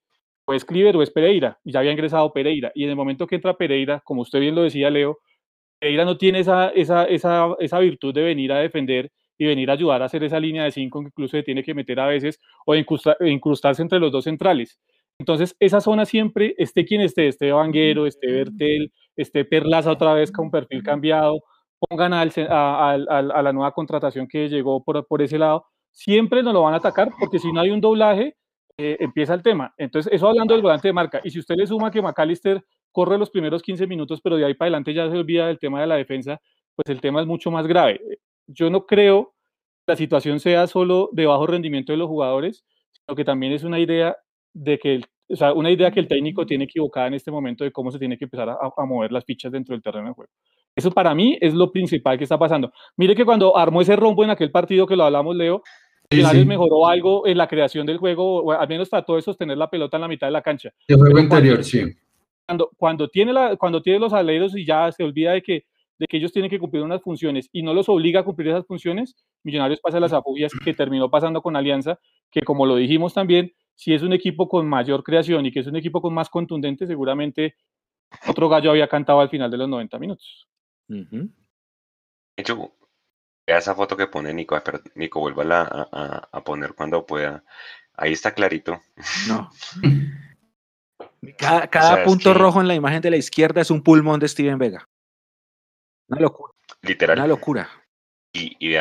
o 0.47 0.53
es 0.53 0.67
Cliver 0.67 0.95
o 0.97 1.03
es 1.03 1.11
Pereira 1.11 1.59
ya 1.65 1.79
había 1.79 1.93
ingresado 1.93 2.31
Pereira 2.35 2.71
y 2.75 2.85
en 2.85 2.91
el 2.91 2.97
momento 2.97 3.27
que 3.27 3.37
entra 3.37 3.57
Pereira, 3.57 4.03
como 4.05 4.21
usted 4.21 4.39
bien 4.39 4.55
lo 4.55 4.63
decía 4.63 4.91
Leo, 4.91 5.19
Pereira 5.79 6.05
no 6.05 6.19
tiene 6.19 6.41
esa, 6.41 6.69
esa, 6.71 7.05
esa, 7.05 7.57
esa 7.59 7.79
virtud 7.79 8.13
de 8.13 8.23
venir 8.23 8.53
a 8.53 8.59
defender 8.59 9.11
y 9.39 9.47
venir 9.47 9.71
a 9.71 9.73
ayudar 9.73 10.03
a 10.03 10.05
hacer 10.05 10.23
esa 10.23 10.39
línea 10.39 10.65
de 10.65 10.71
cinco 10.73 11.01
que 11.01 11.07
incluso 11.07 11.43
tiene 11.43 11.63
que 11.63 11.73
meter 11.73 11.99
a 11.99 12.07
veces 12.07 12.39
o 12.67 12.75
incrustarse 12.75 13.81
entre 13.81 13.99
los 13.99 14.13
dos 14.13 14.25
centrales. 14.25 14.79
Entonces, 15.19 15.57
esa 15.59 15.81
zona 15.81 16.05
siempre, 16.05 16.55
esté 16.59 16.85
quien 16.85 17.01
esté, 17.01 17.29
esté 17.29 17.51
Vanguero, 17.53 18.07
esté 18.07 18.31
Bertel, 18.31 18.93
esté 19.17 19.47
Perlaza 19.47 19.91
otra 19.91 20.13
vez 20.13 20.31
con 20.31 20.51
perfil 20.51 20.83
cambiado, 20.83 21.41
pongan 21.79 22.13
al, 22.13 22.31
a, 22.51 22.93
a, 22.93 23.43
la 23.43 23.53
nueva 23.53 23.73
contratación 23.73 24.29
que 24.29 24.49
llegó 24.51 24.85
por, 24.85 25.07
por 25.07 25.23
ese 25.23 25.39
lado, 25.39 25.67
siempre 25.93 26.43
nos 26.43 26.55
lo 26.55 26.63
van 26.63 26.75
a 26.75 26.79
atacar 26.79 27.11
porque 27.19 27.39
si 27.39 27.53
no 27.53 27.61
hay 27.61 27.71
un 27.71 27.81
doblaje, 27.81 28.37
eh, 28.79 28.97
empieza 29.01 29.35
el 29.35 29.43
tema. 29.43 29.75
Entonces, 29.77 30.13
eso 30.13 30.29
hablando 30.29 30.55
del 30.55 30.63
volante 30.63 30.89
de 30.89 30.95
marca. 30.95 31.21
Y 31.23 31.31
si 31.31 31.39
usted 31.39 31.55
le 31.57 31.67
suma 31.67 31.91
que 31.91 32.01
McAllister 32.01 32.65
corre 32.93 33.19
los 33.19 33.31
primeros 33.31 33.63
15 33.63 33.87
minutos, 33.87 34.21
pero 34.23 34.37
de 34.37 34.47
ahí 34.47 34.55
para 34.55 34.69
adelante 34.69 34.95
ya 34.95 35.11
se 35.11 35.17
olvida 35.17 35.47
del 35.47 35.59
tema 35.59 35.81
de 35.81 35.87
la 35.87 35.97
defensa, 35.97 36.41
pues 36.75 36.89
el 36.89 37.01
tema 37.01 37.21
es 37.21 37.27
mucho 37.27 37.51
más 37.51 37.67
grave. 37.67 38.01
Yo 38.47 38.71
no 38.71 38.87
creo 38.87 39.35
que 39.87 39.93
la 39.93 39.97
situación 39.97 40.41
sea 40.41 40.67
solo 40.67 41.11
de 41.13 41.27
bajo 41.27 41.47
rendimiento 41.47 41.93
de 41.93 41.99
los 41.99 42.09
jugadores, 42.09 42.65
sino 42.93 43.17
que 43.17 43.25
también 43.25 43.53
es 43.53 43.65
una 43.65 43.79
idea 43.79 44.17
de 44.55 44.79
que, 44.79 45.01
o 45.29 45.37
sea, 45.37 45.53
una 45.53 45.71
idea 45.71 45.91
que 45.91 46.01
el 46.01 46.09
técnico 46.09 46.47
tiene 46.47 46.65
equivocada 46.65 47.07
en 47.07 47.15
este 47.15 47.31
momento 47.31 47.65
de 47.65 47.73
cómo 47.73 47.91
se 47.91 47.99
tiene 47.99 48.17
que 48.17 48.25
empezar 48.25 48.49
a, 48.49 48.87
mover 48.87 49.13
las 49.13 49.25
fichas 49.25 49.53
dentro 49.53 49.75
del 49.75 49.83
terreno 49.83 50.09
de 50.09 50.15
juego. 50.15 50.33
Eso 50.75 50.91
para 50.91 51.15
mí 51.15 51.37
es 51.41 51.55
lo 51.55 51.71
principal 51.73 52.17
que 52.17 52.25
está 52.25 52.39
pasando. 52.39 52.73
Mire 52.97 53.15
que 53.15 53.25
cuando 53.25 53.57
armó 53.57 53.81
ese 53.81 53.97
rombo 53.97 54.25
en 54.25 54.31
aquel 54.31 54.51
partido 54.51 54.87
que 54.87 54.97
lo 54.97 55.05
hablamos, 55.05 55.37
Leo, 55.37 55.63
sí, 56.11 56.45
mejoró 56.45 56.87
algo 56.87 57.27
en 57.27 57.39
la 57.39 57.49
creación 57.49 57.87
del 57.87 57.99
juego, 57.99 58.43
o 58.43 58.53
al 58.53 58.69
menos 58.69 58.91
trató 58.91 59.17
de 59.17 59.23
sostener 59.23 59.59
la 59.59 59.71
pelota 59.71 59.97
en 59.97 60.03
la 60.03 60.09
mitad 60.09 60.27
de 60.27 60.33
la 60.33 60.43
cancha. 60.43 60.71
El 60.89 60.97
juego 60.97 61.19
interior, 61.19 61.63
sí. 61.65 61.83
Cuando, 62.47 62.71
cuando, 62.77 63.09
tiene 63.09 63.33
la, 63.33 63.57
cuando 63.57 63.81
tiene 63.81 63.99
los 63.99 64.13
aleros 64.13 64.57
y 64.57 64.65
ya 64.65 64.91
se 64.91 65.05
olvida 65.05 65.33
de 65.33 65.43
que, 65.43 65.67
de 65.99 66.07
que 66.07 66.17
ellos 66.17 66.33
tienen 66.33 66.51
que 66.51 66.59
cumplir 66.59 66.83
unas 66.83 67.03
funciones 67.03 67.49
y 67.53 67.63
no 67.63 67.75
los 67.75 67.89
obliga 67.89 68.21
a 68.21 68.25
cumplir 68.25 68.49
esas 68.49 68.67
funciones, 68.67 69.15
Millonarios 69.45 69.81
pasa 69.81 70.01
las 70.01 70.13
afugias 70.13 70.53
que 70.65 70.75
terminó 70.75 71.09
pasando 71.09 71.43
con 71.43 71.57
Alianza, 71.57 71.99
que 72.31 72.43
como 72.43 72.67
lo 72.67 72.77
dijimos 72.77 73.15
también, 73.15 73.53
si 73.75 73.95
es 73.95 74.03
un 74.03 74.13
equipo 74.13 74.49
con 74.49 74.69
mayor 74.69 75.03
creación 75.03 75.47
y 75.47 75.53
que 75.53 75.61
es 75.61 75.67
un 75.67 75.77
equipo 75.77 76.03
con 76.03 76.13
más 76.13 76.29
contundente, 76.29 76.87
seguramente 76.87 77.55
otro 78.27 78.49
gallo 78.49 78.71
había 78.73 78.89
cantado 78.89 79.21
al 79.21 79.31
final 79.31 79.51
de 79.51 79.57
los 79.57 79.69
90 79.69 79.99
minutos. 79.99 80.49
De 80.91 82.43
hecho, 82.43 82.75
esa 83.47 83.75
foto 83.75 83.97
que 83.97 84.07
pone 84.07 84.35
Nico, 84.35 84.61
pero 84.65 84.81
Nico, 84.95 85.21
vuelva 85.21 85.63
a, 85.63 86.29
a, 86.33 86.45
poner 86.45 86.75
cuando 86.75 87.07
pueda. 87.07 87.45
Ahí 87.95 88.13
está 88.13 88.33
clarito. 88.33 88.81
No. 89.29 89.51
Cada, 91.37 92.03
punto 92.05 92.33
rojo 92.33 92.61
en 92.61 92.69
la 92.69 92.75
imagen 92.75 93.03
de 93.03 93.11
la 93.11 93.17
izquierda 93.17 93.61
es 93.61 93.71
un 93.71 93.83
pulmón 93.83 94.21
de 94.21 94.29
Steven 94.29 94.59
Vega. 94.59 94.89
Una 96.09 96.21
locura. 96.21 96.55
Literal. 96.83 97.19
Una 97.19 97.27
locura. 97.27 97.69
Y, 98.33 98.57
y, 98.59 98.77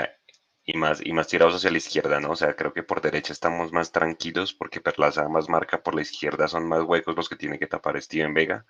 y 0.66 0.78
más, 0.78 1.02
y 1.04 1.12
más 1.12 1.28
tirados 1.28 1.56
hacia 1.56 1.72
la 1.72 1.78
izquierda, 1.78 2.20
¿no? 2.20 2.32
O 2.32 2.36
sea, 2.36 2.56
creo 2.56 2.74
que 2.74 2.84
por 2.84 3.02
derecha 3.02 3.34
estamos 3.34 3.74
más 3.74 3.92
tranquilos 3.92 4.54
porque 4.54 4.80
Perlaza 4.80 5.28
más 5.28 5.50
marca, 5.50 5.82
por 5.82 5.96
la 5.96 6.02
izquierda 6.02 6.48
son 6.48 6.68
más 6.68 6.84
huecos 6.84 7.16
los 7.16 7.28
que 7.28 7.36
tiene 7.36 7.60
que 7.60 7.68
tapar 7.68 8.02
Steven 8.02 8.34
Vega. 8.34 8.66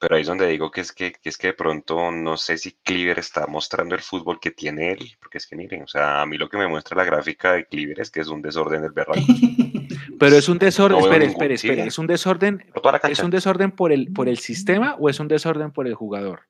Pero 0.00 0.14
ahí 0.14 0.22
es 0.22 0.28
donde 0.28 0.46
digo 0.46 0.70
que 0.70 0.80
es 0.80 0.92
que, 0.92 1.16
es 1.24 1.36
que 1.36 1.48
de 1.48 1.54
pronto 1.54 2.12
no 2.12 2.36
sé 2.36 2.56
si 2.56 2.72
Cleaver 2.72 3.18
está 3.18 3.46
mostrando 3.48 3.96
el 3.96 4.00
fútbol 4.00 4.38
que 4.38 4.52
tiene 4.52 4.92
él, 4.92 5.16
porque 5.20 5.38
es 5.38 5.46
que 5.46 5.56
miren, 5.56 5.82
o 5.82 5.88
sea, 5.88 6.22
a 6.22 6.26
mí 6.26 6.38
lo 6.38 6.48
que 6.48 6.56
me 6.56 6.68
muestra 6.68 6.96
la 6.96 7.04
gráfica 7.04 7.54
de 7.54 7.66
Cleaver 7.66 8.00
es 8.00 8.10
que 8.10 8.20
es 8.20 8.28
un 8.28 8.40
desorden 8.40 8.82
del 8.82 8.92
berraco. 8.92 9.20
Pero 10.18 10.36
es 10.36 10.48
un 10.48 10.58
desorden, 10.58 10.98
espere, 10.98 11.26
espere, 11.26 11.54
espere, 11.54 11.86
es 11.86 11.98
un 11.98 12.06
desorden, 12.06 12.64
es 13.08 13.20
un 13.20 13.30
desorden 13.30 13.70
por 13.70 13.92
el, 13.92 14.12
por 14.12 14.28
el 14.28 14.38
sistema 14.38 14.96
o 14.98 15.08
es 15.08 15.20
un 15.20 15.28
desorden 15.28 15.72
por 15.72 15.86
el 15.86 15.94
jugador? 15.94 16.42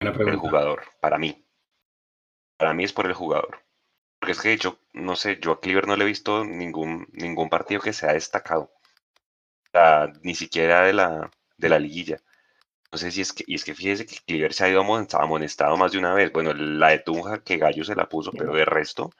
El 0.00 0.36
jugador, 0.36 0.82
para 1.00 1.18
mí. 1.18 1.44
Para 2.56 2.72
mí 2.72 2.84
es 2.84 2.92
por 2.92 3.06
el 3.06 3.12
jugador. 3.12 3.62
Porque 4.18 4.32
es 4.32 4.40
que 4.40 4.56
yo, 4.56 4.78
no 4.92 5.16
sé, 5.16 5.38
yo 5.40 5.52
a 5.52 5.60
Cleaver 5.60 5.86
no 5.86 5.96
le 5.96 6.04
he 6.04 6.06
visto 6.06 6.44
ningún, 6.44 7.06
ningún 7.12 7.48
partido 7.48 7.80
que 7.80 7.92
sea 7.92 8.12
destacado. 8.12 8.70
ni 10.22 10.34
siquiera 10.34 10.82
de 10.82 10.92
la, 10.94 11.30
de 11.58 11.68
la 11.68 11.78
liguilla. 11.78 12.18
No 12.92 12.98
sé 12.98 13.10
si 13.10 13.20
es 13.20 13.32
que, 13.32 13.44
y 13.46 13.54
es 13.54 13.64
que 13.64 13.74
fíjese 13.74 14.06
que 14.06 14.16
Cleaver 14.26 14.52
se 14.52 14.64
ha 14.64 14.68
ido 14.68 14.80
amonestado 14.80 15.76
más 15.76 15.92
de 15.92 15.98
una 15.98 16.14
vez. 16.14 16.32
Bueno, 16.32 16.52
la 16.54 16.88
de 16.90 16.98
Tunja 17.00 17.42
que 17.42 17.56
Gallo 17.58 17.84
se 17.84 17.94
la 17.94 18.08
puso, 18.08 18.32
pero 18.32 18.52
de 18.54 18.64
resto, 18.64 19.10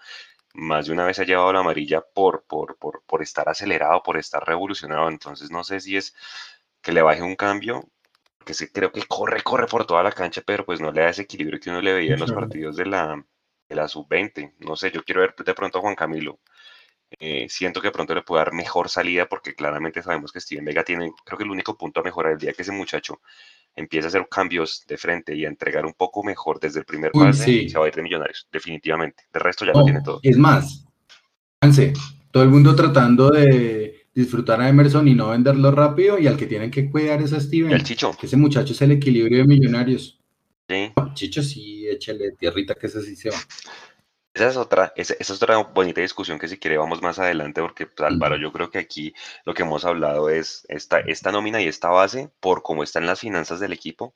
más 0.55 0.87
de 0.87 0.93
una 0.93 1.07
vez 1.07 1.19
ha 1.21 1.25
llevado 1.25 1.53
la 1.53 1.61
amarilla 1.61 2.03
por, 2.03 2.45
por, 2.45 2.77
por, 2.79 3.03
por 3.05 3.23
estar 3.23 3.49
acelerado, 3.49 4.03
por 4.03 4.19
estar 4.19 4.45
revolucionado. 4.47 5.09
Entonces 5.09 5.51
no 5.51 5.65
sé 5.65 5.81
si 5.81 5.97
es 5.97 6.15
que 6.83 6.93
le 6.93 7.03
baje 7.03 7.23
un 7.23 7.37
cambio, 7.37 7.89
que 8.45 8.55
sí, 8.55 8.69
creo 8.69 8.93
que 8.93 9.05
corre, 9.07 9.43
corre 9.43 9.67
por 9.67 9.87
toda 9.87 10.03
la 10.03 10.13
cancha, 10.13 10.43
pero 10.47 10.65
pues 10.67 10.81
no 10.81 10.93
le 10.93 11.03
da 11.03 11.11
ese 11.11 11.23
equilibrio 11.23 11.61
que 11.61 11.71
uno 11.71 11.81
le 11.83 11.95
veía 11.95 12.15
en 12.15 12.21
los 12.21 12.33
partidos 12.33 12.77
de 12.77 12.87
la, 12.87 13.25
de 13.69 13.77
la 13.77 13.89
sub-20. 13.89 14.55
No 14.61 14.77
sé, 14.77 14.91
yo 14.93 15.05
quiero 15.05 15.23
ver 15.23 15.35
de 15.37 15.55
pronto 15.55 15.79
a 15.79 15.83
Juan 15.83 15.95
Camilo. 15.97 16.41
Eh, 17.19 17.47
siento 17.49 17.81
que 17.81 17.91
pronto 17.91 18.15
le 18.15 18.23
puede 18.23 18.45
dar 18.45 18.53
mejor 18.53 18.89
salida 18.89 19.27
porque 19.27 19.55
claramente 19.55 20.03
sabemos 20.03 20.31
que 20.31 20.41
Steven 20.41 20.65
Vega 20.65 20.85
tiene, 20.85 21.11
creo 21.24 21.37
que 21.37 21.45
el 21.45 21.51
único 21.51 21.77
punto 21.77 22.01
a 22.01 22.05
mejorar 22.05 22.32
el 22.32 22.39
día 22.39 22.53
que 22.53 22.62
ese 22.62 22.70
muchacho 22.70 23.20
empieza 23.74 24.07
a 24.07 24.11
hacer 24.11 24.28
cambios 24.31 24.85
de 24.87 24.97
frente 24.97 25.35
y 25.35 25.45
a 25.45 25.49
entregar 25.49 25.85
un 25.85 25.95
poco 25.95 26.23
mejor 26.23 26.61
desde 26.61 26.81
el 26.81 26.85
primer 26.85 27.11
pase, 27.11 27.69
se 27.69 27.78
va 27.78 27.85
a 27.85 27.89
ir 27.89 27.95
de 27.95 28.03
Millonarios, 28.03 28.47
definitivamente. 28.53 29.24
De 29.32 29.41
resto 29.41 29.65
ya 29.65 29.73
lo 29.73 29.85
tiene 29.85 30.03
todo. 30.03 30.20
Es 30.23 30.37
más, 30.37 30.87
todo 32.31 32.43
el 32.43 32.49
mundo 32.49 32.77
tratando 32.77 33.31
de 33.31 34.07
disfrutar 34.15 34.61
a 34.61 34.69
Emerson 34.69 35.09
y 35.09 35.15
no 35.15 35.31
venderlo 35.31 35.70
rápido 35.73 36.19
y 36.19 36.27
al 36.27 36.37
que 36.37 36.47
tienen 36.47 36.70
que 36.70 36.91
cuidar 36.91 37.23
es 37.23 37.32
a 37.32 37.41
Steven. 37.41 37.73
el 37.73 37.82
Chicho. 37.82 38.16
Que 38.19 38.27
ese 38.27 38.37
muchacho 38.37 38.73
es 38.73 38.82
el 38.82 38.93
equilibrio 38.93 39.39
de 39.39 39.45
Millonarios. 39.45 40.20
Sí. 40.69 40.93
Chicho 41.15 41.43
sí, 41.43 41.87
échale 41.89 42.32
tierrita 42.32 42.74
que 42.74 42.87
ese 42.87 43.03
sí 43.03 43.16
se 43.16 43.31
va. 43.31 43.37
Esa 44.32 44.48
es 44.48 44.57
otra, 44.57 44.93
esa, 44.94 45.15
es 45.19 45.31
otra 45.31 45.57
bonita 45.59 46.01
discusión 46.01 46.39
que 46.39 46.47
si 46.47 46.59
quiere 46.59 46.78
vamos 46.78 47.02
más 47.02 47.19
adelante, 47.19 47.61
porque 47.61 47.86
pues, 47.86 48.09
Álvaro, 48.09 48.36
yo 48.36 48.52
creo 48.52 48.70
que 48.70 48.78
aquí 48.78 49.12
lo 49.44 49.55
que 49.55 49.62
hemos 49.62 49.85
hablado 49.85 50.28
es 50.28 50.65
esta, 50.69 51.01
esta 51.01 51.32
nómina 51.32 51.61
y 51.61 51.66
esta 51.66 51.89
base, 51.89 52.31
por 52.39 52.62
cómo 52.62 52.85
están 52.85 53.07
las 53.07 53.20
finanzas 53.20 53.59
del 53.59 53.73
equipo, 53.73 54.15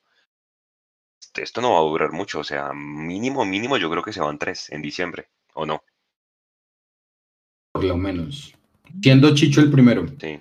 esto 1.35 1.61
no 1.61 1.73
va 1.73 1.79
a 1.79 1.83
durar 1.83 2.13
mucho, 2.13 2.41
o 2.41 2.45
sea, 2.45 2.73
mínimo, 2.73 3.45
mínimo, 3.45 3.77
yo 3.77 3.91
creo 3.91 4.03
que 4.05 4.13
se 4.13 4.21
van 4.21 4.39
tres 4.39 4.71
en 4.71 4.83
diciembre, 4.83 5.29
¿o 5.55 5.67
no? 5.67 5.83
Por 7.73 7.85
lo 7.85 7.97
menos. 7.97 8.55
Siendo 9.03 9.35
Chicho 9.35 9.61
el 9.61 9.71
primero. 9.71 10.07
Sí. 10.21 10.41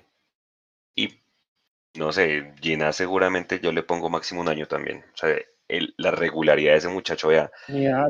Y 0.94 1.18
no 1.98 2.12
sé, 2.12 2.54
Gina 2.60 2.92
seguramente 2.92 3.58
yo 3.60 3.72
le 3.72 3.82
pongo 3.82 4.08
máximo 4.08 4.40
un 4.40 4.48
año 4.48 4.66
también. 4.66 5.04
O 5.12 5.16
sea, 5.16 5.36
la 5.96 6.10
regularidad 6.10 6.72
de 6.72 6.78
ese 6.78 6.88
muchacho, 6.88 7.28
vea. 7.28 7.50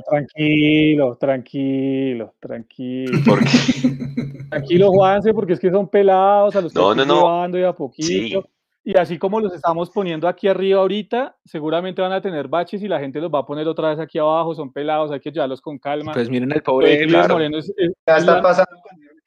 tranquilo, 0.08 1.16
tranquilo, 1.16 2.34
tranquilo. 2.40 3.18
Tranquilo, 4.50 4.92
Juanse, 4.92 5.34
porque 5.34 5.54
es 5.54 5.58
que 5.58 5.70
son 5.70 5.88
pelados, 5.88 6.54
a 6.54 6.60
los 6.60 6.72
que 6.72 6.78
no, 6.78 6.94
no, 6.94 7.58
y 7.58 7.62
a 7.64 7.72
poquito. 7.72 8.48
Y 8.84 8.96
así 8.98 9.18
como 9.18 9.40
los 9.40 9.54
estamos 9.54 9.90
poniendo 9.90 10.28
aquí 10.28 10.46
arriba 10.46 10.80
ahorita, 10.80 11.36
seguramente 11.44 12.02
van 12.02 12.12
a 12.12 12.20
tener 12.20 12.48
baches 12.48 12.82
y 12.82 12.88
la 12.88 13.00
gente 13.00 13.18
los 13.18 13.32
va 13.32 13.40
a 13.40 13.46
poner 13.46 13.66
otra 13.66 13.88
vez 13.88 13.98
aquí 13.98 14.18
abajo, 14.18 14.54
son 14.54 14.72
pelados, 14.72 15.10
hay 15.10 15.20
que 15.20 15.32
llevarlos 15.32 15.62
con 15.62 15.78
calma. 15.78 16.12
Pues 16.12 16.28
miren 16.28 16.52
el 16.52 16.62
pobre 16.62 17.06
Moreno. 17.06 17.58
ya 18.06 18.16
está 18.16 18.42
pasando. 18.42 18.76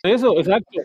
Eso, 0.04 0.38
exacto. 0.38 0.80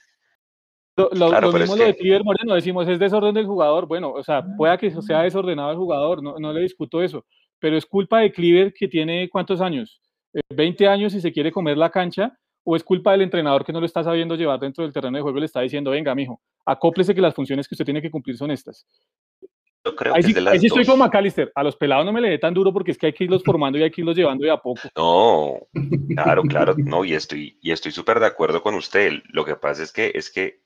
Lo, 0.96 1.10
mismo 1.52 1.76
lo 1.76 1.84
de 1.84 1.96
Cliver 1.96 2.22
Moreno, 2.22 2.54
decimos, 2.54 2.86
es 2.86 2.98
desorden 2.98 3.34
del 3.34 3.46
jugador. 3.46 3.86
Bueno, 3.86 4.12
o 4.12 4.22
sea, 4.22 4.44
pueda 4.56 4.76
que 4.76 4.90
sea 4.90 5.22
desordenado 5.22 5.70
el 5.70 5.76
jugador, 5.76 6.22
no, 6.22 6.38
no 6.38 6.52
le 6.52 6.60
discuto 6.60 7.02
eso, 7.02 7.24
pero 7.58 7.76
es 7.76 7.86
culpa 7.86 8.20
de 8.20 8.32
Cliver 8.32 8.74
que 8.74 8.88
tiene 8.88 9.28
cuántos 9.30 9.60
años, 9.60 10.02
20 10.50 10.84
eh, 10.84 10.88
años 10.88 11.14
y 11.14 11.20
se 11.20 11.32
quiere 11.32 11.50
comer 11.50 11.78
la 11.78 11.90
cancha, 11.90 12.36
o 12.64 12.76
es 12.76 12.84
culpa 12.84 13.12
del 13.12 13.22
entrenador 13.22 13.64
que 13.64 13.72
no 13.72 13.80
lo 13.80 13.86
está 13.86 14.04
sabiendo 14.04 14.36
llevar 14.36 14.60
dentro 14.60 14.84
del 14.84 14.92
terreno 14.92 15.16
de 15.16 15.22
juego 15.22 15.38
y 15.38 15.40
le 15.40 15.46
está 15.46 15.60
diciendo, 15.60 15.90
venga, 15.90 16.14
mijo, 16.14 16.40
acóplese 16.64 17.14
que 17.14 17.20
las 17.20 17.34
funciones 17.34 17.66
que 17.66 17.74
usted 17.74 17.84
tiene 17.84 18.02
que 18.02 18.10
cumplir 18.10 18.36
son 18.36 18.50
estas. 18.50 18.86
Yo 19.84 19.96
creo 19.96 20.14
ahí 20.14 20.22
sí, 20.22 20.66
estoy 20.66 20.84
con 20.84 20.98
McAllister. 20.98 21.50
A 21.56 21.64
los 21.64 21.74
pelados 21.74 22.06
no 22.06 22.12
me 22.12 22.20
le 22.20 22.30
dé 22.30 22.38
tan 22.38 22.54
duro 22.54 22.72
porque 22.72 22.92
es 22.92 22.98
que 22.98 23.06
hay 23.06 23.12
que 23.12 23.24
irlos 23.24 23.42
formando 23.42 23.78
y 23.78 23.82
hay 23.82 23.90
que 23.90 24.00
irlos 24.00 24.16
llevando 24.16 24.44
de 24.44 24.52
a 24.52 24.56
poco. 24.56 24.82
No, 24.96 25.58
claro, 26.14 26.42
claro, 26.42 26.74
no, 26.78 27.04
y 27.04 27.14
estoy 27.14 27.58
y 27.60 27.72
estoy 27.72 27.90
súper 27.90 28.20
de 28.20 28.26
acuerdo 28.26 28.62
con 28.62 28.76
usted. 28.76 29.14
Lo 29.30 29.44
que 29.44 29.56
pasa 29.56 29.82
es 29.82 29.92
que 29.92 30.12
es 30.14 30.30
que 30.30 30.62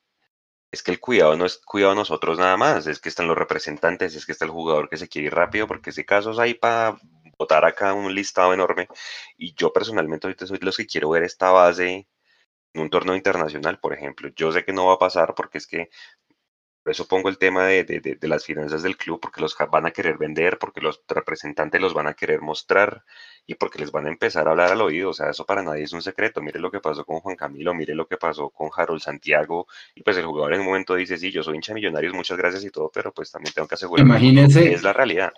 es 0.71 0.83
que 0.83 0.91
el 0.91 1.01
cuidado 1.01 1.37
no 1.37 1.47
es 1.47 1.59
cuidado 1.59 1.93
a 1.93 1.97
nosotros 1.97 2.39
nada 2.39 2.57
más, 2.57 2.87
es 2.87 3.01
que 3.01 3.09
están 3.09 3.29
los 3.29 3.39
representantes, 3.39 4.15
es 4.15 4.27
que 4.27 4.33
está 4.33 4.45
el 4.45 4.51
jugador 4.51 4.89
que 4.89 4.97
se 4.97 5.09
quiere 5.09 5.29
ir 5.29 5.35
rápido, 5.35 5.67
porque 5.67 5.91
ese 5.91 6.05
caso 6.05 6.31
es 6.33 6.39
ahí 6.39 6.55
para 6.55 6.99
botar 7.39 7.65
acá 7.65 7.95
un 7.95 8.15
listado 8.15 8.53
enorme. 8.55 8.89
Y 9.37 9.55
yo 9.55 9.73
personalmente 9.73 10.27
ahorita 10.27 10.47
soy 10.47 10.59
los 10.61 10.77
que 10.77 10.87
quiero 10.87 11.11
ver 11.11 11.23
esta 11.23 11.51
base 11.51 12.09
en 12.75 12.83
un 12.83 12.91
torneo 12.91 13.17
internacional, 13.17 13.79
por 13.81 13.95
ejemplo. 13.95 14.29
Yo 14.37 14.53
sé 14.53 14.65
que 14.65 14.73
no 14.73 14.87
va 14.87 14.95
a 14.95 14.99
pasar 14.99 15.35
porque 15.35 15.59
es 15.59 15.67
que 15.67 15.91
por 16.87 16.93
eso 16.93 17.09
pongo 17.09 17.29
el 17.29 17.37
tema 17.37 17.67
de, 17.67 17.83
de, 17.83 17.99
de, 18.01 18.29
las 18.29 18.45
finanzas 18.45 18.81
del 18.85 18.97
club, 18.97 19.19
porque 19.19 19.41
los 19.41 19.57
van 19.73 19.87
a 19.87 19.91
querer 19.91 20.19
vender, 20.19 20.57
porque 20.57 20.81
los 20.81 21.03
representantes 21.09 21.81
los 21.81 21.93
van 21.95 22.07
a 22.07 22.15
querer 22.15 22.43
mostrar 22.43 23.03
y 23.45 23.57
porque 23.57 23.81
les 23.81 23.91
van 23.91 24.07
a 24.07 24.09
empezar 24.09 24.47
a 24.47 24.53
hablar 24.53 24.71
al 24.71 24.81
oído. 24.81 25.11
O 25.11 25.13
sea, 25.13 25.29
eso 25.29 25.45
para 25.45 25.65
nadie 25.65 25.83
es 25.83 25.93
un 25.93 26.01
secreto. 26.01 26.41
Mire 26.41 26.61
lo 26.61 26.71
que 26.71 26.79
pasó 26.79 27.05
con 27.05 27.19
Juan 27.19 27.35
Camilo, 27.35 27.75
mire 27.75 27.97
lo 27.97 28.07
que 28.07 28.19
pasó 28.19 28.51
con 28.51 28.71
Harold 28.73 29.01
Santiago. 29.01 29.67
Y 29.97 30.05
pues 30.05 30.17
el 30.17 30.27
jugador 30.27 30.55
en 30.55 30.61
un 30.61 30.67
momento 30.67 30.95
dice, 30.95 31.19
sí, 31.19 31.33
yo 31.33 31.43
soy 31.43 31.57
hincha 31.57 31.75
millonarios, 31.75 32.15
muchas 32.15 32.39
gracias 32.39 32.65
y 32.65 32.71
todo, 32.71 32.89
pero 32.95 33.13
pues 33.13 33.33
también 33.33 33.53
tengo 33.53 33.67
que 33.67 33.75
asegurar 33.75 34.07
que 34.21 34.73
es 34.73 34.85
la 34.85 34.93
realidad. 34.93 35.33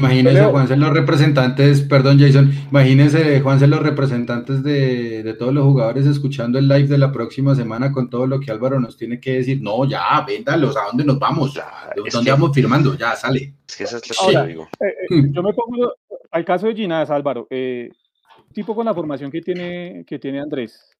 Imagínense, 0.00 0.44
Juanse, 0.44 0.76
los 0.76 0.90
representantes, 0.90 1.82
perdón 1.82 2.18
Jason, 2.18 2.50
imagínense, 2.70 3.40
Juanse, 3.40 3.66
los 3.66 3.82
representantes 3.82 4.62
de, 4.62 5.22
de, 5.22 5.34
todos 5.34 5.52
los 5.52 5.64
jugadores 5.64 6.06
escuchando 6.06 6.58
el 6.58 6.68
live 6.68 6.88
de 6.88 6.98
la 6.98 7.12
próxima 7.12 7.54
semana 7.54 7.92
con 7.92 8.08
todo 8.08 8.26
lo 8.26 8.40
que 8.40 8.50
Álvaro 8.50 8.80
nos 8.80 8.96
tiene 8.96 9.20
que 9.20 9.34
decir. 9.34 9.60
No, 9.62 9.84
ya, 9.84 10.24
véndalos, 10.26 10.76
¿a 10.76 10.86
dónde 10.86 11.04
nos 11.04 11.18
vamos? 11.18 11.60
¿Dónde 12.12 12.30
vamos 12.30 12.50
firmando? 12.54 12.94
Ya, 12.96 13.14
sale. 13.14 13.54
Es 13.68 13.76
que 13.76 13.84
eso 13.84 13.98
es 13.98 14.08
lo 14.08 14.26
que 14.26 14.32
yo 14.32 14.46
digo. 14.46 14.68
Eh, 14.80 14.86
eh, 15.10 15.22
yo 15.30 15.42
me 15.42 15.52
pongo 15.52 15.92
al 16.30 16.44
caso 16.44 16.66
de 16.66 16.74
Ginás, 16.74 17.10
Álvaro, 17.10 17.46
eh, 17.50 17.90
tipo 18.52 18.74
con 18.74 18.86
la 18.86 18.94
formación 18.94 19.30
que 19.30 19.40
tiene, 19.42 20.04
que 20.06 20.18
tiene 20.18 20.40
Andrés, 20.40 20.96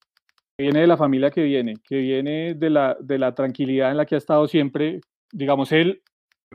que 0.57 0.65
viene 0.65 0.81
de 0.81 0.87
la 0.87 0.97
familia 0.97 1.31
que 1.31 1.43
viene, 1.43 1.75
que 1.89 1.97
viene 1.97 2.55
de 2.55 2.71
la, 2.71 2.97
de 3.01 3.19
la 3.19 3.35
tranquilidad 3.35 3.91
en 3.91 3.97
la 3.97 4.07
que 4.07 4.15
ha 4.15 4.19
estado 4.19 4.47
siempre, 4.47 5.01
digamos, 5.33 5.73
él 5.73 6.03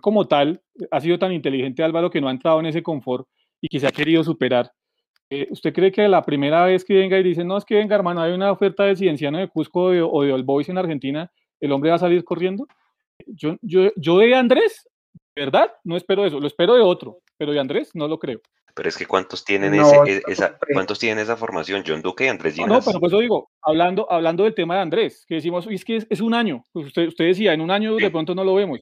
como 0.01 0.27
tal 0.27 0.61
ha 0.91 1.01
sido 1.01 1.17
tan 1.17 1.31
inteligente 1.31 1.83
Álvaro 1.83 2.09
que 2.09 2.21
no 2.21 2.27
ha 2.27 2.31
entrado 2.31 2.59
en 2.59 2.67
ese 2.67 2.83
confort 2.83 3.27
y 3.61 3.67
que 3.67 3.79
se 3.79 3.87
ha 3.87 3.91
querido 3.91 4.23
superar. 4.23 4.71
Eh, 5.29 5.47
¿Usted 5.49 5.73
cree 5.73 5.91
que 5.91 6.07
la 6.07 6.23
primera 6.23 6.65
vez 6.65 6.85
que 6.85 6.93
venga 6.93 7.17
y 7.17 7.23
dice, 7.23 7.43
no, 7.43 7.57
es 7.57 7.65
que 7.65 7.75
venga 7.75 7.95
hermano, 7.95 8.21
hay 8.21 8.33
una 8.33 8.51
oferta 8.51 8.83
de 8.83 8.95
Cienciano 8.95 9.39
de 9.39 9.47
Cusco 9.47 9.85
o 9.85 10.23
de, 10.23 10.31
All 10.31 10.43
Boys 10.43 10.69
en 10.69 10.77
Argentina, 10.77 11.31
el 11.59 11.71
hombre 11.71 11.89
va 11.89 11.95
a 11.95 11.99
salir 11.99 12.23
corriendo? 12.23 12.67
Yo, 13.25 13.55
yo, 13.61 13.91
yo 13.95 14.19
de 14.19 14.35
Andrés, 14.35 14.87
¿verdad? 15.35 15.71
No 15.83 15.97
espero 15.97 16.25
eso, 16.25 16.39
lo 16.39 16.47
espero 16.47 16.75
de 16.75 16.81
otro, 16.81 17.19
pero 17.37 17.53
de 17.53 17.59
Andrés 17.59 17.91
no 17.95 18.07
lo 18.07 18.19
creo. 18.19 18.39
Pero 18.75 18.89
es 18.89 18.97
que 18.97 19.05
¿cuántos 19.05 19.45
tienen, 19.45 19.73
ese, 19.73 20.21
esa, 20.27 20.57
¿cuántos 20.73 20.99
tienen 20.99 21.23
esa 21.23 21.37
formación? 21.37 21.83
John 21.87 22.01
Duque 22.01 22.25
y 22.25 22.27
Andrés 22.27 22.55
Ginas. 22.55 22.69
No, 22.69 22.81
pero 22.85 22.99
por 22.99 23.07
eso 23.07 23.19
digo, 23.19 23.49
hablando, 23.61 24.05
hablando 24.11 24.43
del 24.43 24.53
tema 24.53 24.75
de 24.75 24.81
Andrés, 24.81 25.25
que 25.25 25.35
decimos, 25.35 25.65
es 25.69 25.85
que 25.85 26.05
es, 26.09 26.21
un 26.21 26.33
año, 26.33 26.61
pues 26.73 26.87
usted, 26.87 27.07
usted 27.07 27.25
decía, 27.25 27.53
en 27.53 27.61
un 27.61 27.71
año 27.71 27.95
de 27.95 28.11
pronto 28.11 28.35
no 28.35 28.43
lo 28.43 28.53
vemos. 28.53 28.81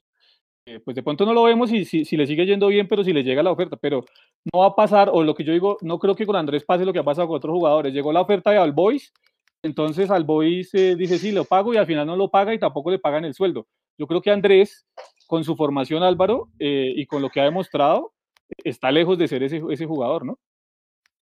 Eh, 0.66 0.80
pues 0.82 0.94
de 0.94 1.02
pronto 1.02 1.26
no 1.26 1.34
lo 1.34 1.42
vemos 1.42 1.70
y 1.72 1.84
si, 1.84 2.06
si, 2.06 2.16
le 2.16 2.26
sigue 2.26 2.46
yendo 2.46 2.68
bien, 2.68 2.88
pero 2.88 3.04
si 3.04 3.12
le 3.12 3.22
llega 3.22 3.42
la 3.42 3.50
oferta, 3.50 3.76
pero 3.76 4.06
no 4.50 4.60
va 4.60 4.68
a 4.68 4.74
pasar, 4.74 5.10
o 5.12 5.22
lo 5.22 5.34
que 5.34 5.44
yo 5.44 5.52
digo, 5.52 5.76
no 5.82 5.98
creo 5.98 6.16
que 6.16 6.24
con 6.24 6.36
Andrés 6.36 6.64
pase 6.64 6.86
lo 6.86 6.92
que 6.94 7.00
ha 7.00 7.04
pasado 7.04 7.28
con 7.28 7.36
otros 7.36 7.52
jugadores. 7.52 7.92
Llegó 7.92 8.14
la 8.14 8.22
oferta 8.22 8.50
de 8.50 8.56
Albois, 8.56 9.12
entonces 9.62 10.10
Albois 10.10 10.72
eh, 10.74 10.96
dice 10.96 11.18
sí, 11.18 11.32
lo 11.32 11.44
pago 11.44 11.74
y 11.74 11.76
al 11.76 11.86
final 11.86 12.06
no 12.06 12.16
lo 12.16 12.30
paga 12.30 12.54
y 12.54 12.58
tampoco 12.58 12.90
le 12.90 12.98
pagan 12.98 13.26
el 13.26 13.34
sueldo. 13.34 13.66
Yo 13.98 14.06
creo 14.06 14.22
que 14.22 14.30
Andrés, 14.30 14.86
con 15.26 15.44
su 15.44 15.54
formación 15.54 16.02
Álvaro 16.02 16.48
eh, 16.58 16.94
y 16.96 17.04
con 17.04 17.20
lo 17.20 17.28
que 17.28 17.40
ha 17.40 17.44
demostrado, 17.44 18.14
está 18.64 18.90
lejos 18.90 19.18
de 19.18 19.28
ser 19.28 19.42
ese, 19.42 19.60
ese 19.70 19.84
jugador, 19.84 20.24
¿no? 20.24 20.38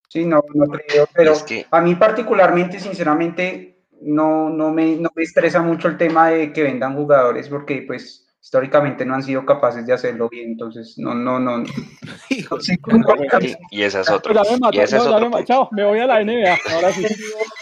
Sí, 0.08 0.24
no, 0.24 0.40
no 0.54 0.66
creo, 0.66 1.08
pero 1.14 1.32
a 1.70 1.80
mí 1.80 1.96
particularmente, 1.96 2.78
sinceramente, 2.78 3.86
no, 4.02 4.50
no, 4.50 4.70
me, 4.70 4.94
no 4.96 5.10
me 5.16 5.22
estresa 5.24 5.62
mucho 5.62 5.88
el 5.88 5.96
tema 5.96 6.28
de 6.28 6.52
que 6.52 6.62
vendan 6.62 6.94
jugadores 6.94 7.48
porque 7.48 7.82
pues 7.86 8.22
históricamente 8.42 9.06
no 9.06 9.14
han 9.14 9.22
sido 9.22 9.46
capaces 9.46 9.86
de 9.86 9.92
hacerlo 9.92 10.28
bien, 10.28 10.50
entonces 10.50 10.94
no, 10.98 11.14
no, 11.14 11.38
no. 11.38 11.62
y 13.70 13.82
esa 13.82 14.00
es 14.00 14.10
otra. 14.10 14.42
Y 14.72 14.80
esa 14.80 14.96
es 14.96 15.06
otra. 15.06 15.44
Chao, 15.44 15.68
me 15.70 15.84
voy 15.84 16.00
a 16.00 16.06
la 16.06 16.24
NBA. 16.24 16.58
Ahora 16.74 16.92
sí. 16.92 17.06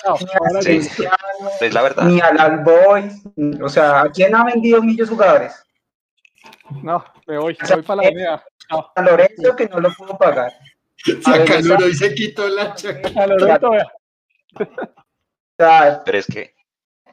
Chao, 0.02 0.16
ahora 0.40 0.62
sí. 0.62 0.81
Es 1.61 1.74
la 1.74 1.82
verdad. 1.82 2.05
Ni 2.05 2.20
al 2.20 2.65
Boys, 2.65 3.23
o 3.62 3.69
sea, 3.69 4.07
¿quién 4.12 4.35
ha 4.35 4.44
vendido 4.44 4.82
millos 4.82 5.11
jugadores? 5.11 5.62
No, 6.82 7.05
me 7.27 7.36
voy, 7.36 7.59
me 7.61 7.74
voy 7.74 7.82
para 7.82 8.02
la 8.02 8.11
NBA. 8.11 8.44
Chao. 8.69 8.93
A 8.97 9.02
Lorenzo 9.02 9.57
que 9.57 9.69
no 9.69 9.81
lo 9.81 9.93
puedo 9.93 10.16
pagar. 10.16 10.52
Se 10.97 11.31
acaloró 11.31 11.89
y 11.89 11.94
se 11.94 12.15
quitó 12.15 12.48
la 12.48 12.74
chaca. 12.74 13.11
Pero 16.05 16.19
es 16.19 16.27
que 16.27 16.55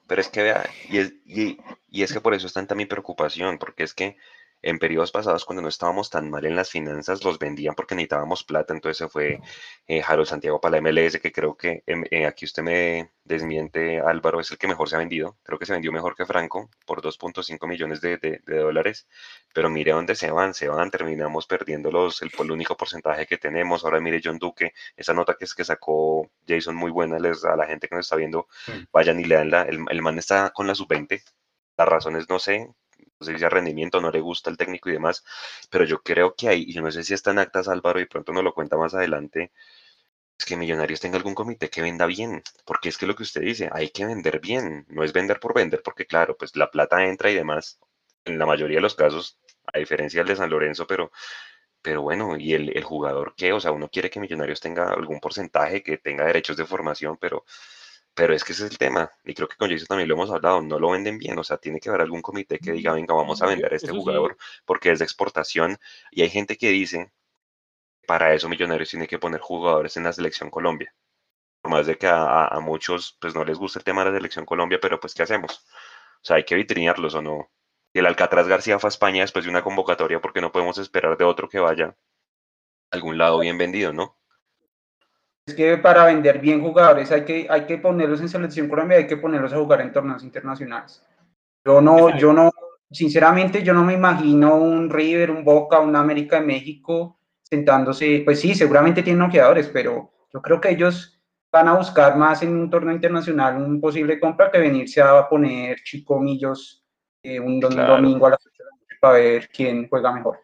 pero 0.08 0.22
es 0.22 0.30
que 0.30 0.42
vea, 0.42 0.66
y 0.90 1.00
es, 1.00 1.14
y, 1.26 1.58
y 1.90 2.04
es 2.04 2.14
que 2.14 2.22
por 2.22 2.34
eso 2.34 2.48
está 2.48 2.60
en 2.60 2.68
también 2.68 2.90
preocupación, 2.90 3.58
porque 3.58 3.84
es 3.84 3.94
que 3.94 4.18
en 4.62 4.80
periodos 4.80 5.12
pasados, 5.12 5.46
cuando 5.46 5.62
no 5.62 5.70
estábamos 5.70 6.10
tan 6.10 6.30
mal 6.30 6.46
en 6.46 6.56
las 6.56 6.72
finanzas, 6.72 7.24
los 7.24 7.38
vendían 7.38 7.76
porque 7.76 7.96
necesitábamos 7.96 8.44
plata. 8.44 8.74
Entonces 8.74 8.98
se 8.98 9.08
fue 9.08 9.40
eh, 9.88 10.02
Harold 10.06 10.28
Santiago 10.28 10.60
para 10.60 10.80
la 10.80 10.82
MLS, 10.82 11.20
que 11.20 11.32
creo 11.32 11.56
que 11.56 11.84
em, 11.86 12.04
eh, 12.10 12.26
aquí 12.26 12.46
usted 12.46 12.64
me 12.64 13.12
desmiente, 13.24 14.00
Álvaro, 14.00 14.40
es 14.40 14.50
el 14.52 14.58
que 14.58 14.68
mejor 14.68 14.90
se 14.90 14.96
ha 14.96 15.00
vendido. 15.00 15.38
Creo 15.44 15.60
que 15.60 15.66
se 15.66 15.74
vendió 15.74 15.92
mejor 15.92 16.16
que 16.16 16.26
Franco 16.26 16.70
por 16.86 17.02
2.5 17.02 17.68
millones 17.68 18.02
de, 18.02 18.18
de, 18.18 18.40
dólares. 18.58 19.08
Pero 19.54 19.70
mire 19.70 19.92
dónde 19.92 20.16
se 20.16 20.32
van, 20.32 20.54
se 20.54 20.68
van, 20.68 20.90
terminamos 20.92 21.46
perdiendo 21.46 21.92
los, 21.92 22.22
el, 22.24 22.32
el, 22.38 22.52
único 22.52 22.76
porcentaje 22.76 23.28
que 23.28 23.38
tenemos. 23.38 23.86
Ahora 23.86 24.00
mire 24.00 24.22
John 24.24 24.40
Duque, 24.40 24.74
esa 24.96 25.14
nota 25.14 25.36
que 25.38 25.46
es 25.46 25.54
que 25.54 25.64
sacó 25.66 26.32
Jason 26.48 26.76
muy 26.76 26.92
buena 26.92 27.20
les, 27.20 27.46
a 27.46 27.56
la 27.56 27.68
gente 27.68 27.88
que 27.88 27.96
nos 27.96 28.06
está 28.08 28.16
viendo. 28.16 28.48
Vayan 28.92 29.20
y 29.20 29.26
leanla. 29.26 29.64
El, 29.64 29.86
el 29.90 30.02
man 30.02 30.18
está 30.18 30.50
con 30.52 30.68
la 30.68 30.76
sub-20. 30.76 31.22
Las 31.78 31.88
razones 31.88 32.30
no 32.30 32.40
sé, 32.40 32.68
no 33.20 33.26
sé 33.26 33.38
si 33.38 33.44
a 33.46 33.50
rendimiento, 33.50 34.02
no 34.02 34.12
le 34.12 34.20
gusta 34.22 34.50
el 34.50 34.58
técnico 34.58 34.90
y 34.90 34.94
demás, 34.94 35.24
pero 35.70 35.86
yo 35.86 36.02
creo 36.04 36.36
que 36.36 36.50
hay, 36.50 36.66
y 36.68 36.76
no 36.82 36.92
sé 36.92 37.04
si 37.04 37.14
está 37.14 37.32
en 37.32 37.40
actas 37.40 37.68
Álvaro 37.68 38.00
y 38.00 38.06
pronto 38.06 38.34
nos 38.34 38.44
lo 38.44 38.54
cuenta 38.54 38.78
más 38.78 38.94
adelante, 38.96 39.52
es 40.40 40.46
que 40.46 40.58
Millonarios 40.58 41.00
tenga 41.00 41.18
algún 41.18 41.36
comité 41.36 41.70
que 41.70 41.82
venda 41.82 42.06
bien, 42.06 42.44
porque 42.66 42.90
es 42.90 42.98
que 42.98 43.08
lo 43.08 43.16
que 43.16 43.24
usted 43.24 43.42
dice, 43.42 43.70
hay 43.72 43.90
que 43.90 44.06
vender 44.06 44.40
bien, 44.40 44.86
no 44.90 45.04
es 45.04 45.14
vender 45.14 45.40
por 45.40 45.54
vender, 45.56 45.82
porque 45.84 46.06
claro, 46.06 46.38
pues 46.38 46.56
la 46.56 46.70
plata 46.72 47.04
entra 47.06 47.32
y 47.32 47.36
demás, 47.36 47.80
en 48.26 48.38
la 48.40 48.46
mayoría 48.46 48.78
de 48.78 48.82
los 48.82 48.96
casos, 48.96 49.40
a 49.74 49.80
diferencia 49.80 50.20
del 50.22 50.28
de 50.30 50.36
San 50.36 50.50
Lorenzo, 50.50 50.86
pero, 50.88 51.12
pero 51.82 52.02
bueno, 52.02 52.38
y 52.38 52.54
el, 52.54 52.76
el 52.78 52.84
jugador 52.84 53.34
qué, 53.38 53.54
o 53.54 53.60
sea, 53.60 53.72
uno 53.72 53.90
quiere 53.90 54.10
que 54.10 54.20
Millonarios 54.20 54.60
tenga 54.62 54.92
algún 54.94 55.20
porcentaje, 55.20 55.84
que 55.84 55.98
tenga 55.98 56.26
derechos 56.26 56.58
de 56.58 56.66
formación, 56.66 57.18
pero 57.18 57.46
pero 58.18 58.34
es 58.34 58.44
que 58.44 58.54
ese 58.54 58.66
es 58.66 58.72
el 58.72 58.80
tema, 58.80 59.12
y 59.24 59.36
creo 59.36 59.48
que 59.48 59.58
con 59.58 59.70
Jason 59.70 59.86
también 59.86 60.10
lo 60.10 60.16
hemos 60.16 60.32
hablado, 60.32 60.60
no 60.64 60.80
lo 60.80 60.90
venden 60.90 61.20
bien, 61.20 61.38
o 61.38 61.44
sea, 61.44 61.58
tiene 61.58 61.80
que 61.80 61.90
haber 61.90 62.02
algún 62.02 62.24
comité 62.24 62.58
que 62.58 62.72
diga, 62.72 62.94
venga, 62.94 63.14
vamos 63.14 63.44
a 63.44 63.46
vender 63.46 63.72
a 63.72 63.76
este 63.76 63.92
jugador 63.92 64.38
porque 64.66 64.92
es 64.92 64.98
de 64.98 65.06
exportación, 65.06 65.78
y 66.10 66.24
hay 66.24 66.30
gente 66.32 66.58
que 66.58 66.70
dice, 66.70 67.12
para 68.08 68.34
eso 68.34 68.50
Millonarios 68.50 68.90
tiene 68.90 69.08
que 69.08 69.20
poner 69.20 69.40
jugadores 69.40 69.98
en 69.98 70.04
la 70.06 70.14
selección 70.14 70.50
Colombia. 70.50 70.96
Por 71.62 71.72
más 71.72 71.86
de 71.86 71.98
que 71.98 72.08
a, 72.08 72.58
muchos 72.62 73.18
pues 73.22 73.36
no 73.36 73.46
les 73.46 73.60
gusta 73.60 73.80
el 73.80 73.86
tema 73.86 74.04
de 74.04 74.12
la 74.12 74.18
selección 74.18 74.46
Colombia, 74.46 74.80
pero 74.82 75.00
pues 75.00 75.14
¿qué 75.14 75.24
hacemos? 75.24 75.66
O 76.24 76.26
sea, 76.26 76.38
hay 76.38 76.44
que 76.46 76.56
vitrinearlos 76.56 77.14
o 77.16 77.22
no. 77.22 77.52
Y 77.94 78.00
el 78.00 78.08
Alcatraz 78.08 78.48
García 78.48 78.80
fue 78.80 78.88
a 78.88 78.90
España 78.90 79.22
después 79.22 79.46
de 79.46 79.52
una 79.52 79.64
convocatoria 79.64 80.22
porque 80.22 80.42
no 80.42 80.52
podemos 80.52 80.80
esperar 80.80 81.18
de 81.18 81.26
otro 81.26 81.50
que 81.50 81.60
vaya 81.60 81.88
a 81.88 81.96
algún 82.92 83.18
lado 83.20 83.40
bien 83.40 83.60
vendido, 83.60 83.94
¿no? 83.94 84.17
Es 85.48 85.56
que 85.56 85.78
para 85.78 86.06
vender 86.06 86.40
bien 86.40 86.62
jugadores 86.62 87.10
hay 87.12 87.24
que, 87.24 87.48
hay 87.50 87.66
que 87.66 87.78
ponerlos 87.78 88.20
en 88.20 88.28
selección 88.28 88.68
Colombia, 88.68 88.98
hay 88.98 89.08
que 89.08 89.16
ponerlos 89.16 89.54
a 89.54 89.58
jugar 89.58 89.80
en 89.80 89.94
torneos 89.94 90.22
internacionales. 90.24 91.02
Yo 91.64 91.80
no, 91.80 92.18
yo 92.18 92.34
no, 92.34 92.52
sinceramente 92.92 93.64
yo 93.64 93.74
no 93.74 93.84
me 93.84 93.94
imagino 93.94 94.56
un 94.58 94.90
River, 94.90 95.32
un 95.32 95.46
Boca, 95.46 95.80
un 95.80 95.96
América 95.96 96.42
de 96.42 96.46
México 96.46 97.20
sentándose, 97.42 98.24
pues 98.26 98.42
sí, 98.42 98.54
seguramente 98.56 99.02
tienen 99.04 99.22
ojeadores, 99.22 99.70
pero 99.70 100.12
yo 100.34 100.42
creo 100.42 100.60
que 100.60 100.72
ellos 100.72 101.18
van 101.50 101.70
a 101.70 101.78
buscar 101.78 102.18
más 102.18 102.44
en 102.44 102.54
un 102.54 102.70
torneo 102.70 102.94
internacional 102.94 103.56
un 103.56 103.80
posible 103.80 104.20
compra 104.20 104.52
que 104.52 104.60
venirse 104.60 105.02
a 105.02 105.30
poner 105.30 105.78
chicomillos 105.82 106.86
eh, 107.24 107.40
un, 107.40 107.62
domingo 107.62 108.28
a 108.28 108.32
las 108.32 108.46
8 108.46 108.52
de 108.58 108.66
la 108.66 108.72
noche 108.72 108.98
para 109.00 109.14
ver 109.14 109.50
quién 109.50 109.88
juega 109.88 110.12
mejor. 110.12 110.42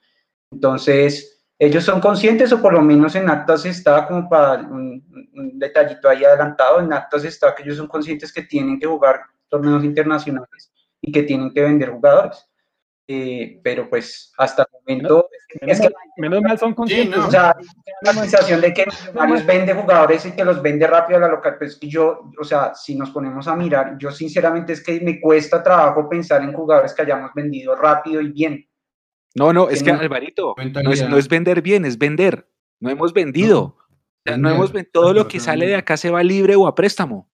Entonces, 0.50 1.43
ellos 1.66 1.84
son 1.84 2.00
conscientes, 2.00 2.52
o 2.52 2.62
por 2.62 2.74
lo 2.74 2.82
menos 2.82 3.16
en 3.16 3.30
actas 3.30 3.66
está 3.66 4.08
como 4.08 4.28
para 4.30 4.62
un, 4.62 5.04
un, 5.34 5.60
detallito 5.60 6.10
ahí 6.10 6.24
adelantado, 6.24 6.80
en 6.80 6.92
actas 6.92 7.24
está 7.24 7.54
que 7.56 7.64
ellos 7.64 7.78
son 7.78 7.88
conscientes 7.88 8.34
que 8.34 8.44
tienen 8.44 8.80
que 8.80 8.88
jugar 8.88 9.22
torneos 9.48 9.84
internacionales 9.84 10.72
y 11.00 11.12
que 11.12 11.24
tienen 11.24 11.54
que 11.54 11.62
vender 11.62 11.90
jugadores. 11.90 12.48
Eh, 13.06 13.60
pero 13.62 13.90
pues 13.90 14.32
hasta 14.38 14.64
el 14.64 14.80
momento 14.80 15.28
menos, 15.60 15.78
es 15.78 15.82
que 15.86 15.94
menos 16.16 16.42
mal 16.42 16.58
son 16.58 16.74
conscientes. 16.74 17.20
o 17.20 17.30
sea, 17.30 17.54
la 18.02 18.14
sensación 18.14 18.62
de 18.62 18.74
que 18.74 18.86
Millonarios 19.08 19.46
vende 19.46 19.74
jugadores 19.74 20.26
y 20.26 20.32
que 20.32 20.46
los 20.46 20.62
vende 20.62 20.88
rápido 20.88 21.18
a 21.18 21.22
la 21.22 21.28
local, 21.28 21.58
pues 21.58 21.78
yo, 21.82 22.32
o 22.40 22.44
sea, 22.46 22.74
si 22.74 22.96
nos 22.96 23.10
ponemos 23.10 23.46
a 23.50 23.58
mirar, 23.58 23.98
yo 23.98 24.10
sinceramente 24.10 24.72
es 24.72 24.82
que 24.82 25.02
me 25.02 25.20
cuesta 25.20 25.62
trabajo 25.62 26.08
pensar 26.08 26.44
en 26.44 26.54
jugadores 26.54 26.94
que 26.94 27.02
hayamos 27.02 27.32
vendido 27.34 27.76
rápido 27.76 28.22
y 28.22 28.32
bien. 28.32 28.66
No, 29.36 29.52
no, 29.52 29.70
es 29.70 29.82
que 29.82 29.92
Alvarito, 29.92 30.56
no 30.58 30.92
es, 30.92 31.10
no 31.10 31.18
es, 31.18 31.28
vender 31.28 31.62
bien, 31.62 31.86
es 31.86 31.98
vender. 31.98 32.48
No 32.80 32.90
hemos 32.90 33.14
vendido. 33.14 33.78
No, 34.26 34.38
no 34.38 34.50
hemos 34.52 34.72
vendido. 34.72 34.92
Todo 34.92 35.14
lo 35.14 35.28
que 35.28 35.40
sale 35.40 35.68
de 35.68 35.76
acá 35.76 35.98
se 35.98 36.12
va 36.12 36.24
libre 36.24 36.56
o 36.56 36.68
a 36.68 36.76
préstamo. 36.76 37.30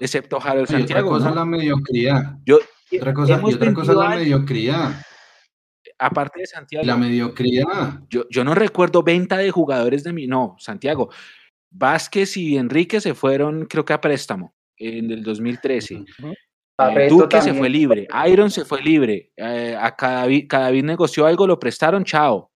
Excepto 0.00 0.38
Harold 0.42 0.68
Santiago. 0.68 1.10
Otra 1.10 1.18
cosa 1.18 1.28
¿no? 1.30 1.34
la 1.36 1.44
mediocridad. 1.44 2.38
Yo, 2.44 2.58
otra 2.96 3.14
cosa, 3.14 3.40
y 3.44 3.54
otra 3.54 3.74
cosa 3.74 3.92
es 3.92 3.98
la 3.98 4.08
mediocridad. 4.10 5.02
Aparte 5.98 6.40
de 6.40 6.46
Santiago. 6.46 6.84
La 6.84 6.96
mediocridad. 6.96 8.00
Yo, 8.08 8.24
yo 8.30 8.42
no 8.42 8.54
recuerdo 8.54 9.02
venta 9.02 9.36
de 9.36 9.50
jugadores 9.50 10.02
de 10.02 10.12
mi. 10.12 10.26
No, 10.26 10.56
Santiago. 10.58 11.10
Vázquez 11.70 12.36
y 12.36 12.56
Enrique 12.56 13.00
se 13.00 13.14
fueron, 13.14 13.66
creo 13.66 13.84
que 13.84 13.92
a 13.92 14.00
préstamo, 14.00 14.54
en 14.76 15.10
el 15.10 15.22
2013. 15.22 15.94
Uh 15.96 15.98
-huh. 15.98 16.34
Eh, 16.78 17.08
Duque 17.08 17.40
se 17.40 17.54
fue 17.54 17.68
libre, 17.68 18.08
Iron 18.28 18.50
se 18.50 18.64
fue 18.64 18.82
libre, 18.82 19.32
eh, 19.36 19.76
a 19.80 19.94
Cadavid, 19.94 20.48
Cadavid 20.48 20.84
negoció 20.84 21.26
algo, 21.26 21.46
lo 21.46 21.58
prestaron, 21.58 22.04
chao. 22.04 22.50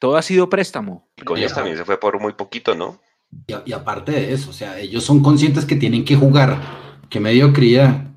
Todo 0.00 0.16
ha 0.16 0.22
sido 0.22 0.48
préstamo. 0.48 1.08
Y 1.16 1.22
Coñas 1.22 1.54
también 1.54 1.76
se 1.76 1.84
fue 1.84 1.98
por 1.98 2.20
muy 2.20 2.34
poquito, 2.34 2.74
¿no? 2.76 3.00
Y, 3.46 3.70
y, 3.70 3.72
aparte 3.72 4.12
de 4.12 4.32
eso, 4.32 4.50
o 4.50 4.52
sea, 4.52 4.78
ellos 4.78 5.04
son 5.04 5.22
conscientes 5.22 5.66
que 5.66 5.76
tienen 5.76 6.04
que 6.04 6.14
jugar. 6.14 6.60
Qué 7.10 7.20
mediocridad. 7.20 8.08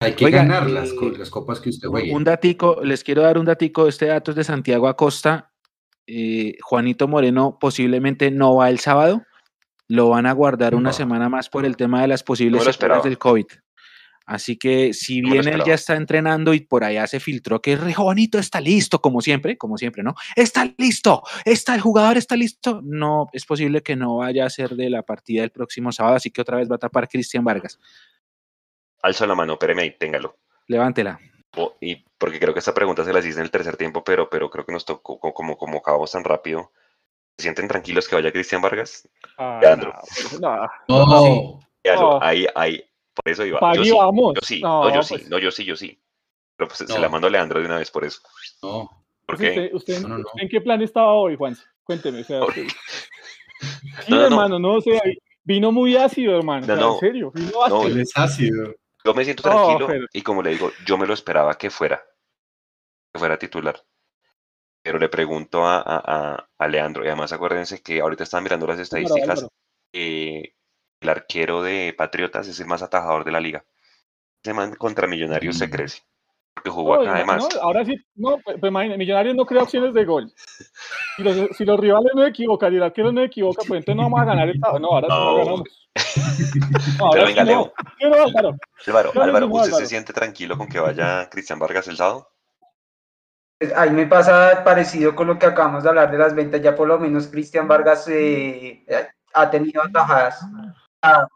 Hay 0.00 0.14
que 0.14 0.26
Oiga, 0.26 0.38
ganar 0.38 0.70
las, 0.70 0.90
eh, 0.90 1.12
las, 1.18 1.30
copas 1.30 1.60
que 1.60 1.70
usted 1.70 1.88
juegue. 1.88 2.14
Un 2.14 2.24
datico, 2.24 2.80
les 2.82 3.02
quiero 3.02 3.22
dar 3.22 3.38
un 3.38 3.46
datico. 3.46 3.88
Este 3.88 4.06
dato 4.06 4.30
es 4.30 4.36
de 4.36 4.44
Santiago 4.44 4.88
Acosta. 4.88 5.50
Eh, 6.06 6.56
Juanito 6.60 7.08
Moreno 7.08 7.58
posiblemente 7.58 8.30
no 8.30 8.56
va 8.56 8.70
el 8.70 8.78
sábado. 8.78 9.22
Lo 9.88 10.10
van 10.10 10.26
a 10.26 10.32
guardar 10.32 10.72
no. 10.72 10.78
una 10.78 10.92
semana 10.92 11.28
más 11.28 11.48
por 11.48 11.64
el 11.64 11.76
tema 11.76 12.02
de 12.02 12.08
las 12.08 12.22
posibles 12.22 12.64
no 12.80 13.02
del 13.02 13.18
COVID. 13.18 13.46
Así 14.26 14.56
que 14.56 14.94
si 14.94 15.20
bien 15.20 15.46
él 15.46 15.62
ya 15.66 15.74
está 15.74 15.96
entrenando 15.96 16.54
y 16.54 16.60
por 16.60 16.82
allá 16.82 17.06
se 17.06 17.20
filtró 17.20 17.60
que 17.60 17.76
Juanito 17.76 18.38
está 18.38 18.60
listo, 18.60 19.00
como 19.00 19.20
siempre, 19.20 19.58
como 19.58 19.76
siempre, 19.76 20.02
¿no? 20.02 20.14
Está 20.34 20.72
listo, 20.78 21.22
está 21.44 21.74
el 21.74 21.82
jugador 21.82 22.16
está 22.16 22.34
listo. 22.34 22.80
No, 22.82 23.28
es 23.32 23.44
posible 23.44 23.82
que 23.82 23.96
no 23.96 24.16
vaya 24.18 24.46
a 24.46 24.50
ser 24.50 24.76
de 24.76 24.88
la 24.88 25.02
partida 25.02 25.42
del 25.42 25.50
próximo 25.50 25.92
sábado, 25.92 26.16
así 26.16 26.30
que 26.30 26.40
otra 26.40 26.56
vez 26.56 26.70
va 26.70 26.76
a 26.76 26.78
tapar 26.78 27.08
Cristian 27.08 27.44
Vargas. 27.44 27.78
Alzo 29.02 29.26
la 29.26 29.34
mano, 29.34 29.54
espéreme 29.54 29.82
ahí, 29.82 29.90
téngalo. 29.98 30.38
Levántela. 30.68 31.20
Oh, 31.56 31.76
y 31.80 32.02
porque 32.16 32.40
creo 32.40 32.54
que 32.54 32.60
esta 32.60 32.74
pregunta 32.74 33.04
se 33.04 33.12
la 33.12 33.18
hice 33.18 33.32
en 33.32 33.40
el 33.40 33.50
tercer 33.50 33.76
tiempo, 33.76 34.02
pero, 34.02 34.30
pero 34.30 34.48
creo 34.48 34.64
que 34.64 34.72
nos 34.72 34.86
tocó, 34.86 35.18
como, 35.20 35.58
como 35.58 35.78
acabamos 35.78 36.10
tan 36.12 36.24
rápido. 36.24 36.72
¿Se 37.36 37.42
sienten 37.42 37.68
tranquilos 37.68 38.08
que 38.08 38.14
vaya 38.14 38.32
Cristian 38.32 38.62
Vargas? 38.62 39.06
Ah, 39.36 39.58
Leandro. 39.60 39.92
No, 40.40 40.56
no. 40.88 41.06
no. 41.06 41.60
Sí, 41.84 41.90
no. 41.94 42.22
Ahí, 42.22 42.46
ahí, 42.54 42.82
por 43.14 43.30
eso 43.30 43.44
iba. 43.44 43.74
Yo 43.74 43.84
sí, 43.84 43.90
vamos. 43.92 44.34
yo 44.34 44.40
sí, 44.42 44.60
no, 44.60 44.94
yo 44.94 45.02
sí, 45.02 45.16
no, 45.28 45.38
yo 45.38 45.50
sí, 45.50 45.64
yo 45.64 45.76
sí. 45.76 45.98
Pero 46.56 46.68
pues 46.68 46.78
se 46.78 46.98
la 46.98 47.08
mando 47.08 47.26
a 47.26 47.30
Leandro 47.30 47.60
de 47.60 47.66
una 47.66 47.78
vez 47.78 47.90
por 47.90 48.04
eso. 48.04 48.20
No. 48.62 48.88
¿Por 49.26 49.38
qué? 49.38 49.70
¿Usted, 49.72 50.04
en 50.36 50.48
qué 50.48 50.60
plan 50.60 50.82
estaba 50.82 51.12
hoy, 51.12 51.36
Juan? 51.36 51.56
Cuénteme. 51.82 52.20
O 52.20 52.24
sea, 52.24 52.44
usted... 52.44 52.66
sí, 54.06 54.14
hermano, 54.14 54.58
no, 54.58 54.74
o 54.74 54.80
sea, 54.80 55.00
vino 55.42 55.72
muy 55.72 55.96
ácido, 55.96 56.36
hermano. 56.36 56.62
O 56.62 56.66
sea, 56.66 56.86
en 56.86 56.98
serio, 56.98 57.32
vino 57.32 57.62
ácido. 57.62 57.88
No, 57.88 58.00
es 58.00 58.12
ácido. 58.14 58.74
Yo 59.04 59.14
me 59.14 59.24
siento 59.24 59.42
tranquilo 59.42 59.86
pero... 59.86 60.06
y 60.12 60.22
como 60.22 60.42
le 60.42 60.50
digo, 60.50 60.70
yo 60.86 60.96
me 60.96 61.06
lo 61.06 61.12
esperaba 61.12 61.58
que 61.58 61.70
fuera, 61.70 62.02
que 63.12 63.18
fuera 63.18 63.38
titular. 63.38 63.82
Pero 64.82 64.98
le 64.98 65.08
pregunto 65.08 65.64
a, 65.66 65.82
a, 65.84 66.48
a 66.56 66.68
Leandro, 66.68 67.04
y 67.04 67.08
además 67.08 67.32
acuérdense 67.32 67.82
que 67.82 68.00
ahorita 68.00 68.24
están 68.24 68.42
mirando 68.42 68.66
las 68.66 68.78
estadísticas. 68.78 69.46
Eh, 69.92 70.54
el 71.04 71.10
arquero 71.10 71.62
de 71.62 71.94
Patriotas 71.96 72.48
es 72.48 72.58
el 72.58 72.66
más 72.66 72.82
atajador 72.82 73.24
de 73.24 73.32
la 73.32 73.40
liga. 73.40 73.64
Ese 74.42 74.52
man 74.52 74.74
contra 74.74 75.06
Millonarios 75.06 75.56
mm. 75.56 75.58
se 75.58 75.70
crece. 75.70 76.02
Porque 76.54 76.70
jugó 76.70 76.96
no, 76.96 77.02
acá 77.02 77.14
además. 77.16 77.48
No, 77.54 77.60
ahora 77.60 77.84
sí, 77.84 77.96
no, 78.14 78.38
pues, 78.38 78.56
imagínate, 78.62 78.98
Millonarios 78.98 79.34
no 79.34 79.46
crea 79.46 79.62
opciones 79.62 79.92
de 79.94 80.04
gol. 80.04 80.32
Si 81.16 81.22
los, 81.22 81.56
si 81.56 81.64
los, 81.64 81.78
rivales 81.78 82.12
no 82.14 82.26
equivocan 82.26 82.72
y 82.72 82.76
el 82.76 82.82
arquero 82.82 83.12
no 83.12 83.22
equivoca, 83.22 83.62
pues 83.66 83.78
entonces 83.78 83.96
no 83.96 84.02
vamos 84.04 84.20
a 84.20 84.24
ganar 84.24 84.48
el 84.48 84.58
No, 84.58 84.68
ahora 84.68 85.08
no, 85.08 85.24
no 85.24 85.36
ganamos. 85.38 85.80
No, 86.98 87.10
Pero 87.12 87.26
venga, 87.26 87.44
Leo. 87.44 87.72
No, 88.00 88.24
Álvaro. 88.24 88.56
Álvaro, 88.86 89.12
Álvaro 89.14 89.46
¿usted 89.46 89.66
Álvaro. 89.66 89.76
se 89.76 89.86
siente 89.86 90.12
tranquilo 90.12 90.58
con 90.58 90.68
que 90.68 90.80
vaya 90.80 91.28
Cristian 91.30 91.58
Vargas 91.58 91.86
el 91.86 91.96
sábado? 91.96 92.28
Ahí 93.76 93.90
me 93.90 94.06
pasa 94.06 94.62
parecido 94.64 95.14
con 95.14 95.28
lo 95.28 95.38
que 95.38 95.46
acabamos 95.46 95.84
de 95.84 95.88
hablar 95.88 96.10
de 96.10 96.18
las 96.18 96.34
ventas. 96.34 96.60
Ya 96.60 96.74
por 96.74 96.88
lo 96.88 96.98
menos 96.98 97.28
Cristian 97.28 97.68
Vargas 97.68 98.08
eh, 98.08 98.84
ha 99.34 99.50
tenido 99.50 99.82
atajadas. 99.82 100.44
Ah, 101.06 101.28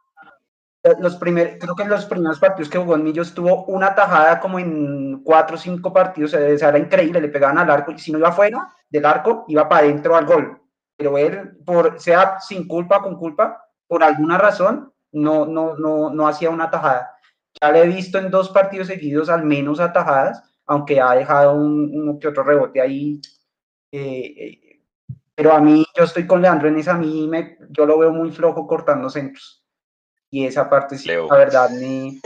los 1.01 1.17
primer, 1.17 1.59
creo 1.59 1.75
que 1.75 1.83
en 1.83 1.91
los 1.91 2.07
primeros 2.07 2.39
partidos 2.39 2.71
que 2.71 2.79
jugó 2.79 2.95
en 2.95 3.05
Millos 3.05 3.35
tuvo 3.35 3.65
una 3.67 3.95
tajada 3.95 4.41
como 4.41 4.59
en 4.59 5.23
cuatro 5.23 5.57
o 5.57 5.59
cinco 5.59 5.93
partidos, 5.93 6.33
o 6.33 6.39
sea, 6.39 6.69
era 6.69 6.79
increíble, 6.79 7.21
le 7.21 7.29
pegaban 7.29 7.59
al 7.59 7.71
arco 7.71 7.93
y 7.93 7.99
si 7.99 8.11
no 8.11 8.19
iba 8.19 8.33
fuera 8.33 8.67
del 8.89 9.05
arco, 9.05 9.45
iba 9.49 9.69
para 9.69 9.85
adentro 9.85 10.17
al 10.17 10.25
gol. 10.25 10.63
Pero 10.97 11.19
él, 11.19 11.59
por, 11.67 12.01
sea 12.01 12.41
sin 12.41 12.67
culpa 12.67 12.99
o 12.99 13.03
con 13.03 13.17
culpa, 13.17 13.63
por 13.87 14.03
alguna 14.03 14.39
razón, 14.39 14.93
no, 15.13 15.45
no, 15.47 15.77
no, 15.77 16.11
no 16.11 16.29
hacía 16.29 16.51
una 16.51 16.71
tajada. 16.71 17.11
Ya 17.61 17.71
le 17.71 17.83
he 17.83 17.87
visto 17.87 18.19
en 18.19 18.31
dos 18.31 18.49
partidos 18.51 18.87
seguidos 18.89 19.29
al 19.29 19.45
menos 19.45 19.81
atajadas, 19.81 20.43
aunque 20.67 21.01
ha 21.01 21.13
dejado 21.15 21.55
un, 21.55 22.19
que 22.19 22.29
otro 22.29 22.43
rebote 22.43 22.81
ahí. 22.81 23.21
Eh, 23.93 24.81
pero 25.35 25.53
a 25.53 25.61
mí, 25.61 25.85
yo 25.97 26.05
estoy 26.05 26.27
con 26.27 26.43
Leandro 26.43 26.69
en 26.69 26.79
esa, 26.79 26.93
a 26.95 26.99
mí 26.99 27.29
me, 27.29 27.59
yo 27.71 27.87
lo 27.87 27.99
veo 27.99 28.13
muy 28.13 28.31
flojo 28.33 28.67
cortando 28.67 29.11
centros 29.11 29.58
y 30.31 30.45
esa 30.45 30.69
parte 30.69 30.99
sí, 30.99 31.09
la 31.09 31.37
verdad 31.37 31.71
me, 31.71 32.21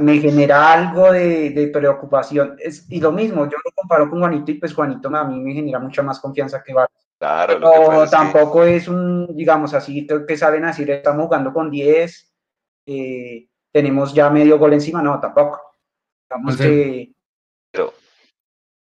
me 0.00 0.18
genera 0.18 0.72
algo 0.72 1.12
de, 1.12 1.50
de 1.50 1.68
preocupación. 1.68 2.56
Es, 2.58 2.90
y 2.90 3.00
lo 3.00 3.12
mismo, 3.12 3.44
yo 3.44 3.56
lo 3.64 3.70
comparo 3.74 4.10
con 4.10 4.20
Juanito 4.20 4.50
y 4.50 4.54
pues 4.54 4.74
Juanito 4.74 5.14
a 5.14 5.24
mí 5.24 5.40
me 5.40 5.54
genera 5.54 5.78
mucha 5.78 6.02
más 6.02 6.20
confianza 6.20 6.62
que 6.62 6.74
Vargas. 6.74 7.04
Claro, 7.18 8.04
es 8.04 8.10
tampoco 8.10 8.62
que... 8.62 8.76
es 8.76 8.88
un, 8.88 9.34
digamos 9.36 9.72
así, 9.72 10.06
que 10.06 10.36
salen 10.36 10.64
así, 10.64 10.82
estamos 10.82 11.24
jugando 11.26 11.52
con 11.52 11.70
10, 11.70 12.34
eh, 12.86 13.48
tenemos 13.72 14.12
ya 14.12 14.28
medio 14.30 14.58
gol 14.58 14.74
encima, 14.74 15.00
no, 15.00 15.18
tampoco. 15.20 15.60
Digamos 16.28 16.56
que... 16.56 17.12
Pero, 17.70 17.94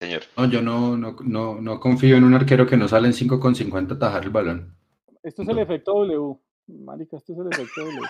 señor. 0.01 0.23
No, 0.35 0.45
yo 0.45 0.61
no, 0.61 0.97
no, 0.97 1.15
no, 1.21 1.61
no 1.61 1.79
confío 1.79 2.17
en 2.17 2.23
un 2.23 2.33
arquero 2.33 2.65
que 2.65 2.77
no 2.77 2.87
sale 2.87 3.07
en 3.07 3.13
5 3.13 3.39
con 3.39 3.55
50 3.55 3.93
a 3.93 3.99
tajar 3.99 4.23
el 4.23 4.29
balón. 4.31 4.75
Esto 5.21 5.43
es 5.43 5.49
el 5.49 5.59
efecto 5.59 5.93
W. 5.93 6.37
Marica, 6.67 7.17
esto 7.17 7.33
es 7.33 7.39
el 7.39 7.47
efecto 7.51 7.85
de 7.85 7.93
los... 7.93 8.09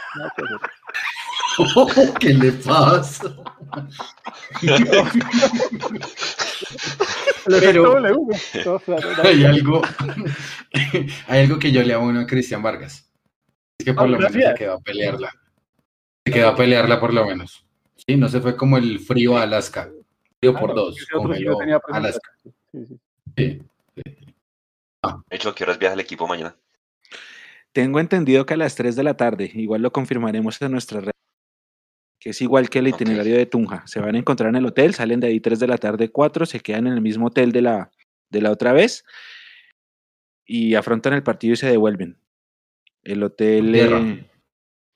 ¿Qué 2.19 2.33
le 2.33 2.51
pasa? 2.51 3.35
Pero 7.45 7.97
hay 9.23 9.45
algo, 9.45 9.81
hay 11.27 11.41
algo 11.41 11.59
que 11.59 11.71
yo 11.71 11.83
le 11.83 11.93
abono 11.93 12.21
a 12.21 12.25
Cristian 12.25 12.63
Vargas. 12.63 13.11
Es 13.77 13.85
que 13.85 13.93
por 13.93 14.09
lo 14.09 14.17
menos 14.17 14.31
se 14.31 14.53
quedó 14.55 14.73
a 14.73 14.79
pelearla. 14.79 15.31
Se 16.25 16.31
quedó 16.31 16.49
a 16.49 16.55
pelearla 16.55 16.99
por 16.99 17.13
lo 17.13 17.25
menos. 17.25 17.65
Sí, 17.95 18.15
no 18.15 18.29
se 18.29 18.39
fue 18.39 18.55
como 18.55 18.77
el 18.77 18.99
frío 18.99 19.37
a 19.37 19.43
Alaska. 19.43 19.91
Frío 20.39 20.53
por 20.55 20.73
dos. 20.73 20.95
Congeló 21.11 21.57
Alaska. 21.89 22.31
Sí, 22.71 22.99
sí. 23.35 23.61
Ah. 25.01 25.21
De 25.29 25.35
hecho, 25.35 25.49
¿a 25.49 25.55
qué 25.55 25.63
horas 25.65 25.77
viaja 25.77 25.95
el 25.95 25.99
equipo 25.99 26.27
mañana? 26.27 26.55
Tengo 27.73 27.99
entendido 27.99 28.45
que 28.45 28.53
a 28.53 28.57
las 28.57 28.75
3 28.75 28.95
de 28.95 29.03
la 29.03 29.17
tarde, 29.17 29.51
igual 29.53 29.81
lo 29.81 29.91
confirmaremos 29.91 30.61
en 30.61 30.71
nuestra 30.71 31.01
red, 31.01 31.11
que 32.19 32.29
es 32.29 32.41
igual 32.41 32.69
que 32.69 32.79
el 32.79 32.87
itinerario 32.87 33.33
okay. 33.33 33.45
de 33.45 33.45
Tunja. 33.47 33.85
Se 33.87 33.99
van 33.99 34.15
a 34.15 34.19
encontrar 34.19 34.49
en 34.49 34.55
el 34.55 34.65
hotel, 34.65 34.93
salen 34.93 35.19
de 35.19 35.27
ahí 35.27 35.39
3 35.39 35.59
de 35.59 35.67
la 35.67 35.77
tarde, 35.77 36.09
4, 36.09 36.45
se 36.45 36.59
quedan 36.59 36.87
en 36.87 36.93
el 36.93 37.01
mismo 37.01 37.27
hotel 37.27 37.51
de 37.51 37.63
la, 37.63 37.91
de 38.29 38.41
la 38.41 38.51
otra 38.51 38.73
vez 38.73 39.03
y 40.45 40.75
afrontan 40.75 41.13
el 41.13 41.23
partido 41.23 41.53
y 41.53 41.57
se 41.57 41.67
devuelven. 41.67 42.19
El 43.01 43.23
hotel... 43.23 43.73
Eh, 43.75 44.29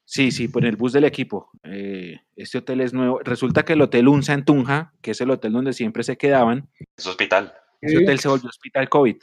sí, 0.06 0.32
sí, 0.32 0.48
por 0.48 0.64
el 0.64 0.76
bus 0.76 0.94
del 0.94 1.04
equipo. 1.06 1.50
Eh, 1.64 2.20
este 2.36 2.60
hotel 2.60 2.82
es 2.82 2.94
nuevo. 2.94 3.20
Resulta 3.24 3.66
que 3.66 3.74
el 3.74 3.82
hotel 3.82 4.08
UNSA 4.08 4.34
en 4.34 4.46
Tunja, 4.46 4.94
que 5.02 5.12
es 5.12 5.22
el 5.22 5.32
hotel 5.32 5.52
donde 5.52 5.74
siempre 5.74 6.04
se 6.04 6.16
quedaban. 6.16 6.70
Es 6.96 7.08
hospital. 7.08 7.54
Ese 7.82 7.98
hotel 7.98 8.20
se 8.20 8.28
volvió 8.28 8.50
hospital 8.50 8.88
COVID. 8.88 9.18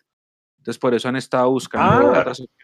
Entonces, 0.58 0.78
por 0.78 0.94
eso 0.94 1.08
han 1.08 1.16
estado 1.16 1.50
buscando 1.50 2.08
Ah. 2.08 2.20
otras 2.20 2.40
opciones. 2.40 2.63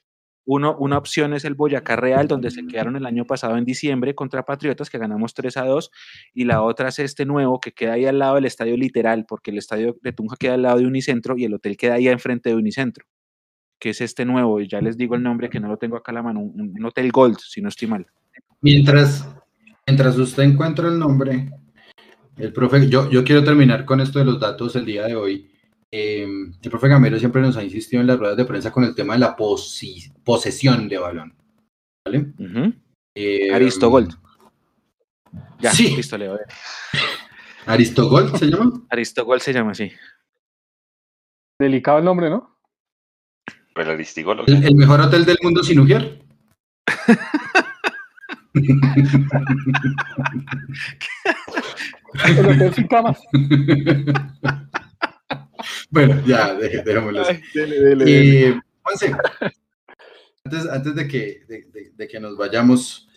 Uno, 0.52 0.77
una 0.81 0.98
opción 0.98 1.32
es 1.32 1.44
el 1.44 1.55
Boyacá 1.55 1.94
Real, 1.94 2.27
donde 2.27 2.51
se 2.51 2.66
quedaron 2.66 2.97
el 2.97 3.06
año 3.06 3.24
pasado 3.24 3.56
en 3.56 3.64
diciembre 3.64 4.16
contra 4.16 4.44
Patriotas, 4.44 4.90
que 4.90 4.98
ganamos 4.98 5.32
3 5.32 5.56
a 5.59 5.64
2. 5.64 5.93
Y 6.35 6.43
la 6.43 6.62
otra 6.62 6.89
es 6.89 6.98
este 6.98 7.24
nuevo, 7.24 7.60
que 7.60 7.70
queda 7.70 7.93
ahí 7.93 8.05
al 8.05 8.18
lado 8.18 8.35
del 8.35 8.47
estadio 8.47 8.77
literal, 8.77 9.27
porque 9.28 9.52
el 9.52 9.59
estadio 9.59 9.97
de 10.02 10.12
Tunja 10.12 10.35
queda 10.36 10.55
al 10.55 10.62
lado 10.62 10.78
de 10.78 10.89
Unicentro 10.89 11.39
y 11.39 11.44
el 11.44 11.55
hotel 11.55 11.77
queda 11.77 11.94
ahí 11.94 12.09
enfrente 12.09 12.48
de 12.48 12.56
Unicentro, 12.56 13.06
que 13.78 13.90
es 13.90 14.01
este 14.01 14.24
nuevo. 14.24 14.60
Y 14.60 14.66
ya 14.66 14.81
les 14.81 14.97
digo 14.97 15.14
el 15.14 15.22
nombre, 15.22 15.48
que 15.48 15.60
no 15.60 15.68
lo 15.68 15.77
tengo 15.77 15.97
acá 15.97 16.10
a 16.10 16.16
la 16.16 16.22
mano, 16.24 16.40
un, 16.40 16.74
un 16.77 16.85
hotel 16.85 17.12
Gold, 17.12 17.39
si 17.39 17.62
no 17.62 17.68
estoy 17.68 17.86
mal. 17.86 18.09
Mientras, 18.60 19.28
mientras 19.86 20.18
usted 20.18 20.43
encuentra 20.43 20.89
el 20.89 20.98
nombre, 20.98 21.48
el 22.39 22.52
profe, 22.52 22.89
yo, 22.89 23.09
yo 23.09 23.22
quiero 23.22 23.44
terminar 23.44 23.85
con 23.85 24.01
esto 24.01 24.18
de 24.18 24.24
los 24.24 24.40
datos 24.40 24.74
el 24.74 24.85
día 24.85 25.05
de 25.05 25.14
hoy. 25.14 25.48
Eh, 25.93 26.23
el 26.62 26.71
profe 26.71 26.89
Gamero 26.89 27.19
siempre 27.19 27.43
nos 27.43 27.57
ha 27.57 27.65
insistido 27.65 28.01
en 28.01 28.07
las 28.07 28.19
ruedas 28.19 28.37
de 28.37 28.45
prensa 28.45 28.71
con 28.71 28.85
el 28.85 28.95
tema 28.95 29.15
de 29.15 29.21
la 29.21 29.37
posi- 29.37 30.12
posesión 30.25 30.89
de 30.89 30.99
balón. 30.99 31.35
¿Vale? 32.07 32.33
Ujú. 32.39 32.73
Eh, 33.17 33.53
Aristogold. 33.53 34.15
Ya, 35.59 35.73
Sí. 35.73 35.95
listo, 35.97 36.17
Leo. 36.17 36.39
Aristogold 37.67 38.37
se 38.37 38.47
llama. 38.47 38.83
Aristogold 38.89 39.43
se 39.43 39.53
llama 39.53 39.73
así. 39.73 39.91
Delicado 41.59 41.99
el 41.99 42.05
nombre, 42.05 42.31
¿no? 42.31 42.57
Pero 43.75 43.93
el 43.93 43.99
listigolo. 43.99 44.45
El, 44.47 44.65
el 44.65 44.75
mejor 44.75 45.01
hotel 45.01 45.25
del 45.25 45.39
mundo 45.43 45.62
sin 45.62 45.81
Ujier. 45.81 46.23
El 52.25 52.47
hotel 52.47 52.75
sin 52.75 52.87
camas. 52.89 53.21
bueno, 55.91 56.23
ya, 56.27 56.55
dej- 56.59 56.82
dejémoslo 56.85 57.23
así. 57.23 57.41
dele, 57.55 57.81
dele, 57.81 58.49
Eh, 58.49 58.61
Juanse, 58.82 59.15
antes, 60.45 60.66
antes 60.69 60.95
de, 60.95 61.09
que, 61.09 61.43
de, 61.49 61.62
de- 61.73 61.93
de 61.97 62.09
que 62.09 62.20
nos 62.20 62.37
vayamos, 62.37 63.09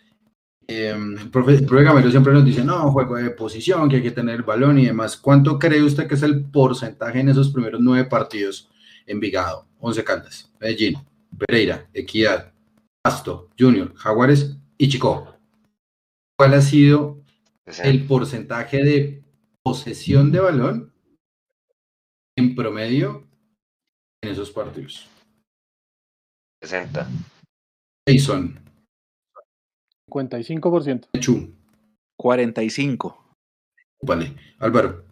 eh, 0.68 0.96
el, 0.96 1.30
profe, 1.30 1.54
el 1.54 1.66
profe 1.66 1.84
Gamero 1.84 2.10
siempre 2.12 2.34
nos 2.34 2.46
dice, 2.46 2.64
no, 2.64 2.92
juego 2.92 3.16
de 3.18 3.30
posición, 3.32 3.90
que 3.90 3.98
hay 3.98 4.04
que 4.04 4.12
tener 4.12 4.36
el 4.36 4.44
balón 4.44 4.80
y 4.80 4.86
demás. 4.86 5.18
¿Cuánto 5.18 5.58
cree 5.60 5.82
usted 5.84 6.08
que 6.08 6.16
es 6.16 6.24
el 6.24 6.46
porcentaje 6.46 7.20
en 7.20 7.30
esos 7.30 7.52
primeros 7.52 7.82
nueve 7.82 8.08
partidos? 8.10 8.70
Envigado, 9.06 9.68
Once 9.80 10.02
Caldas, 10.04 10.50
Medellín, 10.62 10.96
Pereira, 11.38 11.90
Equidad, 11.94 12.54
Pasto, 13.02 13.50
Junior, 13.60 13.94
Jaguares 13.96 14.56
y 14.78 14.88
Chico. 14.88 15.36
¿Cuál 16.38 16.54
ha 16.54 16.62
sido 16.62 17.22
el 17.84 18.06
porcentaje 18.06 18.82
de 18.84 19.24
posesión 19.62 20.32
de 20.32 20.40
balón 20.40 20.93
en 22.36 22.56
promedio 22.56 23.28
en 24.24 24.32
esos 24.32 24.52
partidos? 24.52 25.10
60. 26.64 27.08
Jason, 28.08 28.60
55%. 30.10 31.08
Chu, 31.20 31.54
45. 32.18 33.36
vale, 34.02 34.34
Álvaro. 34.60 35.06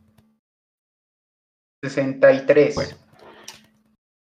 63. 1.83 2.75
Bueno. 2.75 2.95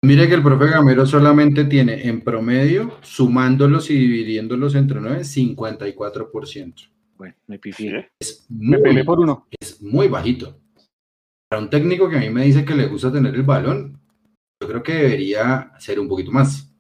Mire 0.02 0.30
que 0.30 0.36
el 0.36 0.44
profe 0.44 0.68
Gamero 0.68 1.06
solamente 1.06 1.66
tiene 1.66 2.08
en 2.08 2.22
promedio, 2.22 2.98
sumándolos 3.02 3.90
y 3.90 3.96
dividiéndolos 3.96 4.76
entre 4.76 5.02
9, 5.02 5.20
54%. 5.24 6.90
Bueno, 7.18 7.36
me 7.48 7.60
pifié. 7.60 8.10
Es 8.18 8.46
Me 8.50 8.78
muy, 8.78 8.82
peleé 8.82 9.04
por 9.04 9.20
uno. 9.20 9.46
es 9.60 9.82
muy 9.82 10.08
bajito. 10.08 10.58
Para 11.50 11.64
un 11.64 11.70
técnico 11.70 12.08
que 12.08 12.18
a 12.18 12.20
mí 12.20 12.30
me 12.30 12.44
dice 12.44 12.64
que 12.64 12.76
le 12.76 12.86
gusta 12.86 13.12
tener 13.12 13.34
el 13.34 13.42
balón, 13.42 14.00
yo 14.62 14.68
creo 14.68 14.84
que 14.84 14.94
debería 14.94 15.72
ser 15.80 16.00
un 16.00 16.08
poquito 16.08 16.32
más. 16.32 16.72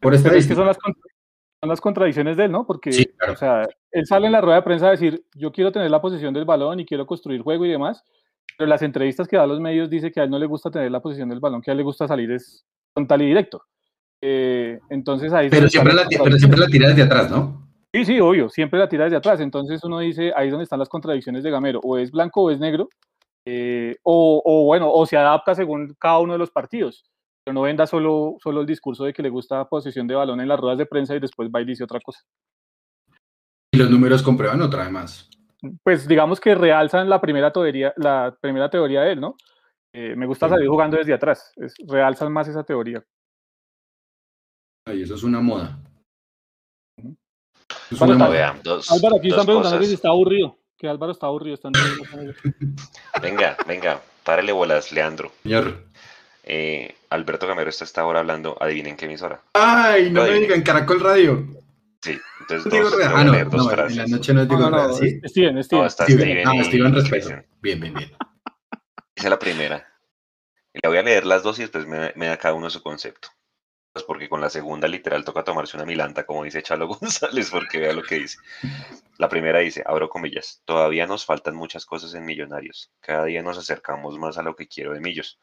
Por 0.00 0.12
Pero 0.22 0.36
es 0.36 0.46
que 0.46 0.54
son 0.54 0.66
las, 0.66 0.76
son 0.76 1.68
las 1.68 1.80
contradicciones 1.80 2.36
de 2.36 2.44
él, 2.44 2.52
¿no? 2.52 2.64
Porque, 2.64 2.92
Sí, 2.92 3.06
claro. 3.06 3.32
o 3.32 3.36
sea, 3.36 3.68
él 3.90 4.06
sale 4.06 4.26
en 4.26 4.32
la 4.32 4.40
rueda 4.40 4.56
de 4.56 4.62
prensa 4.62 4.86
a 4.86 4.92
decir, 4.92 5.24
yo 5.34 5.50
quiero 5.50 5.72
tener 5.72 5.90
la 5.90 6.00
posición 6.00 6.32
del 6.32 6.44
balón 6.44 6.78
y 6.78 6.86
quiero 6.86 7.06
construir 7.06 7.42
juego 7.42 7.66
y 7.66 7.70
demás, 7.70 8.04
pero 8.56 8.68
las 8.68 8.82
entrevistas 8.82 9.26
que 9.26 9.36
da 9.36 9.42
a 9.42 9.48
los 9.48 9.60
medios 9.60 9.90
dice 9.90 10.12
que 10.12 10.20
a 10.20 10.24
él 10.24 10.30
no 10.30 10.38
le 10.38 10.46
gusta 10.46 10.70
tener 10.70 10.92
la 10.92 11.00
posición 11.00 11.28
del 11.28 11.40
balón, 11.40 11.60
que 11.60 11.70
a 11.70 11.72
él 11.72 11.78
le 11.78 11.84
gusta 11.84 12.06
salir 12.06 12.30
es 12.30 12.64
frontal 12.94 13.22
y 13.22 13.26
directo. 13.26 13.64
Eh, 14.22 14.78
entonces 14.90 15.32
ahí 15.32 15.48
Pero 15.50 15.68
siempre, 15.68 15.94
la, 15.94 16.06
pero 16.08 16.38
siempre 16.38 16.60
la 16.60 16.66
tira 16.66 16.88
desde 16.88 17.02
atrás, 17.02 17.30
¿no? 17.30 17.68
Sí, 17.92 18.04
sí, 18.04 18.20
obvio, 18.20 18.48
siempre 18.48 18.78
la 18.78 18.88
tira 18.88 19.04
desde 19.04 19.16
atrás. 19.16 19.40
Entonces 19.40 19.82
uno 19.82 19.98
dice, 19.98 20.32
ahí 20.36 20.46
es 20.46 20.52
donde 20.52 20.64
están 20.64 20.78
las 20.78 20.88
contradicciones 20.88 21.42
de 21.42 21.50
Gamero, 21.50 21.80
o 21.82 21.98
es 21.98 22.12
blanco 22.12 22.42
o 22.42 22.50
es 22.50 22.60
negro, 22.60 22.88
eh, 23.50 23.96
o, 24.02 24.42
o 24.44 24.64
bueno, 24.64 24.92
o 24.92 25.06
se 25.06 25.16
adapta 25.16 25.54
según 25.54 25.94
cada 25.98 26.18
uno 26.18 26.34
de 26.34 26.38
los 26.38 26.50
partidos. 26.50 27.02
Pero 27.42 27.54
no 27.54 27.62
venda 27.62 27.86
solo, 27.86 28.36
solo 28.42 28.60
el 28.60 28.66
discurso 28.66 29.04
de 29.04 29.14
que 29.14 29.22
le 29.22 29.30
gusta 29.30 29.66
posesión 29.66 30.06
de 30.06 30.14
balón 30.14 30.38
en 30.42 30.48
las 30.48 30.60
ruedas 30.60 30.76
de 30.76 30.84
prensa 30.84 31.16
y 31.16 31.20
después 31.20 31.48
va 31.48 31.62
y 31.62 31.64
dice 31.64 31.82
otra 31.84 31.98
cosa. 32.00 32.20
Y 33.72 33.78
los 33.78 33.88
números 33.90 34.22
comprueban 34.22 34.60
otra 34.60 34.82
vez 34.82 34.92
más. 34.92 35.30
Pues 35.82 36.06
digamos 36.06 36.40
que 36.40 36.54
realzan 36.54 37.08
la 37.08 37.22
primera 37.22 37.50
teoría, 37.50 37.94
la 37.96 38.36
primera 38.38 38.68
teoría 38.68 39.00
de 39.00 39.12
él, 39.12 39.20
¿no? 39.20 39.34
Eh, 39.94 40.14
me 40.14 40.26
gusta 40.26 40.46
Sí. 40.46 40.54
salir 40.54 40.68
jugando 40.68 40.98
desde 40.98 41.14
atrás. 41.14 41.52
Es, 41.56 41.74
realzan 41.86 42.30
más 42.30 42.48
esa 42.48 42.62
teoría. 42.64 43.02
Y 44.92 45.02
eso 45.02 45.14
es 45.14 45.22
una 45.22 45.40
moda. 45.40 45.78
Es 47.90 47.98
Bueno, 47.98 48.16
una 48.16 48.26
moda. 48.26 48.60
Dos, 48.62 48.92
Álvaro, 48.92 49.16
aquí 49.16 49.28
dos 49.28 49.38
están 49.38 49.46
preguntando 49.46 49.78
que 49.80 49.86
si 49.86 49.94
está 49.94 50.08
aburrido. 50.10 50.57
Que 50.78 50.88
Álvaro 50.88 51.12
está 51.12 51.26
aburrido. 51.26 51.58
Que- 51.58 52.34
Venga, 53.22 53.56
venga, 53.66 54.00
párele 54.24 54.52
bolas, 54.52 54.92
Leandro. 54.92 55.32
Señor. 55.42 55.84
Eh, 56.44 56.94
Alberto 57.10 57.46
Gamero 57.46 57.68
está 57.68 57.84
hasta 57.84 58.00
ahora 58.00 58.20
hablando, 58.20 58.56
adivinen 58.60 58.96
qué 58.96 59.06
emisora. 59.06 59.42
Ay, 59.54 60.10
no 60.10 60.22
me 60.22 60.32
digan 60.34 60.62
Caracol 60.62 61.00
Radio. 61.00 61.44
Sí, 62.00 62.16
entonces 62.40 62.72
Digo 62.72 62.84
dos, 62.88 62.94
voy 62.94 63.02
Ah, 63.12 63.24
no, 63.24 63.32
dos 63.32 63.66
no, 63.76 63.86
en 63.86 63.96
la 63.96 64.06
noche 64.06 64.32
no 64.32 64.42
es 64.42 64.48
No, 64.48 64.70
no, 64.70 64.92
¿sí? 64.94 65.20
Steven, 65.24 65.62
Steven. 65.64 65.82
No, 65.82 65.86
está 65.86 66.04
Steven. 66.04 66.22
Steven 66.40 66.54
y 66.54 66.64
Steven 66.64 66.94
Respeto. 66.94 67.28
Bien, 67.60 67.80
bien, 67.80 67.92
bien. 67.94 68.12
Dice 69.16 69.28
la 69.28 69.38
primera. 69.38 69.84
Le 70.72 70.88
voy 70.88 70.98
a 70.98 71.02
leer 71.02 71.26
las 71.26 71.42
dos 71.42 71.58
y 71.58 71.62
después 71.62 71.86
me, 71.86 72.12
me 72.14 72.26
da 72.28 72.36
cada 72.36 72.54
uno 72.54 72.70
su 72.70 72.82
concepto. 72.82 73.28
Pues 73.98 74.06
porque 74.06 74.28
con 74.28 74.40
la 74.40 74.48
segunda 74.48 74.86
literal 74.86 75.24
toca 75.24 75.42
tomarse 75.42 75.76
una 75.76 75.84
milanta, 75.84 76.24
como 76.24 76.44
dice 76.44 76.62
Chalo 76.62 76.86
González, 77.00 77.50
porque 77.50 77.78
vea 77.80 77.92
lo 77.92 78.02
que 78.04 78.20
dice. 78.20 78.38
La 79.16 79.28
primera 79.28 79.58
dice, 79.58 79.82
abro 79.84 80.08
comillas, 80.08 80.62
todavía 80.64 81.04
nos 81.08 81.24
faltan 81.24 81.56
muchas 81.56 81.84
cosas 81.84 82.14
en 82.14 82.24
Millonarios. 82.24 82.92
Cada 83.00 83.24
día 83.24 83.42
nos 83.42 83.58
acercamos 83.58 84.16
más 84.18 84.38
a 84.38 84.42
lo 84.42 84.54
que 84.54 84.68
quiero 84.68 84.92
de 84.92 85.00
Millos. 85.00 85.40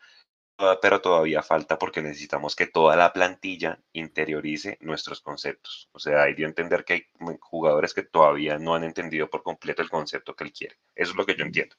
Toda- 0.58 0.80
Pero 0.80 1.02
todavía 1.02 1.44
falta 1.44 1.78
porque 1.78 2.02
necesitamos 2.02 2.56
que 2.56 2.66
toda 2.68 2.96
la 2.96 3.12
plantilla 3.12 3.78
interiorice 3.92 4.78
nuestros 4.80 5.20
conceptos. 5.20 5.90
O 5.92 6.00
sea, 6.00 6.24
hay 6.24 6.34
de 6.34 6.46
entender 6.46 6.86
que 6.86 6.94
hay 6.94 7.04
jugadores 7.42 7.94
que 7.94 8.04
todavía 8.04 8.58
no 8.58 8.74
han 8.74 8.86
entendido 8.86 9.30
por 9.30 9.44
completo 9.44 9.82
el 9.82 9.90
concepto 9.90 10.34
que 10.34 10.46
él 10.46 10.54
quiere. 10.54 10.78
Eso 10.96 11.12
es 11.12 11.18
lo 11.18 11.26
que 11.26 11.36
yo 11.36 11.44
entiendo. 11.44 11.76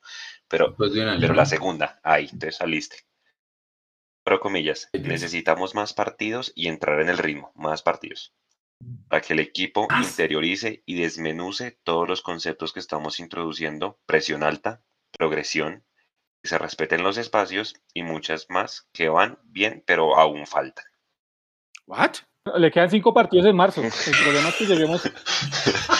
Pero 0.47 0.75
año. 1.09 1.21
pero 1.23 1.33
la 1.33 1.47
segunda, 1.47 1.99
ahí, 2.03 2.29
te 2.39 2.53
saliste. 2.53 2.99
Pero 4.27 4.41
comillas, 4.41 4.89
necesitamos 4.93 5.77
más 5.77 5.95
partidos 5.95 6.53
y 6.57 6.67
entrar 6.67 7.01
en 7.01 7.09
el 7.09 7.17
ritmo, 7.17 7.53
más 7.55 7.85
partidos. 7.85 8.35
Para 9.09 9.23
que 9.23 9.35
el 9.35 9.39
equipo 9.39 9.87
Ah, 9.89 10.03
interiorice 10.03 10.83
y 10.85 11.01
desmenuce 11.01 11.79
todos 11.85 12.09
los 12.09 12.23
conceptos 12.23 12.73
que 12.73 12.81
estamos 12.81 13.21
introduciendo, 13.21 14.01
presión 14.05 14.43
alta, 14.43 14.83
progresión, 15.17 15.85
que 16.43 16.49
se 16.49 16.59
respeten 16.59 17.05
los 17.05 17.19
espacios 17.19 17.81
y 17.95 18.03
muchas 18.03 18.51
más 18.51 18.89
que 18.93 19.09
van 19.09 19.39
bien, 19.45 19.85
pero 19.87 20.19
aún 20.19 20.49
faltan. 20.49 20.87
¿What? 21.87 22.17
Le 22.55 22.71
quedan 22.71 22.91
cinco 22.91 23.13
partidos 23.13 23.47
en 23.47 23.57
marzo. 23.57 23.83
El 23.83 23.91
problema 24.25 24.49
es 24.49 24.55
que 24.55 24.67
lleguemos, 24.67 25.05
el 25.05 25.13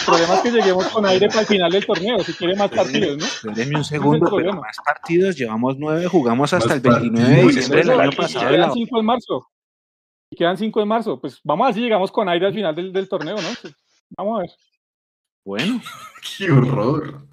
problema 0.05 0.35
es 0.35 0.41
que 0.41 0.51
lleguemos 0.51 0.87
con 0.87 1.05
aire 1.05 1.27
para 1.27 1.41
el 1.41 1.45
final 1.47 1.71
del 1.71 1.85
torneo. 1.85 2.19
Si 2.19 2.33
quiere 2.33 2.55
más 2.55 2.71
partidos, 2.71 3.17
¿no? 3.17 3.25
Espérenme 3.25 3.77
un 3.77 3.83
segundo, 3.83 4.31
pero 4.35 4.53
más 4.53 4.77
partidos, 4.83 5.35
llevamos 5.35 5.77
nueve, 5.77 6.07
jugamos 6.07 6.53
hasta 6.53 6.69
Más 6.69 6.75
el 6.77 6.81
29 6.81 7.35
de 7.35 7.43
diciembre 7.43 7.83
del 7.83 7.99
año 7.99 8.11
pasado. 8.15 8.49
Quedan 8.49 8.73
cinco 8.73 8.99
en 8.99 9.05
marzo. 9.05 9.47
Y 10.31 10.35
quedan 10.37 10.57
cinco 10.57 10.81
en 10.81 10.87
marzo. 10.87 11.19
Pues 11.19 11.39
vamos 11.43 11.65
a 11.65 11.67
ver 11.67 11.75
si 11.75 11.81
llegamos 11.81 12.11
con 12.11 12.29
aire 12.29 12.47
al 12.47 12.53
final 12.53 12.75
del, 12.75 12.93
del 12.93 13.09
torneo, 13.09 13.35
¿no? 13.35 13.49
Vamos 14.17 14.39
a 14.39 14.41
ver. 14.43 14.51
Bueno, 15.45 15.81
Qué 16.37 16.49
horror. 16.49 17.27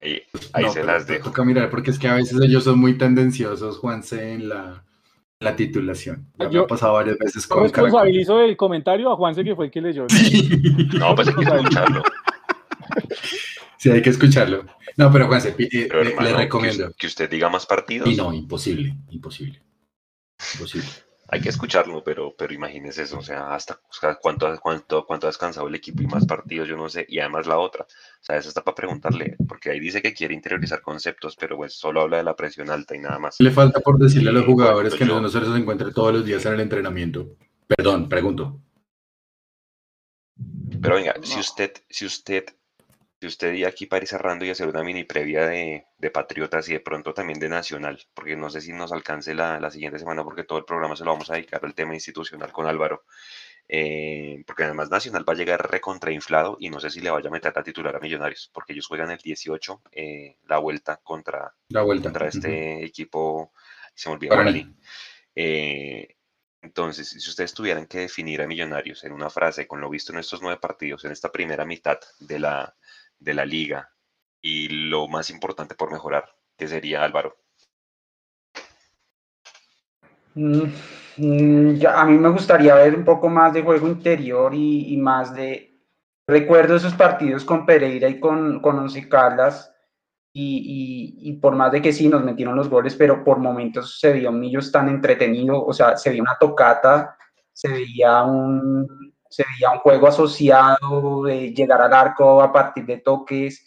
Y 0.00 0.22
ahí 0.52 0.64
No, 0.64 0.72
se 0.72 0.84
las 0.84 1.06
dejo. 1.08 1.30
Toca 1.30 1.44
mirar, 1.44 1.70
porque 1.70 1.90
es 1.90 1.98
que 1.98 2.08
a 2.08 2.14
veces 2.14 2.38
ellos 2.40 2.64
son 2.64 2.78
muy 2.78 2.96
tendenciosos, 2.96 3.78
Juanse, 3.78 4.32
en 4.32 4.48
la, 4.48 4.85
la 5.40 5.54
titulación. 5.54 6.28
Ya 6.38 6.46
me 6.48 6.54
Yo- 6.54 6.62
ha 6.62 6.66
pasado 6.66 6.94
varias 6.94 7.18
veces 7.18 7.42
Yo 7.44 7.48
con 7.54 7.58
Caracol. 7.68 7.84
responsabilizo 7.84 8.38
del 8.38 8.56
comentario 8.56 9.12
a 9.12 9.16
Juanse, 9.16 9.44
que 9.44 9.54
fue 9.54 9.66
el 9.66 9.70
que 9.70 9.80
leyó. 9.80 10.06
No, 10.98 11.14
pues 11.14 11.28
hay 11.28 11.34
que 11.34 11.42
escucharlo. 11.42 12.02
Sí, 13.78 13.90
hay 13.90 14.02
que 14.02 14.10
escucharlo. 14.10 14.64
No, 14.96 15.12
pero 15.12 15.26
Juanse, 15.26 15.54
eh, 15.58 15.86
Pero, 15.88 16.02
le- 16.02 16.10
hermano, 16.10 16.28
le 16.28 16.34
que 16.34 16.42
recomiendo. 16.42 16.92
Que, 16.98 17.06
usted 17.06 17.28
diga 17.30 17.50
más 17.50 17.66
partidos. 17.66 18.08
Y 18.08 18.16
no, 18.16 18.32
imposible, 18.32 18.96
imposible. 19.10 19.60
Imposible. 20.54 20.88
Hay 21.28 21.40
que 21.40 21.48
escucharlo, 21.48 22.04
pero, 22.04 22.34
pero 22.36 22.54
imagínese 22.54 23.02
eso, 23.02 23.18
o 23.18 23.22
sea, 23.22 23.54
hasta 23.54 23.80
cuánto, 24.20 24.58
cuánto, 24.60 25.04
cuánto 25.04 25.26
ha 25.26 25.30
descansado 25.30 25.66
el 25.66 25.74
equipo 25.74 26.02
y 26.02 26.06
más 26.06 26.24
partidos, 26.24 26.68
yo 26.68 26.76
no 26.76 26.88
sé, 26.88 27.04
y 27.08 27.18
además 27.18 27.46
la 27.46 27.58
otra, 27.58 27.84
o 27.84 28.24
sea, 28.24 28.36
eso 28.36 28.48
está 28.48 28.62
para 28.62 28.76
preguntarle, 28.76 29.36
porque 29.48 29.70
ahí 29.70 29.80
dice 29.80 30.02
que 30.02 30.14
quiere 30.14 30.34
interiorizar 30.34 30.82
conceptos, 30.82 31.36
pero 31.36 31.56
pues 31.56 31.74
solo 31.74 32.02
habla 32.02 32.18
de 32.18 32.24
la 32.24 32.36
presión 32.36 32.70
alta 32.70 32.94
y 32.94 33.00
nada 33.00 33.18
más. 33.18 33.36
Le 33.40 33.50
falta 33.50 33.80
por 33.80 33.98
decirle 33.98 34.30
a 34.30 34.32
los 34.32 34.46
jugadores 34.46 34.94
que 34.94 35.04
no, 35.04 35.28
se 35.28 35.40
los 35.40 35.56
encuentre 35.56 35.92
todos 35.92 36.12
los 36.12 36.24
días 36.24 36.44
en 36.46 36.54
el 36.54 36.60
entrenamiento. 36.60 37.36
Perdón, 37.66 38.08
pregunto. 38.08 38.60
Pero 40.80 40.94
venga, 40.94 41.14
si 41.22 41.40
usted, 41.40 41.72
si 41.88 42.06
usted 42.06 42.44
usted 43.26 43.54
y 43.54 43.64
aquí 43.64 43.86
para 43.86 44.02
ir 44.02 44.08
cerrando 44.08 44.44
y 44.44 44.50
hacer 44.50 44.68
una 44.68 44.82
mini 44.82 45.04
previa 45.04 45.46
de, 45.46 45.86
Patriotas 46.12 46.68
y 46.68 46.72
de 46.72 46.80
pronto 46.80 47.12
también 47.12 47.38
de 47.38 47.48
Nacional, 47.48 48.00
porque 48.14 48.36
no 48.36 48.48
sé 48.48 48.60
si 48.60 48.72
nos 48.72 48.92
alcance 48.92 49.34
la, 49.34 49.70
siguiente 49.70 49.98
semana, 49.98 50.24
porque 50.24 50.44
todo 50.44 50.58
el 50.58 50.64
programa 50.64 50.96
se 50.96 51.04
lo 51.04 51.12
vamos 51.12 51.30
a 51.30 51.34
dedicar 51.34 51.64
al 51.64 51.74
tema 51.74 51.94
institucional 51.94 52.52
con 52.52 52.66
Álvaro. 52.66 53.04
Eh, 53.68 54.44
porque 54.46 54.62
además 54.62 54.90
Nacional 54.90 55.28
va 55.28 55.32
a 55.32 55.36
llegar 55.36 55.68
recontrainflado 55.68 56.56
y 56.60 56.70
no 56.70 56.78
sé 56.78 56.88
si 56.88 57.00
le 57.00 57.10
vaya 57.10 57.28
a 57.28 57.32
meter 57.32 57.52
a 57.56 57.64
titular 57.64 57.96
a 57.96 57.98
Millonarios, 57.98 58.48
porque 58.54 58.72
ellos 58.72 58.86
juegan 58.86 59.10
el 59.10 59.18
18 59.18 59.82
eh, 59.90 60.36
la 60.46 60.58
vuelta 60.58 61.00
contra, 61.02 61.52
la 61.68 61.82
vuelta. 61.82 62.04
contra 62.04 62.28
este 62.28 62.84
equipo, 62.84 63.52
se 63.92 64.08
me 64.08 64.14
olvidó, 64.14 64.36
eh, 65.34 66.16
entonces, 66.62 67.08
si 67.08 67.30
ustedes 67.30 67.54
tuvieran 67.54 67.86
que 67.86 68.00
definir 68.00 68.42
a 68.42 68.46
Millonarios 68.48 69.04
en 69.04 69.12
una 69.12 69.30
frase 69.30 69.68
con 69.68 69.80
lo 69.80 69.88
visto 69.88 70.12
en 70.12 70.18
estos 70.18 70.42
nueve 70.42 70.58
partidos, 70.60 71.04
en 71.04 71.12
esta 71.12 71.30
primera 71.30 71.64
mitad 71.64 71.98
de 72.18 72.40
la, 72.40 72.74
de 73.18 73.34
la 73.34 73.44
liga 73.44 73.90
y 74.40 74.68
lo 74.68 75.08
más 75.08 75.30
importante 75.30 75.74
por 75.74 75.92
mejorar, 75.92 76.24
¿qué 76.56 76.68
sería 76.68 77.02
Álvaro? 77.02 77.36
Mm, 80.34 80.64
mm, 81.16 81.86
a 81.86 82.04
mí 82.04 82.18
me 82.18 82.28
gustaría 82.28 82.74
ver 82.74 82.94
un 82.94 83.04
poco 83.04 83.28
más 83.28 83.54
de 83.54 83.62
juego 83.62 83.88
interior 83.88 84.54
y, 84.54 84.96
más 84.98 85.34
de... 85.34 85.72
Recuerdo 86.28 86.76
esos 86.76 86.94
partidos 86.94 87.44
con 87.44 87.64
Pereira 87.64 88.08
y 88.08 88.18
con, 88.18 88.60
con 88.60 88.78
Once 88.78 89.08
Caldas 89.08 89.72
y, 90.32 91.16
y, 91.22 91.32
por 91.34 91.54
más 91.54 91.72
de 91.72 91.80
que 91.80 91.92
sí 91.92 92.08
nos 92.08 92.22
metieron 92.22 92.56
los 92.56 92.68
goles, 92.68 92.94
pero 92.94 93.24
por 93.24 93.38
momentos 93.38 93.98
se 93.98 94.28
un 94.28 94.40
Millos 94.40 94.70
tan 94.70 94.88
entretenido, 94.88 95.64
o 95.64 95.72
sea, 95.72 95.96
se 95.96 96.10
veía 96.10 96.22
una 96.22 96.36
tocata, 96.38 97.16
se 97.52 97.68
veía 97.68 98.22
un, 98.24 99.05
se 99.30 99.44
veía 99.44 99.72
un 99.72 99.78
juego 99.78 100.06
asociado 100.08 101.24
de 101.24 101.52
llegar 101.52 101.80
al 101.82 101.92
arco 101.92 102.40
a 102.42 102.52
partir 102.52 102.86
de 102.86 102.98
toques, 102.98 103.64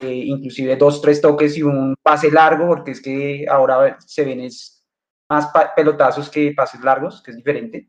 eh, 0.00 0.24
inclusive 0.26 0.76
dos, 0.76 1.00
tres 1.00 1.20
toques 1.20 1.56
y 1.56 1.62
un 1.62 1.94
pase 2.02 2.30
largo, 2.30 2.66
porque 2.66 2.90
es 2.92 3.00
que 3.00 3.46
ahora 3.48 3.96
se 4.04 4.24
ven 4.24 4.40
es 4.40 4.84
más 5.28 5.48
pelotazos 5.74 6.28
que 6.28 6.52
pases 6.54 6.80
largos, 6.82 7.22
que 7.22 7.30
es 7.30 7.36
diferente. 7.36 7.86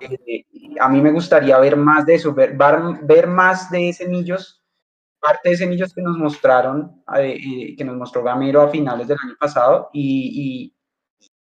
Eh, 0.00 0.44
a 0.80 0.88
mí 0.88 1.00
me 1.00 1.12
gustaría 1.12 1.58
ver 1.58 1.76
más 1.76 2.04
de 2.04 2.16
eso, 2.16 2.34
ver, 2.34 2.56
ver, 3.02 3.26
más 3.26 3.70
de 3.70 3.92
semillos, 3.92 4.62
parte 5.20 5.50
de 5.50 5.56
semillos 5.56 5.94
que 5.94 6.02
nos 6.02 6.18
mostraron, 6.18 7.02
eh, 7.16 7.74
que 7.76 7.84
nos 7.84 7.96
mostró 7.96 8.22
Gamero 8.22 8.60
a 8.60 8.68
finales 8.68 9.08
del 9.08 9.18
año 9.22 9.36
pasado 9.38 9.88
y, 9.92 10.72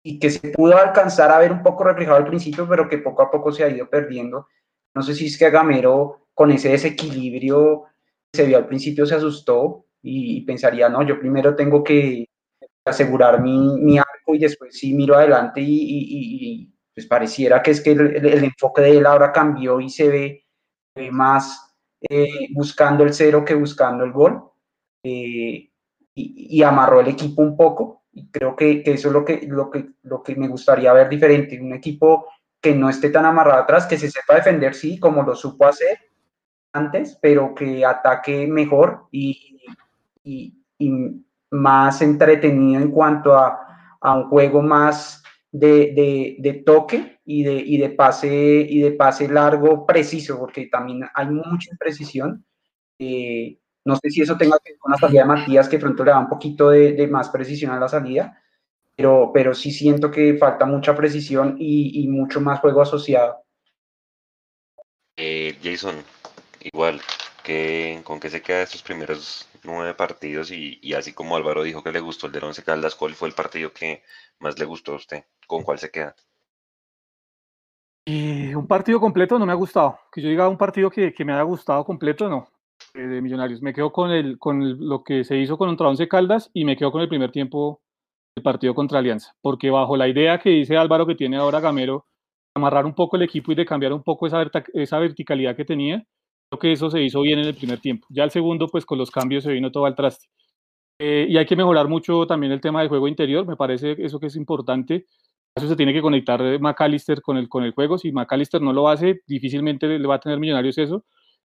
y, 0.04 0.12
y 0.12 0.20
que 0.20 0.30
se 0.30 0.50
pudo 0.50 0.78
alcanzar 0.78 1.32
a 1.32 1.40
ver 1.40 1.52
un 1.52 1.64
poco 1.64 1.84
reflejado 1.84 2.18
al 2.18 2.28
principio, 2.28 2.68
pero 2.70 2.88
que 2.88 3.00
poco 3.00 3.24
a 3.24 3.32
poco 3.32 3.52
se 3.52 3.64
ha 3.64 3.70
ido 3.70 3.90
perdiendo 3.90 4.48
no 4.95 5.03
sé 5.03 5.13
si 5.13 5.27
es 5.27 5.38
que 5.38 5.49
Gamero 5.49 6.27
con 6.34 6.51
ese 6.51 6.69
desequilibrio 6.69 7.84
se 8.34 8.45
vio 8.45 8.57
al 8.57 8.67
principio 8.67 9.05
se 9.05 9.15
asustó 9.15 9.85
y, 10.01 10.41
pensaría, 10.41 10.88
no, 10.88 11.01
yo 11.01 11.19
primero 11.19 11.55
tengo 11.55 11.84
que 11.84 12.30
asegurar 12.85 13.41
mi, 13.41 13.97
arco 13.97 14.35
y 14.35 14.39
después 14.39 14.77
sí 14.77 14.93
miro 14.93 15.15
adelante 15.15 15.61
y, 15.63 16.72
pues 16.93 17.07
pareciera 17.07 17.61
que 17.61 17.72
es 17.72 17.81
que 17.81 17.91
el, 17.91 18.43
enfoque 18.43 18.84
de 18.84 18.97
él 18.97 19.05
ahora 19.05 19.31
cambió 19.31 19.81
y 19.81 19.89
se 19.89 20.07
ve, 20.07 20.45
más 21.11 21.76
eh, 22.09 22.47
buscando 22.51 23.03
el 23.03 23.13
cero 23.13 23.43
que 23.43 23.55
buscando 23.55 24.05
el 24.05 24.11
gol 24.11 24.43
eh, 25.03 25.72
y, 26.13 26.63
amarró 26.63 27.01
el 27.01 27.07
equipo 27.07 27.41
un 27.41 27.57
poco 27.57 28.03
y 28.13 28.30
creo 28.30 28.55
que, 28.55 28.84
eso 28.85 29.07
es 29.09 29.13
lo 29.13 29.26
que, 29.26 29.41
lo, 29.47 29.69
que, 29.69 29.89
lo 30.03 30.23
que 30.23 30.35
me 30.35 30.47
gustaría 30.47 30.93
ver 30.93 31.09
diferente, 31.09 31.59
un 31.59 31.73
equipo 31.73 32.27
que 32.66 32.74
no 32.74 32.90
esté 32.90 33.12
tan 33.12 33.26
amarrado 33.26 33.62
atrás, 33.62 33.86
que 33.86 33.96
se 33.96 34.10
sepa 34.10 34.34
defender, 34.34 34.74
sí, 34.74 35.00
como 35.00 35.22
lo 35.22 35.36
supo 35.36 35.68
hacer 35.68 36.00
antes, 36.74 37.16
pero 37.22 37.54
que 37.54 37.86
ataque 37.86 38.48
mejor 38.48 39.06
y, 39.12 39.62
más 41.52 42.02
entretenido 42.02 42.82
en 42.82 42.90
cuanto 42.90 43.38
a, 43.38 43.62
un 44.02 44.30
juego 44.30 44.64
más 44.64 45.22
de, 45.52 46.64
toque 46.66 47.20
y 47.24 47.44
de, 47.44 47.88
de, 47.88 47.90
pase, 47.92 48.36
y 48.68 48.80
de 48.80 48.94
pase 48.94 49.28
largo 49.28 49.86
preciso, 49.86 50.40
porque 50.40 50.66
también 50.66 51.04
hay 51.14 51.28
mucha 51.28 51.70
imprecisión. 51.70 52.44
Eh, 52.98 53.60
no 53.86 53.96
sé 53.98 54.10
si 54.10 54.22
eso 54.24 54.36
tenga 54.38 54.58
que 54.64 54.72
ver 54.72 54.80
con 54.80 54.92
la 54.92 54.98
salida 54.98 55.22
de 55.22 55.28
Matías, 55.28 55.70
que 55.70 55.78
pronto 55.78 56.04
le 56.04 56.10
da 56.10 56.20
un 56.20 56.30
poquito 56.30 56.72
de, 56.72 56.94
de 56.94 57.08
más 57.08 57.30
precisión 57.30 57.72
a 57.74 57.80
la 57.80 57.88
salida, 57.88 58.42
pero, 58.95 59.31
pero 59.34 59.53
sí 59.53 59.72
siento 59.72 60.09
que 60.09 60.38
falta 60.38 60.65
mucha 60.65 60.95
precisión 60.95 61.57
y, 61.59 62.07
mucho 62.07 62.39
más 62.39 62.59
juego 62.59 62.81
asociado. 62.81 63.43
Eh, 65.17 65.57
Jason, 65.61 65.95
igual, 66.61 67.01
que, 67.43 68.01
¿con 68.03 68.19
qué 68.19 68.30
se 68.30 68.41
queda 68.41 68.63
estos 68.63 68.81
primeros 68.81 69.47
nueve 69.63 69.93
partidos? 69.93 70.51
Y, 70.51 70.93
así 70.93 71.13
como 71.13 71.35
Álvaro 71.35 71.63
dijo 71.63 71.84
que 71.84 71.91
le 71.91 71.99
gustó 71.99 72.27
el 72.27 72.34
de 72.34 72.39
Once 72.39 72.63
Caldas, 72.63 72.95
¿cuál 72.95 73.13
fue 73.15 73.27
el 73.27 73.35
partido 73.35 73.72
que 73.73 74.03
más 74.39 74.57
le 74.57 74.65
gustó 74.65 74.93
a 74.93 74.97
usted? 74.97 75.26
¿Con 75.45 75.63
cuál 75.63 75.80
se 75.80 75.91
queda? 75.91 76.15
Eh, 78.07 78.55
un 78.55 78.67
partido 78.67 78.99
completo 78.99 79.38
no 79.39 79.45
me 79.45 79.51
ha 79.51 79.55
gustado. 79.55 79.99
Que 80.11 80.22
yo 80.22 80.30
diga 80.30 80.47
un 80.47 80.57
partido 80.57 80.89
que, 80.89 81.13
me 81.26 81.34
haya 81.34 81.41
gustado 81.41 81.84
completo, 81.84 82.30
no. 82.30 82.47
Eh, 82.93 82.99
de 82.99 83.22
Millonarios. 83.22 83.61
Me 83.61 83.73
quedo 83.73 83.91
con, 83.91 84.11
el, 84.11 84.38
con 84.38 84.88
lo 84.88 85.03
que 85.03 85.23
se 85.23 85.38
hizo 85.38 85.57
contra 85.57 85.88
Once 85.88 86.07
Caldas 86.07 86.49
y 86.53 86.65
me 86.65 86.77
quedo 86.77 86.91
con 86.91 87.01
el 87.01 87.09
primer 87.09 87.31
tiempo 87.31 87.81
el 88.36 88.44
partido 88.44 88.76
contra 88.76 88.99
Alianza, 88.99 89.34
porque 89.41 89.70
bajo 89.70 89.95
la 89.95 90.07
idea 90.07 90.40
que 90.40 90.49
dice 90.49 90.78
Álvaro 90.78 91.06
que 91.07 91.16
tiene 91.16 91.38
ahora 91.38 91.60
Gamero, 91.60 92.06
amarrar 92.56 92.86
un 92.86 92.94
poco 92.94 93.16
el 93.16 93.24
equipo 93.24 93.52
y 93.52 93.56
de 93.56 93.66
cambiar 93.66 93.94
un 93.94 94.03
poco 94.03 94.28
esa, 94.28 94.45
esa 94.74 94.99
verticalidad 94.99 95.56
que 95.56 95.66
tenía, 95.66 96.06
creo 96.49 96.60
que 96.60 96.72
eso 96.72 96.90
se 96.90 97.02
hizo 97.02 97.22
bien 97.22 97.40
en 97.40 97.45
el 97.45 97.56
primer 97.56 97.80
tiempo. 97.80 98.07
Ya 98.10 98.24
el 98.24 98.32
segundo, 98.32 98.68
pues 98.68 98.86
con 98.86 98.98
los 98.98 99.12
cambios 99.12 99.44
se 99.44 99.52
vino 99.52 99.72
todo 99.72 99.86
al 99.86 99.95
traste. 99.95 100.28
Eh, 100.99 101.28
y 101.30 101.38
hay 101.38 101.45
que 101.45 101.56
mejorar 101.56 101.88
mucho 101.88 102.26
también 102.26 102.52
el 102.53 102.62
tema 102.62 102.80
del 102.80 102.90
juego 102.90 103.07
interior, 103.07 103.45
me 103.45 103.57
parece 103.57 103.95
eso 103.99 104.20
que 104.20 104.28
es 104.28 104.36
importante. 104.36 105.06
Eso 105.56 105.68
se 105.70 105.76
tiene 105.76 105.94
que 105.94 106.02
conectar 106.02 106.41
McAllister 106.60 107.22
con 107.22 107.38
el, 107.38 107.48
con 107.48 107.64
el 107.64 107.74
juego. 107.74 107.98
Si 107.98 108.12
McAllister 108.12 108.62
no 108.62 108.74
lo 108.74 108.90
hace, 108.90 109.22
difícilmente 109.26 109.88
le 109.88 110.07
va 110.07 110.16
a 110.16 110.20
tener 110.20 110.40
Millonarios 110.40 110.78
eso. 110.78 111.06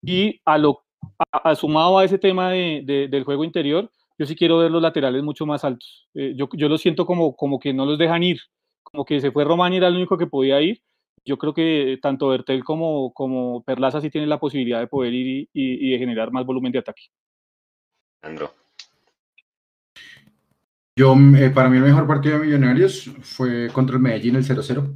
Y 0.04 0.40
a 0.46 0.58
lo, 0.60 0.84
a, 1.32 1.56
sumado 1.56 1.98
a 1.98 2.06
ese 2.06 2.20
tema 2.20 2.52
de, 2.52 3.08
del 3.10 3.24
juego 3.24 3.44
interior, 3.44 3.92
yo 4.18 4.26
sí 4.26 4.36
quiero 4.36 4.58
ver 4.58 4.72
los 4.72 4.82
laterales 4.82 5.24
mucho 5.24 5.46
más 5.46 5.64
altos. 5.64 6.08
Eh, 6.14 6.34
yo, 6.36 6.50
yo 6.54 6.68
lo 6.68 6.78
siento 6.78 7.06
como, 7.06 7.36
como 7.36 7.60
que 7.60 7.74
no 7.74 7.86
los 7.86 7.98
dejan 7.98 8.24
ir, 8.24 8.40
como 8.84 9.06
que 9.06 9.22
se 9.22 9.32
fue 9.32 9.46
Román 9.46 9.74
y 9.74 9.78
era 9.78 9.88
el 9.88 9.96
único 9.96 10.18
que 10.18 10.28
podía 10.28 10.60
ir. 10.62 10.82
Yo 11.24 11.38
creo 11.38 11.54
que 11.54 12.00
tanto 12.02 12.30
Bertel 12.30 12.64
como, 12.64 13.14
como 13.14 13.64
Perlaza 13.64 14.02
sí 14.02 14.10
tienen 14.10 14.30
la 14.30 14.40
posibilidad 14.40 14.80
de 14.80 14.88
poder 14.88 15.14
ir 15.14 15.50
y, 15.54 15.92
de 15.92 16.00
generar 16.00 16.32
más 16.32 16.46
volumen 16.46 16.72
de 16.72 16.80
ataque. 16.80 17.04
Andro. 18.22 18.54
Yo, 20.96 21.16
eh, 21.38 21.52
para 21.52 21.70
mí 21.70 21.78
el 21.78 21.84
mejor 21.84 22.08
partido 22.08 22.40
de 22.40 22.46
Millonarios 22.46 23.12
fue 23.22 23.70
contra 23.72 23.98
el 23.98 24.02
Medellín, 24.02 24.36
el 24.38 24.44
0-0. 24.44 24.96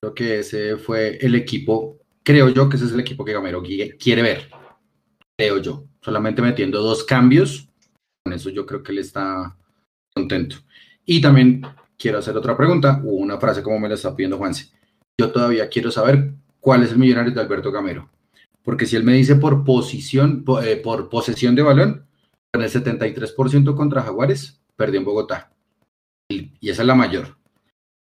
Creo 0.00 0.14
que 0.14 0.40
ese 0.40 0.76
fue 0.76 1.16
el 1.18 1.34
equipo, 1.36 2.00
creo 2.22 2.50
yo 2.50 2.68
que 2.68 2.76
ese 2.76 2.84
es 2.84 2.92
el 2.92 3.00
equipo 3.00 3.24
que 3.24 3.32
Gamero 3.32 3.62
quiere 3.62 4.22
ver, 4.22 4.50
creo 5.38 5.58
yo. 5.58 5.84
Solamente 6.02 6.42
metiendo 6.42 6.82
dos 6.82 7.02
cambios 7.02 7.65
con 8.26 8.32
eso 8.32 8.50
yo 8.50 8.66
creo 8.66 8.82
que 8.82 8.90
él 8.90 8.98
está 8.98 9.56
contento. 10.12 10.56
Y 11.04 11.20
también 11.20 11.62
quiero 11.96 12.18
hacer 12.18 12.36
otra 12.36 12.56
pregunta, 12.56 13.00
o 13.04 13.10
una 13.10 13.38
frase 13.38 13.62
como 13.62 13.78
me 13.78 13.88
la 13.88 13.94
está 13.94 14.16
pidiendo 14.16 14.36
Juanse. 14.36 14.72
Yo 15.16 15.30
todavía 15.30 15.68
quiero 15.68 15.92
saber 15.92 16.32
cuál 16.58 16.82
es 16.82 16.90
el 16.90 16.98
millonario 16.98 17.32
de 17.32 17.40
Alberto 17.40 17.70
Gamero. 17.70 18.10
Porque 18.64 18.84
si 18.84 18.96
él 18.96 19.04
me 19.04 19.12
dice 19.12 19.36
por 19.36 19.62
posición, 19.62 20.44
eh, 20.64 20.80
por, 20.82 21.08
posesión 21.08 21.54
de 21.54 21.62
balón, 21.62 22.04
con 22.52 22.64
el 22.64 22.68
73% 22.68 23.76
contra 23.76 24.02
Jaguares, 24.02 24.60
perdió 24.74 24.98
en 24.98 25.04
Bogotá. 25.04 25.52
Y, 26.28 26.50
y 26.58 26.70
esa 26.70 26.82
es 26.82 26.88
la 26.88 26.96
mayor. 26.96 27.36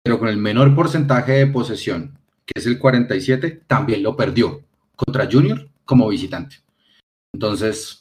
Pero 0.03 0.19
con 0.19 0.27
el 0.27 0.38
menor 0.38 0.76
porcentaje 0.76 1.31
de 1.31 1.48
posesión, 1.48 2.19
que 2.45 2.60
es 2.60 2.68
el 2.68 2.77
47, 2.77 3.64
también 3.65 4.03
lo 4.03 4.15
perdió 4.15 4.61
contra 4.95 5.27
Junior 5.30 5.68
como 5.84 6.07
visitante. 6.10 6.57
Entonces, 7.34 8.00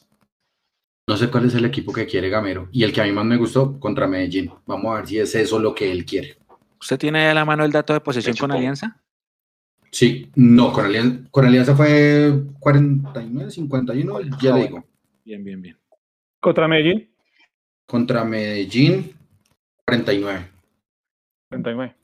no 1.07 1.17
sé 1.17 1.29
cuál 1.29 1.45
es 1.45 1.55
el 1.55 1.65
equipo 1.65 1.91
que 1.91 2.05
quiere 2.05 2.29
Gamero. 2.29 2.69
Y 2.71 2.83
el 2.83 2.93
que 2.93 3.01
a 3.01 3.05
mí 3.05 3.11
más 3.11 3.25
me 3.25 3.37
gustó, 3.37 3.79
contra 3.79 4.07
Medellín. 4.07 4.51
Vamos 4.65 4.91
a 4.91 4.97
ver 4.97 5.07
si 5.07 5.19
es 5.19 5.33
eso 5.35 5.59
lo 5.59 5.73
que 5.73 5.91
él 5.91 6.05
quiere. 6.05 6.37
¿Usted 6.79 6.97
tiene 6.97 7.27
a 7.27 7.33
la 7.33 7.45
mano 7.45 7.63
el 7.63 7.71
dato 7.71 7.93
de 7.93 7.99
posesión 7.99 8.35
con 8.35 8.51
Alianza? 8.51 9.01
Sí, 9.91 10.31
no, 10.35 10.71
con 10.71 10.85
Alianza, 10.85 11.29
con 11.29 11.45
Alianza 11.45 11.75
fue 11.75 12.33
49, 12.59 13.51
51, 13.51 14.19
ya 14.41 14.55
le 14.55 14.61
digo. 14.61 14.85
Bien, 15.25 15.43
bien, 15.43 15.61
bien. 15.61 15.77
¿Contra 16.39 16.67
Medellín? 16.67 17.09
Contra 17.85 18.23
Medellín, 18.23 19.13
49. 19.85 20.49
49. 21.49 21.95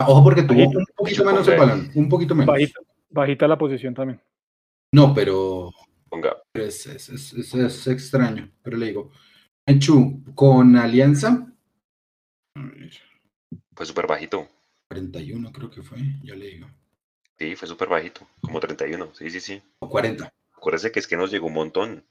Ojo 0.00 0.24
porque 0.24 0.42
tuvo 0.42 0.58
Bajito. 0.58 0.78
un 0.78 0.86
poquito 0.96 1.24
menos 1.24 1.48
el 1.48 1.58
balón, 1.58 1.90
un 1.94 2.08
poquito 2.08 2.34
menos. 2.34 2.52
Bajita, 2.52 2.80
bajita 3.10 3.48
la 3.48 3.56
posición 3.56 3.94
también. 3.94 4.20
No, 4.92 5.14
pero 5.14 5.70
Ponga, 6.08 6.36
es, 6.54 6.86
es, 6.86 7.08
es- 7.08 7.32
es- 7.54 7.86
extraño. 7.86 8.50
Pero 8.62 8.76
le 8.76 8.86
digo, 8.86 9.10
Menchu, 9.66 10.22
con 10.34 10.76
Alianza, 10.76 11.46
a 12.56 12.60
ver, 12.62 12.90
fue 13.74 13.86
súper 13.86 14.06
bajito. 14.06 14.48
41 14.88 15.52
creo 15.52 15.70
que 15.70 15.82
fue, 15.82 15.98
ya 16.22 16.34
le 16.34 16.46
digo. 16.46 16.68
Sí, 17.38 17.54
fue 17.54 17.68
súper 17.68 17.88
bajito. 17.88 18.26
Como 18.40 18.58
31. 18.58 19.14
Sí, 19.14 19.30
sí, 19.30 19.40
sí. 19.40 19.62
O 19.80 19.88
40, 19.88 20.32
Acuérdese 20.56 20.90
que 20.90 20.98
es 20.98 21.06
que 21.06 21.16
nos 21.16 21.30
llegó 21.30 21.46
un 21.46 21.52
montón. 21.54 22.04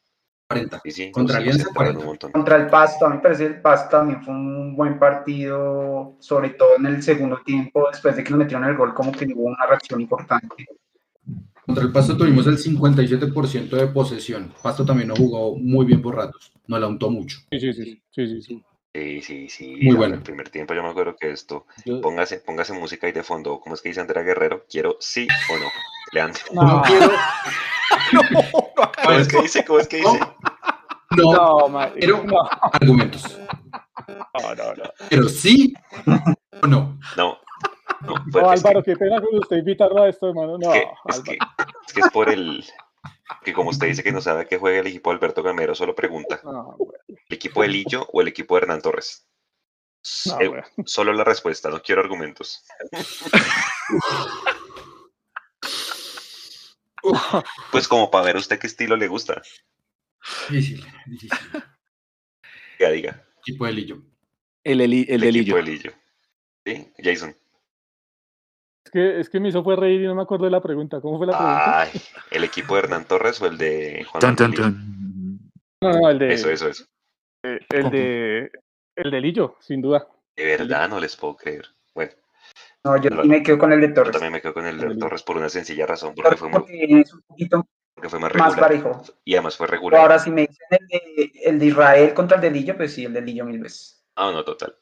40. 0.49 0.79
Sí, 0.85 0.91
sí. 0.91 1.11
Contra 1.11 1.37
Alianza, 1.37 1.67
entraron 1.67 1.75
40. 1.95 1.99
un 1.99 2.05
montón. 2.05 2.31
Contra 2.31 2.55
el 2.55 2.67
Pasto, 2.67 3.05
a 3.05 3.09
mí 3.09 3.15
me 3.17 3.21
parece 3.21 3.47
que 3.47 3.53
el 3.55 3.61
Pasto 3.61 3.97
también 3.97 4.23
fue 4.23 4.33
un 4.33 4.75
buen 4.77 4.97
partido, 4.99 6.15
sobre 6.19 6.51
todo 6.51 6.77
en 6.77 6.85
el 6.85 7.03
segundo 7.03 7.41
tiempo, 7.43 7.89
después 7.91 8.15
de 8.15 8.23
que 8.23 8.29
nos 8.29 8.39
metieron 8.39 8.63
el 8.69 8.77
gol, 8.77 8.93
como 8.93 9.11
que 9.11 9.25
hubo 9.25 9.47
una 9.47 9.65
reacción 9.65 9.99
importante. 9.99 10.65
Contra 11.67 11.83
el 11.83 11.91
Pasto 11.91 12.17
tuvimos 12.17 12.47
el 12.47 12.57
57% 12.57 13.69
de 13.69 13.87
posesión. 13.87 14.51
Pasto 14.63 14.83
también 14.85 15.09
no 15.09 15.15
jugó 15.15 15.55
muy 15.57 15.85
bien 15.85 16.01
por 16.01 16.15
ratos, 16.15 16.51
no 16.65 16.79
la 16.79 16.87
untó 16.87 17.09
mucho. 17.11 17.39
Sí, 17.51 17.59
sí, 17.59 17.73
sí. 17.73 18.01
sí, 18.09 18.27
sí, 18.27 18.41
sí. 18.41 18.63
Sí, 18.95 19.21
sí, 19.21 19.49
sí. 19.49 19.67
Muy 19.81 19.89
En 19.91 19.97
bueno. 19.97 20.15
El 20.15 20.21
primer 20.23 20.49
tiempo 20.49 20.73
yo 20.73 20.81
me 20.81 20.89
acuerdo 20.89 21.15
que 21.19 21.29
esto, 21.29 21.67
Yo- 21.85 22.01
póngase, 22.01 22.39
póngase 22.39 22.73
música 22.73 23.05
ahí 23.05 23.13
de 23.13 23.21
fondo, 23.21 23.59
¿cómo 23.59 23.75
es 23.75 23.81
que 23.81 23.89
dice 23.89 24.01
Andrea 24.01 24.23
Guerrero? 24.23 24.65
Quiero 24.67 24.95
sí 24.99 25.27
o 25.53 25.57
no. 25.59 25.65
Leandro. 26.13 26.41
No 26.53 26.81
quiero, 26.87 27.11
¿Cómo 29.03 29.17
es 29.19 29.27
que 29.27 29.41
dice? 29.41 29.65
¿Cómo 29.65 29.79
es 29.79 29.87
que 29.87 29.97
dice? 29.97 30.19
no, 31.17 31.33
No, 31.33 31.67
ma- 31.69 31.91
Pero- 31.99 32.23
no, 32.23 32.37
argumentos. 32.73 33.37
no, 34.07 34.55
no, 34.55 34.73
no. 34.73 34.83
Pero 35.09 35.27
sí 35.29 35.73
o 36.63 36.67
no. 36.67 36.97
No. 37.17 37.37
No, 38.01 38.15
es 38.15 38.33
que- 38.33 38.39
Álvaro, 38.67 38.83
qué 38.83 38.95
pena 38.95 39.21
con 39.21 39.35
usted 39.37 39.57
invitarlo 39.57 40.03
a 40.03 40.09
esto, 40.09 40.29
hermano. 40.29 40.57
No, 40.57 40.73
Es 40.73 40.81
que, 40.81 40.87
es, 41.09 41.19
que, 41.21 41.37
Álvaro. 41.39 41.71
es 41.87 41.93
que 41.93 41.99
es 42.01 42.09
por 42.11 42.29
el. 42.29 42.65
Que 43.43 43.53
como 43.53 43.69
usted 43.71 43.87
dice 43.87 44.03
que 44.03 44.11
no 44.11 44.21
sabe 44.21 44.41
a 44.41 44.45
qué 44.45 44.57
juega 44.57 44.79
el 44.79 44.87
equipo 44.87 45.09
de 45.09 45.15
Alberto 45.17 45.43
Gamero, 45.43 45.73
solo 45.75 45.95
pregunta: 45.95 46.39
No, 46.43 46.77
¿el 47.07 47.17
equipo 47.35 47.61
de 47.61 47.67
Lillo 47.69 48.07
o 48.13 48.21
el 48.21 48.27
equipo 48.27 48.55
de 48.55 48.61
Hernán 48.61 48.81
Torres? 48.81 49.27
No, 50.27 50.39
eh, 50.41 50.63
solo 50.85 51.11
la 51.13 51.23
respuesta, 51.23 51.69
no 51.69 51.81
quiero 51.81 52.01
argumentos. 52.01 52.63
Pues 57.71 57.87
como 57.87 58.11
para 58.11 58.25
ver 58.25 58.35
a 58.35 58.39
usted 58.39 58.59
qué 58.59 58.67
estilo 58.67 58.95
le 58.97 59.07
gusta. 59.07 59.41
Difícil, 60.49 60.85
difícil. 61.05 61.29
Ya 62.79 62.89
diga. 62.89 63.23
Equipo 63.39 63.65
de 63.65 63.71
Lillo. 63.73 64.01
El, 64.63 64.81
el 64.81 64.93
El 65.07 65.21
delillo. 65.21 65.41
equipo 65.41 65.57
de 65.57 65.63
Lillo. 65.63 65.93
¿Sí? 66.65 66.93
Jason. 66.97 67.35
Es 68.97 69.13
que, 69.13 69.19
es 69.19 69.29
que 69.29 69.39
me 69.39 69.49
hizo 69.49 69.63
fue 69.63 69.75
reír 69.75 70.01
y 70.01 70.05
no 70.07 70.15
me 70.15 70.23
acuerdo 70.23 70.45
de 70.45 70.51
la 70.51 70.61
pregunta. 70.61 70.99
¿Cómo 71.01 71.19
fue 71.19 71.27
la 71.27 71.37
pregunta? 71.37 71.81
Ay, 71.81 71.91
¿el 72.31 72.43
equipo 72.43 72.73
de 72.73 72.79
Hernán 72.81 73.05
Torres 73.05 73.39
o 73.41 73.45
el 73.45 73.55
de 73.55 74.03
Juan 74.09 74.35
Tan. 74.35 74.53
No, 75.83 75.91
no, 75.93 76.09
el 76.09 76.17
de, 76.17 76.33
Eso, 76.33 76.49
eso, 76.49 76.67
eso. 76.67 76.85
eh, 77.43 77.59
el 77.69 77.91
de, 77.91 78.51
el 78.95 79.11
de 79.11 79.21
Lillo, 79.21 79.55
sin 79.59 79.83
duda. 79.83 80.07
De 80.35 80.45
verdad, 80.45 80.89
no 80.89 80.99
les 80.99 81.15
puedo 81.15 81.35
creer. 81.35 81.67
Bueno, 81.93 82.11
No, 82.83 82.99
yo 82.99 83.11
No, 83.11 83.23
me 83.23 83.43
quedo 83.43 83.59
con 83.59 83.71
el 83.71 83.81
de 83.81 83.89
yo 83.89 83.93
Torres. 83.93 84.13
también 84.13 84.33
me 84.33 84.41
quedo 84.41 84.55
con 84.55 84.65
el 84.65 84.79
de. 84.79 84.95
Torres 84.97 85.21
por 85.21 85.37
una 85.37 85.49
sencilla 85.49 85.85
razón, 85.85 86.15
porque 86.15 86.29
Porque, 86.35 86.37
fue, 86.39 86.49
muy, 86.49 86.59
porque 86.59 86.99
es 87.01 87.13
un 87.13 87.21
poquito 87.21 87.67
porque 87.93 88.09
fue 88.09 88.19
más 88.19 88.33
más 88.33 88.55
parejo. 88.55 89.03
Y 89.25 89.35
además 89.35 89.57
fue 89.57 89.67
Pero 89.67 89.77
regular. 89.77 90.01
ahora 90.01 90.17
si 90.19 90.31
me 90.31 90.41
dicen 90.47 90.67
el 90.71 90.87
de, 90.87 91.31
el 91.45 91.59
de 91.59 91.65
Israel 91.67 92.13
contra 92.15 92.37
el 92.37 92.41
de 92.41 92.49
Lillo, 92.51 92.75
pues 92.75 92.93
sí, 92.95 93.05
el 93.05 93.13
de 93.13 93.21
Lillo 93.21 93.45
mil 93.45 93.59
veces. 93.59 94.03
Ah, 94.15 94.31
no, 94.31 94.43
total. 94.43 94.75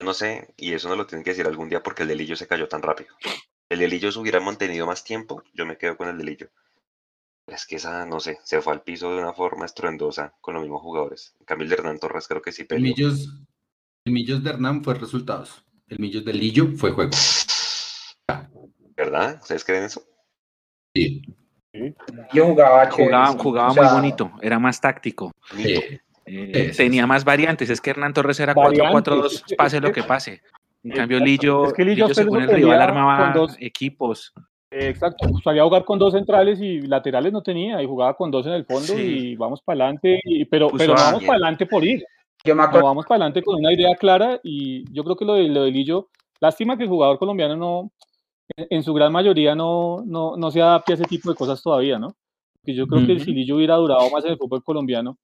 No 0.00 0.12
sé, 0.12 0.52
y 0.56 0.72
eso 0.72 0.88
no 0.88 0.96
lo 0.96 1.06
tienen 1.06 1.24
que 1.24 1.30
decir 1.30 1.46
algún 1.46 1.68
día 1.68 1.82
porque 1.82 2.02
el 2.02 2.08
delillo 2.08 2.36
se 2.36 2.46
cayó 2.46 2.68
tan 2.68 2.82
rápido. 2.82 3.14
El 3.68 3.78
delillo 3.78 4.12
se 4.12 4.18
hubiera 4.18 4.40
mantenido 4.40 4.86
más 4.86 5.04
tiempo, 5.04 5.42
yo 5.54 5.66
me 5.66 5.78
quedo 5.78 5.96
con 5.96 6.08
el 6.08 6.18
delillo. 6.18 6.50
Es 7.46 7.66
que 7.66 7.76
esa, 7.76 8.06
no 8.06 8.20
sé, 8.20 8.38
se 8.42 8.60
fue 8.60 8.72
al 8.72 8.82
piso 8.82 9.14
de 9.14 9.20
una 9.20 9.32
forma 9.32 9.66
estruendosa 9.66 10.34
con 10.40 10.54
los 10.54 10.62
mismos 10.62 10.82
jugadores. 10.82 11.34
En 11.40 11.46
cambio, 11.46 11.64
el 11.64 11.70
de 11.70 11.76
Hernán 11.76 11.98
Torres 11.98 12.26
creo 12.26 12.42
que 12.42 12.52
sí 12.52 12.62
El 12.62 12.68
peleó. 12.68 12.94
Millos, 12.94 13.28
el 14.04 14.12
Millos 14.12 14.42
de 14.42 14.50
Hernán 14.50 14.82
fue 14.82 14.94
resultados. 14.94 15.64
El 15.88 15.98
Millos 15.98 16.24
de 16.24 16.32
Lillo 16.32 16.68
fue 16.76 16.92
juego. 16.92 17.10
¿Verdad? 18.96 19.38
¿Ustedes 19.42 19.64
creen 19.64 19.84
eso? 19.84 20.02
Sí. 20.94 21.22
Yo 22.32 22.46
jugaba 22.46 22.90
Jugaba, 22.90 23.26
jugaba 23.32 23.70
O 23.70 23.74
sea, 23.74 23.82
muy 23.84 23.92
bonito, 23.94 24.32
era 24.40 24.58
más 24.58 24.80
táctico. 24.80 25.32
Eh, 25.58 26.00
eh, 26.26 26.72
tenía 26.76 27.06
más 27.06 27.24
variantes. 27.24 27.70
Es 27.70 27.80
que 27.80 27.90
Hernán 27.90 28.12
Torres 28.14 28.40
era 28.40 28.54
Variantes. 28.54 28.92
4-4-2, 29.12 29.56
pase 29.56 29.80
lo 29.80 29.92
que 29.92 30.02
pase. 30.02 30.42
En 30.82 30.90
cambio. 30.92 31.18
Lillo, 31.20 31.66
Es 31.66 31.72
que 31.72 31.82
Lillo 31.84 32.04
Lillo 32.06 32.08
se 32.08 32.14
según 32.22 32.42
el 32.42 32.48
rival 32.50 32.80
armaba 32.82 33.32
dos- 33.34 33.56
equipos. 33.60 34.32
Exacto, 34.70 35.28
sabía 35.44 35.62
jugar 35.62 35.84
con 35.84 36.00
dos 36.00 36.12
centrales 36.14 36.60
y 36.60 36.80
laterales 36.80 37.32
no 37.32 37.42
tenía, 37.42 37.80
y 37.80 37.86
jugaba 37.86 38.14
con 38.14 38.30
dos 38.32 38.44
en 38.46 38.54
el 38.54 38.64
fondo 38.64 38.82
Sí. 38.94 39.02
y 39.30 39.36
vamos 39.36 39.62
para 39.62 39.84
adelante, 39.84 40.18
pero, 40.50 40.68
Puso 40.68 40.92
vamos 40.92 41.20
para 41.22 41.34
adelante 41.34 41.66
por 41.66 41.84
ir, 41.84 42.04
Yo 42.44 42.56
me 42.56 42.62
no 42.62 42.66
acuerdo 42.68 42.86
vamos 42.88 43.06
para 43.06 43.18
adelante 43.24 43.42
con 43.42 43.54
una 43.60 43.72
idea 43.72 43.94
clara 43.94 44.40
y 44.42 44.82
yo 44.92 45.04
creo 45.04 45.14
que 45.16 45.24
lo 45.24 45.34
de, 45.34 45.44
lo 45.48 45.62
de 45.62 45.70
Lillo, 45.70 46.08
lástima 46.40 46.76
que 46.76 46.82
el 46.82 46.88
jugador 46.88 47.20
colombiano 47.20 47.54
no, 47.54 47.92
en, 48.56 48.66
en 48.68 48.82
su 48.82 48.92
gran 48.94 49.12
mayoría 49.12 49.54
no, 49.54 50.02
no, 50.04 50.36
no 50.36 50.50
se 50.50 50.60
adapte 50.60 50.92
a 50.92 50.96
ese 50.96 51.04
tipo 51.04 51.30
de 51.30 51.36
cosas 51.36 51.62
todavía, 51.62 52.00
¿no? 52.00 52.16
Que 52.64 52.74
yo 52.74 52.88
creo 52.88 53.06
que 53.06 53.20
si 53.20 53.32
Lillo 53.32 53.54
hubiera 53.56 53.76
durado 53.76 54.10
más 54.10 54.24
en 54.24 54.32
el 54.32 54.38
fútbol 54.38 54.64
colombiano, 54.64 55.18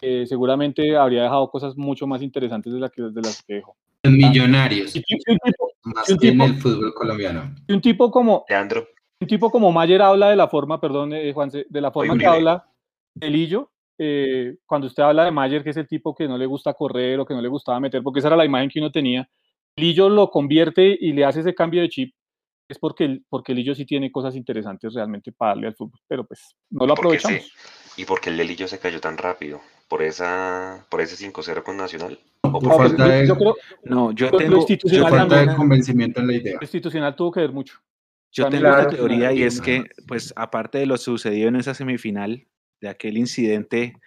eh, 0.00 0.26
seguramente 0.26 0.96
habría 0.96 1.22
dejado 1.24 1.50
cosas 1.50 1.76
mucho 1.76 2.06
más 2.06 2.22
interesantes 2.22 2.72
de, 2.72 2.80
la 2.80 2.88
que, 2.88 3.02
de 3.02 3.20
las 3.20 3.42
que 3.42 3.54
dejó. 3.54 3.76
Millonarios, 4.04 4.94
Y, 4.94 5.00
y 5.00 5.14
un 5.32 5.38
tipo, 5.38 5.70
más 5.84 6.08
un 6.08 6.18
que 6.18 6.28
en 6.28 6.40
el 6.40 6.54
fútbol 6.54 6.94
colombiano. 6.94 7.54
y 7.66 7.72
un 7.72 7.80
tipo 7.80 8.10
como, 8.10 8.44
Leandro, 8.48 8.86
un 9.20 9.26
tipo 9.26 9.50
como 9.50 9.72
Mayer 9.72 10.00
habla 10.02 10.30
de 10.30 10.36
la 10.36 10.48
forma, 10.48 10.80
perdón, 10.80 11.12
eh, 11.12 11.32
Juanse, 11.32 11.66
de 11.68 11.80
la 11.80 11.90
forma 11.90 12.16
que 12.16 12.26
habla 12.26 12.64
de 13.14 13.28
Lillo, 13.30 13.72
eh, 13.98 14.56
cuando 14.64 14.86
usted 14.86 15.02
habla 15.02 15.24
de 15.24 15.32
Mayer, 15.32 15.64
que 15.64 15.70
es 15.70 15.76
el 15.76 15.88
tipo 15.88 16.14
que 16.14 16.28
no 16.28 16.38
le 16.38 16.46
gusta 16.46 16.74
correr 16.74 17.18
o 17.18 17.26
que 17.26 17.34
no 17.34 17.42
le 17.42 17.48
gustaba 17.48 17.80
meter, 17.80 18.02
porque 18.02 18.20
esa 18.20 18.28
era 18.28 18.36
la 18.36 18.44
imagen 18.44 18.70
que 18.70 18.78
uno 18.78 18.92
tenía, 18.92 19.28
Lillo 19.76 20.08
lo 20.08 20.30
convierte 20.30 20.96
y 21.00 21.12
le 21.12 21.24
hace 21.24 21.40
ese 21.40 21.54
cambio 21.54 21.80
de 21.80 21.88
chip, 21.88 22.14
es 22.68 22.78
porque, 22.78 23.20
porque 23.28 23.54
Lillo 23.54 23.74
sí 23.74 23.84
tiene 23.84 24.12
cosas 24.12 24.36
interesantes 24.36 24.94
realmente 24.94 25.32
para 25.32 25.52
darle 25.52 25.66
al 25.68 25.74
fútbol, 25.74 25.98
pero 26.06 26.24
pues 26.24 26.54
no 26.70 26.86
lo 26.86 26.94
¿por 26.94 27.10
qué 27.10 27.16
aprovechamos. 27.16 27.42
sí? 27.42 28.02
¿Y 28.02 28.04
por 28.04 28.20
qué 28.20 28.30
el 28.30 28.36
delillo 28.36 28.68
se 28.68 28.78
cayó 28.78 29.00
tan 29.00 29.18
rápido? 29.18 29.60
¿Por 29.88 30.02
esa 30.02 30.86
por 30.90 31.00
ese 31.00 31.16
5-0 31.16 31.62
con 31.64 31.76
Nacional? 31.76 32.18
Por 32.42 32.52
por 32.52 32.62
No, 32.64 32.76
falta 32.76 33.08
de, 33.08 33.26
yo 33.26 33.36
creo 33.36 33.56
No, 33.84 34.12
yo 34.12 34.30
tengo, 34.32 34.66
yo 34.66 35.08
falta 35.08 35.46
de 35.46 35.56
convencimiento 35.56 36.20
en 36.20 36.26
la 36.26 36.34
idea. 36.34 36.58
institucional 36.60 37.16
tuvo 37.16 37.32
que 37.32 37.40
ver 37.40 37.52
mucho. 37.52 37.78
Yo 38.30 38.44
También 38.44 38.64
tengo 38.64 38.74
una 38.76 38.88
teoría 38.90 39.32
y 39.32 39.42
es 39.42 39.60
que, 39.60 39.86
pues, 40.06 40.34
aparte 40.36 40.78
de 40.78 40.86
lo 40.86 40.98
sucedido 40.98 41.48
en 41.48 41.56
esa 41.56 41.72
semifinal, 41.72 42.46
de 42.80 42.88
aquel 42.90 43.16
incidente 43.16 43.98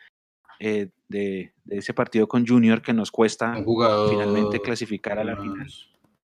eh, 0.60 0.90
de, 1.10 1.54
de 1.66 1.78
ese 1.78 1.94
partido 1.96 2.28
con 2.28 2.46
Junior 2.48 2.84
que 2.84 2.94
nos 2.94 3.12
cuesta 3.12 3.56
jugador 3.64 4.10
finalmente 4.10 4.62
clasificar 4.62 5.18
a 5.18 5.24
la 5.24 5.36
más- 5.36 5.42
final 5.42 5.68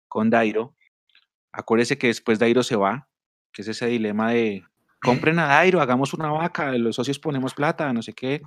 con 0.08 0.30
Dairo, 0.30 0.76
acuérdese 1.52 1.98
que 1.98 2.08
después 2.08 2.38
Dairo 2.40 2.64
se 2.64 2.76
va, 2.76 3.08
que 3.52 3.64
es 3.64 3.68
ese 3.68 3.88
dilema 3.88 4.32
de 4.32 4.64
compren 5.02 5.40
a 5.40 5.48
Dairo, 5.48 5.82
hagamos 5.82 6.14
una 6.14 6.30
vaca, 6.32 6.72
los 6.78 6.96
socios 6.96 7.20
ponemos 7.20 7.54
plata, 7.54 7.92
no 7.94 8.02
sé 8.02 8.14
qué. 8.14 8.42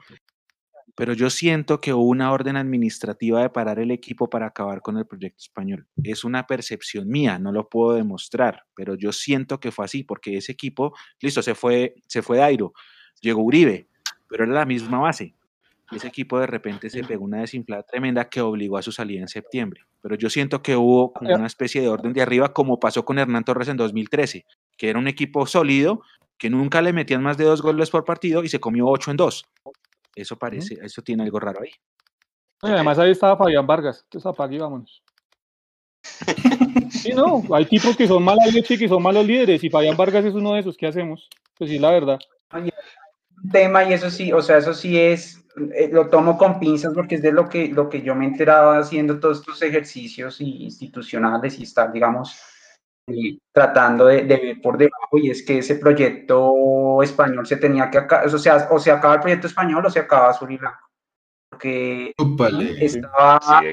Pero 0.94 1.14
yo 1.14 1.31
siento 1.31 1.81
que 1.81 1.94
hubo 1.94 2.05
una 2.05 2.32
orden 2.32 2.56
administrativa 2.56 3.40
de 3.40 3.51
parar 3.51 3.78
el 3.78 3.90
equipo 3.90 4.28
para 4.28 4.47
acabar 4.47 4.82
con 4.82 4.98
el 4.98 5.06
proyecto 5.06 5.40
español. 5.40 5.86
Es 6.02 6.23
una 6.23 6.47
percepción 6.47 7.09
mía, 7.09 7.39
no 7.39 7.51
lo 7.51 7.69
puedo 7.69 7.94
demostrar, 7.94 8.64
pero 8.74 8.94
yo 8.94 9.12
siento 9.12 9.59
que 9.59 9.73
fue 9.73 9.86
así, 9.86 10.05
porque 10.05 10.36
ese 10.36 10.52
equipo, 10.52 10.94
listo, 11.20 11.43
se 11.43 11.55
fue, 11.55 11.94
se 12.06 12.20
fue 12.20 12.39
Dairo, 12.39 12.74
llegó 13.20 13.43
Uribe, 13.43 13.89
pero 14.28 14.44
era 14.44 14.52
la 14.52 14.66
misma 14.66 14.98
base. 14.98 15.35
Ese 15.90 16.09
equipo 16.09 16.39
de 16.39 16.47
repente 16.47 16.89
se 16.89 17.05
pegó 17.05 17.24
una 17.24 17.40
desinflada 17.40 17.82
tremenda 17.82 18.28
que 18.28 18.40
obligó 18.40 18.78
a 18.78 18.82
su 18.82 18.93
salida 18.93 19.20
en 19.20 19.28
septiembre. 19.28 19.82
Pero 20.01 20.16
yo 20.16 20.31
siento 20.31 20.62
que 20.62 20.74
hubo 20.74 21.12
como 21.12 21.35
una 21.35 21.47
especie 21.47 21.81
de 21.82 21.89
orden 21.89 22.12
de 22.12 22.23
arriba, 22.23 22.52
como 22.52 22.81
pasó 22.81 23.05
con 23.05 23.19
Hernán 23.19 23.44
Torres 23.44 23.69
en 23.69 23.77
2013, 23.77 24.47
que 24.78 24.89
era 24.89 24.98
un 24.98 25.06
equipo 25.06 25.47
sólido, 25.47 26.02
que 26.39 26.51
nunca 26.51 26.82
le 26.82 26.93
metían 26.93 27.23
más 27.23 27.36
de 27.36 27.44
dos 27.44 27.62
goles 27.62 27.90
por 27.90 28.05
partido 28.05 28.43
y 28.43 28.48
se 28.48 28.59
comió 28.59 28.86
ocho 28.89 29.10
en 29.10 29.16
dos. 29.16 29.44
Eso 30.14 30.36
parece, 30.36 30.78
eso 30.82 31.02
tiene 31.02 31.22
algo 31.22 31.40
raro 31.40 31.60
ahí. 31.62 31.70
Además 32.60 32.98
ahí 32.98 33.10
estaba 33.10 33.36
Fabián 33.36 33.66
Vargas, 33.66 34.02
entonces 34.05 34.26
apague 34.26 34.56
y 34.56 34.59
vámonos. 34.59 35.02
Sí, 36.90 37.12
no, 37.12 37.43
hay 37.55 37.64
tipos 37.64 37.97
que 37.97 38.06
son 38.06 38.22
mala 38.22 38.47
leche 38.47 38.74
y 38.74 38.78
que 38.78 38.89
son 38.89 39.02
malos 39.02 39.26
líderes, 39.26 39.64
y 39.64 39.70
Fabián 39.70 39.97
Vargas 39.97 40.24
es 40.24 40.34
uno 40.34 40.55
de 40.55 40.60
esos, 40.60 40.76
¿qué 40.76 40.86
hacemos? 40.86 41.28
Pues 41.59 41.70
sí, 41.70 41.78
la 41.78 41.90
verdad. 41.90 42.18
un 42.52 43.51
tema 43.51 43.84
y 43.84 43.93
eso 43.93 44.10
sí, 44.10 44.32
o 44.32 44.43
sea, 44.43 44.59
eso 44.59 44.74
sí 44.74 44.98
es, 44.98 45.44
eh, 45.74 45.89
lo 45.90 46.09
tomo 46.09 46.39
con 46.39 46.60
pinzas 46.60 46.94
porque 46.94 47.16
es 47.16 47.22
de 47.22 47.32
lo 47.32 47.48
que, 47.48 47.68
lo 47.68 47.89
que 47.89 48.02
yo 48.02 48.14
me 48.14 48.26
enteraba 48.26 48.78
haciendo 48.78 49.18
todos 49.18 49.40
estos 49.40 49.60
ejercicios 49.62 50.40
y 50.40 50.64
institucionales 50.64 51.59
y 51.59 51.64
estar, 51.64 51.93
digamos, 51.93 52.36
tratando 53.52 54.06
de, 54.06 54.24
de 54.24 54.36
ver 54.36 54.60
por 54.60 54.78
debajo 54.78 55.18
y 55.18 55.30
es 55.30 55.44
que 55.44 55.58
ese 55.58 55.76
proyecto 55.76 57.02
español 57.02 57.46
se 57.46 57.56
tenía 57.56 57.90
que 57.90 57.98
acabar, 57.98 58.26
o 58.26 58.38
sea, 58.38 58.68
o 58.70 58.78
se 58.78 58.90
acaba 58.90 59.14
el 59.14 59.20
proyecto 59.20 59.46
español 59.46 59.84
o 59.84 59.90
se 59.90 59.98
acaba 60.00 60.30
Azul 60.30 60.52
y 60.52 60.56
Blanco, 60.56 60.88
porque 61.50 62.12
Úpale. 62.18 62.84
estaba 62.84 63.40
Sí, 63.42 63.66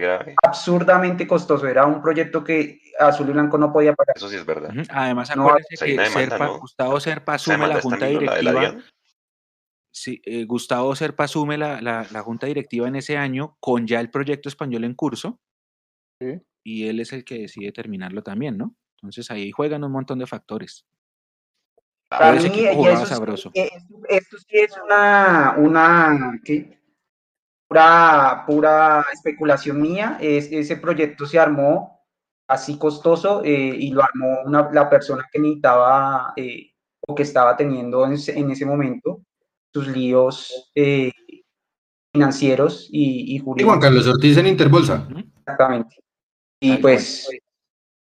absurdamente 0.43 1.27
costoso, 1.27 1.67
era 1.67 1.85
un 1.85 2.01
proyecto 2.01 2.43
que 2.43 2.81
Azul 2.99 3.29
y 3.29 3.33
Blanco 3.33 3.57
no 3.57 3.71
podía 3.71 3.93
pagar. 3.93 4.15
Eso 4.17 4.29
sí 4.29 4.35
es 4.35 4.45
verdad. 4.45 4.71
Además, 4.89 5.35
No, 5.35 5.47
acuérdense 5.47 5.85
hay 5.85 5.91
que 5.91 5.93
una 5.95 6.03
demanda, 6.09 6.37
Serpa- 6.37 6.47
¿no? 6.47 6.59
Gustavo 6.59 6.99
Serpa 6.99 7.33
asume 7.35 7.67
la 7.67 7.81
junta 7.81 7.99
la 7.99 8.11
la 8.11 8.19
directiva. 8.19 8.59
DIAN. 8.61 8.83
Sí, 9.91 10.21
eh, 10.25 10.45
Gustavo 10.45 10.95
Serpa 10.95 11.23
asume 11.25 11.57
la, 11.57 11.81
la- 11.81 12.05
la 12.11 12.21
junta 12.21 12.47
directiva 12.47 12.87
en 12.87 12.95
ese 12.95 13.17
año 13.17 13.55
con 13.59 13.85
ya 13.87 13.99
el 13.99 14.09
proyecto 14.09 14.49
español 14.49 14.83
en 14.83 14.93
curso 14.95 15.39
Sí. 16.21 16.41
y 16.65 16.87
él 16.87 16.99
es 16.99 17.13
el 17.13 17.23
que 17.23 17.39
decide 17.39 17.71
terminarlo 17.71 18.21
también, 18.23 18.57
¿no? 18.57 18.75
Entonces 19.01 19.29
ahí 19.31 19.51
juegan 19.51 19.83
un 19.83 19.91
montón 19.91 20.19
de 20.19 20.27
factores. 20.27 20.85
Para 22.09 22.33
mí, 22.33 22.45
equipo 22.47 22.71
y 22.71 22.75
jugaba 22.75 22.95
eso 22.97 23.05
sabroso. 23.05 23.51
esto, 23.53 24.37
sí 24.39 24.57
es 24.57 24.75
una, 24.83 25.55
una 25.57 26.39
¿qué? 26.43 26.79
Pura, 27.67 28.43
pura 28.47 29.05
especulación 29.13 29.79
mía. 29.81 30.17
Es, 30.19 30.51
ese 30.51 30.77
proyecto 30.77 31.25
se 31.27 31.37
armó 31.39 32.01
así 32.47 32.79
costoso 32.79 33.43
eh, 33.43 33.75
y 33.77 33.91
lo 33.91 34.01
armó 34.03 34.41
una, 34.43 34.69
la 34.71 34.89
persona 34.89 35.23
que 35.31 35.37
necesitaba 35.39 36.33
eh, 36.35 36.71
o 37.07 37.13
que 37.13 37.21
estaba 37.23 37.55
teniendo 37.55 38.03
en, 38.05 38.13
ese- 38.13 38.37
en 38.39 38.49
ese 38.49 38.65
momento 38.65 39.21
sus 39.71 39.87
líos 39.87 40.71
eh, 40.73 41.11
financieros 42.11 42.89
y, 42.91 43.33
y 43.33 43.35
Y 43.35 43.39
Juan 43.39 43.45
jurídicos. 43.45 43.79
Carlos 43.79 44.07
Ortiz 44.07 44.37
en 44.37 44.47
Interbolsa. 44.47 45.07
Exactamente. 45.37 45.95
Y 46.59 46.77
pues, 46.77 47.29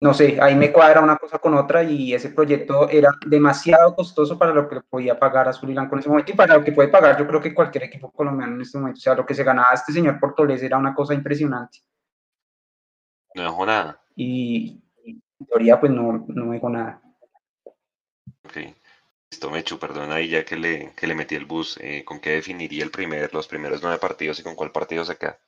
no 0.04 0.14
sé, 0.14 0.38
ahí 0.42 0.54
me 0.54 0.70
cuadra 0.70 1.00
una 1.00 1.16
cosa 1.16 1.40
con 1.40 1.54
otra 1.54 1.82
y 1.82 2.14
ese 2.14 2.30
proyecto 2.32 2.90
era 2.90 3.10
demasiado 3.26 3.96
costoso 3.96 4.38
para 4.38 4.54
lo 4.54 4.68
que 4.68 4.82
podía 4.82 5.18
pagar 5.18 5.48
Azul 5.48 5.70
y 5.70 5.72
Blanco 5.72 5.96
en 5.96 6.00
ese 6.00 6.10
momento 6.10 6.34
y 6.34 6.36
para 6.36 6.58
lo 6.58 6.64
que 6.66 6.74
puede 6.74 6.90
pagar 6.90 7.18
yo 7.18 7.26
creo 7.26 7.40
que 7.40 7.54
cualquier 7.54 7.86
equipo 7.86 8.12
colombiano 8.12 8.54
en 8.54 8.62
este 8.62 8.78
momento. 8.78 8.98
O 8.98 9.02
sea, 9.02 9.16
lo 9.16 9.26
que 9.26 9.34
se 9.34 9.46
ganaba 9.46 9.74
este 9.74 9.94
señor 9.94 10.20
Portolés 10.20 10.62
era 10.62 10.78
una 10.78 10.94
cosa 10.94 11.14
impresionante. 11.14 11.80
No 13.34 13.44
dejó 13.44 13.66
nada. 13.66 14.04
Y, 14.14 14.84
y 15.06 15.12
en 15.40 15.46
teoría 15.48 15.80
pues 15.80 15.90
no, 15.94 16.26
no 16.28 16.46
me 16.48 16.56
dijo 16.56 16.70
nada. 16.70 17.02
Ok. 18.44 18.58
Listo, 19.32 19.50
Mechu, 19.52 19.80
perdona 19.80 20.16
ahí 20.16 20.28
ya 20.28 20.44
que 20.44 20.58
le, 20.58 20.92
que 20.98 21.08
le 21.08 21.16
metí 21.16 21.36
el 21.36 21.46
bus. 21.46 21.78
eh, 21.80 22.04
¿Con 22.04 22.20
qué 22.20 22.32
definiría 22.32 22.84
el 22.84 22.92
primer, 22.92 23.34
los 23.34 23.48
primeros 23.48 23.82
nueve 23.82 24.00
partidos 24.00 24.38
y 24.38 24.44
con 24.44 24.56
cuál 24.56 24.74
partido 24.74 25.06
se 25.06 25.16
queda? 25.16 25.40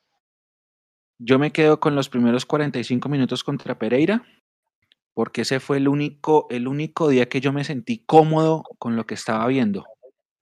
Yo 1.18 1.38
me 1.38 1.52
quedo 1.52 1.78
con 1.78 1.94
los 1.94 2.08
primeros 2.08 2.46
45 2.46 3.08
minutos 3.10 3.44
contra 3.44 3.78
Pereira, 3.78 4.22
porque 5.16 5.40
ese 5.40 5.60
fue 5.60 5.78
el 5.78 5.88
único, 5.88 6.46
el 6.50 6.68
único 6.68 7.08
día 7.08 7.26
que 7.26 7.40
yo 7.40 7.50
me 7.50 7.64
sentí 7.64 8.04
cómodo 8.04 8.64
con 8.78 8.96
lo 8.96 9.06
que 9.06 9.14
estaba 9.14 9.46
viendo. 9.46 9.86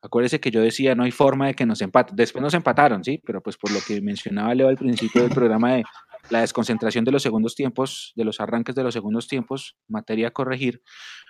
Acuérdese 0.02 0.40
que 0.40 0.50
yo 0.50 0.60
decía, 0.60 0.96
no 0.96 1.04
hay 1.04 1.12
forma 1.12 1.46
de 1.46 1.54
que 1.54 1.64
nos 1.64 1.80
empaten. 1.80 2.16
Después 2.16 2.42
nos 2.42 2.54
empataron, 2.54 3.04
sí, 3.04 3.22
pero 3.24 3.40
pues 3.40 3.56
por 3.56 3.70
lo 3.70 3.78
que 3.86 4.00
mencionaba 4.02 4.52
Leo 4.52 4.66
al 4.66 4.76
principio 4.76 5.22
del 5.22 5.30
programa 5.30 5.74
de 5.74 5.84
la 6.28 6.40
desconcentración 6.40 7.04
de 7.04 7.12
los 7.12 7.22
segundos 7.22 7.54
tiempos, 7.54 8.12
de 8.16 8.24
los 8.24 8.40
arranques 8.40 8.74
de 8.74 8.82
los 8.82 8.92
segundos 8.92 9.28
tiempos, 9.28 9.76
materia 9.86 10.26
a 10.26 10.30
corregir, 10.32 10.82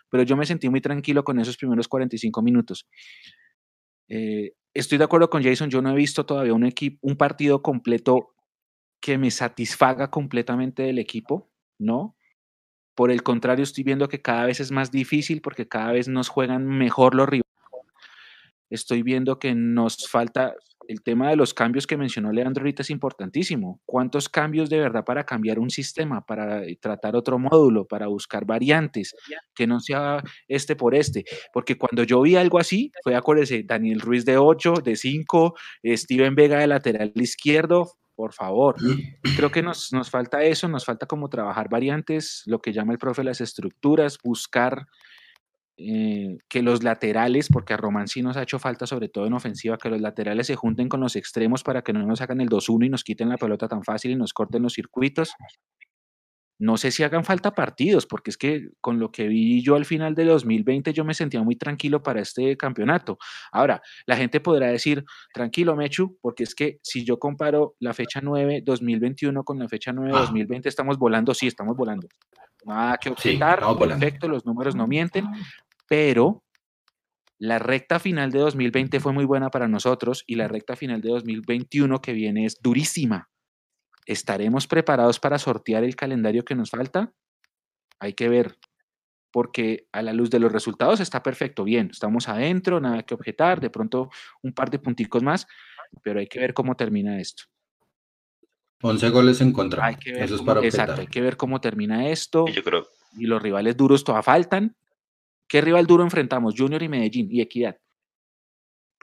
pero 0.08 0.22
yo 0.22 0.38
me 0.38 0.46
sentí 0.46 0.70
muy 0.70 0.80
tranquilo 0.80 1.22
con 1.22 1.38
esos 1.38 1.58
primeros 1.58 1.86
45 1.86 2.40
minutos. 2.40 2.86
Eh, 4.08 4.52
estoy 4.72 4.96
de 4.96 5.04
acuerdo 5.04 5.28
con 5.28 5.42
Jason, 5.42 5.68
yo 5.68 5.82
no 5.82 5.90
he 5.90 5.94
visto 5.94 6.24
todavía 6.24 6.54
un, 6.54 6.64
equipo, 6.64 6.98
un 7.02 7.16
partido 7.16 7.60
completo 7.60 8.34
que 9.02 9.18
me 9.18 9.30
satisfaga 9.30 10.10
completamente 10.10 10.84
del 10.84 10.98
equipo, 10.98 11.50
¿no? 11.78 12.16
Por 12.94 13.10
el 13.10 13.22
contrario, 13.22 13.62
estoy 13.62 13.84
viendo 13.84 14.08
que 14.08 14.22
cada 14.22 14.46
vez 14.46 14.60
es 14.60 14.70
más 14.70 14.90
difícil 14.90 15.40
porque 15.40 15.68
cada 15.68 15.92
vez 15.92 16.08
nos 16.08 16.28
juegan 16.28 16.66
mejor 16.66 17.14
los 17.14 17.28
rivales. 17.28 17.44
Estoy 18.70 19.02
viendo 19.02 19.38
que 19.38 19.54
nos 19.54 20.08
falta 20.08 20.54
el 20.88 21.02
tema 21.02 21.30
de 21.30 21.36
los 21.36 21.54
cambios 21.54 21.86
que 21.86 21.96
mencionó 21.96 22.32
Leandro 22.32 22.62
ahorita 22.62 22.82
es 22.82 22.90
importantísimo. 22.90 23.80
¿Cuántos 23.86 24.28
cambios 24.28 24.70
de 24.70 24.78
verdad 24.78 25.04
para 25.04 25.24
cambiar 25.24 25.58
un 25.58 25.70
sistema, 25.70 26.24
para 26.24 26.64
eh, 26.64 26.76
tratar 26.80 27.16
otro 27.16 27.38
módulo, 27.38 27.86
para 27.86 28.06
buscar 28.06 28.44
variantes, 28.44 29.14
que 29.54 29.66
no 29.66 29.80
sea 29.80 30.22
este 30.48 30.76
por 30.76 30.94
este? 30.94 31.24
Porque 31.52 31.76
cuando 31.76 32.02
yo 32.02 32.20
vi 32.22 32.36
algo 32.36 32.58
así, 32.58 32.92
fue, 33.02 33.14
acuérdese, 33.14 33.62
Daniel 33.64 34.00
Ruiz 34.00 34.24
de 34.24 34.36
8, 34.38 34.74
de 34.84 34.96
5, 34.96 35.54
Steven 35.84 36.34
Vega 36.34 36.58
de 36.58 36.66
lateral 36.66 37.12
izquierdo, 37.16 37.92
por 38.14 38.32
favor. 38.32 38.76
Creo 39.36 39.50
que 39.50 39.62
nos, 39.62 39.92
nos 39.92 40.10
falta 40.10 40.42
eso, 40.42 40.68
nos 40.68 40.84
falta 40.84 41.06
como 41.06 41.28
trabajar 41.28 41.68
variantes, 41.68 42.42
lo 42.46 42.60
que 42.60 42.72
llama 42.72 42.92
el 42.92 42.98
profe 42.98 43.24
las 43.24 43.40
estructuras, 43.40 44.18
buscar 44.22 44.86
eh, 45.76 46.38
que 46.48 46.62
los 46.62 46.84
laterales, 46.84 47.48
porque 47.52 47.74
a 47.74 47.76
Román 47.76 48.06
sí 48.06 48.22
nos 48.22 48.36
ha 48.36 48.42
hecho 48.42 48.60
falta, 48.60 48.86
sobre 48.86 49.08
todo 49.08 49.26
en 49.26 49.32
ofensiva, 49.32 49.76
que 49.76 49.88
los 49.88 50.00
laterales 50.00 50.46
se 50.46 50.54
junten 50.54 50.88
con 50.88 51.00
los 51.00 51.16
extremos 51.16 51.64
para 51.64 51.82
que 51.82 51.92
no 51.92 52.06
nos 52.06 52.20
hagan 52.20 52.40
el 52.40 52.48
2-1 52.48 52.86
y 52.86 52.88
nos 52.90 53.02
quiten 53.02 53.28
la 53.28 53.38
pelota 53.38 53.66
tan 53.66 53.82
fácil 53.82 54.12
y 54.12 54.16
nos 54.16 54.32
corten 54.32 54.62
los 54.62 54.74
circuitos. 54.74 55.32
No 56.58 56.76
sé 56.76 56.92
si 56.92 57.02
hagan 57.02 57.24
falta 57.24 57.52
partidos, 57.52 58.06
porque 58.06 58.30
es 58.30 58.36
que 58.38 58.68
con 58.80 58.98
lo 58.98 59.10
que 59.10 59.26
vi 59.26 59.60
yo 59.62 59.74
al 59.74 59.84
final 59.84 60.14
de 60.14 60.24
2020 60.24 60.92
yo 60.92 61.04
me 61.04 61.12
sentía 61.14 61.42
muy 61.42 61.56
tranquilo 61.56 62.02
para 62.02 62.20
este 62.20 62.56
campeonato. 62.56 63.18
Ahora, 63.50 63.82
la 64.06 64.16
gente 64.16 64.40
podrá 64.40 64.68
decir, 64.68 65.04
tranquilo, 65.32 65.74
Mechu, 65.74 66.16
porque 66.20 66.44
es 66.44 66.54
que 66.54 66.78
si 66.82 67.04
yo 67.04 67.18
comparo 67.18 67.74
la 67.80 67.92
fecha 67.92 68.20
9 68.22 68.62
2021 68.64 69.42
con 69.42 69.58
la 69.58 69.68
fecha 69.68 69.92
9 69.92 70.12
Ah. 70.14 70.20
2020, 70.20 70.68
estamos 70.68 70.96
volando, 70.96 71.34
sí, 71.34 71.48
estamos 71.48 71.76
volando. 71.76 72.06
Nada 72.64 72.96
que 72.98 73.10
objetar, 73.10 73.60
perfecto, 73.78 74.28
los 74.28 74.46
números 74.46 74.74
no 74.74 74.86
mienten, 74.86 75.26
pero 75.88 76.44
la 77.38 77.58
recta 77.58 77.98
final 77.98 78.30
de 78.30 78.38
2020 78.38 79.00
fue 79.00 79.12
muy 79.12 79.24
buena 79.24 79.50
para 79.50 79.68
nosotros 79.68 80.24
y 80.26 80.36
la 80.36 80.48
recta 80.48 80.76
final 80.76 81.00
de 81.00 81.10
2021 81.10 82.00
que 82.00 82.12
viene 82.12 82.46
es 82.46 82.58
durísima. 82.62 83.28
¿Estaremos 84.06 84.66
preparados 84.66 85.18
para 85.18 85.38
sortear 85.38 85.84
el 85.84 85.96
calendario 85.96 86.44
que 86.44 86.54
nos 86.54 86.70
falta? 86.70 87.12
Hay 87.98 88.12
que 88.12 88.28
ver, 88.28 88.58
porque 89.30 89.88
a 89.92 90.02
la 90.02 90.12
luz 90.12 90.30
de 90.30 90.38
los 90.38 90.52
resultados 90.52 91.00
está 91.00 91.22
perfecto, 91.22 91.64
bien, 91.64 91.88
estamos 91.90 92.28
adentro, 92.28 92.80
nada 92.80 93.02
que 93.02 93.14
objetar, 93.14 93.60
de 93.60 93.70
pronto 93.70 94.10
un 94.42 94.52
par 94.52 94.70
de 94.70 94.78
punticos 94.78 95.22
más, 95.22 95.46
pero 96.02 96.20
hay 96.20 96.26
que 96.26 96.38
ver 96.38 96.54
cómo 96.54 96.76
termina 96.76 97.18
esto. 97.20 97.44
11 98.82 99.08
goles 99.10 99.40
en 99.40 99.52
contra. 99.52 99.86
Hay 99.86 99.96
que 99.96 100.12
ver 100.12 100.24
Eso 100.24 100.34
es 100.34 100.42
para 100.42 100.60
exacto, 100.60 100.92
hay 100.92 100.98
objetar. 100.98 101.12
que 101.12 101.20
ver 101.22 101.36
cómo 101.36 101.60
termina 101.60 102.08
esto 102.08 102.46
yo 102.46 102.62
creo, 102.62 102.86
y 103.16 103.26
los 103.26 103.42
rivales 103.42 103.76
duros 103.76 104.04
todavía 104.04 104.22
faltan. 104.22 104.76
¿Qué 105.48 105.60
rival 105.60 105.86
duro 105.86 106.02
enfrentamos? 106.04 106.54
Junior 106.56 106.82
y 106.82 106.88
Medellín 106.88 107.28
y 107.30 107.40
Equidad. 107.40 107.78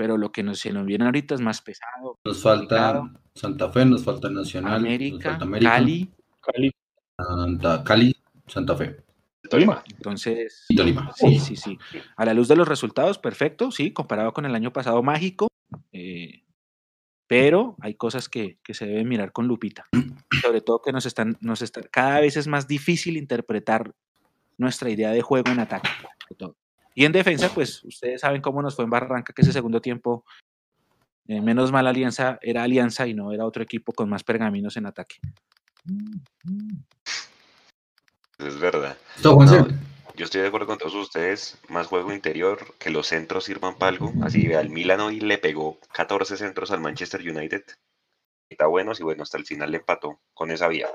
Pero 0.02 0.18
lo 0.18 0.32
que 0.32 0.42
nos, 0.42 0.58
se 0.58 0.74
nos 0.74 0.84
viene 0.84 1.06
ahorita 1.06 1.36
es 1.36 1.42
más 1.42 1.62
pesado. 1.62 2.18
Nos 2.26 2.42
falta 2.42 2.94
complicado. 2.94 3.22
Santa 3.36 3.70
Fe, 3.70 3.86
nos 3.86 4.04
falta 4.04 4.32
Nacional, 4.32 4.72
nos 4.72 4.80
América, 4.80 5.30
falta 5.30 5.46
América, 5.46 5.72
Cali. 5.72 6.12
Cali. 6.42 6.72
Santa, 7.16 7.84
Cali, 7.84 8.16
Santa 8.48 8.76
Fe 8.76 9.04
Tolima. 9.48 9.84
Entonces, 9.88 10.66
y 10.70 10.76
Tolima. 10.76 11.12
sí, 11.16 11.38
sí, 11.38 11.56
sí. 11.56 11.78
A 12.16 12.26
la 12.26 12.34
luz 12.34 12.48
de 12.48 12.56
los 12.56 12.68
resultados, 12.68 13.20
perfecto, 13.20 13.70
sí, 13.70 13.94
comparado 13.94 14.34
con 14.34 14.48
el 14.48 14.56
año 14.56 14.74
pasado 14.74 15.04
mágico. 15.04 15.50
eh, 15.92 16.42
pero 17.28 17.76
hay 17.80 17.94
cosas 17.94 18.28
que, 18.28 18.58
que 18.64 18.74
se 18.74 18.88
deben 18.88 19.08
mirar 19.08 19.32
con 19.32 19.48
lupita. 19.48 19.86
Sobre 20.42 20.62
todo 20.62 20.82
que 20.82 20.92
nos 20.92 21.06
están, 21.06 21.38
nos 21.42 21.62
están, 21.62 21.84
cada 21.92 22.22
vez 22.22 22.38
es 22.38 22.48
más 22.48 22.68
difícil 22.68 23.18
interpretar 23.18 23.94
nuestra 24.58 24.90
idea 24.90 25.12
de 25.12 25.22
juego 25.22 25.52
en 25.52 25.60
ataque. 25.60 25.90
sobre 26.24 26.36
todo. 26.38 26.56
Y 26.94 27.06
en 27.06 27.12
defensa, 27.12 27.50
pues 27.54 27.84
ustedes 27.84 28.22
saben 28.22 28.42
cómo 28.42 28.62
nos 28.62 28.76
fue 28.76 28.84
en 28.86 28.92
Barranca, 28.92 29.34
que 29.34 29.42
ese 29.42 29.54
segundo 29.54 29.82
tiempo, 29.82 30.26
eh, 31.28 31.42
menos 31.42 31.72
mal 31.72 31.88
Alianza 31.88 32.38
era 32.42 32.64
Alianza 32.64 33.08
y 33.08 33.14
no 33.14 33.32
era 33.32 33.46
otro 33.46 33.64
equipo 33.64 33.94
con 33.94 34.10
más 34.10 34.24
pergaminos 34.24 34.76
en 34.78 34.86
ataque. 34.86 35.16
Es 38.38 38.60
verdad. 38.60 38.98
No, 39.24 39.38
yo 40.16 40.26
estoy 40.26 40.42
de 40.42 40.48
acuerdo 40.48 40.68
con 40.68 40.78
todos 40.78 40.96
ustedes. 40.96 41.58
Más 41.70 41.88
juego 41.88 42.12
interior, 42.12 42.76
que 42.78 42.90
los 42.90 43.08
centros 43.08 43.46
sirvan 43.46 43.76
para 43.76 43.92
algo. 43.92 44.14
Así 44.24 44.54
al 44.54 44.70
Milan 44.70 45.00
hoy 45.00 45.20
le 45.20 45.38
pegó 45.38 45.80
14 45.94 46.38
centros 46.38 46.72
al 46.72 46.82
Manchester 46.82 47.22
United. 47.22 47.64
Está 48.50 48.68
bueno, 48.68 48.92
y 48.98 49.04
bueno, 49.04 49.24
hasta 49.24 49.38
el 49.38 49.46
final 49.46 49.72
le 49.72 49.78
empató 49.78 50.20
con 50.34 50.52
esa 50.52 50.68
vía. 50.68 50.90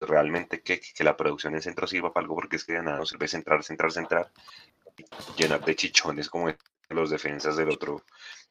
Realmente 0.00 0.62
que, 0.62 0.80
que 0.80 1.04
la 1.04 1.16
producción 1.16 1.54
en 1.54 1.62
centro 1.62 1.86
sirva 1.86 2.12
para 2.12 2.24
algo, 2.24 2.36
porque 2.36 2.56
es 2.56 2.64
que 2.64 2.74
de 2.74 2.82
nada 2.82 2.98
nos 2.98 3.08
sirve 3.10 3.28
centrar, 3.28 3.62
centrar, 3.64 3.92
centrar. 3.92 4.32
y 4.96 5.34
llenar 5.34 5.64
de 5.64 5.76
chichones 5.76 6.28
como 6.28 6.54
los 6.90 7.10
defensas 7.10 7.56
del 7.56 7.70
otro, 7.70 8.04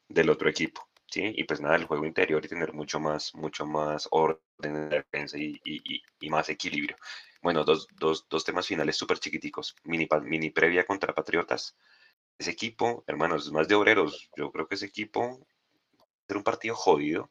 del 0.08 0.30
otro 0.30 0.48
equipo. 0.50 0.88
¿sí? 1.06 1.22
Y 1.36 1.44
pues 1.44 1.60
nada, 1.60 1.76
el 1.76 1.86
juego 1.86 2.06
interior 2.06 2.44
y 2.44 2.48
tener 2.48 2.72
mucho 2.72 3.00
más, 3.00 3.34
mucho 3.34 3.66
más 3.66 4.08
orden 4.10 4.40
en 4.62 4.88
defensa 4.90 5.38
y, 5.38 5.60
y- 5.64 6.02
y- 6.20 6.30
más 6.30 6.48
equilibrio. 6.50 6.96
Bueno, 7.42 7.64
dos, 7.64 7.88
dos, 7.98 8.26
dos 8.28 8.44
temas 8.44 8.66
finales 8.66 8.96
súper 8.96 9.18
chiquiticos. 9.18 9.76
Mini, 9.84 10.08
mini 10.22 10.50
previa 10.50 10.84
contra 10.86 11.14
Patriotas. 11.14 11.76
Ese 12.38 12.50
equipo, 12.52 13.04
hermanos, 13.06 13.52
más 13.52 13.68
de 13.68 13.74
obreros. 13.76 14.30
Yo 14.36 14.50
creo 14.52 14.66
que 14.68 14.76
ese 14.76 14.86
equipo 14.86 15.40
va 15.40 16.04
a 16.04 16.26
ser 16.28 16.36
un 16.36 16.42
partido 16.44 16.74
jodido. 16.74 17.30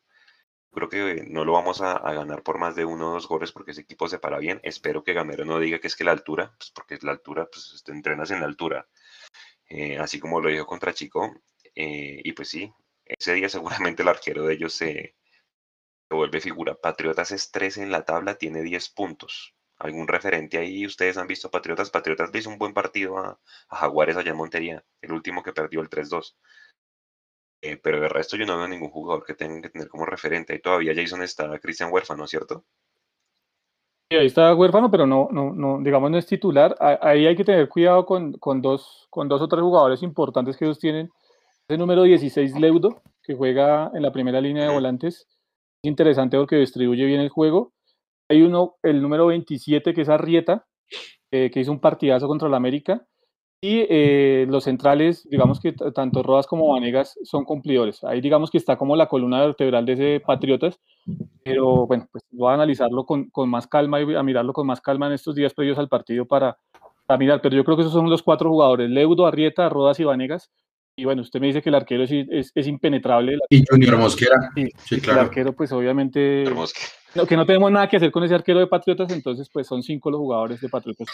Creo 0.78 0.90
que 0.90 1.24
no 1.28 1.44
lo 1.44 1.54
vamos 1.54 1.82
a, 1.82 1.98
ganar 2.14 2.44
por 2.44 2.60
más 2.60 2.76
de 2.76 2.86
uno 2.86 3.10
o 3.10 3.14
dos 3.14 3.28
goles 3.28 3.52
porque 3.52 3.72
ese 3.72 3.82
equipo 3.82 4.08
se 4.08 4.20
para 4.20 4.38
bien. 4.38 4.60
Espero 4.62 5.04
que 5.04 5.14
Gamero 5.14 5.44
no 5.44 5.60
diga 5.60 5.80
que 5.80 5.88
es 5.88 5.96
que 5.96 6.04
la 6.04 6.12
altura, 6.12 6.54
pues 6.56 6.70
porque 6.70 6.94
es 6.94 7.02
la 7.02 7.14
altura, 7.14 7.48
pues 7.52 7.82
te 7.84 7.92
entrenas 7.92 8.30
en 8.30 8.42
la 8.42 8.46
altura. 8.46 8.88
Eh, 9.70 9.98
así 9.98 10.20
como 10.20 10.40
lo 10.40 10.50
dijo 10.50 10.68
contra 10.68 10.94
Chico. 10.94 11.34
Eh, 11.74 12.22
y 12.24 12.32
pues 12.34 12.50
sí, 12.50 12.72
ese 13.06 13.34
día 13.34 13.50
seguramente 13.50 14.04
el 14.04 14.08
arquero 14.08 14.46
de 14.46 14.54
ellos 14.54 14.72
se, 14.76 15.16
se 16.10 16.16
vuelve 16.16 16.42
figura. 16.42 16.76
Patriotas 16.76 17.32
es 17.32 17.50
13 17.50 17.82
en 17.82 17.92
la 17.92 18.06
tabla, 18.06 18.36
tiene 18.36 18.62
10 18.62 18.90
puntos. 18.90 19.56
¿Algún 19.80 20.08
referente 20.08 20.60
ahí? 20.60 20.86
¿Ustedes 20.86 21.18
han 21.18 21.26
visto 21.26 21.50
Patriotas? 21.50 21.90
Patriotas 21.90 22.32
le 22.32 22.38
hizo 22.40 22.52
un 22.52 22.60
buen 22.60 22.76
partido 22.76 23.18
a, 23.18 23.40
Jaguares 23.70 24.16
allá 24.16 24.30
en 24.30 24.38
Montería, 24.38 24.86
el 25.02 25.12
último 25.12 25.42
que 25.42 25.54
perdió 25.54 25.82
el 25.82 25.90
3-2. 25.90 26.36
Eh, 27.62 27.78
pero 27.78 28.00
de 28.00 28.10
resto 28.10 28.38
yo 28.38 28.46
no 28.46 28.58
veo 28.58 28.68
ningún 28.68 28.90
jugador 28.90 29.26
que 29.26 29.34
tenga 29.34 29.62
que 29.62 29.70
tener 29.70 29.88
como 29.88 30.06
referente. 30.06 30.54
Ahí 30.54 30.60
todavía 30.60 30.94
Jason 30.96 31.24
está 31.24 31.58
Cristian 31.60 31.92
Huérfano, 31.92 32.28
¿cierto? 32.28 32.66
Sí, 34.10 34.16
ahí 34.16 34.28
está 34.28 34.56
huérfano, 34.56 34.90
pero 34.90 35.06
no, 35.06 35.28
no, 35.32 35.54
no, 35.54 35.82
digamos, 35.82 36.10
no 36.10 36.18
es 36.18 36.26
titular. 36.26 36.78
Ahí 36.80 37.26
hay 37.26 37.36
que 37.36 37.44
tener 37.44 37.68
cuidado 37.68 38.06
con, 38.06 38.34
con, 38.34 38.62
dos, 38.62 39.08
con 39.10 39.28
dos 39.28 39.42
o 39.42 39.50
tres 39.50 39.62
jugadores 39.62 40.02
importantes 40.02 40.56
que 40.56 40.64
ellos 40.64 40.80
tienen. 40.80 41.10
El 41.68 41.80
número 41.80 42.04
16, 42.04 42.58
Leudo, 42.58 43.02
que 43.22 43.36
juega 43.36 43.92
en 43.94 44.02
la 44.02 44.14
primera 44.14 44.40
línea 44.40 44.64
de 44.64 44.74
volantes. 44.74 45.28
Es 45.84 45.90
interesante 45.90 46.38
porque 46.38 46.56
distribuye 46.56 47.04
bien 47.06 47.20
el 47.20 47.28
juego. 47.28 47.74
Hay 48.30 48.42
uno, 48.44 48.78
el 48.82 49.02
número 49.02 49.28
27, 49.28 49.94
que 49.94 50.02
es 50.02 50.10
Arrieta, 50.10 50.66
eh, 51.32 51.52
que 51.52 51.60
hizo 51.60 51.74
un 51.74 51.82
partidazo 51.82 52.28
contra 52.28 52.48
la 52.48 52.56
América. 52.56 53.06
Y 53.60 53.86
eh, 53.90 54.46
los 54.48 54.66
centrales, 54.66 55.28
digamos 55.30 55.60
que 55.60 55.72
tanto 55.74 56.22
Rodas 56.22 56.46
como 56.46 56.68
Vanegas 56.68 57.18
son 57.24 57.44
cumplidores. 57.44 58.04
Ahí 58.04 58.22
digamos 58.22 58.52
que 58.52 58.60
está 58.60 58.78
como 58.78 58.96
la 58.96 59.08
columna 59.08 59.42
vertebral 59.42 59.84
de 59.86 59.94
ese 59.94 60.20
Patriotas, 60.24 60.80
pero 61.44 61.88
bueno, 61.88 62.08
pues 62.12 62.24
voy 62.30 62.52
a 62.52 62.54
analizarlo 62.54 63.06
con, 63.06 63.30
con, 63.32 63.50
más 63.50 63.66
calma 63.66 64.00
y 64.00 64.16
a 64.16 64.22
mirarlo 64.22 64.54
con 64.54 64.68
más 64.68 64.80
calma 64.80 65.08
en 65.08 65.14
estos 65.14 65.34
días 65.34 65.56
previos 65.56 65.80
al 65.80 65.90
partido 65.90 66.28
para, 66.28 66.58
para, 67.08 67.18
mirar. 67.18 67.42
Pero 67.42 67.56
yo 67.56 67.64
creo 67.64 67.76
que 67.76 67.82
esos 67.82 67.94
son 67.94 68.12
los 68.12 68.22
cuatro 68.22 68.50
jugadores, 68.52 68.92
Leudo, 68.92 69.26
Arrieta, 69.26 69.70
Rodas 69.70 70.00
y 70.00 70.04
Vanegas. 70.04 70.52
Y 70.96 71.06
bueno, 71.06 71.24
usted 71.24 71.40
me 71.40 71.48
dice 71.48 71.62
que 71.62 71.70
el 71.70 71.76
arquero 71.76 72.04
es, 72.04 72.12
es, 72.12 72.52
es 72.54 72.68
impenetrable. 72.68 73.38
Y 73.50 73.64
Junior 73.68 73.98
Mosquera. 73.98 74.52
Sí, 74.56 74.70
sí, 74.86 75.02
claro. 75.02 75.22
El 75.22 75.26
arquero, 75.28 75.54
pues 75.54 75.72
obviamente... 75.72 76.44
No, 77.16 77.26
que 77.26 77.38
no 77.38 77.46
tenemos 77.46 77.72
nada 77.72 77.88
que 77.88 77.98
hacer 77.98 78.12
con 78.12 78.24
ese 78.24 78.36
arquero 78.36 78.60
de 78.60 78.68
Patriotas, 78.68 79.12
entonces 79.12 79.50
pues 79.52 79.66
son 79.66 79.82
cinco 79.82 80.12
los 80.12 80.20
jugadores 80.20 80.62
de 80.62 80.70
Patriotas 80.70 81.08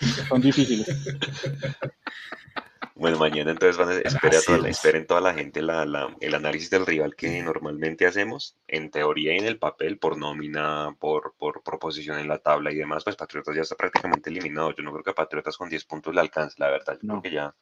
son 0.28 0.40
difíciles. 0.40 0.86
Bueno, 2.96 3.18
mañana 3.18 3.50
entonces 3.50 3.76
van 3.76 3.88
a 3.88 3.94
esperar 3.98 4.40
toda 4.46 4.68
esperen 4.68 5.06
toda 5.06 5.20
la 5.20 5.34
gente 5.34 5.58
el 5.58 6.34
análisis 6.34 6.70
del 6.70 6.86
rival 6.86 7.16
que 7.16 7.42
normalmente 7.42 8.06
hacemos, 8.06 8.56
en 8.68 8.90
teoría 8.90 9.34
y 9.34 9.38
en 9.38 9.46
el 9.46 9.58
papel, 9.58 9.98
por 9.98 10.16
nómina, 10.16 10.96
por, 11.00 11.34
por 11.36 11.64
proposición 11.64 12.20
en 12.20 12.28
la 12.28 12.38
tabla 12.38 12.70
y 12.70 12.76
demás, 12.76 13.02
pues 13.02 13.16
Patriotas 13.16 13.56
ya 13.56 13.62
está 13.62 13.74
prácticamente 13.74 14.30
eliminado. 14.30 14.72
Yo 14.76 14.84
no 14.84 14.92
creo 14.92 15.02
que 15.02 15.10
a 15.10 15.14
Patriotas 15.14 15.56
con 15.56 15.68
10 15.68 15.84
puntos 15.86 16.14
le 16.14 16.20
alcance, 16.20 16.54
la 16.58 16.70
verdad. 16.70 16.96
Yo 17.02 17.08
creo 17.08 17.22
que 17.22 17.30
ya 17.32 17.54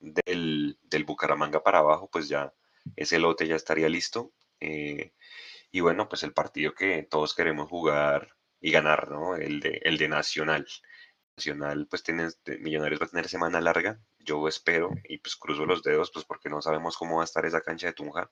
del, 0.00 0.76
del, 0.82 1.04
Bucaramanga 1.04 1.62
para 1.62 1.78
abajo, 1.78 2.08
pues 2.10 2.28
ya 2.28 2.52
ese 2.96 3.20
lote 3.20 3.46
ya 3.46 3.54
estaría 3.54 3.88
listo. 3.88 4.32
Eh, 4.58 5.12
y 5.70 5.80
bueno, 5.80 6.08
pues 6.08 6.24
el 6.24 6.32
partido 6.32 6.74
que 6.74 7.04
todos 7.04 7.34
queremos 7.34 7.68
jugar 7.68 8.34
y 8.60 8.72
ganar, 8.72 9.08
¿no? 9.08 9.36
El 9.36 9.60
de, 9.60 9.80
el 9.84 9.98
de 9.98 10.08
Nacional. 10.08 10.66
Nacional, 11.36 11.86
pues 11.88 12.02
tiene, 12.02 12.28
Millonarios 12.60 13.00
va 13.00 13.06
a 13.06 13.08
tener 13.08 13.28
semana 13.28 13.60
larga, 13.60 13.98
yo 14.18 14.46
espero, 14.48 14.90
y 15.08 15.18
pues 15.18 15.36
cruzo 15.36 15.64
los 15.66 15.82
dedos, 15.82 16.10
pues 16.12 16.24
porque 16.24 16.50
no 16.50 16.60
sabemos 16.60 16.96
cómo 16.96 17.16
va 17.16 17.22
a 17.22 17.24
estar 17.24 17.46
esa 17.46 17.62
cancha 17.62 17.88
de 17.88 17.94
Tunja. 17.94 18.30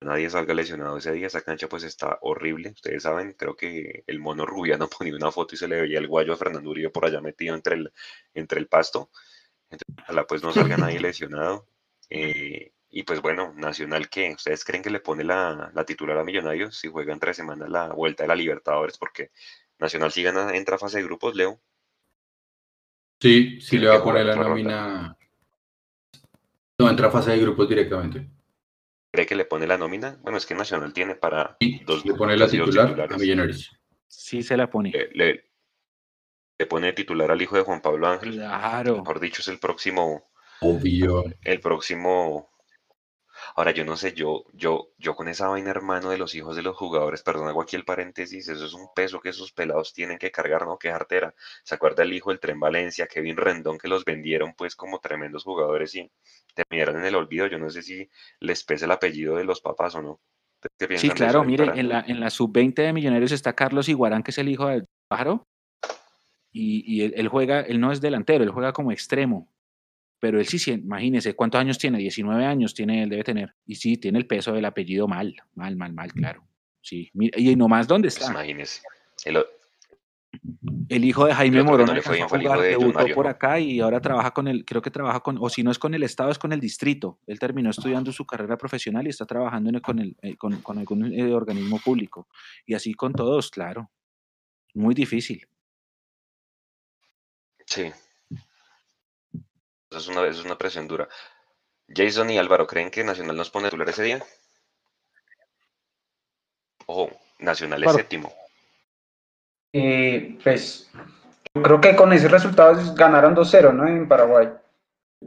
Nadie 0.00 0.28
salga 0.28 0.52
lesionado 0.54 0.98
ese 0.98 1.12
día, 1.12 1.26
esa 1.26 1.40
cancha 1.40 1.68
pues 1.68 1.82
está 1.82 2.18
horrible, 2.20 2.70
ustedes 2.70 3.02
saben, 3.04 3.32
creo 3.32 3.56
que 3.56 4.04
el 4.06 4.20
mono 4.20 4.44
rubiano 4.44 4.88
ponía 4.98 5.16
una 5.16 5.32
foto 5.32 5.54
y 5.54 5.58
se 5.58 5.66
le 5.68 5.80
veía 5.80 5.98
el 5.98 6.08
guayo 6.08 6.34
a 6.34 6.36
Fernando 6.36 6.70
Uribe 6.70 6.90
por 6.90 7.06
allá 7.06 7.20
metido 7.20 7.54
entre 7.54 7.76
el, 7.76 7.92
entre 8.34 8.60
el 8.60 8.68
pasto. 8.68 9.10
Entonces, 9.70 10.04
ojalá 10.04 10.26
pues 10.26 10.42
no 10.42 10.52
salga 10.52 10.76
nadie 10.76 11.00
lesionado. 11.00 11.66
Eh, 12.10 12.72
y 12.90 13.02
pues 13.04 13.20
bueno, 13.22 13.52
Nacional, 13.56 14.08
¿qué? 14.08 14.32
¿Ustedes 14.34 14.64
creen 14.64 14.82
que 14.82 14.90
le 14.90 15.00
pone 15.00 15.24
la, 15.24 15.72
la 15.74 15.84
titular 15.84 16.18
a 16.18 16.24
Millonarios 16.24 16.78
si 16.78 16.88
juega 16.88 17.12
entre 17.12 17.34
semanas 17.34 17.68
la 17.68 17.88
vuelta 17.88 18.24
de 18.24 18.28
la 18.28 18.36
Libertadores? 18.36 18.98
Porque 18.98 19.32
Nacional 19.78 20.12
si 20.12 20.22
gana, 20.22 20.54
entra 20.56 20.76
a 20.76 20.78
fase 20.78 20.98
de 20.98 21.04
grupos, 21.04 21.34
Leo. 21.34 21.60
Sí, 23.20 23.60
sí 23.60 23.78
le 23.78 23.88
va 23.88 23.96
a 23.96 24.04
poner 24.04 24.26
la 24.26 24.36
nómina. 24.36 25.16
No, 26.78 26.90
entra 26.90 27.08
a 27.08 27.10
fase 27.10 27.30
de 27.30 27.38
grupos 27.38 27.68
directamente. 27.68 28.28
¿Cree 29.12 29.26
que 29.26 29.36
le 29.36 29.44
pone 29.44 29.66
la 29.66 29.78
nómina? 29.78 30.18
Bueno, 30.22 30.38
es 30.38 30.46
que 30.46 30.54
Nacional 30.54 30.92
tiene 30.92 31.14
para 31.14 31.56
dos 31.86 32.04
Le 32.04 32.14
pone 32.14 32.36
la 32.36 32.48
titular 32.48 33.12
a 33.12 33.16
Millonarios. 33.16 33.70
Sí, 34.08 34.42
se 34.42 34.56
la 34.56 34.68
pone. 34.68 34.90
Le, 34.90 35.44
le, 36.58 36.66
pone 36.66 36.92
titular 36.92 37.30
al 37.30 37.40
hijo 37.40 37.56
de 37.56 37.62
Juan 37.62 37.80
Pablo 37.80 38.08
Ángel. 38.08 38.32
Claro. 38.32 38.98
Mejor 38.98 39.20
dicho, 39.20 39.40
es 39.40 39.48
el 39.48 39.58
próximo. 39.58 40.30
Obvio. 40.60 41.24
El 41.42 41.60
próximo 41.60 42.53
Ahora, 43.56 43.70
yo 43.70 43.84
no 43.84 43.96
sé, 43.96 44.14
yo, 44.14 44.44
yo, 44.52 44.90
yo 44.98 45.14
con 45.14 45.28
esa 45.28 45.46
vaina, 45.46 45.70
hermano, 45.70 46.10
de 46.10 46.18
los 46.18 46.34
hijos 46.34 46.56
de 46.56 46.62
los 46.62 46.76
jugadores, 46.76 47.22
perdón, 47.22 47.46
hago 47.46 47.62
aquí 47.62 47.76
el 47.76 47.84
paréntesis, 47.84 48.48
eso 48.48 48.66
es 48.66 48.74
un 48.74 48.88
peso 48.96 49.20
que 49.20 49.28
esos 49.28 49.52
pelados 49.52 49.92
tienen 49.92 50.18
que 50.18 50.32
cargar, 50.32 50.66
¿no? 50.66 50.76
Qué 50.76 50.90
artera. 50.90 51.32
¿Se 51.62 51.76
acuerda 51.76 52.02
el 52.02 52.12
hijo 52.12 52.30
del 52.30 52.40
Tren 52.40 52.58
Valencia, 52.58 53.06
Kevin 53.06 53.36
Rendón, 53.36 53.78
que 53.78 53.86
los 53.86 54.04
vendieron 54.04 54.54
pues 54.54 54.74
como 54.74 54.98
tremendos 54.98 55.44
jugadores 55.44 55.94
y 55.94 56.10
terminaron 56.52 56.98
en 56.98 57.04
el 57.04 57.14
olvido? 57.14 57.46
Yo 57.46 57.58
no 57.58 57.70
sé 57.70 57.82
si 57.82 58.08
les 58.40 58.64
pese 58.64 58.86
el 58.86 58.90
apellido 58.90 59.36
de 59.36 59.44
los 59.44 59.60
papás 59.60 59.94
o 59.94 60.02
no. 60.02 60.20
Sí, 60.96 61.10
claro, 61.10 61.44
mire, 61.44 61.78
en 61.78 61.90
la, 61.90 62.00
en 62.00 62.18
la 62.18 62.30
sub-20 62.30 62.74
de 62.74 62.92
Millonarios 62.92 63.30
está 63.30 63.52
Carlos 63.52 63.88
Iguarán, 63.88 64.22
que 64.22 64.32
es 64.32 64.38
el 64.38 64.48
hijo 64.48 64.66
del 64.66 64.86
pájaro, 65.06 65.46
y, 66.50 66.82
y 66.86 67.02
él, 67.02 67.28
juega, 67.28 67.60
él 67.60 67.80
no 67.80 67.92
es 67.92 68.00
delantero, 68.00 68.42
él 68.42 68.50
juega 68.50 68.72
como 68.72 68.90
extremo 68.90 69.53
pero 70.24 70.40
él 70.40 70.46
sí, 70.46 70.72
imagínese, 70.72 71.34
¿cuántos 71.34 71.60
años 71.60 71.76
tiene? 71.76 71.98
19 71.98 72.46
años 72.46 72.72
tiene, 72.72 73.02
él 73.02 73.10
debe 73.10 73.22
tener. 73.22 73.54
Y 73.66 73.74
sí, 73.74 73.98
tiene 73.98 74.18
el 74.18 74.26
peso 74.26 74.54
del 74.54 74.64
apellido 74.64 75.06
mal, 75.06 75.36
mal, 75.54 75.76
mal, 75.76 75.92
mal, 75.92 76.10
claro. 76.14 76.42
Sí, 76.80 77.10
y 77.12 77.54
nomás, 77.56 77.86
¿dónde 77.86 78.06
pues 78.06 78.16
está? 78.16 78.32
imagínese. 78.32 78.80
El, 80.88 81.04
hijo 81.04 81.26
de 81.26 81.34
Jaime 81.34 81.62
Morón 81.62 81.90
debutó 81.94 83.06
por 83.14 83.26
acá 83.26 83.60
y 83.60 83.80
ahora 83.80 84.00
trabaja 84.00 84.30
con 84.30 84.48
el, 84.48 84.64
creo 84.64 84.80
que 84.80 84.90
trabaja 84.90 85.20
con, 85.20 85.36
o 85.38 85.50
si 85.50 85.62
no 85.62 85.70
es 85.70 85.78
con 85.78 85.92
el 85.92 86.02
Estado, 86.02 86.30
es 86.30 86.38
con 86.38 86.54
el 86.54 86.60
distrito. 86.60 87.18
Él 87.26 87.38
terminó 87.38 87.68
estudiando 87.68 88.10
su 88.10 88.24
carrera 88.24 88.56
profesional 88.56 89.06
y 89.06 89.10
está 89.10 89.26
trabajando 89.26 89.78
con, 89.82 89.98
el, 89.98 90.16
eh, 90.22 90.36
con, 90.36 90.62
con 90.62 90.78
algún 90.78 91.12
eh, 91.12 91.34
organismo 91.34 91.78
público. 91.80 92.28
Y 92.64 92.72
así 92.72 92.94
con 92.94 93.12
todos, 93.12 93.50
claro. 93.50 93.90
Muy 94.72 94.94
difícil. 94.94 95.46
Sí, 97.66 97.92
es 99.98 100.08
una, 100.08 100.26
es 100.26 100.44
una 100.44 100.56
presión 100.56 100.86
dura. 100.86 101.08
Jason 101.88 102.30
y 102.30 102.38
Álvaro, 102.38 102.66
¿creen 102.66 102.90
que 102.90 103.04
Nacional 103.04 103.36
nos 103.36 103.50
pone 103.50 103.66
titular 103.66 103.88
ese 103.88 104.02
día? 104.02 104.24
Ojo, 106.86 107.10
Nacional 107.38 107.84
es 107.84 107.92
séptimo. 107.92 108.32
Eh, 109.72 110.38
pues 110.42 110.90
yo 111.54 111.62
creo 111.62 111.80
que 111.80 111.96
con 111.96 112.12
ese 112.12 112.28
resultado 112.28 112.94
ganaron 112.94 113.34
2-0, 113.34 113.72
¿no? 113.72 113.86
En 113.86 114.08
Paraguay. 114.08 114.50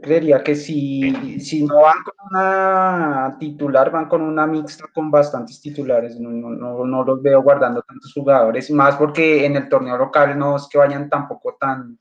Creería 0.00 0.44
que 0.44 0.54
si, 0.54 1.40
si 1.40 1.64
no 1.64 1.82
van 1.82 2.02
con 2.04 2.14
una 2.30 3.36
titular, 3.40 3.90
van 3.90 4.08
con 4.08 4.22
una 4.22 4.46
mixta 4.46 4.86
con 4.94 5.10
bastantes 5.10 5.60
titulares. 5.60 6.18
No, 6.20 6.30
no, 6.30 6.84
no, 6.84 7.04
los 7.04 7.20
veo 7.20 7.42
guardando 7.42 7.82
tantos 7.82 8.12
jugadores, 8.12 8.70
más 8.70 8.96
porque 8.96 9.44
en 9.44 9.56
el 9.56 9.68
torneo 9.68 9.98
local 9.98 10.38
no 10.38 10.56
es 10.56 10.68
que 10.70 10.78
vayan 10.78 11.08
tampoco 11.08 11.56
tan, 11.58 11.98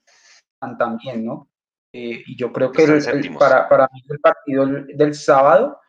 tan, 0.59 0.77
tan 0.77 0.97
bien, 0.97 1.25
¿no? 1.25 1.49
Eh, 1.93 2.23
y 2.25 2.37
yo 2.37 2.51
creo 2.51 2.71
que 2.71 2.85
para, 3.39 3.67
para 3.67 3.89
mí 3.93 4.01
el 4.09 4.19
partido 4.19 4.65
del 4.93 5.13
sábado 5.13 5.79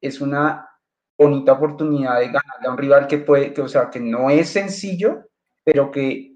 es 0.00 0.20
una 0.20 0.68
bonita 1.18 1.52
oportunidad 1.52 2.20
de 2.20 2.26
ganarle 2.26 2.66
a 2.66 2.70
un 2.70 2.78
rival 2.78 3.06
que 3.06 3.18
puede, 3.18 3.52
que, 3.52 3.62
o 3.62 3.68
sea, 3.68 3.90
que 3.90 4.00
no 4.00 4.30
es 4.30 4.50
sencillo, 4.50 5.24
pero 5.64 5.90
que, 5.90 6.34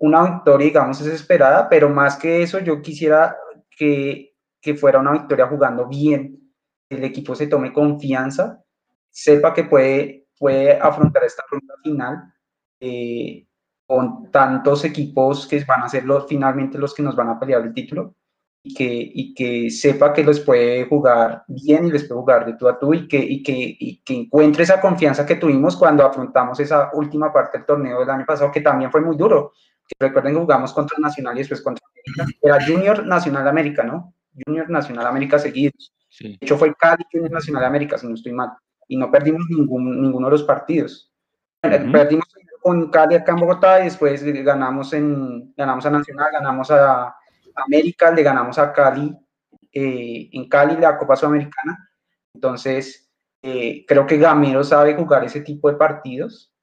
una 0.00 0.22
victoria, 0.30 0.66
digamos, 0.66 1.00
es 1.00 1.06
esperada, 1.06 1.68
pero 1.70 1.88
más 1.88 2.16
que 2.16 2.42
eso, 2.42 2.58
yo 2.58 2.82
quisiera 2.82 3.34
que, 3.70 4.34
que 4.60 4.74
fuera 4.74 4.98
una 4.98 5.12
victoria 5.12 5.46
jugando 5.46 5.86
bien, 5.86 6.52
el 6.90 7.02
equipo 7.04 7.34
se 7.34 7.46
tome 7.46 7.72
confianza, 7.72 8.62
sepa 9.08 9.54
que 9.54 9.64
puede, 9.64 10.26
puede 10.38 10.78
afrontar 10.78 11.24
esta 11.24 11.44
ronda 11.50 11.74
final 11.82 12.34
eh, 12.80 13.46
con 13.86 14.30
tantos 14.30 14.84
equipos 14.84 15.46
que 15.46 15.62
van 15.64 15.82
a 15.82 15.88
ser 15.88 16.04
los, 16.04 16.26
finalmente 16.26 16.78
los 16.78 16.94
que 16.94 17.02
nos 17.02 17.16
van 17.16 17.28
a 17.28 17.38
pelear 17.38 17.62
el 17.62 17.74
título 17.74 18.14
y 18.62 18.74
que, 18.74 19.10
y 19.14 19.34
que 19.34 19.70
sepa 19.70 20.12
que 20.12 20.24
los 20.24 20.40
puede 20.40 20.86
jugar 20.86 21.44
bien 21.46 21.86
y 21.86 21.92
les 21.92 22.04
puede 22.04 22.20
jugar 22.20 22.46
de 22.46 22.54
tú 22.54 22.66
a 22.66 22.78
tú 22.78 22.94
y 22.94 23.06
que, 23.06 23.18
y 23.18 23.42
que, 23.42 23.76
y 23.78 24.02
que 24.02 24.14
encuentre 24.14 24.62
esa 24.62 24.80
confianza 24.80 25.26
que 25.26 25.36
tuvimos 25.36 25.76
cuando 25.76 26.04
afrontamos 26.04 26.58
esa 26.60 26.90
última 26.94 27.30
parte 27.30 27.58
del 27.58 27.66
torneo 27.66 28.00
del 28.00 28.08
año 28.08 28.24
pasado, 28.24 28.50
que 28.50 28.62
también 28.62 28.90
fue 28.90 29.02
muy 29.02 29.16
duro. 29.16 29.52
Que 29.86 30.06
recuerden 30.06 30.32
que 30.32 30.40
jugamos 30.40 30.72
contra 30.72 30.96
Nacional 30.98 31.34
y 31.34 31.40
después 31.40 31.60
contra 31.60 31.84
América. 31.86 32.38
Era 32.40 32.66
Junior 32.66 33.06
Nacional 33.06 33.46
América, 33.46 33.82
¿no? 33.82 34.14
Junior 34.46 34.70
Nacional 34.70 35.06
América 35.06 35.38
seguidos. 35.38 35.92
De 36.18 36.38
hecho, 36.40 36.56
fue 36.56 36.74
Cali 36.74 37.04
Junior 37.12 37.30
Nacional 37.30 37.64
América, 37.64 37.98
si 37.98 38.06
no 38.06 38.14
estoy 38.14 38.32
mal. 38.32 38.50
Y 38.88 38.96
no 38.96 39.10
perdimos 39.10 39.42
ningún, 39.50 40.00
ninguno 40.00 40.28
de 40.28 40.32
los 40.32 40.44
partidos. 40.44 41.12
Perdimos 41.60 42.26
con 42.64 42.90
Cali 42.90 43.14
acá 43.14 43.32
en 43.32 43.40
Bogotá 43.40 43.80
y 43.80 43.84
después 43.84 44.24
ganamos, 44.24 44.94
en, 44.94 45.52
ganamos 45.54 45.84
a 45.84 45.90
Nacional, 45.90 46.30
ganamos 46.32 46.70
a 46.70 47.14
América, 47.56 48.10
le 48.10 48.22
ganamos 48.22 48.58
a 48.58 48.72
Cali 48.72 49.14
eh, 49.70 50.30
en 50.32 50.48
Cali 50.48 50.74
la 50.78 50.96
Copa 50.96 51.14
Sudamericana. 51.14 51.90
Entonces, 52.32 53.12
eh, 53.42 53.84
creo 53.86 54.06
que 54.06 54.16
Gamero 54.16 54.64
sabe 54.64 54.94
jugar 54.94 55.24
ese 55.24 55.42
tipo 55.42 55.70
de 55.70 55.76
partidos 55.76 56.54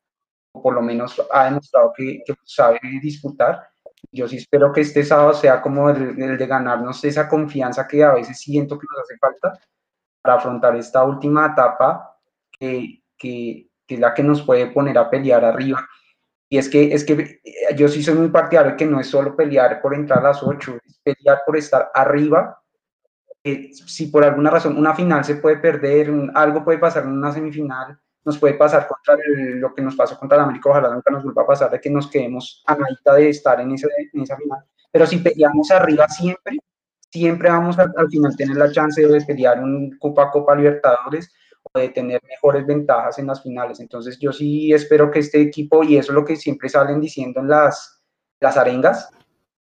o 0.53 0.63
por 0.63 0.73
lo 0.73 0.81
menos 0.81 1.21
ha 1.31 1.45
demostrado 1.45 1.93
que, 1.95 2.23
que 2.25 2.33
sabe 2.45 2.79
disputar. 2.99 3.69
Yo 4.11 4.27
sí 4.27 4.37
espero 4.37 4.73
que 4.73 4.81
este 4.81 5.03
sábado 5.03 5.35
sea 5.35 5.61
como 5.61 5.87
el, 5.91 6.19
el, 6.19 6.35
de 6.35 6.47
ganarnos 6.47 7.03
esa 7.03 7.29
confianza 7.29 7.87
que 7.87 8.03
a 8.03 8.13
veces 8.13 8.39
siento 8.39 8.79
que 8.79 8.87
nos 8.89 9.03
hace 9.03 9.19
falta 9.19 9.53
para 10.19 10.37
afrontar 10.37 10.75
esta 10.75 11.03
última 11.03 11.45
etapa 11.45 12.17
que, 12.59 13.03
que, 13.15 13.70
que 13.91 13.95
es 13.95 13.99
la 13.99 14.13
que 14.13 14.23
nos 14.23 14.41
puede 14.43 14.67
poner 14.67 14.97
a 14.97 15.09
pelear 15.09 15.43
arriba. 15.43 15.85
Y 16.47 16.57
es 16.57 16.69
que, 16.69 16.93
es 16.93 17.03
que 17.03 17.41
yo 17.75 17.89
sí 17.89 18.01
soy 18.01 18.15
muy 18.15 18.29
partidario 18.29 18.77
que 18.77 18.85
no 18.85 19.01
es 19.01 19.07
solo 19.07 19.35
pelear 19.35 19.81
por 19.81 19.93
entrar 19.93 20.19
a 20.19 20.29
las 20.29 20.41
8, 20.41 20.77
es 20.85 20.99
pelear 21.03 21.41
por 21.45 21.57
estar 21.57 21.91
arriba 21.93 22.61
si 23.43 24.07
por 24.07 24.23
alguna 24.23 24.51
razón 24.51 24.77
una 24.77 24.93
final 24.93 25.23
se 25.23 25.35
puede 25.35 25.57
perder, 25.57 26.11
algo 26.35 26.63
puede 26.63 26.77
pasar 26.77 27.03
en 27.03 27.11
una 27.11 27.31
semifinal, 27.31 27.97
nos 28.23 28.37
puede 28.37 28.53
pasar 28.53 28.87
contra 28.87 29.17
lo 29.35 29.73
que 29.73 29.81
nos 29.81 29.95
pasó 29.95 30.17
contra 30.17 30.37
el 30.37 30.43
América, 30.43 30.69
ojalá 30.69 30.93
nunca 30.93 31.11
nos 31.11 31.23
vuelva 31.23 31.41
a 31.41 31.47
pasar 31.47 31.71
de 31.71 31.81
que 31.81 31.89
nos 31.89 32.09
quedemos 32.09 32.63
a 32.67 32.75
nada 32.75 33.17
de 33.17 33.29
estar 33.29 33.59
en, 33.59 33.71
ese, 33.71 33.87
en 34.13 34.21
esa 34.21 34.37
final. 34.37 34.59
Pero 34.91 35.07
si 35.07 35.17
peleamos 35.17 35.71
arriba 35.71 36.07
siempre, 36.07 36.57
siempre 37.09 37.49
vamos 37.49 37.79
a, 37.79 37.91
al 37.97 38.09
final 38.09 38.35
tener 38.37 38.57
la 38.57 38.71
chance 38.71 39.05
de 39.05 39.21
pelear 39.21 39.59
un 39.63 39.97
Copa 39.97 40.29
Copa 40.29 40.55
Libertadores 40.55 41.33
o 41.63 41.79
de 41.79 41.89
tener 41.89 42.21
mejores 42.27 42.65
ventajas 42.65 43.19
en 43.19 43.27
las 43.27 43.41
finales. 43.41 43.79
Entonces 43.79 44.17
yo 44.19 44.31
sí 44.31 44.73
espero 44.73 45.11
que 45.11 45.19
este 45.19 45.41
equipo, 45.41 45.83
y 45.83 45.97
eso 45.97 46.11
es 46.11 46.15
lo 46.15 46.25
que 46.25 46.35
siempre 46.35 46.69
salen 46.69 46.99
diciendo 46.99 47.39
en 47.39 47.49
las, 47.49 48.03
las 48.39 48.57
arengas, 48.57 49.09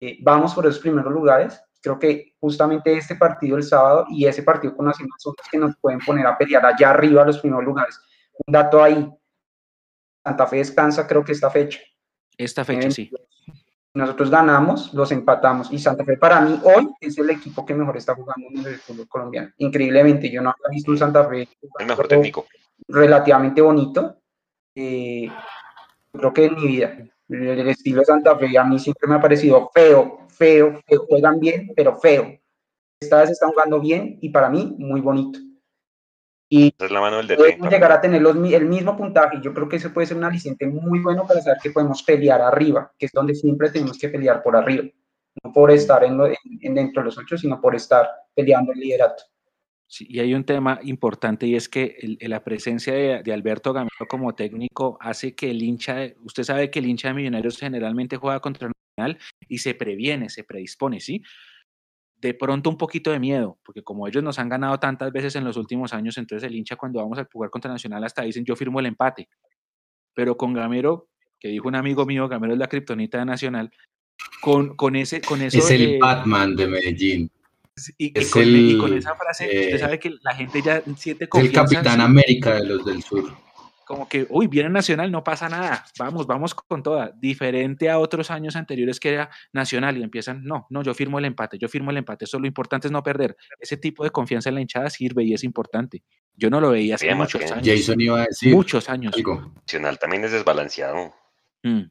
eh, 0.00 0.18
vamos 0.22 0.54
por 0.54 0.66
esos 0.66 0.80
primeros 0.80 1.12
lugares, 1.12 1.60
Creo 1.86 2.00
que 2.00 2.34
justamente 2.40 2.96
este 2.96 3.14
partido 3.14 3.56
el 3.56 3.62
sábado 3.62 4.06
y 4.08 4.26
ese 4.26 4.42
partido 4.42 4.74
con 4.74 4.86
Nacional 4.86 5.14
son 5.18 5.34
los 5.38 5.48
que 5.48 5.56
nos 5.56 5.76
pueden 5.76 6.00
poner 6.00 6.26
a 6.26 6.36
pelear 6.36 6.66
allá 6.66 6.90
arriba 6.90 7.22
a 7.22 7.26
los 7.26 7.38
primeros 7.38 7.64
lugares. 7.64 7.96
Un 8.44 8.52
dato 8.52 8.82
ahí, 8.82 9.08
Santa 10.24 10.48
Fe 10.48 10.56
descansa 10.56 11.06
creo 11.06 11.22
que 11.22 11.30
esta 11.30 11.48
fecha. 11.48 11.78
Esta 12.36 12.64
fecha, 12.64 12.90
sí. 12.90 13.08
Nosotros 13.96 14.30
ganamos, 14.30 14.92
los 14.92 15.10
empatamos 15.10 15.72
y 15.72 15.78
Santa 15.78 16.04
Fe 16.04 16.18
para 16.18 16.38
mí 16.42 16.60
hoy 16.64 16.86
es 17.00 17.16
el 17.16 17.30
equipo 17.30 17.64
que 17.64 17.72
mejor 17.72 17.96
está 17.96 18.14
jugando 18.14 18.46
en 18.50 18.66
el 18.66 18.76
fútbol 18.76 19.08
colombiano. 19.08 19.50
Increíblemente, 19.56 20.30
yo 20.30 20.42
no 20.42 20.50
había 20.50 20.74
visto 20.74 20.90
un 20.90 20.98
Santa 20.98 21.26
Fe 21.26 21.48
el 21.78 21.86
mejor 21.86 22.06
técnico. 22.06 22.44
relativamente 22.88 23.62
bonito. 23.62 24.18
Eh, 24.74 25.30
creo 26.12 26.30
que 26.34 26.44
en 26.44 26.56
mi 26.56 26.66
vida. 26.66 26.94
El 27.26 27.68
estilo 27.68 28.00
de 28.00 28.04
Santa 28.04 28.36
Fe 28.36 28.58
a 28.58 28.64
mí 28.64 28.78
siempre 28.78 29.08
me 29.08 29.14
ha 29.14 29.20
parecido 29.20 29.70
feo, 29.72 30.26
feo, 30.28 30.78
feo, 30.86 31.06
juegan 31.08 31.40
bien, 31.40 31.72
pero 31.74 31.96
feo. 31.96 32.38
Esta 33.00 33.22
vez 33.22 33.30
están 33.30 33.52
jugando 33.52 33.80
bien 33.80 34.18
y 34.20 34.28
para 34.28 34.50
mí 34.50 34.74
muy 34.78 35.00
bonito. 35.00 35.38
Y 36.48 36.72
es 36.78 36.90
la 36.90 37.00
mano 37.00 37.16
del 37.22 37.36
podemos 37.36 37.70
llegar 37.70 37.90
a 37.90 38.00
tener 38.00 38.22
los, 38.22 38.36
el 38.36 38.66
mismo 38.66 38.96
puntaje. 38.96 39.38
Yo 39.42 39.52
creo 39.52 39.68
que 39.68 39.76
eso 39.76 39.92
puede 39.92 40.06
ser 40.06 40.16
un 40.16 40.24
aliciente 40.24 40.66
muy 40.66 41.00
bueno 41.00 41.26
para 41.26 41.40
saber 41.40 41.58
que 41.62 41.70
podemos 41.70 42.02
pelear 42.02 42.40
arriba, 42.40 42.92
que 42.98 43.06
es 43.06 43.12
donde 43.12 43.34
siempre 43.34 43.70
tenemos 43.70 43.98
que 43.98 44.08
pelear 44.08 44.42
por 44.42 44.56
arriba. 44.56 44.84
No 45.42 45.52
por 45.52 45.70
estar 45.70 46.04
en, 46.04 46.18
en 46.60 46.74
dentro 46.74 47.02
de 47.02 47.06
los 47.06 47.18
ocho, 47.18 47.36
sino 47.36 47.60
por 47.60 47.74
estar 47.74 48.08
peleando 48.34 48.72
el 48.72 48.78
liderato. 48.78 49.24
Sí, 49.88 50.06
y 50.08 50.18
hay 50.18 50.34
un 50.34 50.44
tema 50.44 50.80
importante 50.82 51.46
y 51.46 51.54
es 51.54 51.68
que 51.68 51.96
el, 52.00 52.18
la 52.22 52.42
presencia 52.42 52.92
de, 52.92 53.22
de, 53.22 53.32
Alberto 53.32 53.72
Gamero 53.72 54.06
como 54.08 54.34
técnico 54.34 54.98
hace 55.00 55.36
que 55.36 55.50
el 55.50 55.62
hincha, 55.62 56.08
usted 56.24 56.42
sabe 56.42 56.70
que 56.70 56.80
el 56.80 56.86
hincha 56.86 57.08
de 57.08 57.14
Millonarios 57.14 57.58
generalmente 57.58 58.16
juega 58.16 58.40
contra 58.40 58.68
Nacional 58.96 59.18
y 59.48 59.58
se 59.58 59.74
previene, 59.74 60.28
se 60.28 60.42
predispone, 60.42 61.00
¿sí? 61.00 61.22
De 62.26 62.34
pronto 62.34 62.68
un 62.68 62.76
poquito 62.76 63.12
de 63.12 63.20
miedo, 63.20 63.56
porque 63.64 63.84
como 63.84 64.08
ellos 64.08 64.20
nos 64.20 64.40
han 64.40 64.48
ganado 64.48 64.80
tantas 64.80 65.12
veces 65.12 65.36
en 65.36 65.44
los 65.44 65.56
últimos 65.56 65.92
años, 65.92 66.18
entonces 66.18 66.44
el 66.48 66.56
hincha 66.56 66.74
cuando 66.74 66.98
vamos 66.98 67.20
a 67.20 67.28
jugar 67.32 67.50
contra 67.50 67.70
Nacional 67.70 68.02
hasta 68.02 68.22
dicen 68.22 68.44
yo 68.44 68.56
firmo 68.56 68.80
el 68.80 68.86
empate. 68.86 69.28
Pero 70.12 70.36
con 70.36 70.52
Gamero, 70.52 71.08
que 71.38 71.46
dijo 71.46 71.68
un 71.68 71.76
amigo 71.76 72.04
mío, 72.04 72.26
Gamero 72.26 72.52
es 72.52 72.58
la 72.58 72.66
kriptonita 72.66 73.18
de 73.18 73.26
Nacional, 73.26 73.70
con, 74.40 74.74
con 74.74 74.96
ese... 74.96 75.20
Con 75.20 75.40
eso 75.40 75.58
es 75.58 75.70
el 75.70 76.00
Batman 76.00 76.56
de 76.56 76.66
Medellín. 76.66 77.30
Y, 77.96 78.06
y, 78.06 78.30
con, 78.30 78.42
el, 78.42 78.56
y, 78.56 78.78
con, 78.78 78.92
esa 78.92 79.14
frase, 79.14 79.44
eh, 79.44 79.66
usted 79.66 79.78
sabe 79.78 79.98
que 80.00 80.16
la 80.22 80.34
gente 80.34 80.60
ya 80.62 80.82
siente 80.96 81.28
confianza. 81.28 81.60
El 81.60 81.68
Capitán 81.68 82.00
América 82.00 82.56
de 82.56 82.66
los 82.66 82.84
del 82.84 83.04
Sur. 83.04 83.30
Como 83.86 84.08
que, 84.08 84.26
uy, 84.30 84.48
viene 84.48 84.68
Nacional, 84.68 85.12
no 85.12 85.22
pasa 85.22 85.48
nada, 85.48 85.84
vamos, 85.96 86.26
vamos 86.26 86.56
con 86.56 86.82
toda. 86.82 87.12
Diferente 87.20 87.88
a 87.88 88.00
otros 88.00 88.32
años 88.32 88.56
anteriores 88.56 88.98
que 88.98 89.12
era 89.12 89.30
Nacional 89.52 89.96
y 89.96 90.02
empiezan, 90.02 90.42
no, 90.42 90.66
no, 90.70 90.82
yo 90.82 90.92
firmo 90.92 91.20
el 91.20 91.24
empate, 91.24 91.56
yo 91.56 91.68
firmo 91.68 91.92
el 91.92 91.98
empate, 91.98 92.24
eso 92.24 92.40
lo 92.40 92.48
importante 92.48 92.88
es 92.88 92.92
no 92.92 93.04
perder. 93.04 93.36
Ese 93.60 93.76
tipo 93.76 94.02
de 94.02 94.10
confianza 94.10 94.48
en 94.48 94.56
la 94.56 94.60
hinchada 94.60 94.90
sirve 94.90 95.22
y 95.22 95.34
es 95.34 95.44
importante. 95.44 96.02
Yo 96.34 96.50
no 96.50 96.60
lo 96.60 96.70
veía 96.70 96.96
hace 96.96 97.14
muchos 97.14 97.40
años. 97.52 97.64
Jason 97.64 98.00
iba 98.00 98.22
a 98.22 98.24
decir. 98.24 98.52
Muchos 98.52 98.88
años. 98.88 99.14
Algo. 99.16 99.52
Nacional 99.54 100.00
también 100.00 100.24
es 100.24 100.32
desbalanceado. 100.32 101.14
Mm. 101.62 101.82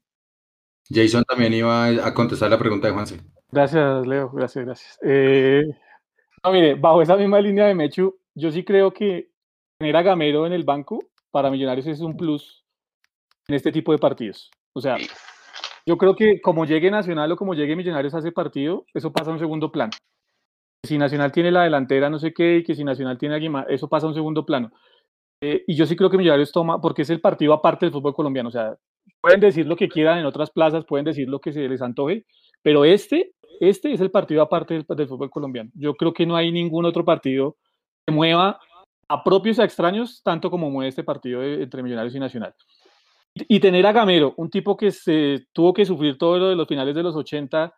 Jason 0.90 1.24
también 1.24 1.54
iba 1.54 1.88
a 1.88 2.14
contestar 2.14 2.50
la 2.50 2.60
pregunta 2.60 2.88
de 2.88 2.94
Juanse. 2.94 3.22
Gracias, 3.54 4.06
Leo, 4.06 4.30
gracias, 4.32 4.66
gracias. 4.66 5.00
Eh, 5.02 5.64
no, 6.44 6.52
mire, 6.52 6.76
bajo 6.76 7.02
esa 7.02 7.16
misma 7.16 7.40
línea 7.40 7.68
de 7.68 7.74
Mechu, 7.74 8.20
yo 8.34 8.52
sí 8.52 8.66
creo 8.66 8.94
que 8.94 9.30
tener 9.78 9.96
a 9.96 10.02
Gamero 10.02 10.46
en 10.46 10.52
el 10.52 10.66
banco 10.66 11.00
para 11.36 11.52
Millonarios 11.52 11.86
es 11.88 12.00
un 12.00 12.16
plus 12.16 12.64
en 13.50 13.56
este 13.56 13.70
tipo 13.70 13.92
de 13.92 13.98
partidos. 13.98 14.50
O 14.72 14.80
sea, 14.80 14.96
yo 15.86 15.98
creo 15.98 16.16
que 16.16 16.40
como 16.40 16.64
llegue 16.64 16.90
Nacional 16.90 17.30
o 17.30 17.36
como 17.36 17.54
llegue 17.54 17.76
Millonarios 17.76 18.16
a 18.16 18.20
ese 18.20 18.32
partido, 18.32 18.86
eso 18.94 19.12
pasa 19.12 19.32
a 19.32 19.34
un 19.34 19.40
segundo 19.40 19.70
plano. 19.70 19.92
Si 20.86 20.98
Nacional 20.98 21.34
tiene 21.34 21.52
la 21.52 21.64
delantera, 21.64 22.10
no 22.10 22.20
sé 22.20 22.34
qué, 22.34 22.60
y 22.60 22.64
que 22.64 22.74
si 22.74 22.86
Nacional 22.86 23.18
tiene 23.18 23.36
alguien 23.36 23.52
más, 23.52 23.66
eso 23.68 23.90
pasa 23.90 24.06
a 24.06 24.10
un 24.12 24.16
segundo 24.16 24.46
plano. 24.46 24.72
Eh, 25.42 25.66
y 25.68 25.76
yo 25.76 25.86
sí 25.86 25.98
creo 25.98 26.10
que 26.10 26.18
Millonarios 26.18 26.54
toma, 26.54 26.80
porque 26.80 27.02
es 27.02 27.10
el 27.10 27.20
partido 27.20 27.52
aparte 27.52 27.86
del 27.86 27.92
fútbol 27.92 28.14
colombiano. 28.14 28.48
O 28.48 28.54
sea, 28.54 28.78
pueden 29.20 29.42
decir 29.42 29.68
lo 29.68 29.76
que 29.76 29.90
quieran 29.90 30.20
en 30.20 30.26
otras 30.26 30.52
plazas, 30.52 30.86
pueden 30.86 31.04
decir 31.04 31.28
lo 31.28 31.42
que 31.42 31.52
se 31.52 31.68
les 31.68 31.82
antoje, 31.82 32.26
pero 32.62 32.86
este 32.86 33.34
este 33.60 33.92
es 33.92 34.00
el 34.00 34.10
partido 34.10 34.42
aparte 34.42 34.74
del, 34.74 34.86
del, 34.88 35.08
fútbol 35.10 35.30
colombiano. 35.30 35.70
Yo 35.74 35.96
creo 35.96 36.14
que 36.14 36.26
no 36.26 36.38
hay 36.38 36.54
ningún 36.54 36.86
otro 36.86 37.04
partido 37.04 37.58
que 38.06 38.14
mueva 38.14 38.58
a 39.08 39.24
propios 39.24 39.58
y 39.58 39.62
a 39.62 39.66
extraños 39.66 40.22
tanto 40.24 40.50
como 40.50 40.70
mueve 40.70 40.90
este 40.90 41.04
partido 41.04 41.42
de, 41.42 41.64
entre 41.64 41.84
Millonarios 41.84 42.16
y 42.16 42.20
Nacional. 42.20 42.54
Y, 43.36 43.60
tener 43.60 43.86
a 43.86 43.92
Gamero, 43.92 44.34
un 44.38 44.50
tipo 44.50 44.78
que 44.78 44.92
se 44.92 45.48
tuvo 45.52 45.74
que 45.74 45.86
sufrir 45.86 46.18
todo 46.18 46.38
lo 46.38 46.48
de 46.48 46.56
los 46.56 46.68
finales 46.68 46.96
de 46.96 47.04
los 47.04 47.18
80, 47.18 47.74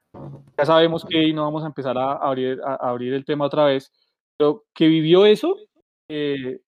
ya 0.55 0.65
sabemos 0.65 1.03
que 1.03 1.33
no 1.33 1.43
vamos 1.43 1.63
a 1.63 1.67
empezar 1.67 1.97
a 1.97 2.13
abrir, 2.13 2.61
a 2.63 2.75
abrir 2.75 3.13
el 3.13 3.25
tema 3.25 3.45
otra 3.45 3.65
vez, 3.65 3.91
pero 4.37 4.65
que 4.75 4.87
vivió 4.87 5.25
eso, 5.25 5.57
eh, 6.09 6.59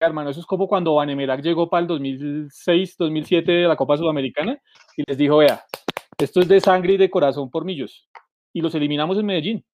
hermano, 0.00 0.30
eso 0.30 0.40
es 0.40 0.46
como 0.46 0.66
cuando 0.66 0.94
Vanemerac 0.94 1.42
llegó 1.42 1.68
para 1.68 1.82
el 1.82 1.88
2006, 1.88 2.96
2007 2.96 3.52
de 3.52 3.68
la 3.68 3.76
Copa 3.76 3.98
Sudamericana 3.98 4.58
y 4.96 5.02
les 5.06 5.18
dijo, 5.18 5.36
vea, 5.36 5.62
esto 6.16 6.40
es 6.40 6.48
de 6.48 6.60
sangre 6.60 6.94
y 6.94 6.96
de 6.96 7.10
corazón 7.10 7.50
por 7.50 7.66
millos 7.66 8.08
y 8.52 8.60
los 8.60 8.74
eliminamos 8.74 9.18
en 9.18 9.26
Medellín. 9.26 9.64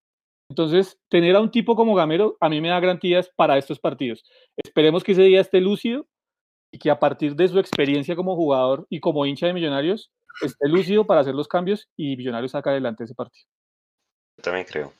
Entonces, 0.54 1.00
tener 1.08 1.34
a 1.34 1.40
un 1.40 1.50
tipo 1.50 1.74
como 1.74 1.96
Gamero 1.96 2.36
a 2.40 2.48
mí 2.48 2.60
me 2.60 2.68
da 2.68 2.78
garantías 2.78 3.28
para 3.34 3.58
estos 3.58 3.80
partidos. 3.80 4.22
Esperemos 4.56 5.02
que 5.02 5.10
ese 5.10 5.22
día 5.22 5.40
esté 5.40 5.60
lúcido 5.60 6.06
y 6.70 6.78
que 6.78 6.92
a 6.92 7.00
partir 7.00 7.34
de 7.34 7.48
su 7.48 7.58
experiencia 7.58 8.14
como 8.14 8.36
jugador 8.36 8.86
y 8.88 9.00
como 9.00 9.26
hincha 9.26 9.48
de 9.48 9.52
Millonarios 9.52 10.12
esté 10.42 10.68
lúcido 10.68 11.08
para 11.08 11.22
hacer 11.22 11.34
los 11.34 11.48
cambios 11.48 11.88
y 11.96 12.16
Millonarios 12.16 12.52
saca 12.52 12.70
adelante 12.70 13.02
ese 13.02 13.16
partido. 13.16 13.48
Yo 14.36 14.42
también 14.44 14.64
creo. 14.64 14.92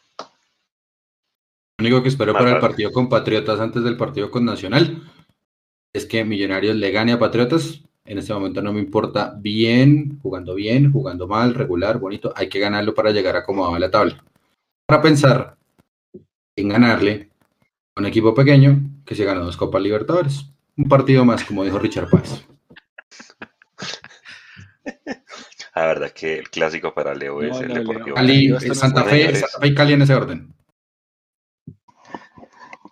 Lo 1.78 1.86
único 1.86 2.02
que 2.02 2.08
espero 2.08 2.32
Más 2.32 2.42
para 2.42 2.54
tarde. 2.54 2.66
el 2.66 2.70
partido 2.70 2.92
con 2.92 3.08
Patriotas 3.08 3.60
antes 3.60 3.84
del 3.84 3.96
partido 3.96 4.32
con 4.32 4.44
Nacional 4.44 5.04
es 5.92 6.04
que 6.04 6.24
Millonarios 6.24 6.74
le 6.74 6.90
gane 6.90 7.12
a 7.12 7.20
Patriotas 7.20 7.80
en 8.06 8.18
este 8.18 8.34
momento 8.34 8.60
no 8.60 8.72
me 8.72 8.80
importa 8.80 9.36
bien, 9.38 10.18
jugando 10.20 10.56
bien, 10.56 10.90
jugando 10.90 11.28
mal, 11.28 11.54
regular, 11.54 12.00
bonito. 12.00 12.32
Hay 12.34 12.48
que 12.48 12.58
ganarlo 12.58 12.92
para 12.92 13.12
llegar 13.12 13.36
acomodado 13.36 13.76
a 13.76 13.78
la 13.78 13.90
tabla. 13.92 14.22
Para 14.86 15.00
pensar 15.00 15.56
en 16.56 16.68
ganarle 16.68 17.30
a 17.94 18.00
un 18.00 18.06
equipo 18.06 18.34
pequeño 18.34 18.80
que 19.06 19.14
se 19.14 19.24
ganó 19.24 19.44
dos 19.44 19.56
Copas 19.56 19.82
Libertadores. 19.82 20.44
Un 20.76 20.88
partido 20.88 21.24
más, 21.24 21.44
como 21.44 21.64
dijo 21.64 21.78
Richard 21.78 22.10
Paz. 22.10 22.46
La 25.74 25.86
verdad 25.86 26.10
que 26.12 26.38
el 26.38 26.50
clásico 26.50 26.92
para 26.94 27.14
Leo 27.14 27.42
es 27.42 27.58
el 27.60 27.72
Deportivo. 27.72 28.14
Cali, 28.14 28.48
Santa, 28.74 29.04
Fe, 29.04 29.34
Santa 29.34 29.58
Fe 29.58 29.66
y 29.68 29.74
Cali 29.74 29.92
en 29.94 30.02
ese 30.02 30.14
orden. 30.14 30.54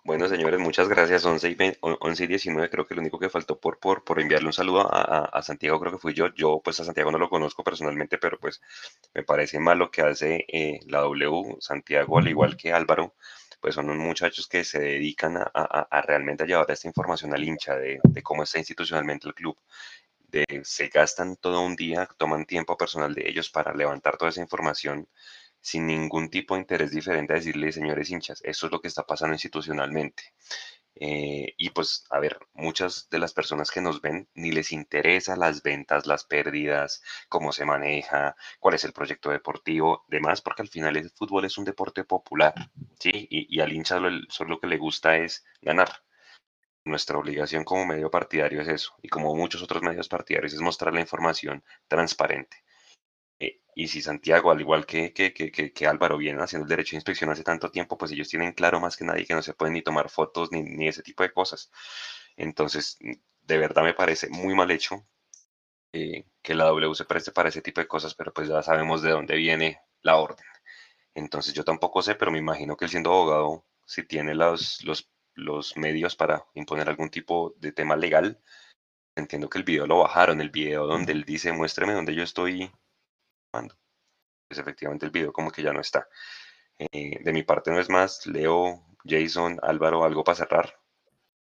Bueno, 0.05 0.27
señores, 0.27 0.59
muchas 0.59 0.89
gracias. 0.89 1.23
11 1.25 1.49
y, 1.49 1.55
20, 1.55 1.79
11 1.81 2.23
y 2.25 2.27
19, 2.27 2.69
creo 2.69 2.85
que 2.85 2.93
lo 2.93 2.99
único 3.01 3.19
que 3.19 3.29
faltó 3.29 3.57
por, 3.59 3.79
por, 3.79 4.03
por 4.03 4.19
enviarle 4.19 4.47
un 4.47 4.53
saludo 4.53 4.81
a, 4.93 5.25
a, 5.25 5.41
Santiago, 5.41 5.79
creo 5.79 5.93
que 5.93 5.97
fui 5.97 6.13
yo. 6.13 6.27
Yo, 6.35 6.59
pues, 6.63 6.79
a 6.81 6.83
Santiago 6.83 7.09
no 7.11 7.17
lo 7.17 7.29
conozco 7.29 7.63
personalmente, 7.63 8.17
pero 8.17 8.37
pues 8.37 8.61
me 9.13 9.23
parece 9.23 9.59
mal 9.59 9.77
lo 9.79 9.91
que 9.91 10.01
hace 10.01 10.45
eh, 10.49 10.79
la 10.87 10.99
W. 10.99 11.55
Santiago, 11.59 12.17
al 12.17 12.27
igual 12.27 12.57
que 12.57 12.73
Álvaro, 12.73 13.15
pues 13.61 13.75
son 13.75 13.89
unos 13.89 14.03
muchachos 14.05 14.47
que 14.47 14.65
se 14.65 14.79
dedican 14.79 15.37
a, 15.37 15.45
a 15.53 16.01
realmente 16.01 16.43
a 16.43 16.47
llevar 16.47 16.69
esta 16.71 16.87
información 16.89 17.33
al 17.33 17.43
hincha 17.43 17.75
de, 17.77 17.99
de, 18.03 18.21
cómo 18.23 18.43
está 18.43 18.59
institucionalmente 18.59 19.27
el 19.29 19.33
club. 19.33 19.57
De, 20.27 20.45
se 20.65 20.89
gastan 20.89 21.37
todo 21.37 21.61
un 21.61 21.75
día, 21.77 22.09
toman 22.17 22.45
tiempo 22.45 22.75
personal 22.75 23.13
de 23.13 23.29
ellos 23.29 23.49
para 23.49 23.73
levantar 23.73 24.17
toda 24.17 24.31
esa 24.31 24.41
información 24.41 25.07
sin 25.63 25.87
ningún 25.87 26.29
tipo 26.29 26.55
de 26.55 26.61
interés 26.61 26.91
diferente 26.91 27.33
a 27.33 27.37
decirle, 27.37 27.71
señores 27.71 28.09
hinchas, 28.11 28.41
esto 28.43 28.65
es 28.67 28.71
lo 28.71 28.81
que 28.81 28.89
está 28.89 29.05
pasando 29.05 29.33
institucionalmente. 29.33 30.23
Eh, 30.95 31.53
y 31.57 31.69
pues, 31.71 32.05
a 32.09 32.19
ver, 32.19 32.37
muchas 32.53 33.09
de 33.09 33.17
las 33.17 33.33
personas 33.33 33.71
que 33.71 33.81
nos 33.81 34.01
ven 34.01 34.27
ni 34.35 34.51
les 34.51 34.71
interesa 34.73 35.35
las 35.37 35.63
ventas, 35.63 36.05
las 36.05 36.25
pérdidas, 36.25 37.01
cómo 37.29 37.51
se 37.53 37.65
maneja, 37.65 38.35
cuál 38.59 38.75
es 38.75 38.83
el 38.83 38.93
proyecto 38.93 39.29
deportivo, 39.29 40.03
demás, 40.09 40.41
porque 40.41 40.61
al 40.63 40.67
final 40.67 40.97
el 40.97 41.09
fútbol 41.11 41.45
es 41.45 41.57
un 41.57 41.65
deporte 41.65 42.03
popular, 42.03 42.53
¿sí? 42.99 43.27
Y, 43.29 43.59
al 43.61 43.71
hincha 43.73 43.99
solo 44.29 44.49
lo 44.49 44.59
que 44.59 44.67
le 44.67 44.77
gusta 44.77 45.17
es 45.17 45.45
ganar. 45.61 46.03
Nuestra 46.85 47.17
obligación 47.17 47.63
como 47.63 47.85
medio 47.85 48.11
partidario 48.11 48.61
es 48.61 48.67
eso, 48.67 48.95
y 49.01 49.07
como 49.07 49.33
muchos 49.35 49.63
otros 49.63 49.81
medios 49.81 50.09
partidarios, 50.09 50.53
es 50.53 50.59
mostrar 50.59 50.93
la 50.93 51.01
información 51.01 51.63
transparente. 51.87 52.63
Eh, 53.43 53.61
y 53.75 53.87
si 53.87 54.01
Santiago, 54.01 54.51
al 54.51 54.61
igual 54.61 54.85
que, 54.85 55.13
que, 55.13 55.33
que, 55.33 55.51
que, 55.51 55.87
Álvaro, 55.87 56.17
viene 56.17 56.41
haciendo 56.41 56.65
el 56.65 56.69
derecho 56.69 56.91
de 56.91 56.97
inspección 56.97 57.29
hace 57.31 57.43
tanto 57.43 57.71
tiempo, 57.71 57.97
pues 57.97 58.11
ellos 58.11 58.29
tienen 58.29 58.53
claro 58.53 58.79
más 58.79 58.95
que 58.97 59.03
nadie 59.05 59.25
que 59.25 59.33
no 59.33 59.41
se 59.41 59.53
pueden 59.53 59.73
ni 59.73 59.81
tomar 59.81 60.09
fotos 60.09 60.51
ni, 60.51 60.63
ni 60.63 60.87
ese 60.87 61.01
tipo 61.03 61.23
de 61.23 61.33
cosas. 61.33 61.71
Entonces, 62.37 62.97
de 63.41 63.57
verdad 63.57 63.83
me 63.83 63.93
parece 63.93 64.29
muy 64.29 64.55
mal 64.55 64.71
hecho 64.71 65.05
eh, 65.93 66.25
que 66.41 66.55
la 66.55 66.65
W 66.65 66.95
se 66.95 67.05
preste 67.05 67.31
para 67.31 67.49
ese 67.49 67.61
tipo 67.61 67.81
de 67.81 67.87
cosas, 67.87 68.15
pero 68.15 68.33
pues 68.33 68.47
ya 68.47 68.61
sabemos 68.63 69.01
de 69.01 69.11
dónde 69.11 69.35
viene 69.37 69.81
la 70.01 70.17
orden. 70.17 70.45
Entonces 71.15 71.53
yo 71.53 71.63
tampoco 71.63 72.01
sé, 72.01 72.15
pero 72.15 72.31
me 72.31 72.39
imagino 72.39 72.77
que 72.77 72.85
él 72.85 72.91
siendo 72.91 73.11
abogado, 73.11 73.65
si 73.85 74.03
tiene 74.03 74.35
los, 74.35 74.83
los, 74.83 75.11
los 75.35 75.77
medios 75.77 76.15
para 76.15 76.45
imponer 76.55 76.89
algún 76.89 77.09
tipo 77.09 77.55
de 77.57 77.71
tema 77.71 77.95
legal, 77.95 78.39
entiendo 79.15 79.49
que 79.49 79.57
el 79.59 79.63
video 79.65 79.87
lo 79.87 79.99
bajaron, 79.99 80.41
el 80.41 80.49
video 80.49 80.87
donde 80.87 81.13
él 81.13 81.23
dice, 81.25 81.51
muéstreme 81.53 81.93
dónde 81.93 82.15
yo 82.15 82.23
estoy 82.23 82.71
pues 84.47 84.59
efectivamente 84.59 85.05
el 85.05 85.11
video 85.11 85.31
como 85.31 85.51
que 85.51 85.63
ya 85.63 85.73
no 85.73 85.81
está. 85.81 86.07
Eh, 86.79 87.19
de 87.23 87.33
mi 87.33 87.43
parte 87.43 87.71
no 87.71 87.79
es 87.79 87.89
más, 87.89 88.25
Leo, 88.25 88.83
Jason, 89.05 89.59
Álvaro, 89.61 90.03
algo 90.03 90.23
para 90.23 90.35
cerrar. 90.35 90.79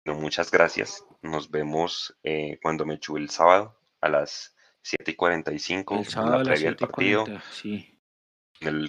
No, 0.05 0.15
muchas 0.15 0.51
gracias. 0.51 1.03
Nos 1.21 1.51
vemos 1.51 2.17
eh, 2.23 2.59
cuando 2.61 2.85
me 2.85 2.95
eche 2.95 3.13
el 3.15 3.29
sábado 3.29 3.77
a 4.01 4.09
las 4.09 4.55
7 4.81 5.11
y 5.11 5.15
45 5.15 5.95
en 5.95 6.31
la 6.31 6.43
previa 6.43 6.65
del 6.65 6.77
partido. 6.77 7.25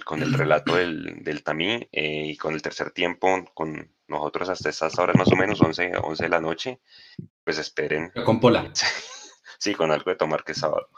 con 0.05 0.21
el 0.21 0.33
relato 0.33 0.75
del, 0.75 1.23
del 1.23 1.43
Tamí 1.43 1.87
eh, 1.91 2.25
y 2.27 2.37
con 2.37 2.53
el 2.53 2.61
tercer 2.61 2.91
tiempo, 2.91 3.45
con 3.53 3.93
nosotros 4.07 4.49
hasta 4.49 4.69
estas 4.69 4.97
horas 4.97 5.15
más 5.17 5.31
o 5.31 5.35
menos, 5.35 5.61
11, 5.61 5.91
11 6.01 6.23
de 6.23 6.29
la 6.29 6.39
noche. 6.39 6.79
Pues 7.43 7.57
esperen. 7.57 8.11
Con 8.23 8.39
Pola. 8.39 8.71
sí, 9.59 9.75
con 9.75 9.91
algo 9.91 10.09
de 10.09 10.15
tomar 10.15 10.43
que 10.43 10.53
es 10.53 10.59
sábado. 10.59 10.89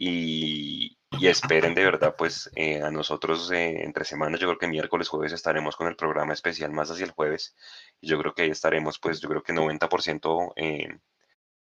Y, 0.00 0.96
y 1.18 1.26
esperen 1.26 1.74
de 1.74 1.84
verdad, 1.84 2.14
pues 2.16 2.48
eh, 2.54 2.80
a 2.82 2.90
nosotros 2.90 3.50
eh, 3.50 3.82
entre 3.84 4.04
semanas, 4.04 4.38
yo 4.40 4.46
creo 4.46 4.58
que 4.58 4.68
miércoles, 4.68 5.08
jueves 5.08 5.32
estaremos 5.32 5.74
con 5.74 5.88
el 5.88 5.96
programa 5.96 6.32
especial 6.32 6.70
más 6.70 6.90
hacia 6.90 7.04
el 7.04 7.10
jueves. 7.10 7.56
Y 8.00 8.08
yo 8.08 8.18
creo 8.18 8.32
que 8.32 8.42
ahí 8.42 8.50
estaremos, 8.50 9.00
pues 9.00 9.20
yo 9.20 9.28
creo 9.28 9.42
que 9.42 9.52
90% 9.52 10.52
en 10.56 11.02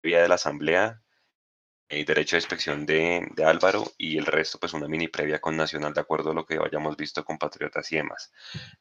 vía 0.03 0.21
de 0.21 0.27
la 0.27 0.35
asamblea, 0.35 1.01
y 1.89 2.03
derecho 2.03 2.35
de 2.35 2.39
inspección 2.39 2.85
de, 2.85 3.27
de, 3.33 3.45
Álvaro 3.45 3.85
y 3.97 4.17
el 4.17 4.25
resto, 4.25 4.59
pues 4.59 4.73
una 4.73 4.87
mini 4.87 5.07
previa 5.07 5.39
con 5.39 5.55
Nacional, 5.55 5.93
de 5.93 6.01
acuerdo 6.01 6.31
a 6.31 6.33
lo 6.33 6.45
que 6.45 6.59
hayamos 6.61 6.97
visto 6.97 7.23
con 7.23 7.37
Patriotas 7.37 7.91
y 7.91 7.97
demás. 7.97 8.31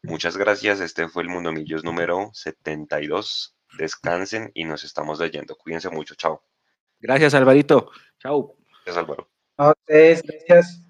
Muchas 0.03 0.37
gracias, 0.37 0.81
este 0.81 1.09
fue 1.09 1.23
el 1.23 1.29
Mundo 1.29 1.53
Millos 1.53 1.85
número 1.85 2.31
72. 2.33 3.57
Descansen 3.79 4.51
y 4.55 4.65
nos 4.65 4.85
estamos 4.85 5.21
leyendo. 5.21 5.57
Cuídense 5.57 5.89
mucho, 5.91 6.15
chao. 6.15 6.43
Gracias, 6.99 7.35
Alvarito. 7.35 7.91
Chao. 8.19 8.57
Gracias, 8.85 8.97
Álvaro. 8.97 9.36
A 9.59 9.71
ustedes, 9.71 10.23
gracias. 10.23 10.83